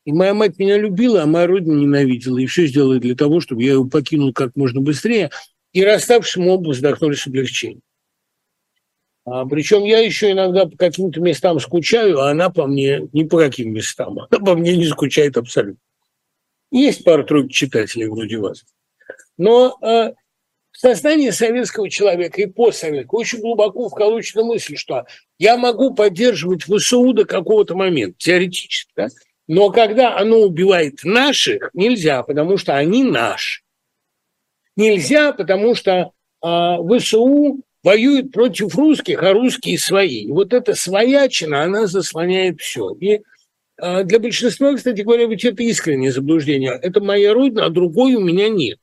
И 0.06 0.14
моя 0.14 0.34
мать 0.34 0.60
меня 0.60 0.77
любила, 0.77 1.23
а 1.23 1.26
моя 1.26 1.48
родина 1.48 1.73
ненавидела. 1.73 2.38
И 2.38 2.45
все 2.45 2.68
сделала 2.68 2.99
для 2.99 3.15
того, 3.15 3.40
чтобы 3.40 3.64
я 3.64 3.73
ее 3.73 3.86
покинул 3.86 4.34
как 4.34 4.56
можно 4.56 4.80
быстрее. 4.80 5.32
И 5.73 5.84
расставшись, 5.84 6.38
мы 6.38 6.52
оба 6.52 6.69
вздохнули 6.69 7.15
с 7.15 7.26
облегчением. 7.26 7.82
А, 9.26 9.45
причем 9.45 9.84
я 9.84 9.99
еще 9.99 10.32
иногда 10.32 10.68
по 10.68 10.77
каким-то 10.77 11.19
местам 11.19 11.60
скучаю, 11.60 12.19
а 12.19 12.30
она 12.30 12.52
по 12.52 12.68
мне 12.68 13.10
ни 13.11 13.23
по 13.23 13.40
каким 13.40 13.73
местам. 13.73 14.19
Она 14.30 14.40
по 14.40 14.56
мне 14.56 14.77
не 14.77 14.86
скучает 14.86 15.38
абсолютно. 15.38 15.82
Есть 16.72 17.03
пару-тройка 17.03 17.52
читателей 17.52 18.07
вроде 18.07 18.38
вас. 18.38 18.64
Но 19.38 19.77
э, 19.82 20.14
в 20.72 20.77
сознании 20.77 21.32
советского 21.32 21.90
человека 21.90 22.41
и 22.41 22.45
постсоветского 22.45 23.19
очень 23.19 23.40
глубоко 23.40 23.90
вколочена 23.90 24.44
мысль, 24.44 24.76
что 24.76 25.06
я 25.40 25.57
могу 25.57 25.95
поддерживать 25.95 26.64
ВСУ 26.64 27.14
до 27.14 27.26
какого-то 27.26 27.76
момента, 27.76 28.18
теоретически. 28.19 28.91
Да? 28.95 29.07
Но 29.47 29.69
когда 29.69 30.17
оно 30.17 30.39
убивает 30.39 31.03
наших, 31.03 31.69
нельзя, 31.73 32.23
потому 32.23 32.57
что 32.57 32.76
они 32.76 33.03
наши. 33.03 33.61
Нельзя, 34.76 35.31
потому 35.34 35.76
что 35.76 36.11
э, 36.43 36.47
ВСУ 36.99 37.61
воюет 37.84 38.31
против 38.31 38.76
русских, 38.76 39.22
а 39.22 39.34
русские 39.34 39.77
свои. 39.77 40.23
И 40.23 40.31
вот 40.31 40.53
эта 40.53 40.73
своячина, 40.73 41.63
она 41.63 41.85
заслоняет 41.85 42.59
все. 42.59 42.89
И 42.99 43.22
э, 43.77 44.03
для 44.03 44.19
большинства, 44.19 44.76
кстати 44.76 45.01
говоря, 45.01 45.27
ведь 45.27 45.45
это 45.45 45.61
искреннее 45.61 46.11
заблуждение. 46.11 46.77
Это 46.81 46.99
моя 46.99 47.34
родина, 47.34 47.65
а 47.65 47.69
другой 47.69 48.15
у 48.15 48.22
меня 48.22 48.49
нет. 48.49 48.80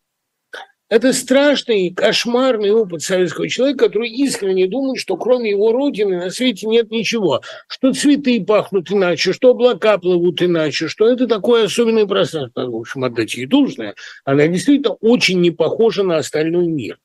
Это 0.92 1.14
страшный, 1.14 1.88
кошмарный 1.88 2.70
опыт 2.70 3.00
советского 3.00 3.48
человека, 3.48 3.86
который 3.86 4.10
искренне 4.10 4.66
думает, 4.66 5.00
что 5.00 5.16
кроме 5.16 5.48
его 5.48 5.72
родины 5.72 6.18
на 6.18 6.28
свете 6.28 6.66
нет 6.66 6.90
ничего. 6.90 7.40
Что 7.66 7.94
цветы 7.94 8.44
пахнут 8.44 8.92
иначе, 8.92 9.32
что 9.32 9.52
облака 9.52 9.96
плывут 9.96 10.42
иначе, 10.42 10.88
что 10.88 11.08
это 11.08 11.26
такое 11.26 11.64
особенное 11.64 12.04
пространство. 12.04 12.66
В 12.66 12.76
общем, 12.76 13.04
отдать 13.04 13.34
ей 13.36 13.46
должное. 13.46 13.94
Она 14.26 14.46
действительно 14.48 14.92
очень 15.00 15.40
не 15.40 15.50
похожа 15.50 16.02
на 16.02 16.18
остальной 16.18 16.66
мир. 16.66 16.98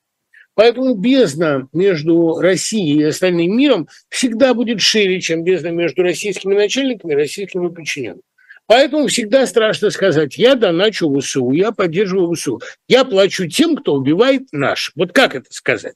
Поэтому 0.53 0.93
бездна 0.95 1.69
между 1.71 2.39
Россией 2.41 2.99
и 2.99 3.03
остальным 3.03 3.55
миром 3.55 3.87
всегда 4.09 4.53
будет 4.53 4.81
шире, 4.81 5.21
чем 5.21 5.45
бездна 5.45 5.69
между 5.69 6.03
российскими 6.03 6.55
начальниками 6.55 7.13
и 7.13 7.15
российскими 7.15 7.69
подчиненными. 7.69 8.21
Поэтому 8.67 9.07
всегда 9.07 9.47
страшно 9.47 9.89
сказать, 9.89 10.37
я 10.37 10.55
доначу 10.55 11.09
ВСУ, 11.19 11.51
я 11.51 11.71
поддерживаю 11.71 12.33
ВСУ, 12.35 12.61
я 12.87 13.05
плачу 13.05 13.47
тем, 13.47 13.77
кто 13.77 13.95
убивает 13.95 14.49
наш. 14.51 14.91
Вот 14.95 15.13
как 15.13 15.35
это 15.35 15.47
сказать? 15.51 15.95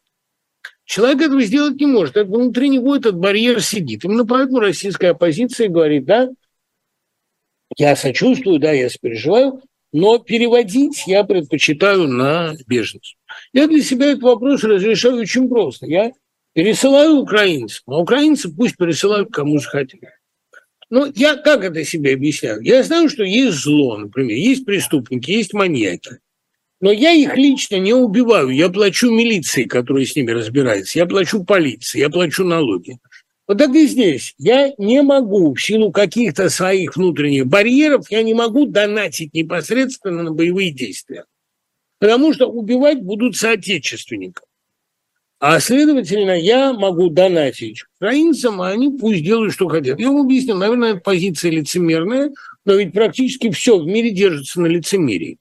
Человек 0.85 1.21
этого 1.21 1.41
сделать 1.41 1.79
не 1.79 1.85
может. 1.85 2.17
Это 2.17 2.29
внутри 2.29 2.69
него 2.69 2.95
этот 2.95 3.15
барьер 3.15 3.61
сидит. 3.61 4.03
Именно 4.03 4.25
поэтому 4.25 4.59
российская 4.59 5.09
оппозиция 5.09 5.67
говорит, 5.67 6.05
да, 6.05 6.29
я 7.77 7.95
сочувствую, 7.95 8.59
да, 8.59 8.71
я 8.71 8.89
сопереживаю, 8.89 9.61
но 9.91 10.17
переводить 10.17 11.03
я 11.07 11.23
предпочитаю 11.23 12.07
на 12.07 12.53
беженцев. 12.67 13.15
Я 13.53 13.67
для 13.67 13.81
себя 13.81 14.07
этот 14.11 14.23
вопрос 14.23 14.63
разрешаю 14.63 15.17
очень 15.17 15.49
просто. 15.49 15.87
Я 15.87 16.11
пересылаю 16.53 17.17
украинцам, 17.17 17.83
а 17.87 17.99
украинцы 17.99 18.53
пусть 18.53 18.77
пересылают 18.77 19.31
кому 19.31 19.59
захотят. 19.59 19.99
Ну, 20.91 21.09
я 21.15 21.37
как 21.37 21.63
это 21.63 21.85
себе 21.85 22.13
объясняю? 22.13 22.59
Я 22.61 22.83
знаю, 22.83 23.09
что 23.09 23.23
есть 23.23 23.57
зло, 23.57 23.97
например, 23.97 24.37
есть 24.37 24.65
преступники, 24.65 25.31
есть 25.31 25.53
маньяки. 25.53 26.19
Но 26.81 26.91
я 26.91 27.11
их 27.11 27.37
лично 27.37 27.77
не 27.77 27.93
убиваю. 27.93 28.49
Я 28.49 28.67
плачу 28.67 29.09
милиции, 29.09 29.63
которая 29.63 30.03
с 30.03 30.15
ними 30.17 30.31
разбирается. 30.31 30.99
Я 30.99 31.05
плачу 31.05 31.45
полиции, 31.45 31.99
я 31.99 32.09
плачу 32.09 32.43
налоги. 32.43 32.97
Вот 33.47 33.57
так 33.57 33.73
и 33.73 33.87
здесь. 33.87 34.35
Я 34.37 34.73
не 34.77 35.01
могу 35.01 35.53
в 35.53 35.61
силу 35.61 35.93
каких-то 35.93 36.49
своих 36.49 36.97
внутренних 36.97 37.47
барьеров, 37.47 38.11
я 38.11 38.21
не 38.21 38.33
могу 38.33 38.65
донатить 38.65 39.33
непосредственно 39.33 40.23
на 40.23 40.31
боевые 40.31 40.71
действия. 40.71 41.23
Потому 41.99 42.33
что 42.33 42.47
убивать 42.47 43.01
будут 43.01 43.37
соотечественников. 43.37 44.43
А, 45.43 45.59
следовательно, 45.59 46.39
я 46.39 46.71
могу 46.71 47.09
донатить 47.09 47.83
украинцам, 47.99 48.61
а 48.61 48.69
они 48.69 48.95
пусть 48.95 49.23
делают, 49.23 49.53
что 49.53 49.67
хотят. 49.67 49.99
Я 49.99 50.11
вам 50.11 50.21
объясню, 50.21 50.53
наверное, 50.55 50.97
позиция 50.97 51.49
лицемерная, 51.49 52.31
но 52.63 52.75
ведь 52.75 52.93
практически 52.93 53.49
все 53.49 53.79
в 53.79 53.87
мире 53.87 54.11
держится 54.11 54.61
на 54.61 54.67
лицемерии. 54.67 55.39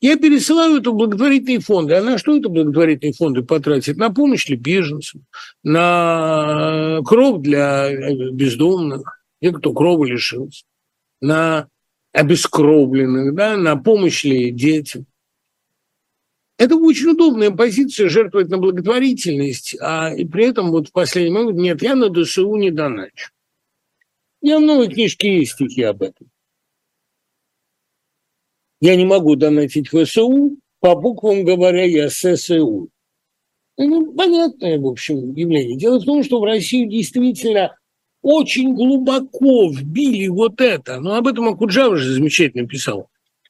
Я 0.00 0.16
пересылаю 0.16 0.76
это 0.76 0.92
благотворительные 0.92 1.58
фонды. 1.58 1.94
А 1.94 2.02
на 2.02 2.16
что 2.16 2.36
это 2.36 2.48
благотворительные 2.48 3.12
фонды 3.12 3.42
потратят? 3.42 3.96
На 3.96 4.10
помощь 4.10 4.48
ли 4.48 4.54
беженцам, 4.54 5.24
на 5.64 7.00
кров 7.04 7.42
для 7.42 7.90
бездомных, 8.30 9.20
те, 9.42 9.50
кто 9.50 9.72
крова 9.72 10.04
лишился, 10.04 10.62
на 11.20 11.66
обескровленных, 12.12 13.34
да, 13.34 13.56
на 13.56 13.74
помощь 13.74 14.22
ли 14.22 14.52
детям. 14.52 15.06
Это 16.60 16.76
очень 16.76 17.12
удобная 17.12 17.50
позиция 17.50 18.10
жертвовать 18.10 18.50
на 18.50 18.58
благотворительность, 18.58 19.74
а 19.80 20.14
и 20.14 20.26
при 20.26 20.44
этом 20.44 20.70
вот 20.70 20.88
в 20.88 20.92
последний 20.92 21.32
момент 21.32 21.56
нет, 21.56 21.80
я 21.80 21.94
на 21.94 22.10
ДСУ 22.10 22.54
не 22.56 22.70
доначу. 22.70 23.30
У 24.42 24.46
меня 24.46 24.58
много 24.58 24.86
книжки 24.86 25.26
есть 25.26 25.52
стихи 25.52 25.80
об 25.84 26.02
этом. 26.02 26.30
Я 28.78 28.94
не 28.96 29.06
могу 29.06 29.36
донатить 29.36 29.88
ВСУ, 29.88 30.58
по 30.80 30.94
буквам 30.96 31.46
говоря, 31.46 31.84
я 31.84 32.10
ССУ. 32.10 32.90
Ну, 33.78 34.12
понятное, 34.12 34.78
в 34.78 34.86
общем, 34.86 35.32
явление. 35.32 35.78
Дело 35.78 35.98
в 35.98 36.04
том, 36.04 36.22
что 36.22 36.40
в 36.40 36.44
Россию 36.44 36.90
действительно 36.90 37.74
очень 38.20 38.74
глубоко 38.74 39.70
вбили 39.70 40.28
вот 40.28 40.60
это. 40.60 41.00
Но 41.00 41.14
об 41.14 41.26
этом 41.26 41.48
Акуджава 41.48 41.96
же 41.96 42.12
замечательно 42.12 42.68
писал. 42.68 43.08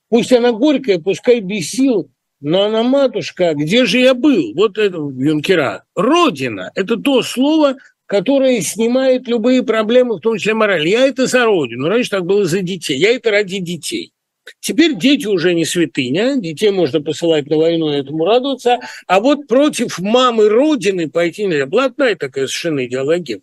Пусть 0.08 0.32
она 0.32 0.52
горькая, 0.52 1.00
пускай 1.00 1.40
без 1.40 1.70
сил, 1.70 2.08
но 2.40 2.64
она 2.64 2.82
матушка, 2.82 3.54
где 3.54 3.84
же 3.84 3.98
я 3.98 4.14
был? 4.14 4.54
Вот 4.54 4.78
это 4.78 4.96
юнкера. 4.96 5.84
Родина– 5.94 6.70
это 6.74 6.96
то 6.96 7.22
слово, 7.22 7.76
которое 8.06 8.60
снимает 8.60 9.28
любые 9.28 9.62
проблемы, 9.62 10.16
в 10.16 10.20
том 10.20 10.38
числе 10.38 10.54
мораль. 10.54 10.88
Я 10.88 11.06
это 11.06 11.26
за 11.26 11.44
родину. 11.44 11.88
Раньше 11.88 12.10
так 12.10 12.24
было 12.24 12.44
за 12.44 12.60
детей. 12.60 12.98
Я 12.98 13.14
это 13.14 13.30
ради 13.30 13.58
детей. 13.58 14.12
Теперь 14.58 14.96
дети 14.96 15.26
уже 15.26 15.54
не 15.54 15.64
святыня, 15.64 16.36
детей 16.36 16.70
можно 16.70 17.00
посылать 17.00 17.46
на 17.48 17.56
войну 17.56 17.92
и 17.92 17.98
этому 17.98 18.24
радоваться, 18.24 18.80
а 19.06 19.20
вот 19.20 19.46
против 19.46 19.98
мамы 19.98 20.48
Родины 20.48 21.08
пойти 21.08 21.46
нельзя. 21.46 21.66
Блатная 21.66 22.16
такая 22.16 22.46
совершенно 22.46 22.84
идеология. 22.86 23.42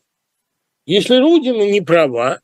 Если 0.86 1.16
Родина 1.16 1.70
не 1.70 1.82
права, 1.82 2.42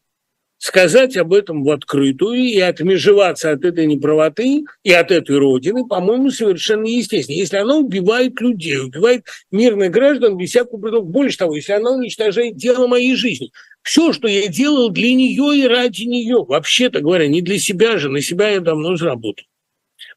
сказать 0.63 1.17
об 1.17 1.33
этом 1.33 1.61
в 1.65 1.71
открытую 1.71 2.39
и 2.39 2.57
отмежеваться 2.57 3.51
от 3.51 3.65
этой 3.65 3.85
неправоты 3.85 4.63
и 4.81 4.93
от 4.93 5.11
этой 5.11 5.37
Родины, 5.37 5.85
по-моему, 5.85 6.31
совершенно 6.31 6.85
естественно. 6.85 7.35
Если 7.35 7.57
она 7.57 7.75
убивает 7.75 8.39
людей, 8.39 8.79
убивает 8.79 9.25
мирных 9.51 9.91
граждан 9.91 10.37
без 10.37 10.51
всякого 10.51 10.79
предлога, 10.79 11.05
больше 11.05 11.37
того, 11.37 11.57
если 11.57 11.73
она 11.73 11.91
уничтожает 11.91 12.55
дело 12.55 12.87
моей 12.87 13.13
жизни, 13.17 13.51
все, 13.81 14.13
что 14.13 14.29
я 14.29 14.47
делал 14.47 14.89
для 14.89 15.13
нее 15.13 15.65
и 15.65 15.67
ради 15.67 16.03
нее, 16.03 16.45
вообще-то 16.47 17.01
говоря, 17.01 17.27
не 17.27 17.41
для 17.41 17.59
себя 17.59 17.97
же, 17.97 18.07
на 18.07 18.21
себя 18.21 18.51
я 18.51 18.61
давно 18.61 18.95
заработал. 18.95 19.45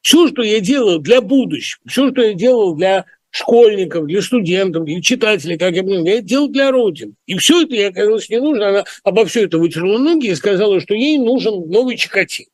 Все, 0.01 0.29
что 0.29 0.43
я 0.43 0.61
делал 0.61 1.01
для 1.01 1.23
будущего, 1.23 1.81
все, 1.89 2.13
что 2.13 2.23
я 2.23 2.35
делал 2.35 2.77
для 2.77 3.07
школьников, 3.37 4.07
для 4.07 4.23
студентов, 4.23 4.85
для 4.85 5.03
читателей, 5.03 5.59
как 5.59 5.75
я 5.75 5.83
понимаю, 5.83 6.07
я 6.07 6.15
это 6.15 6.23
делал 6.23 6.49
для 6.49 6.71
Родины. 6.71 7.15
И 7.27 7.37
все 7.37 7.63
это 7.63 7.75
ей 7.75 7.89
оказалось 7.89 8.29
не 8.31 8.41
нужно. 8.41 8.69
Она 8.69 8.85
обо 9.05 9.27
все 9.27 9.45
это 9.45 9.59
вытерла 9.59 9.99
ноги 9.99 10.29
и 10.29 10.35
сказала, 10.35 10.81
что 10.81 10.95
ей 10.95 11.19
нужен 11.19 11.69
новый 11.69 11.97
Чикатило. 11.97 12.49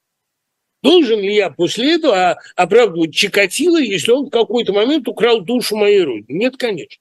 Должен 0.83 1.21
ли 1.21 1.35
я 1.35 1.51
после 1.51 1.95
этого 1.95 2.37
оправдывать 2.57 3.15
Чикатило, 3.15 3.81
если 3.81 4.11
он 4.11 4.27
в 4.27 4.31
какой-то 4.31 4.73
момент 4.73 5.07
украл 5.07 5.41
душу 5.41 5.77
моей 5.77 6.03
Родины? 6.03 6.37
Нет, 6.37 6.57
конечно. 6.57 7.01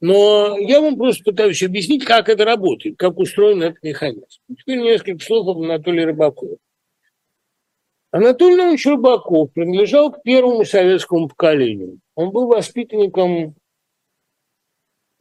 Но 0.00 0.58
я 0.58 0.80
вам 0.80 0.96
просто 0.96 1.22
пытаюсь 1.22 1.62
объяснить, 1.62 2.04
как 2.04 2.28
это 2.28 2.44
работает, 2.44 2.96
как 2.98 3.18
устроен 3.18 3.62
этот 3.62 3.82
механизм. 3.84 4.26
Теперь 4.58 4.80
несколько 4.80 5.24
слов 5.24 5.46
об 5.46 5.62
Анатолии 5.62 6.02
Рыбакове. 6.02 6.56
Анатолий 8.14 8.54
Иванович 8.54 8.86
Рыбаков 8.86 9.52
принадлежал 9.52 10.12
к 10.12 10.22
первому 10.22 10.64
советскому 10.64 11.26
поколению. 11.26 11.98
Он 12.14 12.30
был 12.30 12.46
воспитанником 12.46 13.56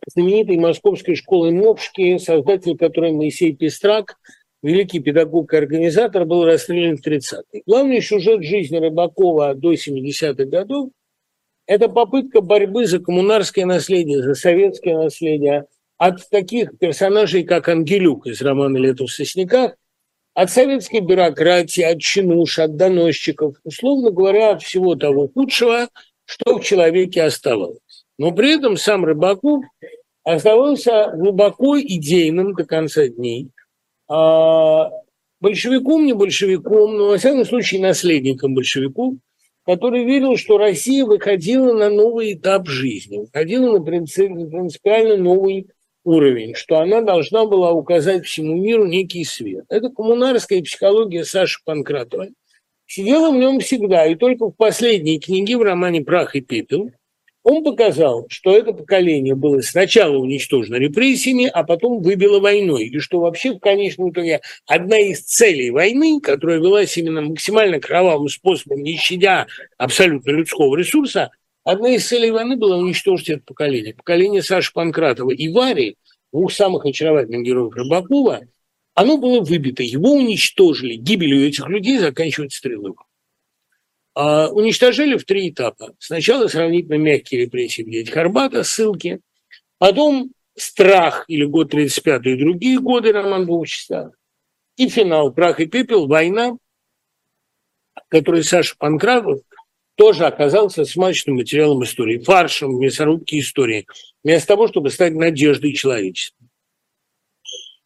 знаменитой 0.06 0.57
московской 0.57 1.15
школы 1.15 1.49
Мопшки, 1.49 2.20
создатель 2.20 2.78
которой 2.78 3.11
Моисей 3.11 3.56
Пестрак, 3.56 4.18
великий 4.61 4.99
педагог 4.99 5.52
и 5.53 5.57
организатор, 5.57 6.26
был 6.26 6.45
расстрелян 6.45 6.98
в 6.98 7.07
30-е. 7.07 7.64
Главный 7.65 7.99
сюжет 7.99 8.44
жизни 8.44 8.78
Рыбакова 8.78 9.56
до 9.56 9.74
70-х 9.74 10.45
годов– 10.45 10.91
это 11.65 11.90
попытка 11.90 12.41
борьбы 12.41 12.86
за 12.86 12.99
коммунарское 12.99 13.65
наследие, 13.65 14.22
за 14.22 14.36
советское 14.36 14.95
наследие 14.95 15.65
от 15.98 16.30
таких 16.30 16.78
персонажей, 16.78 17.44
как 17.44 17.70
Ангелюк 17.70 18.28
из 18.28 18.40
романа 18.44 18.78
«Лето 18.78 19.07
в 19.07 19.11
сосняках», 19.11 19.78
от 20.34 20.49
советской 20.49 20.99
бюрократии, 20.99 21.84
от 21.84 21.99
чинуш, 21.99 22.60
от 22.60 22.76
доносчиков, 22.76 23.55
условно 23.64 24.11
говоря, 24.11 24.51
от 24.51 24.64
всего 24.64 24.95
того 24.95 25.27
худшего, 25.27 25.89
что 26.26 26.57
в 26.57 26.64
человеке 26.64 27.23
оставалось. 27.23 28.05
Но 28.18 28.31
при 28.31 28.55
этом 28.55 28.77
сам 28.77 29.05
Рыбаков 29.05 29.64
оставался 30.23 31.11
глубоко 31.15 31.80
идейным 31.80 32.53
до 32.53 32.65
конца 32.65 33.07
дней. 33.07 33.49
А 34.10 34.89
большевиком, 35.39 36.05
не 36.05 36.14
большевиком, 36.14 36.97
но, 36.97 37.07
во 37.10 37.18
всяком 37.18 37.45
случае, 37.45 37.81
наследником 37.81 38.55
большевиков, 38.55 39.15
который 39.65 40.03
верил, 40.03 40.38
что 40.38 40.57
Россия 40.57 41.05
выходила 41.05 41.73
на 41.73 41.89
новый 41.89 42.34
этап 42.34 42.68
жизни, 42.68 43.18
выходила 43.18 43.77
на 43.77 43.84
принципиально 43.84 45.18
новый 45.18 45.68
уровень, 46.04 46.56
что 46.56 46.80
она 46.80 47.02
должна 47.02 47.46
была 47.46 47.72
указать 47.72 48.26
всему 48.26 48.56
миру 48.56 48.86
некий 48.86 49.24
свет. 49.24 49.66
Это 49.70 49.90
коммунарская 49.90 50.62
психология 50.62 51.24
Саши 51.24 51.60
Панкратова. 51.66 52.28
Сидела 52.86 53.32
в 53.32 53.36
нем 53.36 53.60
всегда, 53.60 54.06
и 54.06 54.16
только 54.16 54.48
в 54.48 54.52
последней 54.52 55.20
книге, 55.20 55.58
в 55.58 55.62
романе 55.62 56.02
«Прах 56.02 56.36
и 56.36 56.42
пепел», 56.42 56.92
он 57.44 57.62
показал, 57.62 58.26
что 58.30 58.56
это 58.58 58.72
поколение 58.72 59.36
было 59.36 59.60
сначала 59.60 60.16
уничтожено 60.16 60.78
репрессиями, 60.78 61.46
а 61.46 61.64
потом 61.64 62.02
выбило 62.02 62.40
войной. 62.40 62.86
И 62.86 63.00
что 63.00 63.20
вообще 63.20 63.54
в 63.54 63.60
конечном 63.60 64.12
итоге 64.12 64.40
одна 64.66 64.98
из 64.98 65.24
целей 65.24 65.70
войны, 65.70 66.22
которая 66.22 66.60
велась 66.60 66.98
именно 66.98 67.22
максимально 67.22 67.82
кровавым 67.82 68.30
способом, 68.30 68.82
не 68.82 68.96
щадя 68.96 69.48
абсолютно 69.78 70.32
людского 70.32 70.78
ресурса, 70.78 71.32
Одна 71.64 71.91
из 71.91 72.07
целей 72.07 72.31
войны 72.31 72.57
была 72.57 72.77
уничтожить 72.77 73.30
это 73.30 73.44
поколение. 73.45 73.94
Поколение 73.94 74.41
Саши 74.41 74.73
Панкратова 74.73 75.31
и 75.31 75.48
Вари, 75.49 75.98
двух 76.31 76.52
самых 76.52 76.85
очаровательных 76.85 77.45
героев 77.45 77.73
Рыбакова, 77.73 78.41
оно 78.94 79.18
было 79.18 79.41
выбито. 79.41 79.81
Его 79.81 80.11
уничтожили. 80.11 80.95
Гибелью 80.95 81.48
этих 81.48 81.68
людей 81.68 81.98
заканчивается 81.99 82.57
стрелок. 82.57 83.06
А 84.14 84.49
уничтожили 84.49 85.18
в 85.18 85.23
три 85.26 85.49
этапа. 85.49 85.95
Сначала 85.99 86.48
сравнительно 86.48 86.95
мягкие 86.95 87.41
репрессии 87.41 87.81
в 87.81 87.90
детях 87.90 88.15
Арбата, 88.18 88.64
ссылки. 88.64 89.22
Потом 89.80 90.31
страх 90.56 91.26
или 91.27 91.45
год 91.45 91.72
35 91.72 92.26
и 92.26 92.35
другие 92.35 92.80
годы, 92.80 93.11
роман 93.11 93.45
двух. 93.45 93.65
И 94.76 94.90
финал 94.90 95.31
«Прах 95.34 95.60
и 95.60 95.65
пепел», 95.65 96.07
война, 96.07 96.57
который 98.10 98.44
Саша 98.44 98.76
Панкратов 98.77 99.41
тоже 99.95 100.26
оказался 100.26 100.86
смачным 100.86 101.36
материалом 101.38 101.84
истории, 101.84 102.18
фаршем 102.18 102.76
в 102.76 102.80
мясорубке 102.80 103.40
истории, 103.40 103.86
вместо 104.24 104.48
того, 104.48 104.68
чтобы 104.68 104.90
стать 104.90 105.14
надеждой 105.14 105.74
человечества. 105.74 106.48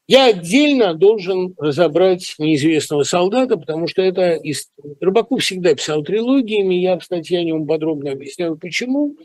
Я 0.07 0.27
отдельно 0.27 0.93
должен 0.93 1.53
разобрать 1.57 2.35
неизвестного 2.37 3.03
солдата, 3.03 3.57
потому 3.57 3.87
что 3.87 4.01
это 4.01 4.35
из... 4.35 4.71
Рыбаков 5.01 5.41
всегда 5.41 5.75
писал 5.75 6.01
трилогиями, 6.01 6.75
я 6.75 6.97
в 6.97 7.03
статье 7.03 7.39
о 7.39 7.43
нем 7.43 7.67
подробно 7.67 8.11
объясняю, 8.11 8.57
почему. 8.57 9.17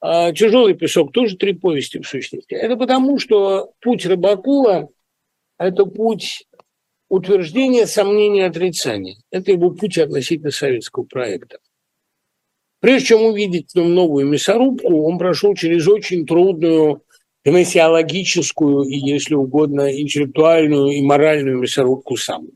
А 0.00 0.32
«Тяжелый 0.32 0.74
песок» 0.74 1.12
тоже 1.12 1.36
три 1.36 1.52
повести, 1.52 1.98
в 1.98 2.06
сущности. 2.06 2.54
Это 2.54 2.76
потому, 2.76 3.18
что 3.18 3.72
путь 3.80 4.06
Рыбакова– 4.06 4.88
это 5.58 5.86
путь 5.86 6.46
утверждения, 7.08 7.86
сомнения, 7.86 8.46
отрицания. 8.46 9.18
Это 9.30 9.52
его 9.52 9.70
путь 9.70 9.98
относительно 9.98 10.50
советского 10.50 11.04
проекта. 11.04 11.58
Прежде 12.80 13.08
чем 13.08 13.22
увидеть 13.24 13.74
новую 13.74 14.26
мясорубку, 14.26 15.02
он 15.04 15.18
прошел 15.18 15.54
через 15.54 15.88
очень 15.88 16.26
трудную 16.26 17.02
гносеологическую 17.44 18.84
и, 18.84 18.96
если 18.96 19.34
угодно, 19.34 20.00
интеллектуальную 20.00 20.92
и 20.92 21.02
моральную 21.02 21.58
мясорубку 21.58 22.16
сам. 22.16 22.46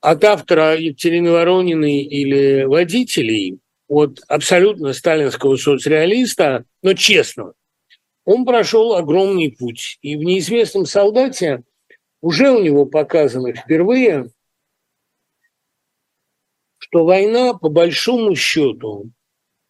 От 0.00 0.24
автора 0.24 0.76
Екатерины 0.76 1.30
Ворониной 1.30 2.02
или 2.02 2.64
водителей, 2.64 3.58
от 3.88 4.20
абсолютно 4.28 4.92
сталинского 4.92 5.56
соцреалиста, 5.56 6.64
но 6.82 6.94
честного, 6.94 7.54
он 8.24 8.44
прошел 8.44 8.94
огромный 8.94 9.50
путь. 9.50 9.98
И 10.02 10.16
в 10.16 10.20
«Неизвестном 10.20 10.86
солдате» 10.86 11.62
уже 12.20 12.50
у 12.50 12.62
него 12.62 12.84
показано 12.84 13.54
впервые 13.54 14.30
что 16.88 17.04
война, 17.04 17.54
по 17.54 17.68
большому 17.68 18.34
счету, 18.34 19.10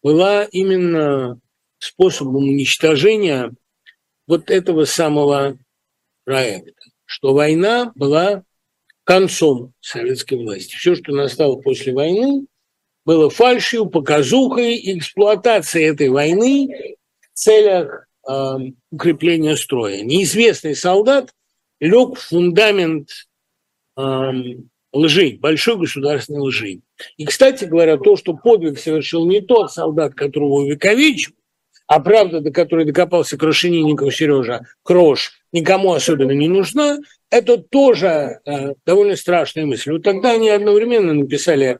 была 0.01 0.45
именно 0.45 1.39
способом 1.77 2.43
уничтожения 2.47 3.53
вот 4.27 4.49
этого 4.49 4.85
самого 4.85 5.57
проекта, 6.23 6.81
что 7.05 7.33
война 7.33 7.91
была 7.95 8.43
концом 9.03 9.73
советской 9.81 10.35
власти. 10.35 10.75
Все, 10.75 10.95
что 10.95 11.11
настало 11.13 11.55
после 11.57 11.93
войны, 11.93 12.45
было 13.05 13.29
фальшью, 13.29 13.87
показухой 13.87 14.79
эксплуатацией 14.97 15.89
этой 15.89 16.09
войны 16.09 16.95
в 17.33 17.37
целях 17.37 18.07
э, 18.29 18.55
укрепления 18.91 19.57
строя. 19.57 20.03
Неизвестный 20.03 20.75
солдат 20.75 21.33
лег 21.79 22.17
в 22.17 22.21
фундамент 22.21 23.09
лжи, 24.91 25.37
большой 25.39 25.77
государственной 25.77 26.41
лжи. 26.41 26.81
И, 27.17 27.25
кстати 27.25 27.65
говоря, 27.65 27.97
то, 27.97 28.15
что 28.15 28.33
подвиг 28.33 28.79
совершил 28.79 29.25
не 29.25 29.41
тот 29.41 29.71
солдат, 29.71 30.13
которого 30.15 30.61
увековечил, 30.61 31.33
а 31.87 31.99
правда, 31.99 32.39
до 32.39 32.51
которой 32.51 32.85
докопался 32.85 33.37
Крашенинников 33.37 34.15
Сережа 34.15 34.61
Крош, 34.83 35.31
никому 35.51 35.93
особенно 35.93 36.31
не 36.31 36.47
нужна, 36.47 36.99
это 37.31 37.57
тоже 37.57 38.41
э, 38.45 38.73
довольно 38.85 39.15
страшная 39.15 39.65
мысль. 39.65 39.93
Вот 39.93 40.03
тогда 40.03 40.33
они 40.33 40.49
одновременно 40.49 41.13
написали 41.13 41.79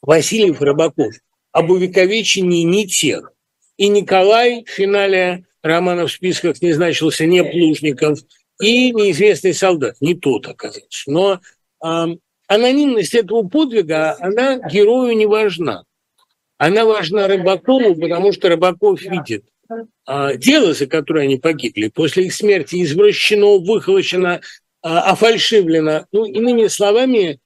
Васильев 0.00 0.60
Рыбаков 0.60 1.14
об 1.50 1.70
увековечении 1.70 2.62
не 2.62 2.86
тех. 2.86 3.32
И 3.76 3.88
Николай 3.88 4.64
в 4.64 4.70
финале 4.70 5.46
романа 5.62 6.06
в 6.06 6.12
списках 6.12 6.62
не 6.62 6.72
значился 6.72 7.26
не 7.26 7.42
Плужников, 7.42 8.20
и 8.60 8.92
неизвестный 8.92 9.54
солдат. 9.54 9.96
Не 10.00 10.14
тот 10.14 10.46
оказался. 10.46 11.10
Но 11.10 11.40
э, 11.84 12.06
анонимность 12.46 13.14
этого 13.14 13.48
подвига, 13.48 14.16
она 14.20 14.58
герою 14.68 15.16
не 15.16 15.26
важна. 15.26 15.84
Она 16.58 16.84
важна 16.84 17.28
Рыбакову, 17.28 17.94
потому 17.96 18.32
что 18.32 18.48
Рыбаков 18.48 19.02
видит 19.02 19.44
э, 20.06 20.36
дело, 20.36 20.72
за 20.72 20.86
которое 20.86 21.24
они 21.24 21.36
погибли, 21.36 21.88
после 21.88 22.26
их 22.26 22.34
смерти 22.34 22.82
извращено, 22.82 23.58
выхолощено, 23.58 24.40
э, 24.40 24.88
офальшивлено. 24.88 26.06
Ну, 26.12 26.24
иными 26.24 26.66
словами, 26.68 27.40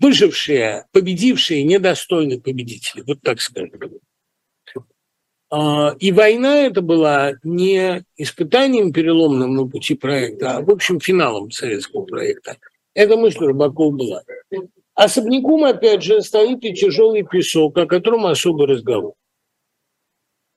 выжившие, 0.00 0.86
победившие, 0.92 1.62
недостойны 1.62 2.40
победителей, 2.40 3.04
вот 3.06 3.20
так 3.22 3.40
скажем. 3.40 3.70
А, 5.48 5.94
и 5.98 6.10
война 6.10 6.62
это 6.62 6.82
была 6.82 7.34
не 7.44 8.02
испытанием 8.16 8.92
переломным 8.92 9.54
на 9.54 9.66
пути 9.66 9.94
проекта, 9.94 10.56
а, 10.56 10.60
в 10.60 10.70
общем, 10.70 10.98
финалом 10.98 11.50
советского 11.50 12.04
проекта. 12.04 12.56
Эта 12.94 13.16
мысль 13.16 13.44
Рыбакова 13.44 13.94
была. 13.94 14.22
Особняком, 14.94 15.64
опять 15.64 16.02
же, 16.02 16.22
стоит 16.22 16.64
и 16.64 16.72
тяжелый 16.72 17.22
песок, 17.22 17.76
о 17.76 17.86
котором 17.86 18.26
особый 18.26 18.66
разговор. 18.66 19.12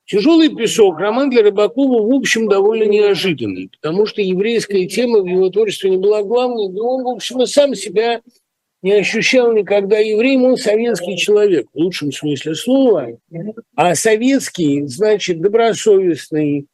Тяжелый 0.06 0.50
песок 0.50 0.98
роман 0.98 1.30
для 1.30 1.44
Рыбакова, 1.44 2.02
в 2.02 2.12
общем, 2.12 2.48
довольно 2.48 2.90
неожиданный, 2.90 3.70
потому 3.70 4.08
что 4.08 4.24
еврейская 4.24 4.88
тема 4.88 5.20
в 5.20 5.28
его 5.28 5.50
творчестве 5.50 5.92
не 5.92 5.98
была 5.98 6.24
главной, 6.24 6.70
но 6.70 6.96
он, 6.96 7.04
в 7.04 7.10
общем, 7.10 7.44
и 7.44 7.46
сам 7.46 7.76
себя 7.76 8.22
не 8.82 8.94
ощущал 8.94 9.54
никогда 9.54 9.98
евреем, 9.98 10.44
он 10.44 10.58
советский 10.58 11.18
человек, 11.18 11.68
в 11.74 11.78
лучшем 11.78 12.12
смысле 12.12 12.56
слова. 12.56 13.18
А 13.76 13.96
советский, 13.96 14.86
значит, 14.86 15.42
добросовестный, 15.42 16.68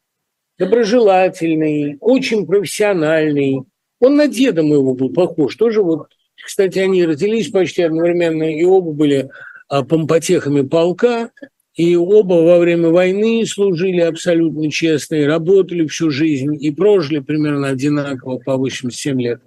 доброжелательный, 0.59 1.97
очень 1.99 2.45
профессиональный. 2.45 3.61
Он 3.99 4.15
на 4.15 4.27
деда 4.27 4.61
моего 4.61 4.93
был 4.93 5.09
похож. 5.09 5.55
Тоже 5.55 5.81
вот, 5.81 6.07
кстати, 6.35 6.79
они 6.79 7.05
родились 7.05 7.49
почти 7.49 7.81
одновременно, 7.81 8.43
и 8.43 8.63
оба 8.63 8.91
были 8.91 9.29
а, 9.67 9.83
помпотехами 9.83 10.61
полка, 10.61 11.31
и 11.73 11.95
оба 11.95 12.35
во 12.35 12.59
время 12.59 12.89
войны 12.89 13.45
служили 13.45 13.99
абсолютно 13.99 14.69
честно, 14.69 15.15
и 15.15 15.23
работали 15.23 15.87
всю 15.87 16.11
жизнь, 16.11 16.55
и 16.59 16.69
прожили 16.71 17.19
примерно 17.19 17.69
одинаково 17.69 18.37
по 18.37 18.57
87 18.57 19.21
лет. 19.21 19.41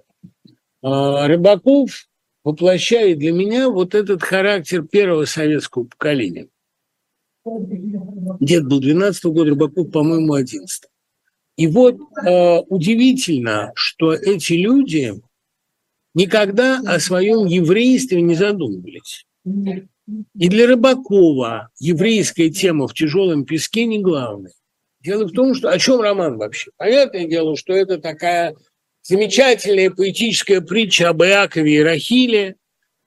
А 0.81 1.27
Рыбаков 1.27 2.08
воплощает 2.49 3.19
для 3.19 3.31
меня 3.31 3.69
вот 3.69 3.93
этот 3.93 4.23
характер 4.23 4.81
первого 4.83 5.25
советского 5.25 5.83
поколения. 5.83 6.47
Дед 8.39 8.67
был 8.67 8.79
12 8.79 9.25
-го 9.25 9.31
года, 9.31 9.51
Рыбаков, 9.51 9.91
по-моему, 9.91 10.33
11 10.33 10.89
И 11.57 11.67
вот 11.67 11.97
э, 12.25 12.59
удивительно, 12.67 13.71
что 13.75 14.13
эти 14.13 14.53
люди 14.53 15.13
никогда 16.15 16.81
о 16.85 16.99
своем 16.99 17.45
еврействе 17.45 18.21
не 18.21 18.33
задумывались. 18.33 19.27
И 19.45 20.49
для 20.49 20.65
Рыбакова 20.65 21.69
еврейская 21.79 22.49
тема 22.49 22.87
в 22.87 22.95
тяжелом 22.95 23.45
песке 23.45 23.85
не 23.85 23.99
главная. 23.99 24.53
Дело 25.01 25.25
в 25.25 25.31
том, 25.31 25.53
что 25.53 25.69
о 25.69 25.77
чем 25.77 26.01
роман 26.01 26.37
вообще? 26.37 26.71
Понятное 26.77 27.27
дело, 27.27 27.55
что 27.55 27.73
это 27.73 27.99
такая 27.99 28.55
замечательная 29.03 29.89
поэтическая 29.89 30.61
притча 30.61 31.09
об 31.09 31.23
Иакове 31.23 31.75
и 31.75 31.83
Рахиле, 31.83 32.55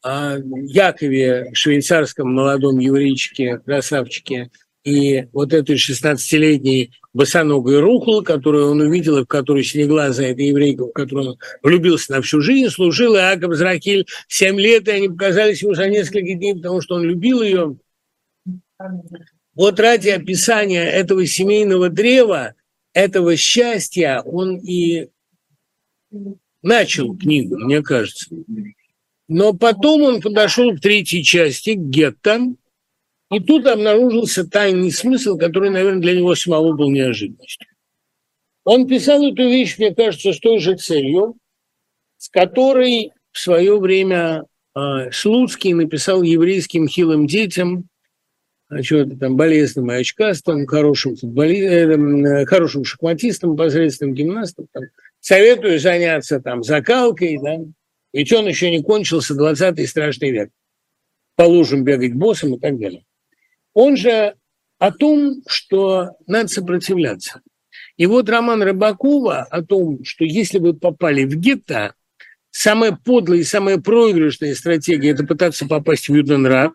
о 0.02 0.36
Якове, 0.38 1.50
швейцарском 1.52 2.32
молодом 2.32 2.78
еврейчике, 2.78 3.58
красавчике, 3.58 4.50
и 4.84 5.26
вот 5.32 5.52
этой 5.52 5.76
16-летней 5.76 6.90
босоногой 7.12 7.78
рухлы, 7.78 8.24
которую 8.24 8.70
он 8.70 8.80
увидел, 8.80 9.18
и 9.18 9.22
в 9.22 9.26
которую 9.26 9.62
синеглазая 9.62 10.32
эта 10.32 10.42
еврейка, 10.42 10.86
в 10.86 10.92
которую 10.92 11.30
он 11.30 11.38
влюбился 11.62 12.12
на 12.12 12.22
всю 12.22 12.40
жизнь, 12.40 12.68
служил 12.68 13.14
Иаков 13.14 13.54
Зракиль 13.54 14.06
7 14.26 14.58
лет, 14.58 14.88
и 14.88 14.92
они 14.92 15.08
показались 15.08 15.62
ему 15.62 15.74
за 15.74 15.88
несколько 15.88 16.34
дней, 16.34 16.54
потому 16.54 16.80
что 16.80 16.96
он 16.96 17.04
любил 17.04 17.42
ее. 17.42 17.76
Вот 19.54 19.78
ради 19.78 20.08
описания 20.08 20.82
этого 20.82 21.26
семейного 21.26 21.88
древа, 21.88 22.54
этого 22.92 23.36
счастья, 23.36 24.22
он 24.24 24.56
и 24.58 25.08
начал 26.62 27.16
книгу, 27.16 27.56
мне 27.58 27.82
кажется. 27.82 28.34
Но 29.28 29.52
потом 29.52 30.02
он 30.02 30.20
подошел 30.20 30.74
к 30.74 30.80
третьей 30.80 31.22
части, 31.22 31.74
к 31.74 31.78
гетто, 31.78 32.54
и 33.30 33.40
тут 33.40 33.66
обнаружился 33.66 34.46
тайный 34.46 34.90
смысл, 34.90 35.38
который, 35.38 35.70
наверное, 35.70 36.02
для 36.02 36.16
него 36.16 36.34
самого 36.34 36.74
был 36.74 36.90
неожиданностью. 36.90 37.68
Он 38.64 38.86
писал 38.86 39.24
эту 39.26 39.42
вещь, 39.42 39.78
мне 39.78 39.94
кажется, 39.94 40.32
с 40.32 40.38
той 40.38 40.58
же 40.58 40.76
целью, 40.76 41.36
с 42.18 42.28
которой 42.28 43.12
в 43.32 43.38
свое 43.38 43.78
время 43.80 44.44
э, 44.76 45.10
Слуцкий 45.10 45.72
написал 45.72 46.22
еврейским 46.22 46.86
хилым 46.86 47.26
детям, 47.26 47.88
а 48.68 48.82
что-то 48.82 49.16
там 49.16 49.36
болезненным 49.36 49.92
и 49.92 49.96
очкастым, 49.96 50.66
хорошим, 50.66 51.16
футболи... 51.16 51.56
э, 51.56 52.44
хорошим 52.46 52.84
шахматистом, 52.84 53.56
посредственным 53.56 54.14
гимнастом, 54.14 54.66
там, 54.72 54.84
советую 55.22 55.78
заняться 55.78 56.40
там 56.40 56.62
закалкой, 56.62 57.38
да, 57.42 57.58
ведь 58.12 58.32
он 58.32 58.46
еще 58.46 58.70
не 58.70 58.82
кончился 58.82 59.34
20-й 59.34 59.86
страшный 59.86 60.30
век. 60.30 60.50
По 61.36 61.44
лужам 61.44 61.84
бегать 61.84 62.12
боссом 62.12 62.54
и 62.54 62.60
так 62.60 62.78
далее. 62.78 63.04
Он 63.72 63.96
же 63.96 64.34
о 64.78 64.92
том, 64.92 65.42
что 65.46 66.10
надо 66.26 66.48
сопротивляться. 66.48 67.40
И 67.96 68.04
вот 68.04 68.28
роман 68.28 68.62
Рыбакова 68.62 69.42
о 69.42 69.62
том, 69.62 70.04
что 70.04 70.24
если 70.24 70.58
вы 70.58 70.74
попали 70.74 71.24
в 71.24 71.36
гетто, 71.36 71.94
самая 72.50 72.92
подлая 72.92 73.40
и 73.40 73.44
самая 73.44 73.78
проигрышная 73.78 74.54
стратегия– 74.54 75.10
это 75.12 75.24
пытаться 75.24 75.66
попасть 75.66 76.08
в 76.08 76.14
Юденрат, 76.14 76.72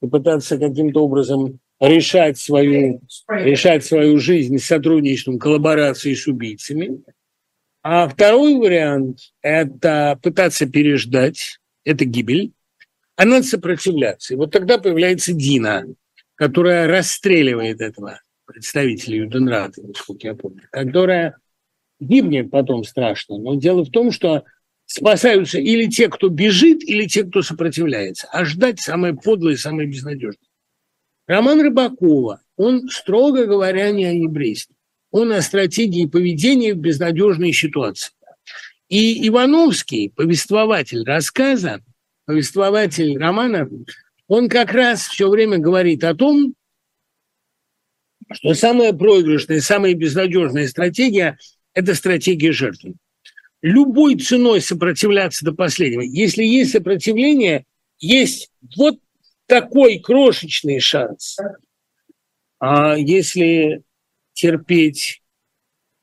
попытаться 0.00 0.58
каким-то 0.58 1.04
образом 1.04 1.60
решать 1.80 2.38
свою, 2.38 3.00
решать 3.28 3.84
свою 3.84 4.18
жизнь 4.18 4.58
с 4.58 4.66
сотрудничеством, 4.66 5.38
коллаборацией 5.38 6.16
с 6.16 6.26
убийцами– 6.26 7.00
а 7.84 8.08
второй 8.08 8.56
вариант– 8.56 9.18
это 9.42 10.18
пытаться 10.22 10.64
переждать, 10.64 11.60
это 11.84 12.06
гибель, 12.06 12.54
а 13.14 13.26
надо 13.26 13.44
сопротивляться. 13.44 14.32
И 14.32 14.36
вот 14.38 14.52
тогда 14.52 14.78
появляется 14.78 15.34
Дина, 15.34 15.84
которая 16.34 16.88
расстреливает 16.88 17.82
этого 17.82 18.22
представителя 18.46 19.18
Юденрата, 19.18 19.82
насколько 19.82 20.26
я 20.26 20.34
помню, 20.34 20.62
которая 20.70 21.36
гибнет 22.00 22.50
потом 22.50 22.84
страшно. 22.84 23.36
Но 23.36 23.54
дело 23.56 23.84
в 23.84 23.90
том, 23.90 24.12
что 24.12 24.44
спасаются 24.86 25.58
или 25.58 25.86
те, 25.86 26.08
кто 26.08 26.30
бежит, 26.30 26.82
или 26.82 27.06
те, 27.06 27.24
кто 27.24 27.42
сопротивляется. 27.42 28.28
А 28.32 28.46
ждать 28.46 28.80
самое 28.80 29.14
подлое 29.14 29.56
самое 29.56 29.86
безнадежное. 29.86 30.48
Роман 31.26 31.60
Рыбакова, 31.60 32.40
он, 32.56 32.88
строго 32.88 33.44
говоря, 33.44 33.90
не 33.90 34.06
о 34.06 34.12
еврействе 34.12 34.73
он 35.14 35.30
о 35.30 35.42
стратегии 35.42 36.06
поведения 36.06 36.74
в 36.74 36.78
безнадежной 36.78 37.52
ситуации. 37.52 38.12
И 38.88 39.28
Ивановский, 39.28 40.10
повествователь 40.10 41.04
рассказа, 41.04 41.84
повествователь 42.24 43.16
романа, 43.16 43.70
он 44.26 44.48
как 44.48 44.72
раз 44.72 45.06
все 45.06 45.28
время 45.28 45.58
говорит 45.58 46.02
о 46.02 46.16
том, 46.16 46.54
что 48.32 48.54
самая 48.54 48.92
проигрышная, 48.92 49.60
самая 49.60 49.94
безнадежная 49.94 50.66
стратегия– 50.66 51.38
это 51.74 51.94
стратегия 51.94 52.50
жертвы. 52.50 52.94
Любой 53.62 54.16
ценой 54.16 54.60
сопротивляться 54.60 55.44
до 55.44 55.52
последнего. 55.52 56.00
Если 56.00 56.42
есть 56.42 56.72
сопротивление, 56.72 57.66
есть 58.00 58.50
вот 58.76 58.98
такой 59.46 60.00
крошечный 60.00 60.80
шанс. 60.80 61.36
А 62.58 62.96
если 62.96 63.84
терпеть 64.34 65.22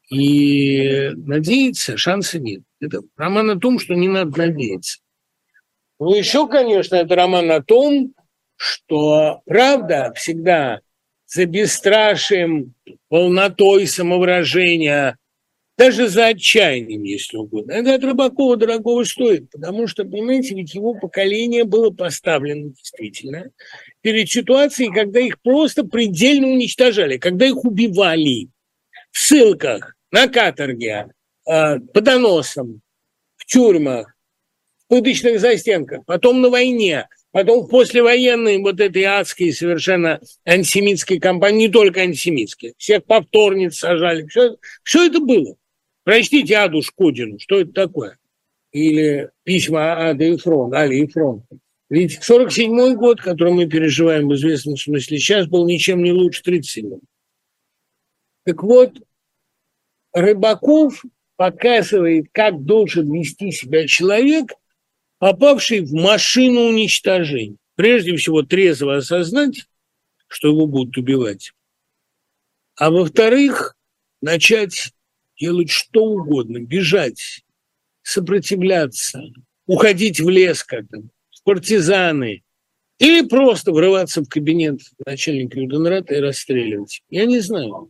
и 0.09 1.11
надеяться, 1.15 1.97
шанса 1.97 2.39
нет. 2.39 2.63
Это 2.79 3.01
роман 3.15 3.51
о 3.51 3.59
том, 3.59 3.79
что 3.79 3.93
не 3.93 4.07
надо 4.07 4.37
надеяться. 4.37 4.99
Ну, 5.99 6.15
еще, 6.15 6.47
конечно, 6.47 6.95
это 6.95 7.15
роман 7.15 7.51
о 7.51 7.61
том, 7.61 8.13
что 8.55 9.41
правда 9.45 10.11
всегда 10.15 10.81
за 11.27 11.45
бесстрашием, 11.45 12.73
полнотой 13.07 13.87
самовыражения, 13.87 15.17
даже 15.77 16.09
за 16.09 16.27
отчаянием, 16.27 17.03
если 17.03 17.37
угодно. 17.37 17.71
Это 17.71 17.95
от 17.95 18.03
Рыбакова 18.03 18.57
дорогого 18.57 19.03
стоит, 19.03 19.49
потому 19.49 19.87
что, 19.87 20.03
понимаете, 20.03 20.55
ведь 20.55 20.75
его 20.75 20.93
поколение 20.93 21.63
было 21.63 21.89
поставлено 21.89 22.69
действительно 22.69 23.51
перед 24.01 24.29
ситуацией, 24.29 24.91
когда 24.91 25.19
их 25.19 25.41
просто 25.41 25.83
предельно 25.83 26.47
уничтожали, 26.47 27.17
когда 27.17 27.45
их 27.45 27.63
убивали 27.63 28.49
в 29.11 29.19
ссылках, 29.19 29.95
на 30.11 30.27
каторге, 30.27 31.07
э, 31.47 31.79
по 31.79 32.01
доносам, 32.01 32.81
в 33.37 33.45
тюрьмах, 33.45 34.13
в 34.85 34.87
пыточных 34.89 35.39
застенках, 35.39 36.05
потом 36.05 36.41
на 36.41 36.49
войне, 36.49 37.07
потом 37.31 37.65
в 37.65 37.69
послевоенной 37.69 38.59
вот 38.59 38.79
этой 38.79 39.03
адской 39.03 39.53
совершенно 39.53 40.19
антисемитской 40.45 41.19
кампании, 41.19 41.67
не 41.67 41.71
только 41.71 42.01
антисемитской, 42.01 42.73
всех 42.77 43.05
повторниц 43.05 43.77
сажали, 43.77 44.27
все, 44.27 44.57
все 44.83 45.07
это 45.07 45.19
было. 45.19 45.55
Прочтите 46.03 46.57
Аду 46.57 46.81
Шкодину, 46.81 47.39
что 47.39 47.61
это 47.61 47.71
такое? 47.71 48.17
Или 48.71 49.29
письма 49.43 50.09
Ады 50.09 50.33
и 50.33 50.37
Фрон, 50.37 50.73
Али 50.73 51.03
и 51.03 51.07
Фрон. 51.07 51.43
Ведь 51.91 52.19
47-й 52.19 52.95
год, 52.95 53.19
который 53.19 53.51
мы 53.51 53.67
переживаем 53.67 54.29
в 54.29 54.35
известном 54.35 54.77
смысле 54.77 55.19
сейчас, 55.19 55.45
был 55.47 55.67
ничем 55.67 56.01
не 56.01 56.13
лучше 56.13 56.41
37-го. 56.41 57.01
Так 58.45 58.63
вот, 58.63 58.93
Рыбаков 60.13 61.03
показывает, 61.35 62.27
как 62.31 62.63
должен 62.63 63.11
вести 63.11 63.51
себя 63.51 63.85
человек, 63.87 64.53
попавший 65.17 65.81
в 65.81 65.91
машину 65.91 66.61
уничтожения. 66.61 67.57
Прежде 67.75 68.15
всего, 68.15 68.41
трезво 68.41 68.95
осознать, 68.95 69.65
что 70.27 70.47
его 70.47 70.67
будут 70.67 70.95
убивать. 70.97 71.51
А 72.77 72.89
во-вторых, 72.89 73.75
начать 74.21 74.93
делать 75.37 75.69
что 75.69 76.05
угодно, 76.05 76.59
бежать, 76.59 77.43
сопротивляться, 78.01 79.23
уходить 79.65 80.21
в 80.21 80.29
лес 80.29 80.63
как-то, 80.63 81.01
партизаны, 81.43 82.43
или 82.99 83.27
просто 83.27 83.71
врываться 83.71 84.21
в 84.21 84.29
кабинет 84.29 84.79
начальника 85.05 85.59
Юденрата 85.59 86.13
и 86.13 86.19
расстреливать. 86.19 87.01
Я 87.09 87.25
не 87.25 87.39
знаю. 87.39 87.89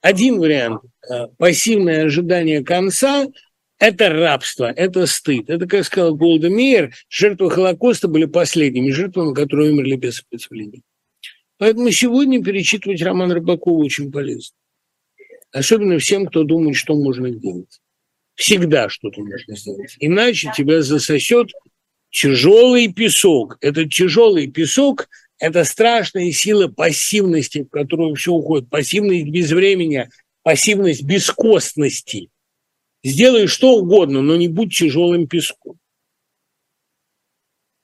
Один 0.00 0.38
вариант 0.38 0.82
э,– 1.08 1.26
пассивное 1.38 2.04
ожидание 2.04 2.62
конца– 2.62 3.26
это 3.80 4.10
рабство, 4.10 4.70
это 4.70 5.06
стыд. 5.06 5.50
Это, 5.50 5.66
как 5.66 5.84
сказал 5.84 6.14
Голда 6.14 6.48
Мейер, 6.48 6.94
жертвы 7.08 7.50
Холокоста 7.50 8.06
были 8.06 8.26
последними 8.26 8.92
жертвами, 8.92 9.34
которые 9.34 9.72
умерли 9.72 9.96
без 9.96 10.18
сопротивления. 10.18 10.82
Поэтому 11.58 11.90
сегодня 11.90 12.42
перечитывать 12.42 13.02
роман 13.02 13.32
Рыбакова 13.32 13.82
очень 13.82 14.12
полезно. 14.12 14.56
Особенно 15.50 15.98
всем, 15.98 16.26
кто 16.26 16.44
думает, 16.44 16.76
что 16.76 16.94
можно 16.94 17.30
сделать. 17.30 17.80
Всегда 18.36 18.88
что-то 18.88 19.20
можно 19.20 19.56
сделать. 19.56 19.96
Иначе 19.98 20.52
тебя 20.56 20.82
засосет 20.82 21.50
тяжелый 22.12 22.92
песок. 22.92 23.58
Этот 23.60 23.90
тяжелый 23.92 24.46
песок– 24.46 25.08
это 25.38 25.64
страшная 25.64 26.30
сила 26.30 26.68
пассивности, 26.68 27.64
в 27.64 27.68
которую 27.68 28.14
все 28.14 28.32
уходит. 28.32 28.70
Пассивность 28.70 29.28
без 29.28 29.50
времени, 29.50 30.08
пассивность 30.44 31.02
бескостности. 31.02 32.28
Сделай 33.02 33.48
что 33.48 33.78
угодно, 33.78 34.22
но 34.22 34.36
не 34.36 34.46
будь 34.46 34.76
тяжелым 34.76 35.26
песком. 35.26 35.78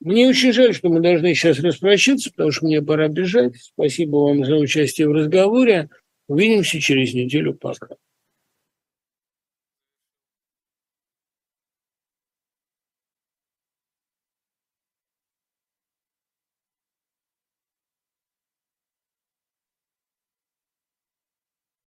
Мне 0.00 0.28
очень 0.28 0.52
жаль, 0.52 0.74
что 0.74 0.90
мы 0.90 1.00
должны 1.00 1.34
сейчас 1.34 1.58
распрощаться, 1.58 2.30
потому 2.30 2.52
что 2.52 2.66
мне 2.66 2.80
пора 2.80 3.08
бежать. 3.08 3.56
Спасибо 3.56 4.16
вам 4.18 4.44
за 4.44 4.54
участие 4.54 5.08
в 5.08 5.12
разговоре. 5.12 5.88
Увидимся 6.28 6.80
через 6.80 7.14
неделю. 7.14 7.54
Пока. 7.54 7.88